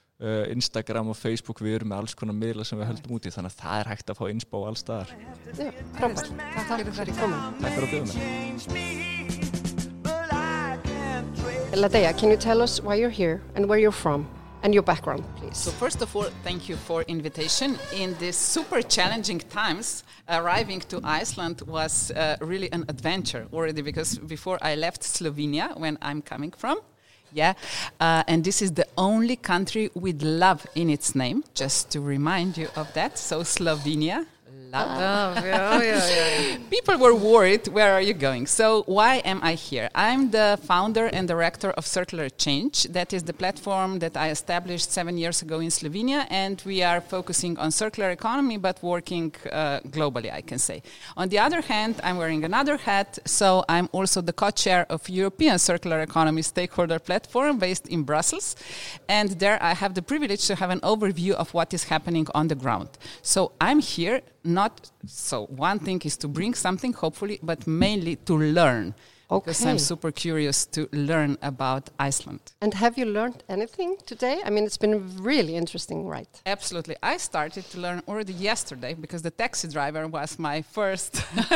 Instagram 0.52 1.08
og 1.12 1.16
Facebook, 1.18 1.60
við 1.64 1.80
erum 1.80 1.88
með 1.92 2.02
alls 2.02 2.14
konar 2.18 2.36
miðla 2.38 2.64
sem 2.68 2.78
við 2.78 2.90
höldum 2.92 3.16
úti, 3.16 3.32
þannig 3.34 3.52
að 3.54 3.62
það 3.62 3.80
er 3.80 3.90
hægt 3.92 4.12
að 4.12 4.18
fá 4.20 4.24
insbá 4.30 4.58
alls 4.68 4.84
staðar. 4.84 5.14
Já, 5.58 5.72
frábært. 5.98 6.28
Takk 6.38 6.68
fyrir 6.70 6.92
þetta. 6.98 7.16
Komin. 7.18 7.40
Takk 7.62 7.72
fyrir 7.78 7.86
að 7.86 7.92
bjóða 7.94 8.06
mig. 8.06 8.14
Change 8.14 8.64
me, 8.72 8.86
but 10.02 10.32
I 10.32 10.78
can't 10.84 11.36
trace 11.36 11.80
Ladea, 11.82 12.12
can 12.18 12.30
you 12.30 12.36
tell 12.36 12.62
us 12.62 12.80
why 12.82 12.94
you're 12.94 13.10
here 13.10 13.40
and 13.56 13.66
where 13.68 13.78
you're 13.78 13.90
from 14.04 14.26
and 14.62 14.72
your 14.72 14.84
background, 14.84 15.24
please? 15.36 15.56
So 15.58 15.70
first 15.72 16.02
of 16.02 16.14
all, 16.14 16.28
thank 16.44 16.68
you 16.68 16.76
for 16.76 17.02
invitation. 17.08 17.76
In 17.96 18.14
these 18.20 18.36
super 18.36 18.80
challenging 18.82 19.40
times, 19.40 20.04
arriving 20.28 20.80
to 20.88 21.00
Iceland 21.02 21.62
was 21.66 22.12
uh, 22.12 22.36
really 22.40 22.70
an 22.72 22.84
adventure 22.88 23.46
already 23.52 23.82
because 23.82 24.18
before 24.18 24.58
I 24.62 24.76
left 24.76 25.02
Slovenia, 25.02 25.76
when 25.76 25.98
I'm 26.00 26.22
coming 26.22 26.52
from, 26.52 26.78
yeah, 27.34 27.54
uh, 28.00 28.22
and 28.26 28.44
this 28.44 28.62
is 28.62 28.72
the 28.72 28.86
only 28.96 29.36
country 29.36 29.90
with 29.94 30.22
love 30.22 30.66
in 30.74 30.90
its 30.90 31.14
name. 31.14 31.44
Just 31.54 31.90
to 31.92 32.00
remind 32.00 32.56
you 32.56 32.68
of 32.76 32.92
that. 32.94 33.18
So 33.18 33.40
Slovenia, 33.42 34.26
Love. 34.72 35.36
Oh, 35.36 35.44
yeah, 35.44 35.82
yeah, 35.82 36.08
yeah. 36.08 36.56
People 36.70 36.96
were 36.96 37.14
worried, 37.14 37.68
where 37.68 37.92
are 37.92 38.00
you 38.00 38.14
going? 38.14 38.46
So, 38.46 38.84
why 38.86 39.16
am 39.16 39.40
I 39.42 39.52
here? 39.52 39.90
I'm 39.94 40.30
the 40.30 40.58
founder 40.62 41.06
and 41.08 41.28
director 41.28 41.72
of 41.72 41.86
Circular 41.86 42.30
Change. 42.30 42.84
That 42.84 43.12
is 43.12 43.22
the 43.24 43.34
platform 43.34 43.98
that 43.98 44.16
I 44.16 44.30
established 44.30 44.90
seven 44.90 45.18
years 45.18 45.42
ago 45.42 45.60
in 45.60 45.68
Slovenia, 45.68 46.26
and 46.30 46.62
we 46.64 46.82
are 46.82 47.02
focusing 47.02 47.58
on 47.58 47.70
circular 47.70 48.10
economy 48.12 48.56
but 48.56 48.82
working 48.82 49.34
uh, 49.52 49.80
globally, 49.80 50.32
I 50.32 50.40
can 50.40 50.58
say. 50.58 50.82
On 51.18 51.28
the 51.28 51.38
other 51.38 51.60
hand, 51.60 52.00
I'm 52.02 52.16
wearing 52.16 52.42
another 52.42 52.78
hat, 52.78 53.18
so 53.26 53.66
I'm 53.68 53.90
also 53.92 54.22
the 54.22 54.32
co 54.32 54.50
chair 54.50 54.86
of 54.88 55.06
European 55.06 55.58
Circular 55.58 56.00
Economy 56.00 56.40
Stakeholder 56.40 56.98
Platform 56.98 57.58
based 57.58 57.88
in 57.88 58.04
Brussels, 58.04 58.56
and 59.06 59.32
there 59.32 59.62
I 59.62 59.74
have 59.74 59.92
the 59.92 60.02
privilege 60.02 60.46
to 60.46 60.54
have 60.54 60.70
an 60.70 60.80
overview 60.80 61.32
of 61.32 61.52
what 61.52 61.74
is 61.74 61.84
happening 61.84 62.26
on 62.34 62.48
the 62.48 62.54
ground. 62.54 62.88
So, 63.20 63.52
I'm 63.60 63.80
here 63.80 64.22
not 64.45 64.90
so 65.07 65.47
one 65.47 65.78
thing 65.78 66.01
is 66.05 66.16
to 66.18 66.28
bring 66.28 66.55
something 66.55 66.93
hopefully 66.93 67.38
but 67.43 67.66
mainly 67.66 68.16
to 68.16 68.36
learn. 68.36 68.95
Because 69.30 69.64
i'm 69.64 69.78
super 69.78 70.12
curious 70.12 70.66
to 70.66 70.88
learn 70.93 71.38
about 71.40 71.88
iceland. 71.99 72.40
And 72.61 72.74
have 72.74 72.99
you 72.99 73.07
learned 73.07 73.43
anything 73.49 73.97
today? 74.05 74.43
I 74.45 74.51
mean, 74.51 74.64
it's 74.64 74.76
been 74.76 75.22
really 75.22 75.57
interesting, 75.57 76.07
right? 76.07 76.28
absolutely. 76.45 76.97
I 77.03 77.16
started 77.16 77.64
to 77.70 77.80
learn 77.80 78.03
already 78.07 78.34
yesterday 78.34 78.93
because 78.93 79.22
the 79.22 79.30
taxi 79.30 79.68
driver 79.68 80.07
was 80.07 80.38
my 80.38 80.61
first 80.61 81.12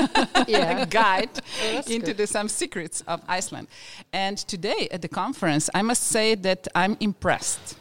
guide 0.89 1.30
oh, 1.37 1.72
that's 1.72 1.91
into 1.91 2.07
good. 2.07 2.16
the 2.16 2.26
some 2.26 2.49
secrets 2.49 3.03
of 3.07 3.20
iceland. 3.28 3.68
And 4.12 4.39
today 4.39 4.89
at 4.91 5.03
the 5.03 5.09
conference 5.09 5.68
i 5.74 5.82
must 5.82 6.05
say 6.05 6.34
that 6.34 6.68
i'm 6.74 6.97
impressed. 7.01 7.76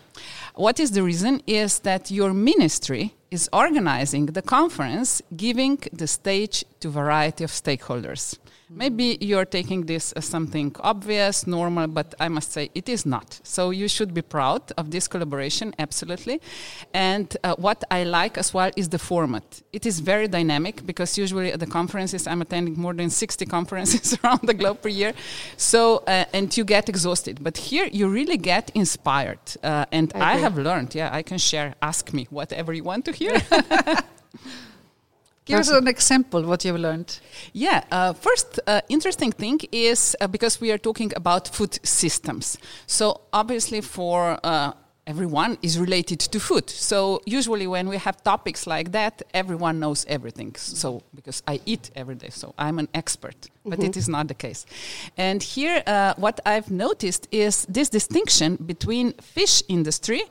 What 0.56 0.80
is 0.80 0.91
the 0.91 1.03
reason 1.03 1.41
is 1.47 1.80
that 1.80 2.10
your 2.12 2.34
ministry 2.34 3.14
is 3.36 3.49
organizing 3.51 4.25
the 4.38 4.45
conference 4.57 5.09
giving 5.45 5.75
the 6.01 6.09
stage 6.19 6.57
to 6.79 6.88
variety 7.01 7.43
of 7.43 7.51
stakeholders 7.63 8.23
maybe 8.70 9.18
you're 9.22 9.45
taking 9.45 9.86
this 9.86 10.11
as 10.13 10.26
something 10.26 10.76
obvious 10.80 11.47
normal 11.47 11.88
but 11.88 12.13
i 12.20 12.28
must 12.28 12.51
say 12.51 12.70
it 12.74 12.89
is 12.89 13.05
not. 13.05 13.39
So 13.43 13.70
you 13.70 13.88
should 13.88 14.13
be 14.13 14.22
proud 14.22 14.72
of 14.78 14.91
this 14.91 15.07
collaboration 15.07 15.74
absolutely. 15.80 16.41
And 16.93 17.36
uh, 17.43 17.55
what 17.57 17.84
i 17.91 18.03
like 18.03 18.38
as 18.38 18.53
well 18.53 18.72
is 18.76 18.89
the 18.89 18.99
format. 18.99 19.61
It 19.72 19.86
is 19.86 19.99
very 19.99 20.28
dynamic 20.28 20.86
because 20.86 21.18
usually 21.18 21.51
at 21.51 21.59
the 21.59 21.68
conferences 21.68 22.28
i'm 22.28 22.41
attending 22.41 22.80
more 22.80 22.93
than 22.93 23.09
60 23.09 23.45
conferences 23.57 24.18
around 24.24 24.41
the 24.43 24.53
globe 24.53 24.82
per 24.82 24.89
year. 24.89 25.13
So 25.57 26.03
uh, 26.07 26.26
and 26.34 26.55
you 26.57 26.63
get 26.66 26.89
exhausted. 26.89 27.43
But 27.43 27.57
here 27.57 27.88
you 27.91 28.07
really 28.07 28.38
get 28.38 28.72
inspired 28.74 29.39
uh, 29.63 29.86
and 29.91 30.11
I 30.16 30.36
I, 30.36 30.38
have 30.38 30.57
learned 30.57 30.95
yeah 30.95 31.09
i 31.20 31.22
can 31.22 31.38
share 31.38 31.76
ask 31.82 32.13
me 32.13 32.28
whatever 32.30 32.74
you 32.74 32.84
want 32.84 33.05
to 33.05 33.11
hear 33.11 33.41
Give 35.45 35.59
us 35.59 35.69
an 35.69 35.87
example 35.87 36.41
what 36.43 36.65
you've 36.65 36.79
learned. 36.79 37.19
Yeah, 37.53 37.83
uh, 37.91 38.13
first 38.13 38.59
uh, 38.65 38.81
interesting 38.89 39.31
thing 39.31 39.59
is 39.71 40.15
uh, 40.19 40.27
because 40.27 40.59
we 40.59 40.71
are 40.71 40.79
talking 40.79 41.11
about 41.15 41.47
food 41.47 41.79
systems. 41.85 42.57
So 42.87 43.21
obviously 43.31 43.81
for 43.81 44.39
uh, 44.43 44.73
everyone 45.05 45.57
is 45.61 45.77
related 45.77 46.19
to 46.19 46.39
food. 46.39 46.69
So 46.69 47.21
usually 47.25 47.67
when 47.67 47.87
we 47.87 47.97
have 47.97 48.23
topics 48.23 48.65
like 48.65 48.91
that, 48.93 49.21
everyone 49.35 49.79
knows 49.79 50.03
everything. 50.07 50.55
So 50.55 51.03
because 51.13 51.43
I 51.47 51.59
eat 51.65 51.91
every 51.95 52.15
day, 52.15 52.29
so 52.29 52.55
I'm 52.57 52.79
an 52.79 52.87
expert. 52.95 53.49
But 53.66 53.84
it 53.84 53.97
is 53.97 54.07
not 54.07 54.28
the 54.28 54.34
case. 54.34 54.66
And 55.18 55.41
here, 55.41 55.82
uh, 55.88 56.13
what 56.18 56.39
I've 56.45 56.70
noticed 56.70 57.28
is 57.32 57.66
this 57.68 57.89
distinction 57.89 58.57
between 58.57 59.13
fish 59.13 59.63
industry 59.68 60.22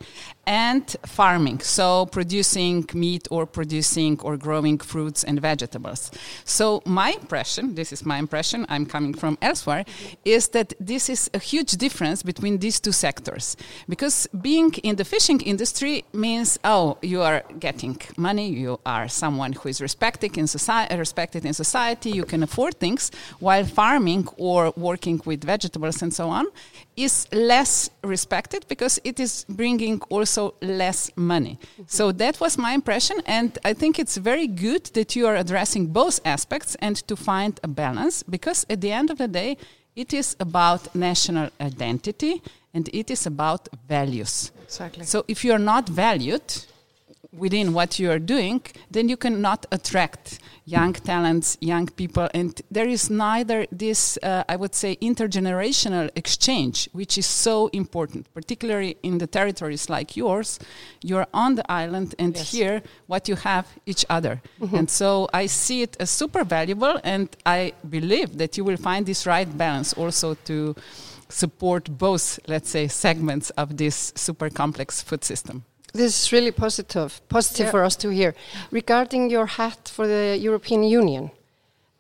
and 0.46 0.84
farming. 1.06 1.60
So 1.60 2.06
producing 2.06 2.86
meat 2.94 3.26
or 3.30 3.46
producing 3.46 4.20
or 4.20 4.36
growing 4.36 4.78
fruits 4.78 5.24
and 5.24 5.40
vegetables. 5.40 6.10
So 6.44 6.82
my 6.84 7.12
impression, 7.12 7.74
this 7.74 7.92
is 7.92 8.04
my 8.04 8.18
impression, 8.18 8.66
I'm 8.68 8.86
coming 8.86 9.14
from 9.14 9.38
elsewhere, 9.40 9.84
is 10.24 10.48
that 10.48 10.74
this 10.78 11.08
is 11.08 11.30
a 11.34 11.38
huge 11.38 11.72
difference 11.72 12.22
between 12.22 12.58
these 12.58 12.80
two 12.80 12.92
sectors. 12.92 13.56
Because 13.88 14.28
being 14.40 14.72
in 14.82 14.96
the 14.96 15.04
fishing 15.04 15.40
industry 15.40 16.04
means, 16.12 16.58
oh, 16.64 16.98
you 17.02 17.22
are 17.22 17.42
getting 17.58 18.00
money, 18.16 18.48
you 18.48 18.78
are 18.84 19.08
someone 19.08 19.52
who 19.52 19.68
is 19.68 19.80
respected 19.80 20.36
in 20.38 20.46
respected 20.98 21.44
in 21.44 21.54
society, 21.54 22.10
you 22.10 22.24
can 22.24 22.42
afford 22.42 22.78
things, 22.78 23.10
while 23.38 23.64
farming 23.64 24.28
or 24.36 24.72
working 24.76 25.20
with 25.24 25.44
vegetables 25.44 26.02
and 26.02 26.12
so 26.12 26.28
on 26.28 26.46
is 26.96 27.26
less 27.32 27.90
respected 28.02 28.64
because 28.68 29.00
it 29.04 29.18
is 29.18 29.44
bringing 29.48 30.00
also 30.10 30.54
less 30.62 31.10
money. 31.16 31.58
So 31.86 32.12
that 32.12 32.40
was 32.40 32.56
my 32.56 32.72
impression, 32.72 33.20
and 33.26 33.58
I 33.64 33.72
think 33.74 33.98
it's 33.98 34.16
very 34.16 34.46
good 34.46 34.84
that 34.94 35.16
you 35.16 35.26
are 35.26 35.36
addressing 35.36 35.86
both 35.88 36.20
aspects 36.24 36.76
and 36.76 36.96
to 37.08 37.16
find 37.16 37.58
a 37.62 37.68
balance 37.68 38.22
because 38.22 38.64
at 38.70 38.80
the 38.80 38.92
end 38.92 39.10
of 39.10 39.18
the 39.18 39.28
day, 39.28 39.56
it 39.96 40.12
is 40.12 40.36
about 40.40 40.94
national 40.94 41.50
identity 41.60 42.42
and 42.72 42.88
it 42.92 43.10
is 43.10 43.26
about 43.26 43.68
values. 43.88 44.50
Exactly. 44.64 45.04
So 45.04 45.24
if 45.28 45.44
you 45.44 45.52
are 45.52 45.58
not 45.58 45.88
valued 45.88 46.42
within 47.32 47.72
what 47.72 47.98
you 47.98 48.10
are 48.10 48.18
doing, 48.18 48.62
then 48.90 49.08
you 49.08 49.16
cannot 49.16 49.66
attract 49.72 50.38
young 50.66 50.92
talents, 50.92 51.58
young 51.60 51.86
people, 51.86 52.28
and 52.34 52.62
there 52.70 52.88
is 52.88 53.10
neither 53.10 53.66
this, 53.70 54.18
uh, 54.22 54.44
I 54.48 54.56
would 54.56 54.74
say, 54.74 54.96
intergenerational 54.96 56.10
exchange, 56.16 56.88
which 56.92 57.18
is 57.18 57.26
so 57.26 57.68
important, 57.72 58.32
particularly 58.34 58.96
in 59.02 59.18
the 59.18 59.26
territories 59.26 59.90
like 59.90 60.16
yours. 60.16 60.58
You're 61.02 61.26
on 61.34 61.56
the 61.56 61.70
island, 61.70 62.14
and 62.18 62.36
here, 62.36 62.82
what 63.06 63.28
you 63.28 63.36
have 63.36 63.66
each 63.86 64.04
other, 64.08 64.40
and 64.72 64.88
so 64.88 65.28
I 65.32 65.46
see 65.46 65.82
it 65.82 65.96
as 66.00 66.10
super 66.10 66.44
valuable, 66.44 67.00
and 67.04 67.28
I 67.44 67.74
believe 67.88 68.38
that 68.38 68.56
you 68.56 68.64
will 68.64 68.78
find 68.78 69.06
this 69.06 69.26
right 69.26 69.58
balance 69.58 69.92
also 69.92 70.34
to 70.44 70.74
support 71.28 71.98
both, 71.98 72.38
let's 72.46 72.70
say, 72.70 72.88
segments 72.88 73.50
of 73.50 73.76
this 73.76 74.12
super 74.14 74.50
complex 74.50 75.02
food 75.02 75.24
system. 75.24 75.64
This 75.94 76.24
is 76.24 76.32
really 76.32 76.50
positive, 76.50 77.20
positive 77.28 77.66
Yeah. 77.66 77.70
for 77.70 77.84
us 77.84 77.96
to 77.96 78.08
hear. 78.08 78.34
Regarding 78.72 79.30
your 79.30 79.46
hat 79.46 79.88
for 79.88 80.08
the 80.08 80.36
European 80.36 80.82
Union, 80.82 81.30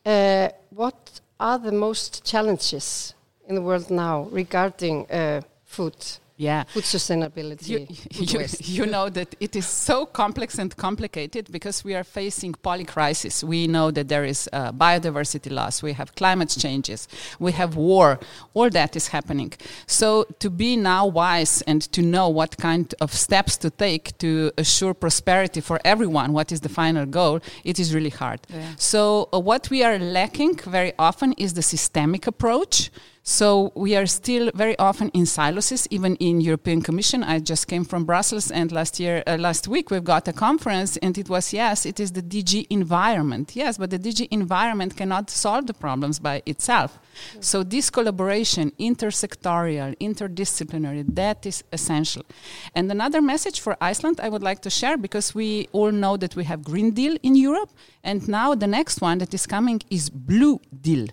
uh, 0.04 0.48
what 0.70 1.20
are 1.38 1.60
the 1.60 1.70
most 1.70 2.24
challenges 2.24 3.14
in 3.48 3.54
the 3.54 3.62
world 3.62 3.90
now 3.90 4.22
regarding 4.32 5.06
uh, 5.10 5.42
food, 5.64 5.94
Yeah. 6.36 6.64
food 6.64 6.82
sustainability, 6.84 7.68
You, 7.68 7.86
you, 8.10 8.46
you 8.60 8.86
know 8.86 9.08
that 9.08 9.36
it 9.38 9.54
is 9.54 9.66
so 9.66 10.04
complex 10.04 10.58
and 10.58 10.76
complicated 10.76 11.50
because 11.52 11.84
we 11.84 11.94
are 11.94 12.02
facing 12.02 12.54
polycrisis. 12.54 13.44
We 13.44 13.68
know 13.68 13.92
that 13.92 14.08
there 14.08 14.24
is 14.24 14.48
uh, 14.52 14.72
biodiversity 14.72 15.52
loss, 15.52 15.82
we 15.82 15.92
have 15.92 16.14
climate 16.16 16.54
changes, 16.58 17.06
we 17.38 17.52
have 17.52 17.76
war, 17.76 18.18
all 18.52 18.68
that 18.70 18.96
is 18.96 19.08
happening. 19.08 19.52
So 19.86 20.26
to 20.40 20.50
be 20.50 20.76
now 20.76 21.06
wise 21.06 21.62
and 21.62 21.82
to 21.92 22.02
know 22.02 22.28
what 22.28 22.56
kind 22.56 22.92
of 23.00 23.12
steps 23.12 23.56
to 23.58 23.70
take 23.70 24.18
to 24.18 24.50
assure 24.58 24.94
prosperity 24.94 25.60
for 25.60 25.80
everyone, 25.84 26.32
what 26.32 26.50
is 26.50 26.60
the 26.60 26.68
final 26.68 27.06
goal, 27.06 27.40
it 27.62 27.78
is 27.78 27.94
really 27.94 28.10
hard. 28.10 28.40
Yeah. 28.48 28.72
So 28.76 29.28
uh, 29.32 29.38
what 29.38 29.70
we 29.70 29.84
are 29.84 29.98
lacking 29.98 30.56
very 30.56 30.94
often 30.98 31.32
is 31.34 31.54
the 31.54 31.62
systemic 31.62 32.26
approach. 32.26 32.90
So 33.26 33.72
we 33.74 33.96
are 33.96 34.04
still 34.04 34.50
very 34.54 34.78
often 34.78 35.08
in 35.14 35.24
silos, 35.24 35.88
even 35.90 36.14
in 36.16 36.42
European 36.42 36.82
Commission. 36.82 37.24
I 37.24 37.38
just 37.38 37.66
came 37.66 37.82
from 37.82 38.04
Brussels, 38.04 38.50
and 38.50 38.70
last 38.70 39.00
year, 39.00 39.22
uh, 39.26 39.38
last 39.38 39.66
week, 39.66 39.90
we've 39.90 40.04
got 40.04 40.28
a 40.28 40.32
conference, 40.34 40.98
and 40.98 41.16
it 41.16 41.30
was 41.30 41.50
yes, 41.50 41.86
it 41.86 41.98
is 41.98 42.12
the 42.12 42.20
DG 42.20 42.66
Environment. 42.68 43.56
Yes, 43.56 43.78
but 43.78 43.88
the 43.88 43.98
DG 43.98 44.28
Environment 44.30 44.94
cannot 44.94 45.30
solve 45.30 45.66
the 45.66 45.72
problems 45.72 46.18
by 46.18 46.42
itself. 46.44 46.98
So 47.40 47.62
this 47.62 47.88
collaboration, 47.88 48.72
intersectorial, 48.78 49.96
interdisciplinary, 50.00 51.06
that 51.14 51.46
is 51.46 51.64
essential. 51.72 52.26
And 52.74 52.90
another 52.90 53.22
message 53.22 53.58
for 53.58 53.74
Iceland 53.80 54.20
I 54.22 54.28
would 54.28 54.42
like 54.42 54.60
to 54.60 54.70
share 54.70 54.98
because 54.98 55.34
we 55.34 55.66
all 55.72 55.92
know 55.92 56.18
that 56.18 56.36
we 56.36 56.44
have 56.44 56.62
Green 56.62 56.90
Deal 56.90 57.16
in 57.22 57.36
Europe, 57.36 57.70
and 58.02 58.28
now 58.28 58.54
the 58.54 58.66
next 58.66 59.00
one 59.00 59.16
that 59.16 59.32
is 59.32 59.46
coming 59.46 59.80
is 59.88 60.10
Blue 60.10 60.60
Deal. 60.78 61.06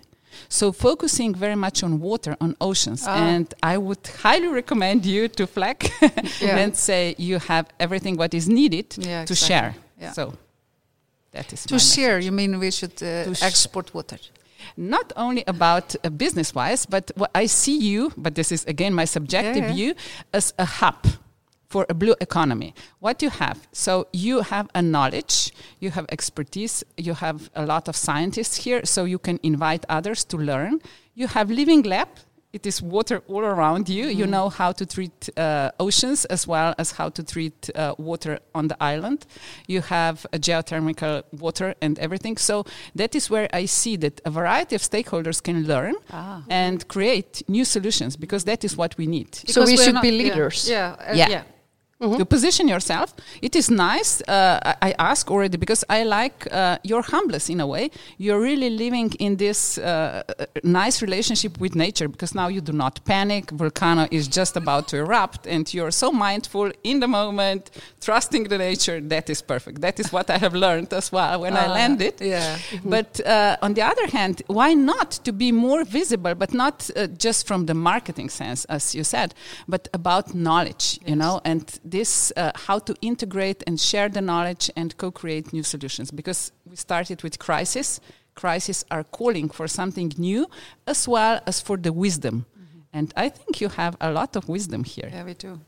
So 0.48 0.72
focusing 0.72 1.34
very 1.34 1.56
much 1.56 1.82
on 1.82 2.00
water, 2.00 2.36
on 2.40 2.54
oceans, 2.60 3.04
Ah. 3.06 3.16
and 3.16 3.46
I 3.62 3.76
would 3.78 4.06
highly 4.22 4.48
recommend 4.48 5.04
you 5.06 5.28
to 5.28 5.46
flag 5.46 5.76
Yeah. 6.40 6.58
and 6.64 6.76
say 6.76 7.14
you 7.18 7.38
have 7.48 7.64
everything 7.78 8.16
what 8.18 8.34
is 8.34 8.46
needed 8.48 8.86
Yeah, 8.98 9.24
to 9.24 9.32
exactly. 9.32 9.46
share. 9.46 9.74
Yeah. 10.00 10.12
So 10.12 10.32
that 11.32 11.52
is 11.52 11.64
To 11.66 11.78
share, 11.78 12.16
message. 12.16 12.24
you 12.26 12.32
mean 12.32 12.58
we 12.58 12.70
should 12.70 13.02
uh, 13.02 13.34
export 13.46 13.92
water? 13.94 14.18
not 14.76 15.12
only 15.16 15.42
about 15.46 15.94
uh, 16.04 16.08
business 16.10 16.54
wise, 16.54 16.86
but 16.86 17.10
what 17.16 17.30
I 17.34 17.46
see 17.48 17.76
you, 17.78 18.12
but 18.16 18.34
this 18.34 18.52
is 18.52 18.64
again 18.66 18.94
my 18.94 19.06
subjective 19.06 19.64
view, 19.74 19.94
as 20.32 20.54
a 20.58 20.64
hub 20.64 21.04
for 21.72 21.86
a 21.88 21.94
blue 21.94 22.14
economy. 22.20 22.70
What 23.00 23.22
you 23.22 23.30
have, 23.30 23.58
so 23.72 23.92
you 24.12 24.42
have 24.42 24.66
a 24.74 24.82
knowledge, 24.82 25.36
you 25.80 25.90
have 25.96 26.06
expertise, 26.16 26.84
you 27.06 27.14
have 27.14 27.38
a 27.54 27.64
lot 27.72 27.88
of 27.88 27.96
scientists 27.96 28.56
here, 28.64 28.80
so 28.84 29.00
you 29.04 29.18
can 29.18 29.38
invite 29.42 29.84
others 29.88 30.24
to 30.24 30.36
learn. 30.36 30.80
You 31.20 31.26
have 31.36 31.46
living 31.50 31.82
lab 31.94 32.08
it 32.52 32.66
is 32.66 32.82
water 32.82 33.22
all 33.28 33.40
around 33.54 33.88
you. 33.88 34.08
You 34.20 34.26
know 34.26 34.50
how 34.50 34.72
to 34.72 34.84
treat 34.84 35.30
uh, 35.38 35.70
oceans 35.80 36.26
as 36.26 36.46
well 36.46 36.74
as 36.76 36.92
how 36.92 37.08
to 37.08 37.22
treat 37.22 37.70
uh, 37.74 37.94
water 37.98 38.40
on 38.54 38.68
the 38.68 38.76
island. 38.94 39.24
You 39.66 39.80
have 39.80 40.26
a 40.34 40.38
geothermal 40.38 41.22
water 41.32 41.74
and 41.80 41.98
everything. 41.98 42.36
So 42.36 42.64
that 42.94 43.14
is 43.14 43.30
where 43.30 43.48
I 43.54 43.64
see 43.66 43.96
that 44.04 44.20
a 44.26 44.30
variety 44.30 44.74
of 44.76 44.82
stakeholders 44.82 45.42
can 45.42 45.64
learn 45.66 45.94
Ah. 46.10 46.42
and 46.50 46.86
create 46.88 47.42
new 47.48 47.64
solutions 47.64 48.16
because 48.18 48.44
that 48.44 48.64
is 48.64 48.76
what 48.76 48.96
we 48.98 49.06
need. 49.06 49.34
So 49.34 49.42
Because 49.46 49.66
we 49.70 49.76
we're 49.76 49.84
should 49.84 49.94
not- 49.94 50.02
be 50.02 50.10
yeah, 50.10 50.22
leaders. 50.24 50.68
Yeah, 50.68 50.96
uh, 51.10 51.14
Yeah. 51.16 51.30
yeah. 51.30 51.42
To 52.18 52.24
position 52.24 52.68
yourself. 52.68 53.14
It 53.40 53.54
is 53.56 53.68
nice. 53.70 54.22
Uh, 54.28 54.58
I 54.82 54.90
I 54.92 54.94
ask 55.10 55.30
already 55.30 55.56
because 55.58 55.84
I 55.88 56.02
like 56.04 56.46
uh, 56.50 56.76
your 56.82 57.02
humbleness 57.02 57.48
in 57.48 57.60
a 57.60 57.66
way. 57.66 57.90
You're 58.18 58.40
really 58.40 58.70
living 58.70 59.12
in 59.18 59.36
this 59.36 59.78
uh, 59.78 60.22
nice 60.64 61.02
relationship 61.06 61.58
with 61.60 61.74
nature 61.74 62.08
because 62.08 62.34
now 62.34 62.48
you 62.50 62.60
do 62.60 62.72
not 62.72 63.00
panic. 63.04 63.50
Volcano 63.50 64.06
is 64.10 64.28
just 64.36 64.56
about 64.56 64.88
to 64.88 64.96
erupt, 64.96 65.46
and 65.46 65.72
you're 65.74 65.92
so 65.92 66.10
mindful 66.12 66.70
in 66.82 67.00
the 67.00 67.06
moment, 67.08 67.70
trusting 68.00 68.48
the 68.48 68.58
nature. 68.58 69.00
That 69.08 69.28
is 69.30 69.42
perfect. 69.42 69.80
That 69.80 69.98
is 70.00 70.12
what 70.12 70.28
I 70.30 70.38
have 70.38 70.54
learned 70.58 70.92
as 70.92 71.12
well 71.12 71.40
when 71.40 71.52
I 71.56 71.66
Ah, 71.66 71.72
landed. 71.74 72.14
yeah. 72.20 72.58
But 72.84 73.20
uh, 73.26 73.56
on 73.66 73.74
the 73.74 73.82
other 73.82 74.06
hand, 74.18 74.42
why 74.48 74.74
not 74.74 75.10
to 75.24 75.32
be 75.32 75.52
more 75.52 75.84
visible, 75.84 76.34
but 76.34 76.52
not 76.52 76.90
uh, 76.96 77.06
just 77.24 77.46
from 77.46 77.66
the 77.66 77.74
marketing 77.74 78.30
sense, 78.30 78.66
as 78.68 78.94
you 78.94 79.04
said, 79.04 79.34
but 79.68 79.88
about 79.94 80.34
knowledge, 80.34 80.98
you 81.06 81.16
know, 81.16 81.40
and 81.44 81.62
this 81.92 82.32
uh, 82.36 82.50
how 82.66 82.80
to 82.80 82.92
integrate 83.00 83.62
and 83.68 83.78
share 83.78 84.08
the 84.10 84.20
knowledge 84.20 84.70
and 84.76 84.96
co-create 84.96 85.52
new 85.52 85.62
solutions. 85.62 86.10
Because 86.10 86.52
we 86.70 86.76
started 86.76 87.22
with 87.22 87.38
crisis. 87.38 88.00
Crises 88.34 88.84
are 88.90 89.04
calling 89.04 89.52
for 89.52 89.68
something 89.68 90.12
new, 90.18 90.46
as 90.86 91.06
well 91.08 91.40
as 91.46 91.60
for 91.62 91.76
the 91.76 91.92
wisdom. 91.92 92.44
And 92.92 93.12
I 93.24 93.28
think 93.30 93.60
you 93.60 93.68
have 93.70 93.94
a 94.00 94.10
lot 94.10 94.36
of 94.36 94.48
wisdom 94.48 94.84
here. 94.84 95.10
Yeah, 95.12 95.24
we 95.24 95.34
do. 95.34 95.60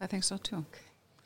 I 0.00 0.06
think 0.06 0.24
so 0.24 0.36
too. 0.36 0.64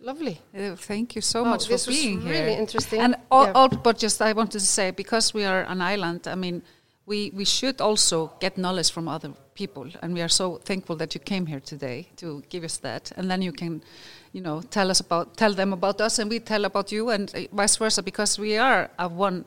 Lovely. 0.00 0.40
Uh, 0.56 0.76
Thank 0.76 1.14
you 1.16 1.22
so 1.22 1.40
Oh, 1.40 1.44
much 1.44 1.64
for 1.66 1.72
this 1.72 1.86
was 1.86 1.96
being 1.96 2.20
here. 2.20 2.32
really 2.32 2.54
interesting. 2.54 3.00
And 3.00 3.14
all, 3.30 3.44
Yeah. 3.46 3.52
all, 3.54 3.68
but 3.68 3.98
just 4.02 4.20
I 4.22 4.32
wanted 4.32 4.60
to 4.60 4.66
say 4.66 4.92
because 4.92 5.34
we 5.34 5.44
are 5.46 5.62
an 5.72 5.80
island, 5.92 6.26
I 6.26 6.34
mean, 6.36 6.62
we 7.06 7.30
we 7.34 7.44
should 7.44 7.80
also 7.80 8.30
get 8.40 8.56
knowledge 8.56 8.92
from 8.92 9.08
other 9.08 9.32
people, 9.54 9.86
and 10.02 10.14
we 10.14 10.22
are 10.22 10.28
so 10.30 10.58
thankful 10.64 10.96
that 10.96 11.14
you 11.14 11.20
came 11.24 11.46
here 11.46 11.60
today 11.60 12.06
to 12.16 12.42
give 12.50 12.64
us 12.64 12.78
that, 12.80 13.12
and 13.16 13.28
then 13.30 13.42
you 13.42 13.52
can, 13.52 13.82
you 14.32 14.40
know, 14.40 14.60
tell 14.70 14.90
us 14.90 15.00
about 15.00 15.36
tell 15.36 15.54
them 15.54 15.72
about 15.72 16.00
us, 16.00 16.18
and 16.18 16.30
we 16.30 16.38
tell 16.40 16.64
about 16.64 16.92
you, 16.92 17.10
and 17.10 17.30
vice 17.52 17.76
versa, 17.76 18.02
because 18.02 18.38
we 18.38 18.56
are 18.58 18.90
a 18.98 19.08
one 19.08 19.44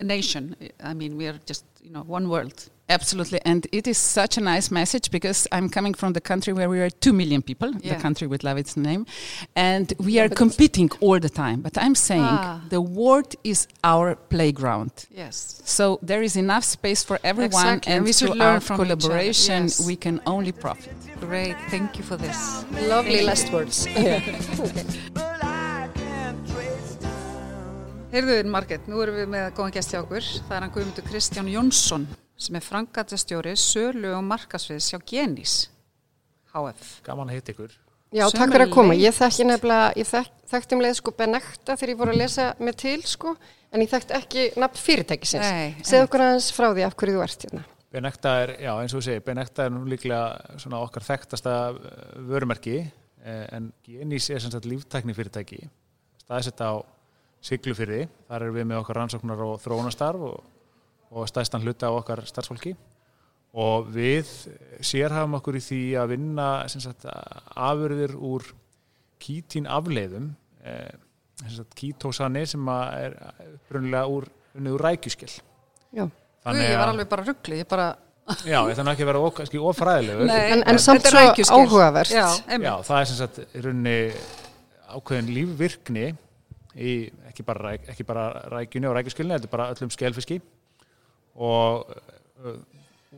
nation. 0.00 0.54
I 0.82 0.94
mean, 0.94 1.16
we 1.16 1.26
are 1.26 1.38
just 1.46 1.64
you 1.82 1.90
know 1.90 2.02
one 2.02 2.28
world. 2.28 2.68
Absolutely, 2.88 3.40
and 3.44 3.66
it 3.72 3.88
is 3.88 3.98
such 3.98 4.38
a 4.38 4.40
nice 4.40 4.70
message 4.70 5.10
because 5.10 5.48
I'm 5.50 5.68
coming 5.68 5.92
from 5.92 6.12
the 6.12 6.20
country 6.20 6.52
where 6.52 6.68
we 6.68 6.78
are 6.78 6.88
two 6.88 7.12
million 7.12 7.42
people, 7.42 7.72
Yeah. 7.80 7.94
the 7.96 8.00
country 8.00 8.28
with 8.28 8.44
love 8.44 8.58
its 8.58 8.76
name, 8.76 9.06
and 9.56 9.92
we 9.98 10.20
are 10.20 10.28
competing 10.28 10.88
all 11.00 11.18
the 11.18 11.28
time. 11.28 11.62
But 11.62 11.76
I'm 11.76 11.96
saying 11.96 12.22
Ah. 12.22 12.60
the 12.68 12.80
world 12.80 13.34
is 13.42 13.66
our 13.82 14.14
playground. 14.14 14.92
Yes. 15.10 15.60
So 15.64 15.98
there 16.00 16.22
is 16.22 16.36
enough 16.36 16.62
space 16.64 17.02
for 17.02 17.18
everyone, 17.24 17.46
Exactly, 17.48 17.92
and 17.92 17.96
and 17.98 18.04
we 18.06 18.12
should 18.12 18.28
through 18.30 18.38
learn 18.38 18.54
our 18.54 18.60
from 18.60 18.76
each 18.76 18.80
other, 18.82 18.96
collaboration, 19.00 19.62
yes. 19.64 19.80
we 19.84 19.96
can 19.96 20.20
only 20.24 20.52
profit. 20.52 20.94
Great. 21.20 21.56
Thank 21.70 21.98
you 21.98 22.04
for 22.04 22.16
this. 22.16 22.64
Lovely 22.88 23.22
last 23.24 23.52
words. 23.52 23.86
But 25.14 25.42
I 25.42 25.88
can't 25.94 26.40
trace 26.46 26.96
time. 27.00 28.10
Heyrðu, 28.12 28.36
Marget, 28.52 28.84
nú 28.90 29.00
erum 29.02 29.16
við 29.22 29.32
með 29.32 29.48
góðan 29.56 29.74
gest 29.78 29.94
hjá 29.94 30.02
okkur. 30.02 30.28
Það 30.46 30.56
er 30.58 30.66
hann 30.66 30.74
Guðmundur 30.76 31.08
Kristján 31.08 31.48
Jónsson 31.50 32.06
sem 32.36 32.58
er 32.58 32.64
frangatastjóri 32.64 33.56
sölu 33.56 34.12
og 34.12 34.22
markasviðs 34.28 34.92
hjá 34.92 35.00
Genís 35.08 35.54
HF. 36.52 36.98
Gaman 37.06 37.32
að 37.32 37.40
hitta 37.40 37.54
ykkur. 37.54 37.76
Já, 38.14 38.26
takk 38.30 38.52
fyrir 38.52 38.66
að 38.68 38.74
koma. 38.76 38.96
Ég 38.96 39.14
þekki 39.16 39.46
nefnilega, 39.48 39.86
ég 39.98 40.06
þekk, 40.08 40.34
þekkti 40.52 40.76
um 40.76 40.82
leið 40.84 40.98
sko 41.00 41.12
Benekta 41.16 41.74
þegar 41.76 41.92
ég 41.92 41.98
fór 42.00 42.12
að 42.12 42.20
lesa 42.20 42.44
með 42.62 42.76
til 42.84 42.98
sko, 43.08 43.32
en 43.72 43.82
ég 43.82 43.90
þekkti 43.90 44.16
ekki 44.20 44.44
nafn 44.62 44.82
fyrirtækisins. 44.84 45.48
Segð 45.80 46.06
okkur 46.06 46.24
aðeins 46.28 46.52
frá 46.54 46.68
því 46.70 46.86
af 46.86 46.94
hverju 46.96 47.16
þú 47.16 47.24
ert 47.26 47.48
hérna. 47.48 47.64
Benekta 47.92 48.32
er, 48.42 48.52
já 48.66 48.72
eins 48.74 48.94
og 48.94 49.00
þú 49.00 49.06
segir, 49.06 49.24
Benekta 49.26 49.66
er 49.66 49.74
nú 49.74 49.84
líklega 49.88 50.58
svona 50.60 50.82
okkar 50.84 51.06
þekktasta 51.06 51.54
eh, 51.70 52.02
vörumerki 52.26 52.76
eh, 52.82 53.44
en 53.56 53.70
Genís 53.86 54.28
er 54.30 54.42
sem 54.42 54.52
sagt 54.52 54.68
líftækni 54.68 55.14
fyrirtæki 55.16 55.62
staðsett 56.26 56.60
á 56.66 56.82
Siglufyrði, 57.46 58.06
þar 58.26 58.42
erum 58.42 58.56
við 58.56 58.66
með 58.66 58.80
okkar 58.80 58.98
rannsóknar 59.00 59.42
og 59.44 59.58
þróunastarf 59.62 60.22
og, 60.26 60.46
og 61.14 61.28
stæðstan 61.30 61.62
hluta 61.62 61.92
á 61.92 61.94
okkar 61.94 62.24
starfsfólki. 62.26 62.72
Og 63.56 63.86
við 63.94 64.32
sérhafum 64.84 65.36
okkur 65.38 65.60
í 65.60 65.62
því 65.62 65.80
að 66.00 66.10
vinna 66.16 66.48
sem 66.72 66.82
sagt 66.82 67.06
afurðir 67.06 68.16
úr 68.18 68.48
kítín 69.22 69.68
afleiðum 69.70 70.32
eh, 70.66 70.90
sem 71.44 71.68
kítósani 71.78 72.44
sem 72.48 72.68
að 72.72 72.98
er 73.04 73.16
upprunnilega 73.52 74.12
úr, 74.12 74.28
unnið 74.56 74.76
úr 74.76 74.84
rækjuskell 74.88 75.34
Já. 75.94 76.08
Guð, 76.46 76.62
ég 76.62 76.78
var 76.80 76.92
alveg 76.92 77.08
bara 77.10 77.24
ruggli, 77.26 77.60
ég 77.62 77.68
bara... 77.70 77.86
Já, 78.42 78.58
ég 78.66 78.74
þannig 78.74 78.92
ekki 78.96 79.04
að 79.04 79.10
vera 79.12 79.22
of- 79.22 79.34
kannski 79.36 79.60
ofræðilegur 79.62 80.30
En, 80.34 80.62
en 80.66 80.78
samt 80.82 81.04
svo 81.06 81.54
áhugavert. 81.60 82.10
Já, 82.10 82.26
Já, 82.58 82.72
það 82.88 83.00
er 83.00 83.08
sem 83.10 83.18
sagt 83.20 83.38
í 83.44 83.62
rauninni 83.62 83.96
ákveðin 84.96 85.30
lífvirkni 85.36 86.06
í 86.76 86.94
ekki 87.30 87.44
bara, 87.46 87.76
ekki 87.92 88.06
bara 88.08 88.24
rækjunni 88.50 88.88
og 88.90 88.96
rækjuskilni, 88.98 89.36
þetta 89.36 89.48
er 89.48 89.54
bara 89.54 89.68
öllum 89.74 89.92
skelfiski. 89.94 90.40
Og 91.36 91.86
uh, 92.42 92.58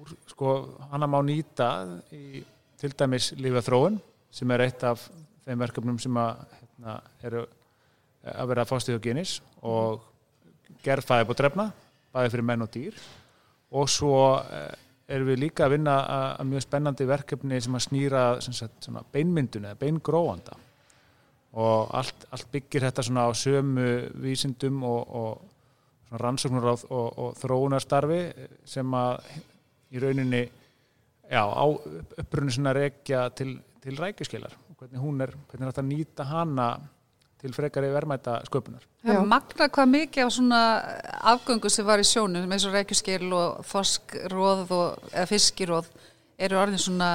úr, 0.03 0.13
sko, 0.31 0.55
hana 0.93 1.09
má 1.11 1.19
nýta 1.25 1.71
í 2.13 2.43
til 2.79 2.93
dæmis 2.95 3.33
lífaþróun 3.39 3.97
sem 4.31 4.51
er 4.55 4.67
eitt 4.69 4.85
af 4.87 5.03
þeim 5.49 5.63
verkefnum 5.65 5.97
sem 6.03 6.15
að, 6.21 6.45
hérna, 6.61 6.99
eru 7.27 7.47
að 8.29 8.51
vera 8.53 8.65
að 8.65 8.71
fást 8.71 8.91
í 8.91 8.95
huggenis 8.95 9.39
og 9.67 10.05
gerð 10.85 11.07
fæði 11.09 11.27
búið 11.31 11.41
drefna, 11.41 11.67
bæði 12.15 12.33
fyrir 12.35 12.47
menn 12.51 12.67
og 12.67 12.71
dýr 12.75 13.01
og 13.77 13.91
svo 13.91 14.21
eh, 14.41 14.73
erum 15.09 15.31
við 15.33 15.43
líka 15.45 15.67
að 15.67 15.77
vinna 15.77 15.99
að, 16.05 16.27
að 16.41 16.49
mjög 16.53 16.65
spennandi 16.65 17.09
verkefni 17.09 17.61
sem 17.65 17.77
að 17.77 17.85
snýra 17.87 18.25
sagt, 18.45 18.89
beinmyndun 19.13 19.69
eða 19.69 19.81
beingróanda 19.81 20.57
og 21.59 21.95
allt, 21.97 22.27
allt 22.31 22.51
byggir 22.53 22.85
þetta 22.89 23.05
svona 23.07 23.25
á 23.25 23.33
sömu 23.33 23.89
vísindum 24.21 24.83
og, 24.85 25.15
og 25.21 26.19
rannsóknur 26.21 26.69
og, 26.73 26.85
og, 26.93 27.31
þróunarstarfi 27.41 28.21
sem 28.69 28.95
að 28.97 29.33
í 29.93 30.03
rauninni 30.03 30.43
já, 30.45 31.43
á 31.45 31.65
upprunni 31.69 32.53
svona 32.53 32.75
rekja 32.77 33.27
til, 33.37 33.57
til 33.81 33.97
rækjuskilar 34.01 34.55
og 34.69 34.77
hvernig 34.77 35.03
hún 35.03 35.25
er, 35.25 35.35
hvernig 35.49 35.67
er 35.67 35.73
þetta 35.73 35.89
nýta 35.89 36.29
hana 36.29 36.69
til 37.39 37.55
frekari 37.55 37.91
verðmæta 37.93 38.41
sköpunar. 38.49 38.83
Er 39.07 39.23
magna 39.27 39.69
hvað 39.71 39.91
mikið 39.93 40.27
á 40.27 40.31
svona 40.35 40.63
afgöngu 41.35 41.71
sem 41.71 41.87
var 41.87 42.03
í 42.03 42.07
sjónum, 42.07 42.51
eins 42.51 42.67
og 42.67 42.75
rækjuskil 42.75 43.31
og 43.31 43.63
þorskróð 43.69 44.75
og, 44.75 45.09
eða 45.13 45.29
fiskiróð 45.31 45.91
eru 46.39 46.61
orðin 46.61 46.83
svona 46.83 47.13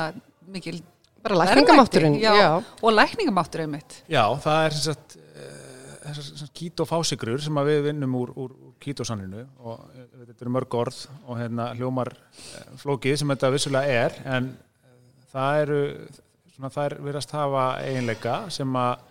mikil 0.53 0.81
Bara 1.23 1.37
lækningamátturinn, 1.39 2.17
já. 2.19 2.59
Og 2.83 2.91
lækningamáttur 2.91 3.61
einmitt. 3.63 4.01
Já, 4.11 4.25
það 4.43 4.65
er 4.65 4.73
sem 4.75 4.83
sagt 4.89 5.13
eh, 5.15 6.17
sagt 6.19 6.51
kítofásigrur 6.59 7.39
sem 7.39 7.59
að 7.61 7.69
við 7.71 7.79
vinnum 7.85 8.17
úr, 8.19 8.33
úr, 8.35 8.51
kítosanninu 8.83 9.45
og 9.63 9.85
eh, 9.95 10.03
þetta 10.27 10.43
eru 10.43 10.53
mörg 10.57 10.75
orð 10.75 10.99
og 11.23 11.39
hérna 11.39 11.69
hljómar 11.77 12.11
eh, 12.11 12.73
flókið 12.81 13.21
sem 13.21 13.31
þetta 13.31 13.53
vissulega 13.55 14.01
er 14.03 14.17
en 14.35 14.51
það 15.31 15.61
eru 15.61 15.79
svona 16.57 16.73
þær 16.75 16.97
virðast 17.07 17.35
hafa 17.37 17.63
eiginleika 17.85 18.35
sem 18.51 18.75
að 18.83 19.07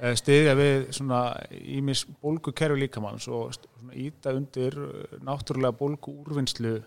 eh, 0.00 0.14
styðja 0.18 0.54
við 0.58 0.88
svona 0.96 1.22
ímis 1.50 2.04
bólgukerfi 2.22 2.82
líkamanns 2.84 3.28
og 3.30 3.56
íta 3.92 4.34
undir 4.36 4.76
eh, 4.76 5.18
náttúrulega 5.24 5.76
bólgu 5.78 6.14
úrvinnslu 6.24 6.78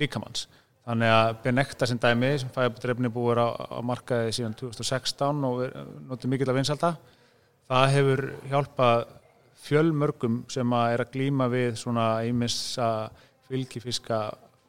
líkamanns. 0.00 0.48
Þannig 0.82 1.14
að 1.14 1.32
Benekta 1.44 1.86
sem 1.86 1.98
dæmi 2.02 2.32
sem 2.42 2.50
fæðabdrefni 2.54 3.10
búið 3.14 3.42
á, 3.46 3.48
á 3.54 3.78
markaði 3.86 4.32
síðan 4.34 4.56
2016 4.58 5.44
og 5.46 5.60
við 5.60 5.76
notum 6.08 6.32
mikill 6.32 6.50
að 6.50 6.58
vinsalda 6.58 6.96
það 7.70 7.92
hefur 7.96 8.22
hjálpað 8.50 9.04
fjölmörgum 9.62 10.40
sem 10.50 10.74
að 10.74 10.94
er 10.96 11.04
að 11.04 11.12
glíma 11.12 11.46
við 11.52 11.76
svona 11.78 12.06
ímissa 12.26 12.88
fylgifiska 13.46 14.24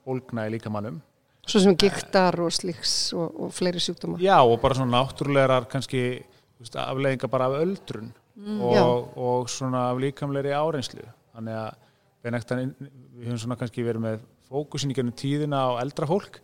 bólgna 0.05 0.45
í 0.45 0.53
líkamannum 0.53 1.01
Svo 1.43 1.59
sem 1.59 1.75
giktar 1.75 2.37
og 2.39 2.53
slíks 2.55 3.11
og, 3.17 3.33
og 3.43 3.49
fleiri 3.51 3.81
sjúkdóma. 3.83 4.15
Já, 4.23 4.37
og 4.39 4.61
bara 4.63 4.77
svona 4.77 4.95
náttúrulegar 4.95 5.65
kannski 5.71 6.23
afleiðingar 6.61 7.29
bara 7.29 7.49
af 7.49 7.61
öldrun 7.61 8.13
Já. 8.37 8.81
og, 8.81 9.17
og 9.17 9.49
svona 9.49 9.89
af 9.91 9.99
líkamlegri 10.01 10.53
áreynslu. 10.55 11.03
Þannig 11.33 11.57
að 11.59 11.75
við 12.23 13.27
höfum 13.27 13.41
svona 13.41 13.57
kannski 13.59 13.83
verið 13.83 14.05
með 14.05 14.21
fókusin 14.47 14.93
í 14.93 14.95
gennum 14.95 15.15
tíðina 15.17 15.59
á 15.65 15.81
eldra 15.81 16.07
fólk 16.07 16.39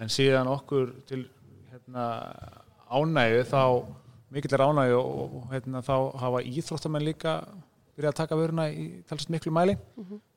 en 0.00 0.10
síðan 0.10 0.48
okkur 0.50 0.92
til 1.06 1.28
hérna, 1.70 2.04
ánægju 2.90 3.44
þá 3.46 3.62
mikill 4.30 4.54
er 4.56 4.64
ánægju 4.64 4.98
og, 4.98 5.34
og 5.38 5.52
hérna, 5.52 5.82
þá 5.82 5.96
hafa 6.18 6.42
íþróttamenn 6.42 7.04
líka 7.04 7.36
byrjað 7.96 8.12
að 8.12 8.20
taka 8.22 8.38
vöruna 8.38 8.68
í 8.70 9.02
talast 9.08 9.30
miklu 9.30 9.52
mæli 9.52 9.76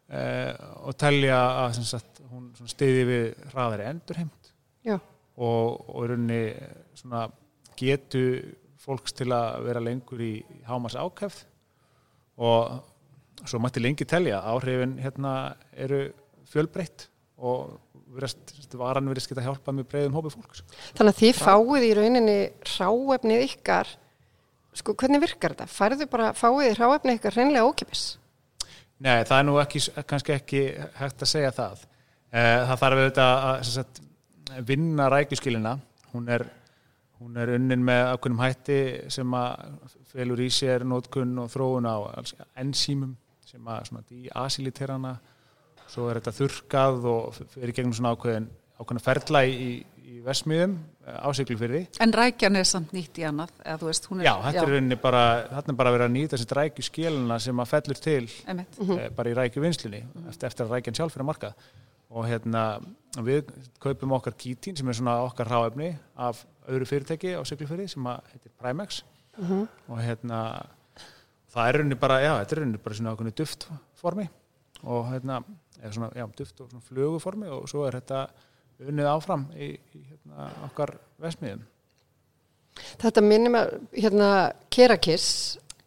eh, 0.09 0.53
og 0.83 0.97
telja 0.99 1.39
að 1.63 1.79
sagt, 1.83 2.21
hún 2.29 2.51
stiði 2.67 3.05
við 3.09 3.25
hraðari 3.53 3.87
endurheimt 3.89 4.51
og, 5.37 5.89
og 5.89 6.09
rauninni 6.09 6.53
svona 6.93 7.27
getu 7.79 8.25
fólks 8.83 9.15
til 9.15 9.29
að 9.33 9.63
vera 9.67 9.81
lengur 9.83 10.21
í 10.23 10.33
hámas 10.67 10.95
ákæfð 10.99 11.43
og 12.43 13.45
svo 13.47 13.59
mætti 13.63 13.81
lengi 13.83 14.05
telja 14.07 14.41
áhrifin 14.53 14.97
hérna 15.03 15.33
eru 15.73 16.05
fjölbreytt 16.51 17.07
og 17.43 17.79
varan 18.77 19.07
virðist 19.09 19.31
geta 19.31 19.43
hjálpað 19.43 19.77
með 19.79 19.87
breiðum 19.89 20.17
hópi 20.19 20.31
fólks. 20.35 20.61
Þannig 20.93 21.13
að 21.15 21.21
þið 21.21 21.39
fáið 21.41 21.85
í 21.87 21.93
rauninni 21.97 22.35
ráefnið 22.75 23.45
ykkar, 23.47 23.89
sko 24.77 24.93
hvernig 24.99 25.23
virkar 25.23 25.55
þetta? 25.55 25.67
Færðu 25.71 26.07
bara, 26.11 26.27
fáið 26.37 26.69
í 26.69 26.75
ráefnið 26.77 27.17
ykkar 27.17 27.37
reynlega 27.39 27.65
ókipis? 27.71 28.03
Nei, 29.03 29.23
það 29.25 29.37
er 29.39 29.47
nú 29.49 29.57
ekki, 29.63 29.81
kannski 30.07 30.35
ekki 30.37 30.61
hægt 30.99 31.25
að 31.25 31.31
segja 31.33 31.51
það. 31.57 31.81
Eh, 32.33 32.59
Það 32.69 32.83
þarf 32.83 33.01
auðvitað 33.01 33.47
að 34.53 34.67
vinna 34.69 35.09
rækjuskilina. 35.11 35.73
Hún 36.13 36.29
er, 36.29 36.45
hún 37.23 37.37
er 37.39 37.53
unnin 37.55 37.83
með 37.85 38.03
ákveðnum 38.13 38.41
hætti 38.43 38.79
sem 39.13 39.35
að 39.37 39.77
felur 40.13 40.41
í 40.43 40.49
sér 40.53 40.83
nótkunn 40.87 41.37
og 41.43 41.51
þróun 41.53 41.87
á 41.87 41.97
ensímum 42.59 43.15
sem 43.47 43.69
að 43.69 43.87
svona 43.89 44.03
díasiliterana 44.09 45.13
svo 45.87 46.09
er 46.09 46.19
þetta 46.19 46.35
þurrkað 46.39 47.07
og 47.11 47.39
fyrir 47.53 47.75
gegnum 47.77 47.95
svona 47.95 48.13
ákveðin 48.15 48.49
ákveðna 48.79 49.03
ferla 49.03 49.43
í, 49.45 49.69
í 50.03 50.19
vesmiðum 50.25 50.75
á 51.03 51.29
siglufyrði. 51.35 51.83
En 52.03 52.13
rækjan 52.15 52.57
er 52.59 52.67
samt 52.67 52.93
nýtt 52.95 53.19
í 53.21 53.25
annað, 53.27 53.53
eða 53.61 53.79
þú 53.81 53.89
veist, 53.89 54.09
hún 54.09 54.21
er... 54.21 54.27
Já, 54.29 54.33
þetta 54.47 54.63
er 54.63 54.71
rauninni 54.73 54.99
bara, 55.03 55.23
þarna 55.51 55.73
er 55.73 55.79
bara 55.81 55.95
verið 55.95 56.07
að 56.07 56.13
nýta 56.15 56.37
þessi 56.37 56.59
rækju 56.59 56.87
skilina 56.87 57.39
sem 57.43 57.63
að 57.63 57.71
fellur 57.73 58.03
til 58.07 58.23
eh, 58.27 59.09
bara 59.17 59.33
í 59.33 59.37
rækju 59.37 59.63
vinslunni 59.63 60.03
eftir, 60.29 60.47
eftir 60.49 60.65
að 60.65 60.77
rækjan 60.77 61.01
sjálf 61.01 61.17
fyrir 61.17 61.29
markað 61.29 61.67
og 62.13 62.27
hérna 62.29 62.63
við 63.25 63.49
kaupum 63.81 64.13
okkar 64.17 64.35
kítín 64.37 64.77
sem 64.77 64.89
er 64.89 64.97
svona 64.97 65.17
okkar 65.25 65.49
ráefni 65.49 65.91
af 66.15 66.45
öðru 66.69 66.87
fyrirtæki 66.89 67.33
á 67.37 67.41
siglufyrði 67.45 67.89
sem 67.91 68.05
heitir 68.05 68.53
Primex 68.61 69.01
og 69.89 69.97
hérna 69.99 70.39
það 71.53 71.67
er 71.67 71.77
rauninni 71.79 71.99
bara, 71.99 72.21
já, 72.21 72.31
þetta 72.39 72.55
er 72.55 72.61
rauninni 72.61 72.81
bara 72.85 72.97
svona 72.97 73.13
ákveðinu 73.13 73.35
duftformi 73.41 74.25
og 74.83 75.05
hérna, 75.11 75.41
eða 75.79 75.91
svona, 75.95 76.09
já, 76.17 76.25
duft 76.37 76.63
og 76.63 76.71
svona 76.71 76.87
fluguformi 76.87 77.51
og 77.53 77.67
svo 77.71 77.85
er 77.87 77.99
þetta 77.99 78.23
unnið 78.83 79.09
áfram 79.13 79.45
í, 79.55 79.69
í 79.95 80.01
hérna, 80.09 80.49
okkar 80.67 80.95
vesmiðum. 81.23 81.61
Þetta 82.99 83.23
minnum 83.23 83.55
að, 83.59 83.75
hérna, 83.95 84.29
Kerakiss, 84.73 85.29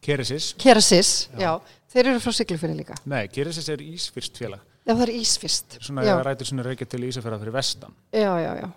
Keresis, 0.07 0.53
Kerasis, 0.62 1.11
já. 1.35 1.51
þeir 1.93 2.12
eru 2.12 2.23
frá 2.23 2.32
Siglufjörði 2.39 2.78
líka. 2.78 2.97
nei, 3.11 3.27
Keresis 3.32 3.69
er 3.73 3.82
ísfyrst 3.82 4.39
félag. 4.39 4.62
Já, 4.87 4.93
það 4.95 5.05
er 5.09 5.15
ísfyrst. 5.19 5.79
Svona 5.83 6.05
já. 6.07 6.15
rætur 6.23 6.47
svona 6.47 6.65
reykja 6.67 6.87
til 6.87 7.07
Ísafjörða 7.09 7.41
fyrir 7.43 7.57
vestan. 7.57 7.97
já, 8.15 8.33
já, 8.39 8.53
já. 8.63 8.69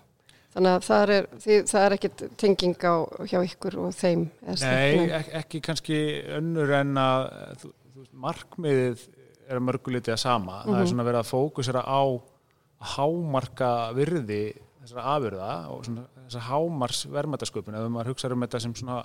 Þannig 0.50 0.72
að 0.74 0.82
það 0.82 1.12
er, 1.14 1.26
það 1.70 1.84
er 1.84 1.94
ekkit 1.94 2.22
tenging 2.40 2.80
á, 2.82 2.94
hjá 3.30 3.38
ykkur 3.46 3.76
og 3.84 3.92
þeim. 3.94 4.24
Nei, 4.64 5.06
ek 5.14 5.28
ekki 5.44 5.60
kannski 5.62 5.98
önnur 6.40 6.72
en 6.80 6.98
að 6.98 7.26
þú, 7.60 7.70
þú, 7.94 8.06
markmiðið 8.24 9.04
er 9.46 9.60
að 9.60 9.64
mörgulitið 9.68 10.16
að 10.16 10.22
sama. 10.24 10.58
Það 10.66 10.80
er 10.80 10.90
svona 10.90 11.06
verið 11.06 11.20
að 11.20 11.30
fókusera 11.30 11.84
á 11.86 12.02
að 12.02 12.90
hámarka 12.96 13.70
virði 13.94 14.42
þessara 14.80 15.06
afurða 15.14 15.52
og 15.70 15.86
svona 15.86 16.06
þessar 16.24 16.46
hámars 16.48 17.04
verðmætasköpun. 17.14 17.78
Ef 17.78 17.88
maður 17.94 18.12
hugsaður 18.14 18.34
um 18.34 18.46
þetta 18.48 18.62
sem 18.66 18.76
svona 18.82 19.00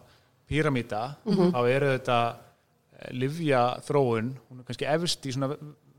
píramíta, 0.50 1.04
þá 1.30 1.62
eru 1.70 1.94
þetta 1.94 2.20
livja 3.14 3.64
þróun, 3.86 4.34
hún 4.50 4.62
er 4.62 4.66
kannski 4.66 4.90
efst 4.90 5.26
í 5.30 5.34
svona 5.36 5.54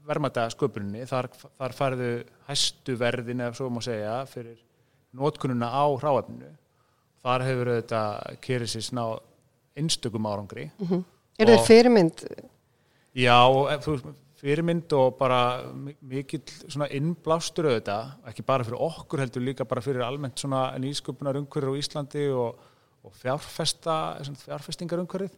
verðmætasköpuninni. 0.07 1.05
Þar, 1.11 1.29
þar 1.59 1.75
farðu 1.77 2.11
hæstu 2.49 2.97
verðin, 3.01 3.43
ef 3.49 3.57
svo 3.59 3.71
má 3.73 3.81
segja, 3.85 4.21
fyrir 4.31 4.59
notkununa 5.17 5.69
á 5.73 5.85
hráefninu. 6.01 6.53
Þar 7.27 7.45
hefur 7.49 7.71
þetta 7.81 8.03
Keresis 8.45 8.93
ná 8.95 9.05
einstökum 9.77 10.29
árangri. 10.31 10.69
Er 11.39 11.51
þið 11.51 11.59
Og- 11.59 11.67
fyrirmynd? 11.67 12.23
Já, 13.17 13.37
fyrirmynd 14.37 14.93
og 14.93 15.17
bara 15.19 15.39
mi- 15.73 15.97
mikill 16.03 16.43
innblástur 16.93 17.65
auðvitað, 17.71 18.11
ekki 18.29 18.45
bara 18.47 18.65
fyrir 18.65 18.79
okkur 18.85 19.19
heldur 19.25 19.43
líka 19.43 19.65
bara 19.69 19.81
fyrir 19.81 20.05
almennt 20.05 20.37
nýsköpunar 20.81 21.39
umhverfið 21.41 21.73
á 21.73 21.81
Íslandi 21.81 22.25
og, 22.37 22.59
og 23.05 23.13
fjárfesta, 23.17 23.97
fjárfestingar 24.45 25.01
umhverfið 25.01 25.33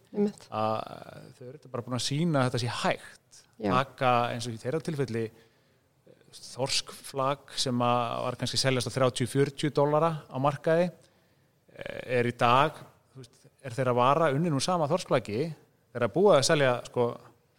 að 0.51 1.33
þau 1.39 1.47
eru 1.47 1.59
þetta 1.59 1.71
bara 1.71 1.83
búin 1.87 1.99
að 1.99 2.07
sína 2.09 2.43
að 2.43 2.51
þetta 2.51 2.63
sé 2.65 2.73
hægt. 2.83 3.18
Taka 3.59 4.13
eins 4.33 4.47
og 4.49 4.55
í 4.55 4.61
þeirra 4.63 4.81
tilfelli 4.85 5.25
þorskflag 6.39 7.55
sem 7.59 7.83
að 7.83 8.03
var 8.27 8.37
kannski 8.41 8.61
seljast 8.61 8.91
á 8.91 8.97
30-40 8.99 9.73
dólara 9.75 10.11
á 10.29 10.37
markaði 10.43 10.89
eh, 10.89 12.19
er 12.21 12.29
í 12.29 12.35
dag 12.39 12.77
veist, 13.17 13.49
er 13.65 13.77
þeirra 13.77 13.97
vara 13.97 14.31
unnin 14.37 14.55
úr 14.55 14.65
sama 14.65 14.89
þorskflagi 14.91 15.49
þeirra 15.49 16.11
búið 16.13 16.37
að 16.37 16.47
selja 16.51 16.75
sko, 16.87 17.09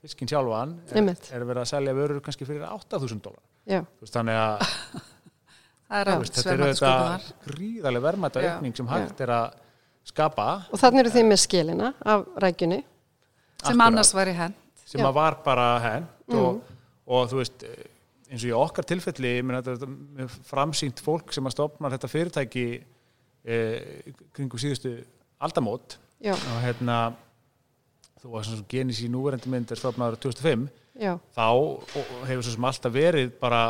fiskin 0.03 0.29
sjálfan 0.29 0.77
er, 0.93 1.09
er 1.09 1.47
verið 1.47 1.63
að 1.63 1.71
selja 1.73 1.97
vörur 1.97 2.21
kannski 2.23 2.47
fyrir 2.47 2.67
8000 2.69 3.23
dólar 3.25 3.43
Já. 3.69 3.81
þannig 4.13 4.37
að 4.39 4.67
er 5.99 6.13
veist, 6.21 6.37
þetta 6.37 6.53
er 6.53 6.63
þetta 6.69 6.93
gríðarlega 7.49 8.05
verðmæta 8.05 8.45
Já. 8.45 8.53
aukning 8.53 8.77
sem 8.77 8.93
hægt 8.93 9.25
er 9.25 9.33
að 9.33 9.49
skapa 10.09 10.47
Og 10.69 10.81
þannig 10.81 11.03
eru 11.03 11.13
þið 11.13 11.27
með 11.29 11.41
skilina 11.43 11.91
af 12.01 12.25
rækjunni. 12.41 12.79
Sem 13.59 13.73
Akkúrat. 13.73 13.85
annars 13.87 14.11
væri 14.15 14.33
henn. 14.37 14.55
Sem 14.89 15.05
að 15.05 15.15
var 15.19 15.39
bara 15.45 15.69
hent 15.83 16.35
og, 16.37 16.59
og 17.09 17.29
þú 17.31 17.41
veist 17.41 17.65
eins 18.29 18.43
og 18.43 18.49
í 18.49 18.57
okkar 18.57 18.87
tilfelli 18.89 19.33
framsýnt 20.49 21.01
fólk 21.05 21.33
sem 21.33 21.45
að 21.49 21.55
stopna 21.55 21.91
þetta 21.93 22.11
fyrirtæki 22.11 22.67
e, 22.77 23.57
kringum 24.35 24.61
síðustu 24.61 24.97
aldamót 25.41 25.97
Já, 26.19 26.33
og 26.35 26.59
hérna 26.65 26.99
þú 28.19 28.33
var 28.33 28.45
svona 28.45 28.67
genis 28.69 28.99
í 29.05 29.07
núverandi 29.11 29.49
mynd 29.51 29.71
er 29.71 29.79
stopnaður 29.79 30.19
2005 30.25 30.67
já, 30.99 31.13
þá 31.31 31.45
hefur 32.27 32.43
svo 32.43 32.55
sem 32.57 32.69
alltaf 32.69 32.93
verið 32.93 33.31
bara 33.39 33.61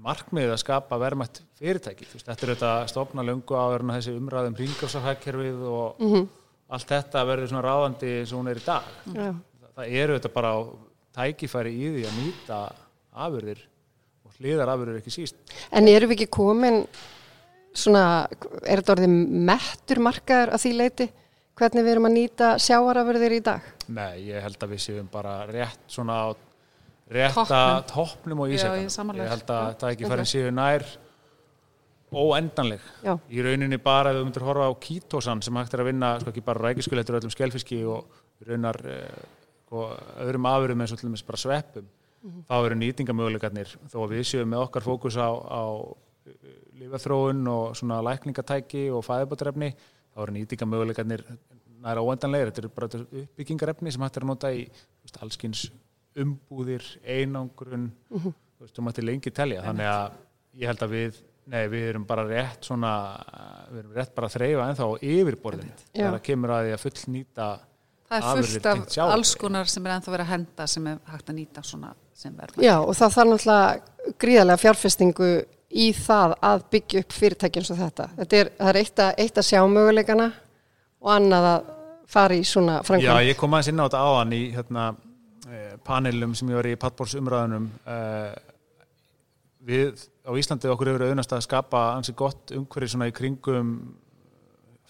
markmiðið 0.00 0.54
að 0.54 0.62
skapa 0.62 0.98
verðmætt 1.00 1.42
fyrirtæki. 1.60 2.06
Þú 2.08 2.18
veist, 2.18 2.28
þetta 2.30 2.46
er 2.46 2.52
þetta 2.54 2.72
stopna 2.88 3.24
löngu 3.26 3.56
áður 3.56 3.84
en 3.84 3.94
þessi 3.98 4.14
umræðum 4.16 4.56
ringásafhækkerfið 4.60 5.64
og 5.68 6.04
allt 6.70 6.92
þetta 6.94 7.24
verður 7.28 7.50
svona 7.52 7.64
ráðandi 7.66 8.12
eins 8.20 8.32
og 8.32 8.40
hún 8.40 8.50
er 8.52 8.60
í 8.60 8.64
dag. 8.64 8.90
Já. 9.12 9.30
Það 9.76 9.96
eru 10.02 10.18
þetta 10.18 10.32
bara 10.34 10.52
tækifæri 11.16 11.72
í 11.74 11.92
því 11.96 12.04
að 12.08 12.18
nýta 12.20 12.58
afurðir 13.26 13.62
og 14.26 14.36
hliðar 14.38 14.74
afurðir 14.74 15.00
ekki 15.00 15.14
síst 15.14 15.56
En 15.72 15.88
eru 15.90 16.10
við 16.10 16.20
ekki 16.20 16.30
komin 16.40 16.84
svona, 17.76 18.04
er 18.64 18.82
þetta 18.82 18.96
orðið 18.96 19.16
mettur 19.50 20.02
markaður 20.02 20.54
að 20.56 20.64
því 20.64 20.76
leiti? 20.78 21.08
Hvernig 21.60 21.84
við 21.84 21.92
erum 21.92 22.08
að 22.08 22.14
nýta 22.16 22.54
sjáarafurðir 22.62 23.34
í 23.36 23.40
dag? 23.44 23.66
Nei, 23.92 24.30
ég 24.30 24.40
held 24.40 24.62
að 24.64 24.72
við 24.72 24.82
séum 24.86 25.10
bara 25.12 25.42
rétt 25.50 25.82
svona 25.92 26.16
á 26.24 26.26
rétta 27.10 27.84
Toppnum. 27.90 28.40
og 28.40 28.54
ísækan 28.54 28.86
ég 28.86 29.20
ég 29.20 29.30
held 29.34 29.50
að 29.50 29.66
Já, 29.66 29.78
tækifærin 29.82 30.26
ok. 30.26 30.30
séu 30.30 30.50
nær 30.54 30.86
óendanleg 32.10 32.80
Já. 33.04 33.18
í 33.30 33.42
rauninni 33.42 33.78
bara 33.82 34.10
ef 34.10 34.18
við 34.18 34.24
myndir 34.26 34.46
horfa 34.46 34.70
á 34.70 34.74
kítósan 34.82 35.42
sem 35.42 35.54
hægt 35.54 35.74
er 35.74 35.82
að 35.82 35.90
vinna, 35.90 36.14
sko 36.20 36.32
ekki 36.32 36.44
bara 36.46 36.64
rækiskul 36.64 36.98
þetta 36.98 37.12
er 37.12 37.20
öllum 37.20 37.34
skelfiski 37.34 37.84
og 37.86 38.06
raunar 38.46 38.78
eh, 38.86 39.20
og 39.70 39.94
öðrum 40.24 40.48
afurum 40.50 40.84
eins 40.84 40.94
og 40.94 41.00
til 41.00 41.08
dæmis 41.08 41.26
bara 41.26 41.40
sveppum 41.40 41.88
þá 42.48 42.54
eru 42.58 42.76
nýtingamöguleikarnir. 42.80 43.76
Þó 43.88 43.98
að 44.04 44.14
við 44.16 44.26
séum 44.28 44.50
með 44.52 44.64
okkar 44.66 44.84
fókus 44.84 45.16
á, 45.16 45.30
á 45.30 45.62
lífaþróun 46.80 47.46
og 47.48 47.78
svona 47.78 48.00
lækningatæki 48.04 48.88
og 48.92 49.04
fæðibátrefni 49.06 49.70
þá 49.72 50.22
eru 50.24 50.36
nýtingamöguleikarnir 50.36 51.24
næra 51.80 52.02
óendanlegir, 52.04 52.50
þetta 52.50 52.62
eru 52.64 52.72
bara 52.76 52.90
uppbyggingarefni 53.22 53.92
sem 53.94 54.04
hægt 54.04 54.18
er 54.18 54.26
að 54.26 54.30
nota 54.34 54.50
í 54.52 54.66
veist, 54.68 55.16
allskins 55.24 55.62
umbúðir, 56.20 56.84
einangrun 57.06 57.88
þú 58.10 58.34
veist, 58.60 58.74
þú 58.76 58.84
mætti 58.84 59.04
lengi 59.06 59.32
telja. 59.32 59.64
Þannig 59.64 59.88
að 59.88 60.18
ég 60.60 60.68
held 60.68 60.84
að 60.84 60.94
við 60.96 61.20
nei, 61.50 61.62
við 61.72 61.86
erum 61.88 62.04
bara 62.06 62.26
rétt 62.28 62.68
svona 62.68 62.92
við 63.70 63.80
erum 63.82 63.96
rétt 63.96 64.14
bara 64.14 64.28
að 64.28 64.36
þreyfa 64.36 64.66
ennþá 64.68 64.86
á 64.86 64.92
yfirborðinu 65.00 65.72
Já. 65.72 65.84
þegar 65.94 66.14
það 66.16 66.24
kemur 66.28 66.54
að 66.54 66.66
því 66.66 66.74
að 66.74 66.82
full 66.84 67.14
nýta 67.14 67.48
Það 68.10 68.26
er 68.26 68.48
fullt 68.50 68.66
af 68.66 68.96
alls 69.06 69.32
konar 69.38 69.68
sem 69.70 69.84
er 69.86 69.94
ennþá 69.94 70.12
verið 70.12 70.24
að 70.26 70.32
henda 70.32 70.66
sem 70.66 70.86
er 70.90 70.96
hægt 71.12 71.28
að 71.30 71.36
nýta 71.36 71.62
svona 71.66 71.92
sem 72.18 72.32
verður. 72.34 72.64
Já, 72.64 72.74
og 72.82 72.96
það 72.98 73.16
þarf 73.16 73.30
náttúrulega 73.30 74.14
gríðarlega 74.24 74.62
fjárfestingu 74.64 75.28
í 75.70 75.86
það 75.94 76.34
að 76.50 76.64
byggja 76.74 77.04
upp 77.04 77.14
fyrirtæki 77.14 77.60
eins 77.60 77.70
og 77.70 77.78
þetta. 77.78 78.08
Þetta 78.18 78.40
er, 78.40 78.50
það 78.58 78.72
er 78.72 78.80
eitt 78.80 79.04
að, 79.04 79.12
eitt 79.24 79.38
að 79.38 79.46
sjá 79.46 79.60
möguleikana 79.70 80.26
og 81.00 81.12
annað 81.14 81.48
að 81.52 81.70
fara 82.10 82.34
í 82.36 82.44
svona 82.50 82.80
Já, 82.80 82.86
framkvæm. 82.88 83.22
ég 83.28 83.38
kom 83.38 83.54
aðeins 83.54 83.70
inn 83.70 83.80
á 83.80 83.86
þetta 83.86 84.04
áðan 84.08 84.34
í 84.34 84.42
hérna, 84.56 84.86
eh, 85.46 85.72
panelum 85.86 86.34
sem 86.34 86.50
ég 86.50 86.58
var 86.58 86.70
í 86.72 86.76
pattbórs 86.82 87.14
umræðunum 87.20 87.70
eh, 87.94 88.34
við 89.70 90.06
á 90.26 90.32
Íslandi 90.34 90.70
okkur 90.72 90.90
hefur 90.90 91.06
auðvitað 91.06 91.38
að 91.38 91.46
skapa 91.46 91.84
ansi 91.94 92.14
gott 92.18 92.50
umhverfi 92.56 92.90
svona 92.90 93.10
í 93.10 93.14
kringum 93.14 93.74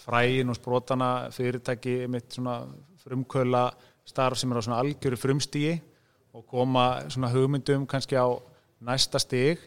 fræin 0.00 0.48
og 0.48 0.56
sprotana 0.56 1.10
fyrirtæki 1.34 2.06
mitt 2.08 2.32
svona 2.32 2.62
frumkvöla 3.04 3.70
starf 4.08 4.38
sem 4.40 4.52
er 4.52 4.60
á 4.60 4.62
svona 4.64 4.80
algjöru 4.82 5.18
frumstígi 5.20 5.74
og 6.34 6.46
koma 6.50 7.02
svona 7.10 7.30
hugmyndum 7.32 7.86
kannski 7.90 8.18
á 8.18 8.28
næsta 8.80 9.20
stig. 9.22 9.58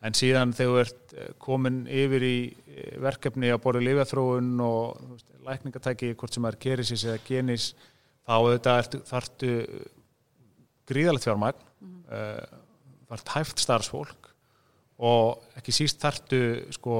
En 0.00 0.16
síðan 0.16 0.54
þegar 0.56 0.70
þú 0.70 0.80
ert 0.80 1.12
eh, 1.12 1.32
komin 1.38 1.82
yfir 1.84 2.24
í 2.24 2.36
eh, 2.48 2.94
verkefni 3.02 3.50
að 3.52 3.60
borða 3.64 3.84
lifjaþróun 3.84 4.54
og 4.64 5.02
veist, 5.10 5.34
lækningatæki 5.44 6.14
hvort 6.14 6.36
sem 6.36 6.48
er 6.48 6.56
kerisis 6.60 7.04
eða 7.04 7.20
genis 7.26 7.74
þá 8.24 8.34
auðvitað 8.38 8.96
þartu 9.10 9.52
gríðalegt 10.88 11.28
fjármagn 11.28 11.68
mm 11.80 12.66
þart 13.10 13.32
hæft 13.34 13.62
starfsfólk 13.62 14.30
og 15.02 15.56
ekki 15.58 15.74
síst 15.74 16.00
þartu 16.02 16.40
sko 16.74 16.96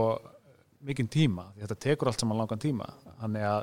mikinn 0.86 1.10
tíma, 1.12 1.50
þetta 1.60 1.76
tekur 1.84 2.10
allt 2.10 2.22
saman 2.22 2.40
langan 2.40 2.60
tíma, 2.60 2.86
þannig 3.20 3.44
að 3.44 3.60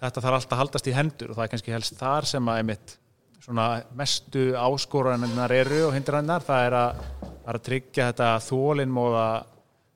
þetta 0.00 0.22
þarf 0.24 0.38
alltaf 0.38 0.56
að 0.56 0.60
haldast 0.64 0.88
í 0.90 0.94
hendur 0.96 1.30
og 1.32 1.36
það 1.38 1.44
er 1.46 1.52
kannski 1.54 1.74
helst 1.74 1.96
þar 2.00 2.28
sem 2.30 2.48
að 2.50 2.60
einmitt 2.62 2.96
svona 3.40 3.66
mestu 3.96 4.42
áskoraninnar 4.60 5.52
eru 5.56 5.86
og 5.88 5.94
hindrannar, 5.96 6.44
það 6.44 6.66
er 6.66 6.76
að, 6.80 7.00
er 7.48 7.56
að 7.58 7.64
tryggja 7.66 8.10
þetta 8.10 8.28
þólinmóða 8.46 9.26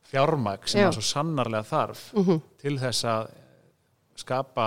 fjármag 0.09 0.65
sem 0.71 0.81
Já. 0.83 0.89
að 0.89 0.97
svo 0.99 1.05
sannarlega 1.11 1.69
þarf 1.69 2.03
Mhm. 2.15 2.41
til 2.63 2.79
þess 2.79 3.05
að 3.05 3.29
skapa 4.17 4.67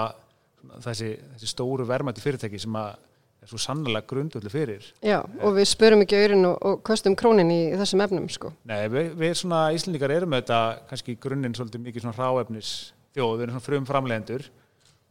þessi, 0.83 1.13
þessi 1.35 1.47
stóru 1.53 1.85
verðmætti 1.87 2.21
fyrirtæki 2.23 2.59
sem 2.59 2.73
að 2.75 2.95
er 3.41 3.47
svo 3.51 3.57
sannarlega 3.61 4.07
grundvöldu 4.09 4.49
fyrir. 4.51 4.83
Já, 5.05 5.19
og 5.41 5.53
við 5.55 5.67
spörum 5.69 6.01
ekki 6.03 6.17
auðrin 6.19 6.45
og, 6.49 6.57
og 6.65 6.81
köstum 6.83 7.15
krónin 7.15 7.51
í 7.53 7.59
þessum 7.77 8.01
efnum, 8.03 8.25
sko. 8.33 8.51
Nei, 8.67 8.87
við, 8.91 9.11
við 9.15 9.35
svona 9.39 9.59
Íslandingar 9.77 10.11
erum 10.11 10.33
auðvitað 10.35 10.79
kannski 10.89 11.13
í 11.15 11.19
grunninn 11.21 11.55
svolítið 11.55 11.85
mikið 11.85 12.01
svona 12.07 12.17
hráefnis 12.17 12.71
þjóð, 13.15 13.35
við 13.37 13.43
erum 13.45 13.55
svona 13.55 13.67
frum 13.69 13.85
framlegendur 13.87 14.47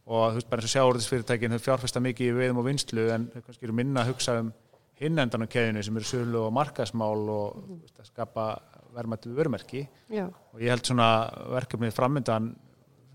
og 0.07 0.31
þú 0.31 0.39
veist 0.39 0.49
bara 0.51 0.63
eins 0.63 0.69
og 0.69 0.73
sjáurðisfyrirtækin 0.75 1.55
þau 1.55 1.63
fjárfesta 1.65 2.01
mikið 2.03 2.29
í 2.31 2.37
veiðum 2.37 2.61
og 2.61 2.67
vinslu 2.69 3.09
en 3.11 3.27
þau 3.33 3.41
kannski 3.41 3.67
eru 3.67 3.75
minna 3.75 4.03
að 4.03 4.13
hugsa 4.13 4.37
um 4.41 4.53
hinn 5.01 5.19
endan 5.21 5.43
á 5.45 5.47
keðinu 5.51 5.83
sem 5.83 5.99
eru 5.99 6.07
sölu 6.07 6.45
og 6.47 6.53
markasmál 6.55 7.27
og 7.29 7.59
þú 7.59 7.79
veist, 7.81 7.99
að 7.99 8.09
skapa 8.11 8.47
verðmættu 8.95 9.33
vörumerki 9.35 9.83
Já. 10.09 10.25
og 10.31 10.63
ég 10.63 10.71
held 10.73 10.87
svona 10.87 11.09
verkefnið 11.53 11.93
framöndan 11.93 12.49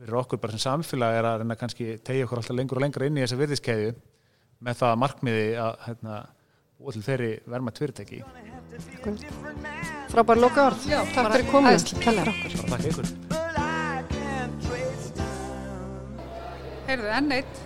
fyrir 0.03 0.19
okkur 0.21 0.41
bara 0.43 0.55
sem 0.55 0.63
samfélag 0.63 1.19
er 1.19 1.29
að 1.31 1.43
reyna 1.43 1.59
kannski 1.59 1.97
tegja 2.05 2.29
okkur 2.29 2.43
alltaf 2.43 2.59
lengur 2.59 2.79
og 2.79 2.87
lengur 2.87 3.07
inn 3.09 3.19
í 3.19 3.25
þessa 3.25 3.41
virðiskeðju 3.41 3.97
með 4.63 4.79
það 4.83 4.95
að 4.95 5.03
markmiði 5.03 5.51
að 5.65 5.83
hérna, 5.89 6.21
búa 6.79 6.95
til 6.95 7.05
þeirri 7.07 7.33
verðmætt 7.51 7.83
fyrirtæki. 7.83 8.23
Frábær 10.13 10.43
loka 10.43 10.71
orð. 10.71 10.89
Takk 11.17 11.35
fyrir 11.35 11.51
komuna. 11.51 11.77
æðislega. 11.77 12.07
Kella. 12.07 12.27
Bara 12.71 13.32
Heyrðu, 16.93 17.09
enn 17.09 17.33
eitt 17.33 17.61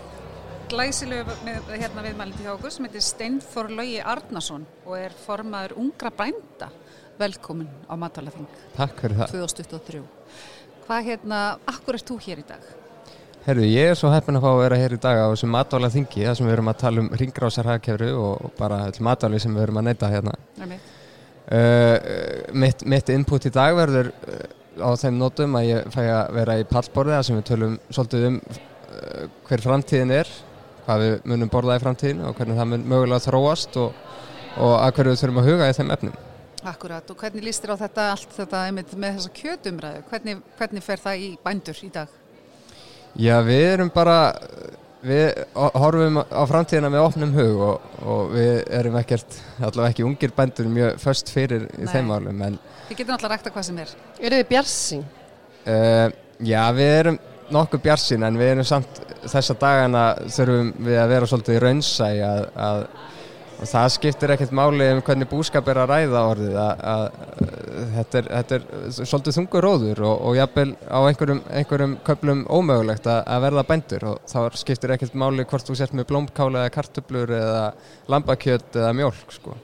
glæsilegu 0.70 1.34
með, 1.42 1.70
hérna 1.80 2.02
viðmælindi 2.04 2.44
hjá 2.44 2.52
okkur 2.52 2.70
sem 2.70 2.84
heitir 2.86 3.02
Steinþór 3.02 3.72
Laugi 3.74 3.96
Arnason 3.98 4.66
og 4.84 4.92
er 5.00 5.16
formaður 5.18 5.72
ungra 5.82 6.12
bænda 6.14 6.68
velkomin 7.18 7.66
á 7.90 7.98
Matalaþing 7.98 8.46
Takk 8.76 9.00
fyrir 9.02 9.18
það. 9.18 9.32
2023. 9.32 10.02
Hvað 10.84 11.08
hérna, 11.08 11.40
akkur 11.72 11.98
ert 11.98 12.06
þú 12.06 12.20
hér 12.22 12.42
í 12.44 12.44
dag? 12.52 12.68
Herru, 13.48 13.64
ég 13.66 13.90
er 13.96 13.98
svo 13.98 14.12
heppin 14.14 14.38
að 14.38 14.46
fá 14.46 14.48
að 14.52 14.62
vera 14.62 14.78
hér 14.84 14.94
í 14.94 15.00
dag 15.08 15.18
á 15.18 15.26
þessum 15.32 15.52
matvæla 15.56 15.90
þingi, 15.96 16.22
þar 16.28 16.38
sem 16.38 16.46
við 16.46 16.54
erum 16.54 16.70
að 16.70 16.78
tala 16.84 17.02
um 17.02 17.10
ringrásarhagkefru 17.24 18.12
og 18.20 18.54
bara 18.60 18.80
öll 18.92 19.02
matvæli 19.08 19.42
sem 19.42 19.58
við 19.58 19.66
erum 19.66 19.82
að 19.82 19.88
neyta 19.88 20.12
hérna. 20.14 20.36
Uh, 21.50 21.98
mitt, 22.54 22.86
mitt 22.86 23.10
input 23.10 23.50
í 23.50 23.54
dag 23.58 23.74
verður 23.74 24.14
uh, 24.14 24.46
á 24.86 24.90
þeim 25.02 25.18
nótum 25.18 25.58
að 25.58 25.68
ég 25.72 25.92
fæ 25.94 26.00
að 26.04 26.32
vera 26.38 26.58
í 26.62 26.70
pallborði 26.70 27.18
þar 27.18 27.28
sem 27.32 27.38
við 27.40 27.46
tölum 27.50 27.78
svolítið 27.90 28.30
um 28.30 28.40
hver 29.48 29.64
framtíðin 29.64 30.12
er, 30.20 30.30
hvað 30.86 31.02
við 31.04 31.14
munum 31.32 31.50
borða 31.52 31.76
í 31.78 31.82
framtíðin 31.82 32.22
og 32.28 32.36
hvernig 32.38 32.60
það 32.60 32.70
mun 32.72 32.86
mögulega 32.92 33.24
þróast 33.26 33.76
og, 33.82 33.98
og 34.56 34.74
að 34.80 34.92
hverju 34.98 35.12
við 35.14 35.20
þurfum 35.24 35.42
að 35.42 35.50
huga 35.50 35.68
í 35.72 35.76
þeim 35.80 35.92
efnum. 35.96 36.16
Akkurat, 36.66 37.10
og 37.12 37.20
hvernig 37.20 37.44
líst 37.46 37.62
þér 37.62 37.76
á 37.78 37.82
þetta 37.84 38.04
allt 38.12 38.32
þetta 38.34 38.60
einmitt 38.66 38.94
með 38.98 39.18
þessa 39.20 39.34
kjötumræðu? 39.36 40.00
Hvernig, 40.10 40.40
hvernig 40.58 40.82
fer 40.86 41.02
það 41.04 41.20
í 41.22 41.28
bændur 41.44 41.82
í 41.86 41.90
dag? 41.94 42.14
Já, 43.16 43.36
við 43.46 43.62
erum 43.68 43.90
bara, 43.94 44.16
við 45.06 45.28
horfum 45.54 46.18
á 46.26 46.42
framtíðina 46.50 46.90
með 46.92 47.04
opnum 47.06 47.36
hug 47.36 47.62
og, 47.68 47.86
og 48.02 48.32
við 48.34 48.58
erum 48.80 48.98
ekkert, 48.98 49.38
allavega 49.60 49.92
ekki 49.94 50.06
ungir 50.08 50.34
bændur 50.36 50.66
mjög 50.72 50.98
först 51.04 51.30
fyrir 51.32 51.68
í 51.76 51.84
Nei. 51.86 51.92
þeim 51.94 52.10
málum, 52.10 52.42
en 52.48 52.58
Þið 52.88 52.98
getum 53.00 53.14
alltaf 53.16 53.32
rækta 53.32 53.50
hvað 53.54 53.64
sem 53.70 53.78
er. 53.82 53.94
Eru 54.20 54.36
þið 54.42 54.50
bjarsing? 54.50 55.06
uh, 55.66 56.08
já, 56.50 56.60
við 56.76 56.92
erum 56.98 57.16
nokkuð 57.54 57.82
bjarsin 57.84 58.26
en 58.26 58.38
við 58.40 58.54
erum 58.54 58.66
samt 58.66 59.02
þessa 59.26 59.56
dagana 59.60 60.06
þurfum 60.30 60.72
við 60.86 61.02
að 61.02 61.12
vera 61.14 61.28
svolítið 61.30 61.60
raunsæ 61.62 62.10
að, 62.26 62.48
að 62.68 62.80
og 63.56 63.68
það 63.70 63.86
skiptir 63.94 64.32
ekkert 64.34 64.52
máli 64.56 64.88
um 64.92 65.02
hvernig 65.04 65.28
búskap 65.30 65.68
er 65.72 65.80
að 65.80 65.92
ræða 65.92 66.22
orðið 66.30 66.56
að, 66.60 66.82
að, 66.92 67.04
að 67.06 67.94
þetta, 67.94 68.20
er, 68.20 68.28
þetta 68.32 68.58
er 68.58 68.66
svolítið 68.98 69.36
þungur 69.38 69.66
róður 69.66 70.02
og, 70.08 70.24
og 70.28 70.36
jafnvel 70.36 70.66
á 70.84 70.98
einhverjum, 71.00 71.42
einhverjum 71.60 71.94
köflum 72.06 72.42
ómögulegt 72.52 73.08
að, 73.08 73.22
að 73.32 73.46
verða 73.46 73.66
bændur 73.70 74.08
og 74.12 74.32
þá 74.32 74.58
skiptir 74.60 74.96
ekkert 74.96 75.16
máli 75.16 75.46
hvort 75.48 75.70
þú 75.70 75.78
sért 75.78 75.96
með 75.96 76.10
blómkála 76.12 76.66
eða 76.66 76.74
kartöblur 76.76 77.32
eða 77.38 77.64
lambakjöt 78.12 78.76
eða 78.76 78.92
mjólk 79.00 79.36
sko. 79.38 79.56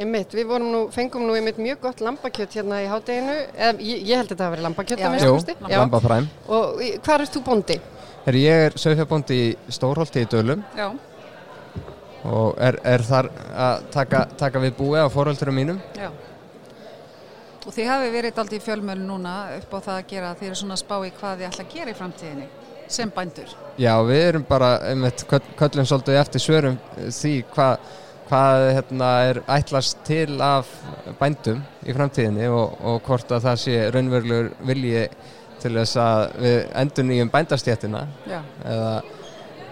Einmitt, 0.00 0.32
við 0.32 0.46
vorum 0.48 0.70
nú, 0.72 0.80
fengum 0.94 1.26
nú 1.28 1.34
einmitt 1.36 1.58
mjög 1.60 1.82
gott 1.84 1.98
lambakjött 2.00 2.54
hérna 2.56 2.78
í 2.80 2.86
hádeginu, 2.88 3.34
eða 3.52 3.74
ég, 3.84 3.98
ég 4.08 4.16
held 4.16 4.30
að 4.30 4.32
þetta 4.32 4.46
hafi 4.46 4.54
verið 4.54 4.66
lambakjött 4.68 5.02
Já, 5.02 5.08
að. 5.10 5.50
Já. 5.68 5.78
lambapræm 5.82 6.28
Og 6.48 6.80
hvar 7.04 7.24
ert 7.26 7.34
þú 7.36 7.42
bóndi? 7.50 7.76
Herri, 8.24 8.42
ég 8.46 8.64
er 8.70 8.76
sögfjabóndi 8.80 9.36
í 9.42 9.50
Stórholti 9.76 10.24
í 10.24 10.28
Dölum 10.32 10.64
Já, 10.78 10.88
og 12.30 12.56
er, 12.60 12.76
er 12.84 13.04
þar 13.04 13.28
að 13.66 13.84
taka, 13.92 14.24
taka 14.40 14.60
við 14.64 14.74
búi 14.80 15.00
á 15.00 15.08
foröldurum 15.12 15.56
mínum 15.60 15.78
já. 15.96 16.08
Og 17.66 17.72
þið 17.76 17.88
hafi 17.92 18.10
verið 18.12 18.40
aldrei 18.40 18.56
í 18.58 18.64
fjölmölu 18.64 19.04
núna 19.04 19.34
upp 19.58 19.72
á 19.76 19.78
það 19.84 19.96
að 19.98 20.06
gera 20.14 20.34
þið 20.40 20.48
eru 20.50 20.58
svona 20.62 20.76
að 20.76 20.82
spá 20.82 20.94
í 21.04 21.10
hvað 21.20 21.40
þið 21.42 21.48
ætla 21.50 21.64
að 21.66 21.74
gera 21.76 21.92
í 21.92 21.96
framtíðinni 21.98 22.46
sem 22.90 23.12
bændur. 23.14 23.50
Já, 23.78 23.92
við 24.08 24.20
erum 24.26 24.44
bara 24.48 24.70
einmitt, 24.90 25.22
köll- 25.30 25.52
köllum 25.60 25.86
svolítið 25.86 26.16
eftir 26.18 26.42
svörum 26.42 26.78
eh, 26.96 27.10
því 27.14 27.34
hvað 27.52 27.92
hvað 28.30 28.64
hérna, 28.76 29.10
er 29.26 29.42
ætlast 29.50 30.04
til 30.06 30.38
af 30.44 30.68
bændum 31.18 31.60
í 31.82 31.94
framtíðinni 31.96 32.46
og, 32.54 32.76
og 32.86 33.00
hvort 33.06 33.32
að 33.34 33.46
það 33.48 33.62
sé 33.64 33.78
raunverulegur 33.90 34.52
vilji 34.68 35.06
til 35.60 35.72
þess 35.76 35.98
að 36.00 36.20
við 36.40 36.60
endur 36.82 37.08
nýjum 37.08 37.32
bændastjættina 37.32 38.04
eða, 38.30 38.92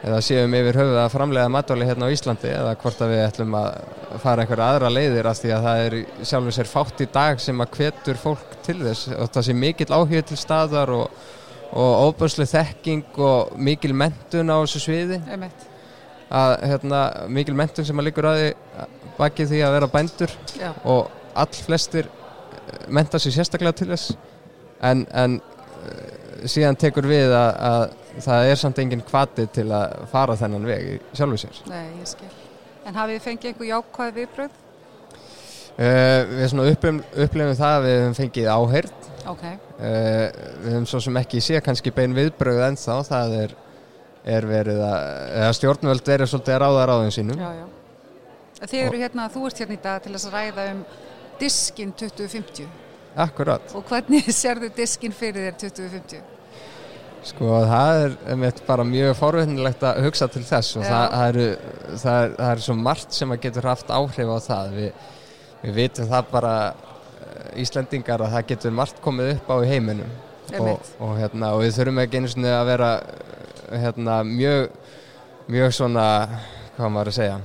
eða 0.02 0.18
séum 0.24 0.56
yfir 0.58 0.80
höfuð 0.82 0.98
að 1.04 1.14
framlega 1.14 1.52
matvæli 1.54 1.88
hérna 1.88 2.10
á 2.10 2.14
Íslandi 2.14 2.50
eða 2.50 2.74
hvort 2.82 3.04
að 3.04 3.14
við 3.14 3.24
ætlum 3.28 3.56
að 3.60 4.20
fara 4.24 4.44
einhverja 4.44 4.68
aðra 4.74 4.92
leiðir 4.92 5.30
af 5.30 5.40
því 5.40 5.54
að 5.54 5.66
það 5.68 5.86
er 5.86 5.98
í 6.00 6.02
sjálfum 6.32 6.56
sér 6.58 6.72
fátt 6.74 7.02
í 7.04 7.08
dag 7.14 7.42
sem 7.44 7.64
að 7.64 7.74
hvetur 7.78 8.20
fólk 8.20 8.60
til 8.66 8.78
þess 8.82 9.14
og 9.14 9.32
það 9.36 9.48
sé 9.48 9.58
mikill 9.62 9.90
áhugð 9.94 10.28
til 10.32 10.40
staðar 10.42 10.94
og, 10.98 11.24
og 11.78 12.04
óbörslu 12.10 12.48
þekking 12.48 13.22
og 13.30 13.56
mikil 13.70 13.94
mentun 13.96 14.50
á 14.50 14.58
þessu 14.60 14.84
sviði 14.88 15.22
Einmitt. 15.24 15.68
Að 16.30 16.54
hérna, 16.68 17.02
mikil 17.32 17.54
mentun 17.56 17.86
sem 17.88 17.98
að 18.00 18.08
liggur 18.10 18.28
að 18.28 18.40
því 18.42 18.48
baki 19.18 19.46
því 19.48 19.60
að 19.64 19.74
vera 19.78 19.88
bændur 19.92 20.34
Já. 20.58 20.72
og 20.84 21.08
all 21.38 21.54
flestir 21.64 22.08
menta 22.92 23.18
sér 23.18 23.32
sérstaklega 23.38 23.72
til 23.80 23.88
þess 23.92 24.12
en, 24.84 25.06
en 25.10 25.38
eh, 25.88 26.46
síðan 26.46 26.76
tekur 26.78 27.08
við 27.08 27.32
að, 27.32 27.50
að 27.70 28.22
það 28.28 28.50
er 28.52 28.60
samt 28.60 28.78
engin 28.82 29.02
kvati 29.08 29.46
til 29.54 29.66
að 29.72 29.96
fara 30.12 30.36
þennan 30.38 30.68
veg 30.68 30.88
sjálfu 31.16 31.40
sér 31.44 31.60
Nei, 31.70 31.84
ég 32.02 32.08
skil. 32.12 32.30
En 32.88 32.96
hafið 32.96 33.18
þið 33.18 33.24
fengið 33.28 33.50
einhver 33.52 33.70
jákvæð 33.72 34.14
viðbröð? 34.18 34.56
uh, 35.78 36.20
við 36.34 36.46
svona 36.52 36.66
upplifum, 36.72 37.00
upplifum 37.24 37.56
það 37.58 37.74
að 37.78 37.86
við 37.86 37.96
höfum 38.02 38.16
fengið 38.18 38.50
áheyrn 38.54 38.94
Ok. 39.28 39.42
uh, 39.44 40.24
við 40.64 40.70
höfum 40.72 40.86
svo 40.92 41.00
sem 41.04 41.18
ekki 41.20 41.42
sé 41.44 41.60
kannski 41.64 41.92
bein 41.94 42.16
viðbröð 42.16 42.62
ennþá 42.70 42.98
það 43.08 43.36
er, 43.42 43.56
er 44.24 44.46
verið 44.48 44.80
að 44.84 44.96
eða 45.42 45.52
stjórnvöld 45.58 46.08
eru 46.14 46.30
svolítið 46.30 46.56
að 46.56 46.62
ráða 46.64 46.86
ráðum 46.90 47.12
sínum 47.14 47.42
Já, 47.42 47.50
já. 47.60 47.66
Þið 48.58 48.80
eru 48.82 49.02
hérna, 49.04 49.28
þú 49.30 49.44
ert 49.46 49.60
hérna 49.62 49.76
í 49.76 49.82
dag 49.84 50.02
til 50.02 50.14
að 50.16 50.32
ræða 50.34 50.64
um 50.72 50.80
diskin 51.38 51.92
2050 51.94 52.66
Akkurat 53.18 53.76
og 53.78 53.86
hvernig 53.88 54.28
sérðu 54.42 54.72
diskin 54.74 55.14
fyrir 55.14 55.48
þér 55.48 55.62
2050? 55.62 56.26
Sko 57.28 57.58
það 57.66 58.00
er 58.04 58.12
einmitt 58.32 58.60
bara 58.66 58.84
mjög 58.86 59.16
forvinnilegt 59.18 59.82
að 59.84 60.04
hugsa 60.06 60.28
til 60.30 60.44
þess 60.46 60.76
og 60.78 60.84
það, 60.86 61.06
það, 61.12 61.24
eru, 61.28 61.46
það, 62.02 62.18
er, 62.20 62.34
það 62.38 62.52
er 62.52 62.62
svo 62.66 62.76
margt 62.78 63.16
sem 63.16 63.34
að 63.34 63.40
getur 63.42 63.68
haft 63.68 63.90
áhrif 63.90 64.30
á 64.30 64.38
það. 64.44 64.76
Vi, 64.76 64.90
við 65.64 65.74
vitum 65.80 66.08
það 66.12 66.30
bara 66.30 66.52
eh, 66.68 67.62
Íslendingar 67.64 68.24
að 68.24 68.36
það 68.36 68.46
getur 68.52 68.76
margt 68.78 69.02
komið 69.04 69.32
upp 69.34 69.50
á 69.50 69.56
í 69.58 69.70
heiminum 69.72 70.14
og, 70.56 70.92
og, 71.02 71.16
hérna, 71.18 71.52
og 71.56 71.64
við 71.64 71.74
þurfum 71.76 72.00
ekki 72.04 72.22
einu 72.22 72.32
sinni 72.32 72.52
að 72.54 72.70
vera 72.70 72.92
hérna, 73.72 74.22
mjög, 74.26 74.74
mjög 75.52 75.78
svona, 75.78 76.08
hvað 76.76 76.92
maður 76.94 77.12
að 77.12 77.16
segja? 77.18 77.38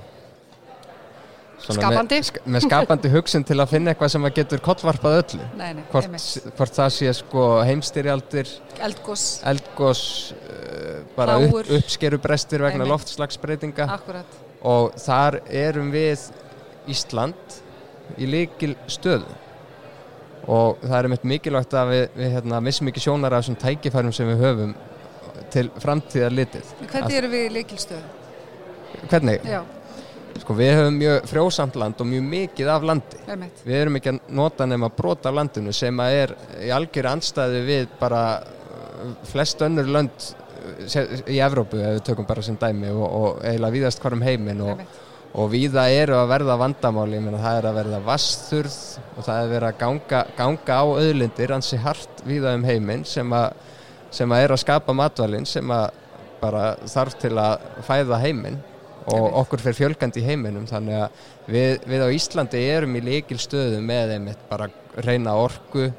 Skapandi? 1.64 2.20
Með, 2.20 2.40
með 2.52 2.66
skapandi 2.66 3.12
hugsun 3.16 3.46
til 3.48 3.56
að 3.64 3.72
finna 3.72 3.94
eitthvað 3.94 4.12
sem 4.12 4.28
að 4.28 4.34
getur 4.40 4.64
kollvarpað 4.64 5.18
öllu. 5.22 5.46
Nei, 5.60 5.70
nei, 5.78 5.84
hvort, 5.94 6.18
hvort 6.58 6.80
það 6.80 6.90
sé 6.98 7.14
sko 7.16 7.46
heimstyrjaldir 7.64 8.52
Eldgos. 8.84 9.28
eldgós 9.48 10.02
uh, 10.36 10.98
bara 11.16 11.38
upp, 11.40 11.54
Plágur. 11.54 11.72
uppskeru 11.80 12.20
brestir 12.24 12.66
vegna 12.66 12.88
loftslagsbreytinga 12.90 13.88
Akkurat. 13.96 14.42
og 14.68 14.98
þar 15.00 15.40
erum 15.48 15.94
við 15.94 16.28
Ísland 16.92 17.62
í 18.20 18.28
líkil 18.28 18.74
stöðu 18.92 19.40
og 20.52 20.82
það 20.84 20.98
er 20.98 21.10
meitt 21.14 21.28
mikilvægt 21.28 21.76
að 21.80 21.92
við, 21.94 22.02
við 22.18 22.34
hérna, 22.36 22.60
missum 22.64 22.90
ekki 22.92 23.04
sjónar 23.06 23.36
af 23.36 23.46
þessum 23.46 23.60
tækifærum 23.62 24.16
sem 24.16 24.28
við 24.28 24.44
höfum 24.44 24.74
til 25.54 25.70
framtíðar 25.84 26.36
litið 26.36 26.76
Hvernig 26.84 27.16
eru 27.22 27.32
við 27.32 27.48
í 27.48 27.54
leikilstöðu? 27.60 28.04
Hvernig? 29.10 29.48
Já, 29.50 29.62
Sko 30.42 30.56
við 30.58 30.72
höfum 30.80 30.96
mjög 30.98 31.28
frjósamt 31.30 31.76
land 31.78 32.00
og 32.02 32.08
mjög 32.10 32.24
mikið 32.32 32.70
af 32.74 32.86
landi 32.88 33.20
einmitt. 33.30 33.62
Við 33.68 33.80
erum 33.80 34.00
ekki 34.00 34.14
að 34.14 34.32
nota 34.40 34.66
nema 34.70 34.90
brota 34.94 35.30
af 35.30 35.38
landinu 35.38 35.74
sem 35.76 36.00
að 36.02 36.18
er 36.24 36.34
í 36.66 36.72
algjör 36.74 37.10
andstæði 37.12 37.62
við 37.68 37.86
bara 38.00 38.24
uh, 38.42 39.14
flest 39.30 39.62
önnur 39.66 39.92
lönd 39.94 40.26
uh, 40.26 41.14
í 41.30 41.40
Evrópu 41.44 41.80
ef 41.80 41.98
við 42.00 42.04
tökum 42.10 42.28
bara 42.30 42.46
sem 42.46 42.58
dæmi 42.60 42.90
og, 42.96 43.06
og 43.06 43.44
eiginlega 43.44 43.78
víðast 43.78 44.02
hvar 44.02 44.18
um 44.18 44.26
heiminn 44.26 44.64
og, 44.66 44.82
og 45.38 45.52
víða 45.54 45.86
eru 45.94 46.18
að 46.18 46.32
verða 46.34 46.58
vandamáli, 46.64 47.20
ég 47.20 47.26
meina 47.28 47.44
það 47.44 47.60
er 47.60 47.70
að 47.70 47.80
verða 47.82 48.02
vasturð 48.08 48.80
og 49.14 49.28
það 49.28 49.38
er 49.38 49.54
verið 49.54 49.70
að 49.70 49.80
ganga, 49.86 50.26
ganga 50.40 50.82
á 50.82 50.86
auðlindir 50.88 51.56
ansi 51.60 51.82
hart 51.86 52.26
víða 52.26 52.58
um 52.58 52.66
heiminn 52.68 53.06
sem 53.06 53.38
að, 53.38 53.54
sem 54.14 54.34
að 54.36 54.46
er 54.46 54.54
að 54.56 54.62
skapa 54.64 54.96
matvælinn 54.98 55.48
sem 55.50 55.74
að 55.74 56.00
bara 56.44 56.64
þarf 56.90 57.18
til 57.22 57.34
að 57.40 57.68
fæða 57.88 58.20
heiminn 58.24 58.60
og 59.12 59.38
okkur 59.44 59.64
fyrir 59.64 59.80
fjölgandi 59.82 60.22
í 60.22 60.28
heiminum. 60.28 60.66
Þannig 60.70 61.00
að 61.02 61.22
við, 61.52 61.72
við 61.92 62.04
á 62.04 62.08
Íslandi 62.16 62.64
erum 62.72 62.98
í 63.00 63.04
leikil 63.04 63.40
stöðu 63.42 63.82
með 63.84 64.18
einmitt 64.18 64.44
bara 64.52 64.70
reyna 65.04 65.36
orku 65.40 65.90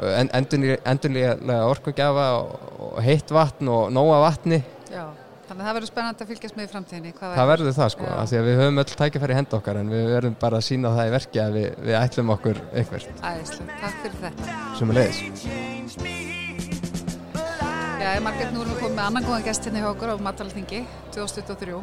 en, 0.00 0.32
endurlega 0.32 1.60
orkugjafa 1.70 2.26
og, 2.40 2.98
heitt 3.04 3.32
vatn 3.32 3.70
og 3.72 3.86
nóga 3.94 4.18
vatni. 4.26 4.60
Já, 4.92 5.06
þannig 5.48 5.62
að 5.62 5.64
það 5.64 5.78
verður 5.78 5.90
spennandi 5.92 6.26
að 6.26 6.32
fylgjast 6.34 6.58
með 6.58 6.68
í 6.68 6.72
framtíðinni. 6.74 7.14
það 7.22 7.50
verður 7.52 7.76
það 7.78 7.90
sko, 7.96 8.12
því 8.12 8.40
að 8.42 8.46
við 8.50 8.60
höfum 8.62 8.84
öll 8.84 8.88
tækifæri 9.00 9.40
henda 9.40 9.60
okkar 9.60 9.80
en 9.80 9.92
við 9.96 10.06
verðum 10.12 10.38
bara 10.44 10.60
að 10.60 10.68
sína 10.68 10.94
það 10.98 11.10
í 11.10 11.16
verki 11.16 11.42
að 11.46 11.58
við, 11.60 11.68
við 11.88 11.98
ætlum 12.02 12.36
okkur 12.36 12.62
eitthvað 12.72 13.10
Æðislega, 13.32 13.82
takk 13.82 14.00
fyrir 14.04 14.22
þetta. 14.28 14.62
sem 14.78 16.25
er 18.06 18.20
Já, 18.20 18.22
Margrét, 18.22 18.52
nú 18.54 18.60
erum 18.62 18.74
við 18.74 18.82
komið 18.84 18.94
með 18.94 19.06
annan 19.08 19.24
góðan 19.26 19.44
gest 19.46 19.64
hérna 19.66 19.80
hjá 19.82 19.86
okkur 19.88 20.10
á 20.14 20.16
Matalaþingi 20.22 20.78
2023. 21.14 21.78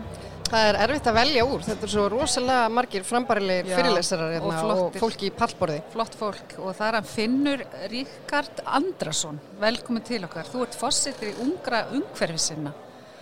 Það 0.48 0.68
er 0.70 0.78
erfitt 0.86 1.08
að 1.10 1.18
velja 1.18 1.46
úr, 1.50 1.64
þetta 1.66 1.88
er 1.88 1.92
svo 1.92 2.04
rosalega 2.14 2.70
margir 2.72 3.06
frambarilegir 3.08 3.72
fyrirlesarar 3.74 4.30
og 4.30 4.36
hérna 4.38 4.76
og, 4.86 4.98
fólki 5.02 5.28
í 5.28 5.34
pallborði. 5.36 5.82
Flott 5.92 6.16
fólk 6.20 6.56
og 6.62 6.70
það 6.78 6.86
er 6.88 6.98
hann 7.00 7.10
Finnur 7.10 7.64
Ríkard 7.92 8.62
Andrason. 8.80 9.42
Velkomin 9.60 10.06
til 10.08 10.22
okkar. 10.28 10.48
Þú 10.54 10.64
ert 10.68 10.78
fósittir 10.80 11.34
í 11.34 11.36
ungra 11.44 11.84
umhverfisinna. 11.92 12.72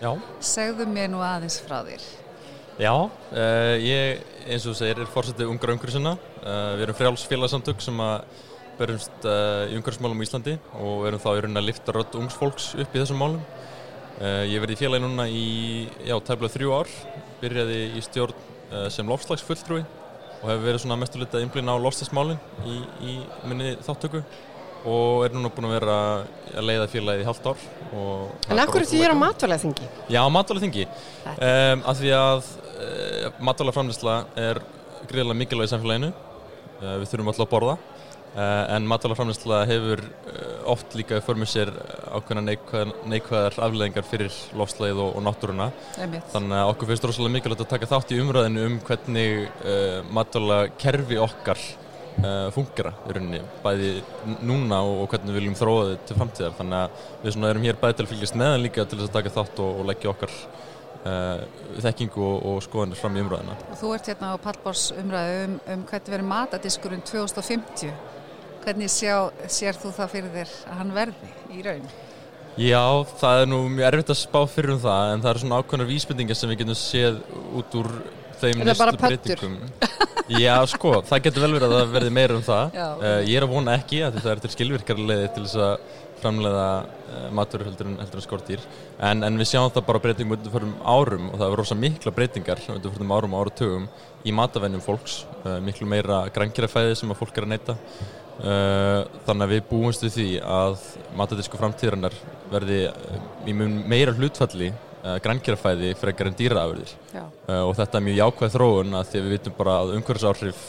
Já, 0.01 0.11
Segðu 0.51 0.85
mér 0.91 1.09
nú 1.13 1.25
aðeins 1.25 1.57
frá 1.65 1.79
þér. 1.87 2.05
já 2.81 2.93
uh, 2.93 3.75
ég 3.81 4.21
eins 4.47 4.63
og 4.65 4.71
þú 4.71 4.77
segir 4.77 5.01
er 5.01 5.09
fórsetið 5.09 5.49
ungar 5.49 5.73
umhverfisina. 5.73 6.15
Uh, 6.41 6.77
við 6.77 6.87
erum 6.87 7.01
frjáls 7.01 7.25
félagsamtök 7.29 7.81
sem 7.81 7.97
að 8.01 8.23
berumst 8.81 9.25
uh, 9.29 9.69
í 9.69 9.77
umhverfismálum 9.77 10.21
í 10.21 10.27
Íslandi 10.27 10.57
og 10.81 11.07
erum 11.09 11.21
þá 11.21 11.29
í 11.31 11.41
rauninni 11.45 11.61
að 11.61 11.67
lifta 11.69 11.95
rödd 11.95 12.17
ungs 12.19 12.37
fólks 12.37 12.71
upp 12.75 12.95
í 12.95 13.01
þessum 13.01 13.21
málum. 13.21 13.41
Uh, 14.21 14.43
ég 14.49 14.61
verði 14.61 14.77
í 14.77 14.81
félagi 14.81 15.05
núna 15.05 15.25
í, 15.29 15.47
já, 16.05 16.15
tæmlega 16.25 16.55
þrjú 16.55 16.75
ár, 16.77 16.93
byrjaði 17.41 17.81
í 17.97 18.05
stjórn 18.05 18.37
uh, 18.71 18.87
sem 18.93 19.09
lofslagsfulltrúi 19.09 19.81
og 20.41 20.47
hefur 20.49 20.63
verið 20.65 20.83
svona 20.83 20.97
mesturlita 20.97 21.37
að 21.37 21.45
einblýna 21.45 21.75
á 21.77 21.83
lofslagsmálin 21.83 22.39
í, 22.65 22.79
í 23.05 23.17
minni 23.49 23.75
þáttöku 23.85 24.23
og 24.89 25.25
er 25.27 25.35
núna 25.35 25.51
búin 25.53 25.67
að 25.69 25.75
vera 25.75 25.95
að 26.57 26.65
leiða 26.65 26.87
félagið 26.89 27.21
í 27.21 27.27
halvt 27.27 27.49
ár. 27.51 27.65
En 28.49 28.61
akkur 28.63 28.85
því 28.89 29.03
er 29.03 29.13
á 29.13 29.13
gaman. 29.13 29.27
matvælæðingi? 29.27 29.89
Já, 30.09 30.21
matvælaþingi 30.33 30.87
um, 30.87 31.83
af 31.85 31.99
því 31.99 32.13
að 32.17 32.49
uh, 32.81 33.27
matvælaframlisla 33.45 34.15
er 34.41 34.61
gríðarlega 35.09 35.39
mikilvæg 35.43 35.69
í 35.69 35.73
samfélaginu 35.75 36.09
uh, 36.09 36.95
við 37.03 37.11
þurfum 37.11 37.29
alltaf 37.33 37.45
að 37.45 37.53
borða 37.53 37.77
en 38.35 38.87
matvælaframlisla 38.87 39.65
hefur 39.67 39.99
uh, 39.99 40.71
oft 40.71 40.95
líka 40.95 41.19
för 41.21 41.35
með 41.35 41.49
sér 41.51 41.71
ákveðna 42.15 42.45
neikvæðar, 42.45 42.93
neikvæðar 43.11 43.57
afleðingar 43.65 44.07
fyrir 44.07 44.37
lofslæðið 44.55 45.01
og, 45.03 45.17
og 45.17 45.25
náttúruna. 45.25 45.67
Þannig 46.31 46.57
að 46.61 46.71
okkur 46.71 46.91
finnst 46.91 47.07
rosalega 47.09 47.35
mikilvægt 47.35 47.65
að 47.65 47.71
taka 47.73 47.91
þátt 47.91 48.15
í 48.15 48.21
umræðinu 48.23 48.65
um 48.69 48.79
hvernig 48.87 49.49
uh, 49.65 49.99
matvælakerfi 50.15 51.19
okkar 51.19 51.59
uh, 51.59 52.47
fungera 52.55 52.95
í 53.03 53.17
rauninni, 53.17 53.43
bæði 53.65 53.91
núna 54.39 54.79
og, 54.87 55.03
og 55.03 55.11
hvernig 55.11 55.35
við 55.35 55.41
viljum 55.41 55.59
þróa 55.59 55.85
þið 55.89 56.01
til 56.07 56.19
framtíðar. 56.21 56.57
Þannig 56.61 56.79
að 56.79 57.05
við 57.27 57.49
erum 57.51 57.67
hér 57.67 57.83
bæði 57.83 57.99
til 57.99 58.07
að 58.07 58.13
fylgjast 58.15 58.39
með 58.39 58.55
en 58.55 58.67
líka 58.69 58.87
til 58.87 59.01
þess 59.01 59.11
að 59.11 59.17
taka 59.19 59.35
þátt 59.41 59.63
og, 59.65 59.81
og 59.81 59.91
leggja 59.91 60.13
okkar 60.15 60.37
uh, 61.05 61.43
þekkingu 61.81 62.23
og, 62.23 62.39
og 62.47 62.63
skoðanir 62.65 62.99
fram 62.99 63.17
í 63.17 63.23
umræðina 63.23 63.57
þú 63.79 63.93
ert 63.97 64.09
hérna 64.11 64.33
á 64.33 64.37
Pallbors 64.41 64.87
umræðu 64.95 65.37
um, 65.45 65.59
um 65.73 65.85
hvernig 65.89 66.15
verður 66.15 66.27
matadiskurinn 66.31 67.05
2050. 67.07 68.19
Hvernig 68.61 68.91
sjá, 68.93 69.15
sér 69.49 69.77
þú 69.81 69.91
það 69.95 70.11
fyrir 70.15 70.33
þér 70.35 70.51
að 70.69 70.79
hann 70.81 70.91
verði 70.95 71.29
í 71.57 71.63
raun? 71.65 71.85
Já, 72.61 72.81
það 73.21 73.41
er 73.41 73.47
nú 73.49 73.61
mjög 73.71 73.87
erfitt 73.87 74.11
að 74.13 74.19
spá 74.19 74.39
fyrir 74.51 74.73
um 74.75 74.81
það 74.83 75.13
en 75.15 75.21
það 75.23 75.31
eru 75.31 75.41
svona 75.45 75.59
ákveðnar 75.63 75.87
vísbendingar 75.89 76.37
sem 76.37 76.51
við 76.51 76.59
getum 76.61 76.77
séð 76.77 77.21
út 77.61 77.77
úr 77.79 77.89
þeim 78.41 78.61
Er 78.65 78.73
pöddur? 78.75 78.99
breytingum. 79.01 79.55
Já, 80.41 80.53
sko, 80.69 80.91
það 81.07 81.23
getur 81.27 81.45
vel 81.45 81.51
verið 81.55 81.65
að 81.71 81.75
það 81.79 81.95
verði 81.95 82.13
meira 82.17 82.37
um 82.37 82.43
það 82.45 82.77
Já. 82.77 82.85
uh, 83.01 83.17
Ég 83.27 83.39
er 83.39 83.45
að 83.47 83.53
vona 83.55 83.75
ekki 83.79 84.03
að 84.05 84.17
þetta 84.19 84.31
er 84.35 84.43
til 84.45 84.53
skilvirkara 84.55 85.07
leiði 85.09 85.27
til 85.35 85.43
þess 85.47 85.57
að 85.65 85.97
framleiða 86.21 86.65
uh, 86.85 87.25
matur 87.39 87.63
heldur 87.65 87.89
en, 87.89 87.97
heldur 88.03 88.21
en 88.21 88.25
skortýr 88.27 88.63
en, 89.09 89.23
en 89.25 89.39
við 89.41 89.49
sjáum 89.51 89.71
það 89.73 89.87
bara 89.87 90.01
breytingum 90.03 90.35
undanförum 90.37 90.73
árum 90.85 91.29
og 91.31 91.39
það 91.41 91.47
er 91.49 91.59
rosa 91.63 91.77
mikla 91.81 92.13
breytingar 92.13 92.61
undanförum 92.75 93.13
árum 93.17 93.33
og 93.37 93.45
áratugum 93.47 93.87
í 94.29 94.35
matavennjum 94.37 94.83
fólks 94.85 95.21
uh, 95.47 95.57
miklu 95.65 95.87
meira 95.89 96.23
grænkjærafæði 96.35 96.99
sem 97.01 97.13
að 97.15 97.21
fólk 97.23 97.39
er 97.41 97.47
að 97.47 97.53
neyta 97.55 97.77
þannig 98.41 99.43
að 99.45 99.51
við 99.51 99.65
búumst 99.69 100.05
við 100.05 100.15
því 100.15 100.29
að 100.41 100.85
matadísku 101.19 101.59
framtíðarinnar 101.59 102.15
verði 102.49 102.79
uh, 102.89 103.19
í 103.45 103.53
mun 103.53 103.75
meira 103.89 104.15
hlutfalli 104.17 104.71
uh, 104.71 105.17
grænkjærafæði 105.21 105.93
frekar 105.99 106.31
en 106.31 106.37
dýraafurðir. 106.39 106.95
Og 107.51 107.73
þetta 107.75 107.99
er 107.99 108.05
mjög 108.05 108.19
jákvæð 108.21 108.53
þróun 108.55 108.97
að 108.97 109.07
því 109.09 109.19
að 109.19 109.25
við 109.25 109.33
vitum 109.35 109.55
bara 109.57 109.73
að 109.81 109.95
umhverfisáhrif 109.97 110.59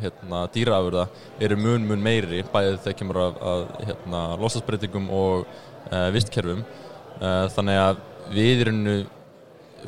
hérna, 0.00 0.46
dýraafurða 0.52 1.06
eru 1.42 1.58
mun 1.60 1.86
mun 1.86 2.02
meiri 2.02 2.42
bæðið 2.52 2.78
þegar 2.84 2.98
kemur 2.98 3.20
að, 3.22 3.40
að 3.52 3.64
hérna, 3.88 4.22
losasbreytingum 4.40 5.10
og 5.14 5.44
uh, 5.44 6.08
vistkerfum. 6.14 6.62
Uh, 7.20 7.46
þannig 7.54 7.80
að 7.82 8.00
við 8.32 8.62
í 8.62 8.68
rauninu 8.68 8.96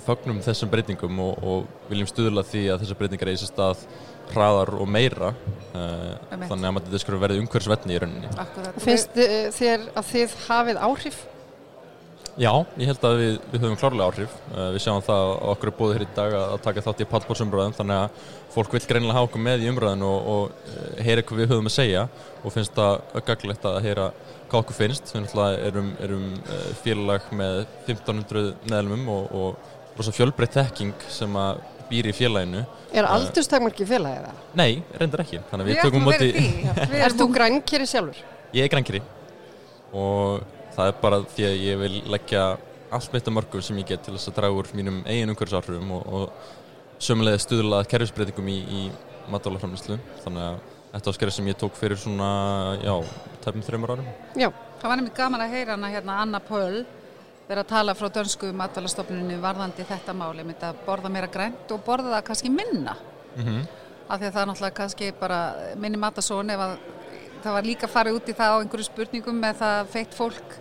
fögnum 0.05 0.41
þessum 0.43 0.71
breytingum 0.73 1.21
og, 1.23 1.45
og 1.47 1.91
viljum 1.91 2.09
stuðla 2.11 2.45
því 2.47 2.65
að 2.73 2.83
þessar 2.83 2.99
breytingar 2.99 3.31
eigi 3.31 3.45
sér 3.45 3.53
stað 3.53 3.85
hraðar 4.33 4.75
og 4.79 4.89
meira 4.91 5.31
uh, 5.31 6.41
þannig 6.49 6.67
að 6.71 6.81
þetta 6.81 7.03
skur 7.03 7.21
verði 7.23 7.43
umhverfisvetni 7.43 7.97
í 7.97 8.01
rauninni 8.03 8.33
Akkurat. 8.41 8.81
Finnst 8.83 9.17
uh, 9.21 9.39
þér 9.55 9.87
að 9.95 10.11
þið 10.11 10.37
hafið 10.49 10.83
áhrif? 10.89 11.23
Já, 12.35 12.51
ég 12.81 12.89
held 12.91 13.05
að 13.07 13.21
við, 13.21 13.35
við 13.53 13.63
höfum 13.63 13.77
klárlega 13.79 14.09
áhrif 14.11 14.33
uh, 14.51 14.69
við 14.75 14.81
sjáum 14.83 15.05
það 15.07 15.25
að 15.27 15.35
okkur 15.53 15.71
er 15.71 15.77
búið 15.79 15.95
hér 15.95 16.07
í 16.07 16.11
dag 16.17 16.37
að, 16.39 16.47
að 16.57 16.65
taka 16.65 16.85
þátt 16.89 17.05
í 17.05 17.09
pallbórsumröðum 17.13 17.77
þannig 17.79 18.01
að 18.03 18.33
fólk 18.55 18.75
vil 18.75 18.85
greinilega 18.89 19.19
hafa 19.19 19.29
okkur 19.29 19.45
með 19.45 19.65
í 19.65 19.71
umröðin 19.71 20.07
og, 20.07 20.33
og 20.35 21.03
heyra 21.03 21.27
hvað 21.27 21.43
við 21.43 21.53
höfum 21.53 21.71
að 21.71 21.77
segja 21.77 22.09
og 22.43 22.55
finnst 22.55 22.75
það 22.75 23.23
gaglegt 23.29 23.69
að 23.71 23.79
heyra 23.87 24.09
hvað 24.51 24.61
okkur 24.61 24.77
finnst 24.79 25.15
við 25.15 25.39
erum, 25.69 25.95
erum 26.03 26.27
félag 26.83 27.31
með 27.35 27.65
1500 27.87 28.53
meðlumum 28.71 29.09
og, 29.15 29.33
og 29.35 29.73
rosa 29.99 30.15
fjölbreytt 30.15 30.57
þekking 30.59 31.07
sem 31.11 31.37
að 31.39 31.63
býr 31.91 32.11
í 32.11 32.15
félaginu 32.17 32.65
Er 32.95 33.05
Uh, 33.09 33.15
aldurstakmarki 33.17 33.87
félagið 33.89 34.27
það? 34.29 34.43
Nei, 34.61 34.83
reyndar 35.01 35.25
ekki 35.25 35.41
við 35.41 35.71
Við 35.71 35.81
tökum 35.83 36.09
ætlum 36.09 36.13
að 36.13 36.19
vera 36.19 36.91
því. 36.93 37.01
Ert 37.09 37.19
þú 37.19 37.29
grænkeri 37.35 37.89
sjálfur? 37.91 38.21
Ég 38.55 38.67
er 38.67 38.71
grænkeri 38.71 39.01
og 39.95 40.45
það 40.75 40.91
er 40.91 41.01
bara 41.01 41.23
því 41.35 41.49
að 41.49 41.57
ég 41.65 41.81
vil 41.85 41.97
leggja 42.15 42.45
allt 42.95 43.15
mitt 43.15 43.29
að 43.31 43.37
mörgum 43.39 43.65
sem 43.67 43.81
ég 43.83 43.89
get 43.89 44.05
til 44.07 44.15
þess 44.15 44.31
að 44.31 44.39
draga 44.39 44.61
úr 44.61 44.71
mínum 44.79 45.01
eigin 45.07 45.33
umhverfisáhrifum 45.33 45.91
og, 45.97 46.07
og 46.07 47.03
sömulega 47.03 47.43
stuðla 47.43 47.83
að 47.83 47.91
kerfisbreytingum 47.95 48.51
í, 48.51 48.59
í 48.63 48.83
matálaframlýslu 49.33 49.99
þannig 50.23 50.45
að 50.47 50.59
þetta 50.95 51.11
var 51.11 51.17
skerf 51.19 51.35
sem 51.35 51.49
ég 51.51 51.59
tók 51.59 51.79
fyrir 51.79 51.99
svona, 51.99 52.29
já, 52.79 52.95
tæpum 53.43 53.65
þreymur 53.67 53.95
árum 53.97 54.11
Já. 54.39 54.51
Það 54.79 54.91
var 54.91 55.01
nefnir 55.01 55.17
gaman 55.17 55.43
að 55.43 55.55
heyra 55.57 55.75
hana 55.75 55.91
hérna 55.91 56.19
Anna 56.23 56.41
Pöll 56.45 56.85
vera 57.49 57.61
að 57.65 57.69
tala 57.69 57.95
frá 57.95 58.09
dönsku 58.09 58.51
matvælastofnunni 58.57 59.37
varðandi 59.43 59.85
þetta 59.89 60.15
máli, 60.17 60.45
myndi 60.45 60.65
að 60.65 60.79
borða 60.87 61.11
meira 61.13 61.27
grænt 61.29 61.71
og 61.75 61.83
borða 61.85 62.15
það 62.19 62.27
kannski 62.31 62.51
minna 62.51 62.97
mm 63.37 63.65
af 64.05 64.21
því 64.21 64.27
að 64.29 64.33
það 64.35 64.43
er 64.43 64.49
náttúrulega 64.51 64.77
kannski 64.77 65.07
bara 65.17 65.37
minni 65.81 65.97
matasón 65.97 66.51
ef 66.53 66.61
að 66.61 66.73
það 67.43 67.55
var 67.57 67.65
líka 67.65 67.89
farið 67.89 68.17
út 68.19 68.27
í 68.29 68.35
það 68.37 68.51
á 68.53 68.57
einhverju 68.61 68.85
spurningum 68.85 69.39
með 69.41 69.55
það 69.63 69.87
feitt 69.95 70.13
fólk 70.19 70.57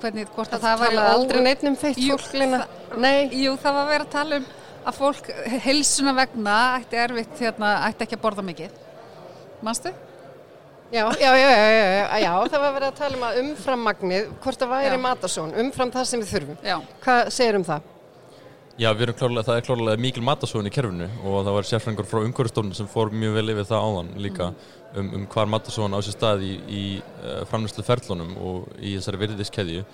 hvernig, 0.00 0.28
hvort 0.30 0.52
að 0.54 0.60
Það 0.62 0.68
það 0.68 0.82
væri 0.84 0.94
tala 0.96 1.08
ó- 1.08 1.14
aldrei 1.16 1.40
neitt 1.42 1.64
um 1.66 1.76
feitt 1.76 1.98
Jú, 1.98 2.14
fólk, 2.16 2.34
Lena. 2.38 2.60
það- 2.62 2.98
Nei. 3.02 3.28
Jú, 3.34 3.56
það 3.58 3.74
var 3.80 3.88
verið 3.90 4.06
að 4.06 4.12
tala 4.14 4.36
um 4.36 4.46
að 4.86 4.94
fólk 5.00 5.30
heilsuna 5.66 6.12
vegna 6.20 6.54
ætti 6.78 7.00
erfitt 7.02 7.42
hérna, 7.42 7.72
ætti 7.88 8.06
ekki 8.06 8.16
að 8.16 8.22
borða 8.28 8.44
mikið 8.46 8.70
Manstu? 9.66 9.92
Já, 10.88 11.04
já, 11.20 11.36
já, 11.36 11.50
já, 11.50 11.68
já, 11.68 12.08
já, 12.08 12.18
já, 12.22 12.32
það 12.48 12.62
var 12.62 12.70
verið 12.72 12.88
að 12.88 12.96
tala 12.96 13.16
um 13.18 13.24
að 13.28 13.38
umfram 13.42 13.82
magnið, 13.84 14.28
hvort 14.40 14.62
það 14.62 14.70
væri 14.72 15.00
matasón, 15.04 15.50
umfram 15.60 15.90
það 15.92 16.06
sem 16.08 16.22
við 16.22 16.30
þurfum. 16.32 16.60
Já. 16.64 16.76
Hvað 17.04 17.20
segir 17.36 17.58
um 17.58 17.66
það? 17.68 17.90
Já, 18.78 18.88
við 18.94 19.04
erum 19.08 19.18
klárlega, 19.18 19.44
það 19.50 19.56
er 19.58 19.66
klárlega 19.66 20.00
mikil 20.00 20.22
matasóðun 20.24 20.70
í 20.70 20.72
kerfinu 20.72 21.10
og 21.26 21.40
það 21.42 21.56
var 21.58 21.68
sérfræðingur 21.68 22.08
frá 22.08 22.20
umhverfistofnun 22.22 22.76
sem 22.78 22.88
fór 22.88 23.12
mjög 23.12 23.36
vel 23.36 23.52
yfir 23.52 23.66
það 23.68 23.86
áðan 23.88 24.10
líka 24.22 24.46
um, 24.48 25.08
um 25.18 25.24
hvar 25.34 25.50
matasóðun 25.50 25.98
á 25.98 26.00
sér 26.06 26.14
stað 26.14 26.44
í, 26.46 26.52
í 26.70 26.82
uh, 27.02 27.42
framnæslu 27.50 27.84
ferlunum 27.84 28.32
og 28.38 28.70
í 28.78 28.94
þessari 28.94 29.20
virðiskeðju. 29.26 29.84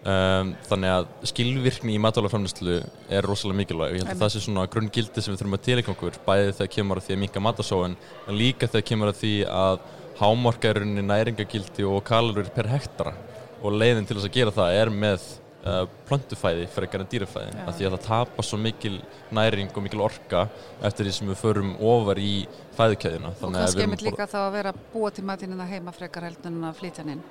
Um, 0.00 0.54
þannig 0.64 0.94
að 0.96 1.08
skilvirkni 1.28 1.92
í 1.92 2.00
matvælaframnæslu 2.00 2.78
er 3.12 3.26
rosalega 3.28 3.58
mikilvæg 3.58 3.90
og 3.92 3.98
ég 3.98 4.06
held 4.06 4.14
að 4.16 4.22
það 4.24 4.30
sé 4.32 4.40
svona 4.46 4.64
grunngildi 4.72 5.20
sem 5.20 5.34
við 5.34 5.42
þurfum 5.42 5.56
að 5.58 5.66
tilengja 5.66 5.92
okkur 5.92 6.16
bæði 6.24 6.54
þegar 6.56 6.70
kemur 6.78 7.00
að 7.02 7.04
því 7.06 7.16
að 7.18 7.20
minka 7.26 7.42
matasóðun 7.44 7.98
en 8.00 8.38
líka 8.40 8.70
þegar 8.70 8.86
kemur 8.88 9.12
að 9.12 9.18
því 9.20 9.34
að 9.52 9.82
hámarka 10.20 10.70
er 10.70 10.82
rauninni 10.82 11.04
næringagildi 11.06 11.86
og 11.88 12.02
kalorir 12.06 12.50
per 12.54 12.68
hektara. 12.70 13.14
Og 13.60 13.76
leiðin 13.76 14.06
til 14.08 14.16
þess 14.18 14.28
að 14.28 14.36
gera 14.36 14.52
það 14.56 14.78
er 14.80 14.92
með 14.92 15.24
uh, 15.64 15.82
plöntufæði 16.08 16.66
frekar 16.72 17.04
en 17.04 17.10
dýrafæði. 17.12 17.52
Já. 17.56 17.64
af 17.66 17.76
því 17.76 17.88
að 17.88 17.96
það 17.96 18.06
tapar 18.06 18.48
svo 18.48 18.60
mikil 18.60 18.94
næring 19.36 19.70
og 19.74 19.84
mikil 19.84 20.04
orka 20.04 20.46
eftir 20.86 21.08
því 21.08 21.14
sem 21.16 21.32
við 21.32 21.40
förum 21.42 21.74
ofar 21.92 22.20
í 22.20 22.32
fæðikeðina 22.78 23.34
Og 23.36 23.54
kannski 23.54 23.84
einmitt 23.84 24.06
líka 24.06 24.28
þá 24.30 24.38
að 24.46 24.50
vera 24.58 24.74
búa 24.94 25.12
til 25.14 25.26
matinn 25.28 25.56
það 25.58 25.72
heima 25.74 25.94
frekar 25.96 26.28
heldur 26.28 26.52
en 26.52 26.66
að 26.70 26.80
flytja 26.80 27.06
inn. 27.06 27.22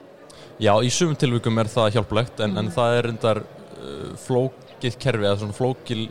Já, 0.62 0.74
í 0.86 0.90
sumum 0.94 1.18
tilvikum 1.20 1.62
er 1.62 1.70
það 1.72 1.94
hjálplegt 1.98 2.42
en, 2.46 2.58
en 2.62 2.74
það 2.74 2.98
er 2.98 3.10
reyndar 3.10 3.44
uh, 3.44 4.10
flókið 4.26 5.00
kerfi 5.02 5.30
eða 5.30 5.40
svona 5.44 5.58
flókil 5.58 6.10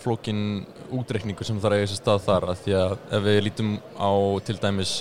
flókin 0.00 0.62
útreikningur 0.92 1.44
sem 1.44 1.58
þarf 1.60 1.76
að 1.76 1.82
eiga 1.82 1.88
sér 1.90 1.98
stað 2.00 2.22
þar. 2.24 2.46
Að 2.48 2.62
því 2.64 2.76
að 2.78 2.94
ef 3.12 3.24
við 3.26 3.42
lítum 3.46 3.74
á 4.00 4.12
til 4.46 4.56
dæmis 4.62 4.92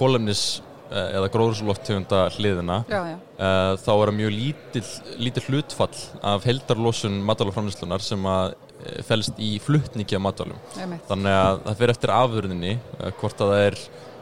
kólefnis 0.00 0.42
eh, 0.90 1.08
eða 1.20 1.28
gróðurslóftegunda 1.36 2.20
hliðina 2.36 2.76
Já, 2.90 3.00
já. 3.12 3.16
eh, 3.38 3.72
þá 3.84 3.90
er 3.94 4.06
það 4.10 4.16
mjög 4.18 4.32
lítill, 4.40 4.88
lítill 5.22 5.46
hlutfall 5.50 5.98
af 6.34 6.40
heldarlosun 6.48 7.16
matvælaframlýslunar 7.30 8.02
sem 8.04 8.22
að 8.34 8.46
eh, 8.56 8.58
felst 9.06 9.34
í 9.38 9.40
fluttningi 9.62 10.14
af 10.18 10.22
Einmitt. 10.80 11.04
þannig 11.10 11.34
að 11.40 11.54
það 11.68 11.78
fyrir 11.82 11.94
eftir 11.96 12.10
afurðinni 12.18 12.74
eh, 12.78 12.82
hvort 13.20 13.38
að 13.44 13.48
það 13.54 13.62
er 13.70 13.76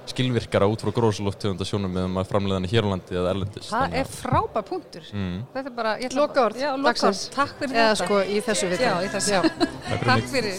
skilvirkara 0.08 0.64
út 0.72 0.80
frá 0.80 0.88
gróðurslóftegunda 0.96 1.64
sjónum 1.68 1.92
með 1.92 2.04
að 2.22 2.28
framleiða 2.30 2.56
hana 2.62 2.68
hér 2.70 2.80
á 2.88 2.90
landi 2.94 3.12
eða 3.20 3.28
erlendis 3.34 3.68
Það 3.68 3.92
er 4.00 4.06
frábær 4.08 4.64
punktur. 4.70 5.04
Mm. 5.12 5.44
Þetta 5.52 5.68
er 5.68 5.74
bara, 5.76 5.92
ég 6.00 6.08
ætla 6.08 6.22
Lokaorð 6.24 6.56
Já, 6.62 6.70
lokaorð. 6.72 6.88
dagsins. 6.88 7.20
Takk 7.36 7.52
fyrir 7.60 7.76
Eða 7.76 7.92
þetta. 7.92 8.08
sko 8.08 8.16
í 8.24 8.40
þessu 8.48 8.64
viti. 8.72 8.88
Já, 8.88 8.96
í 9.04 9.12
þessu. 9.12 9.36
Já. 9.36 9.44
Takk 10.08 10.24
fyrir. 10.32 10.56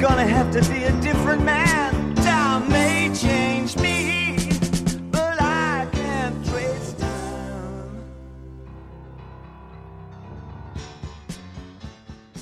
gonna 0.00 0.26
have 0.26 0.50
to 0.50 0.62
be 0.70 0.84
a 0.84 0.92
different 1.02 1.44
man. 1.44 1.69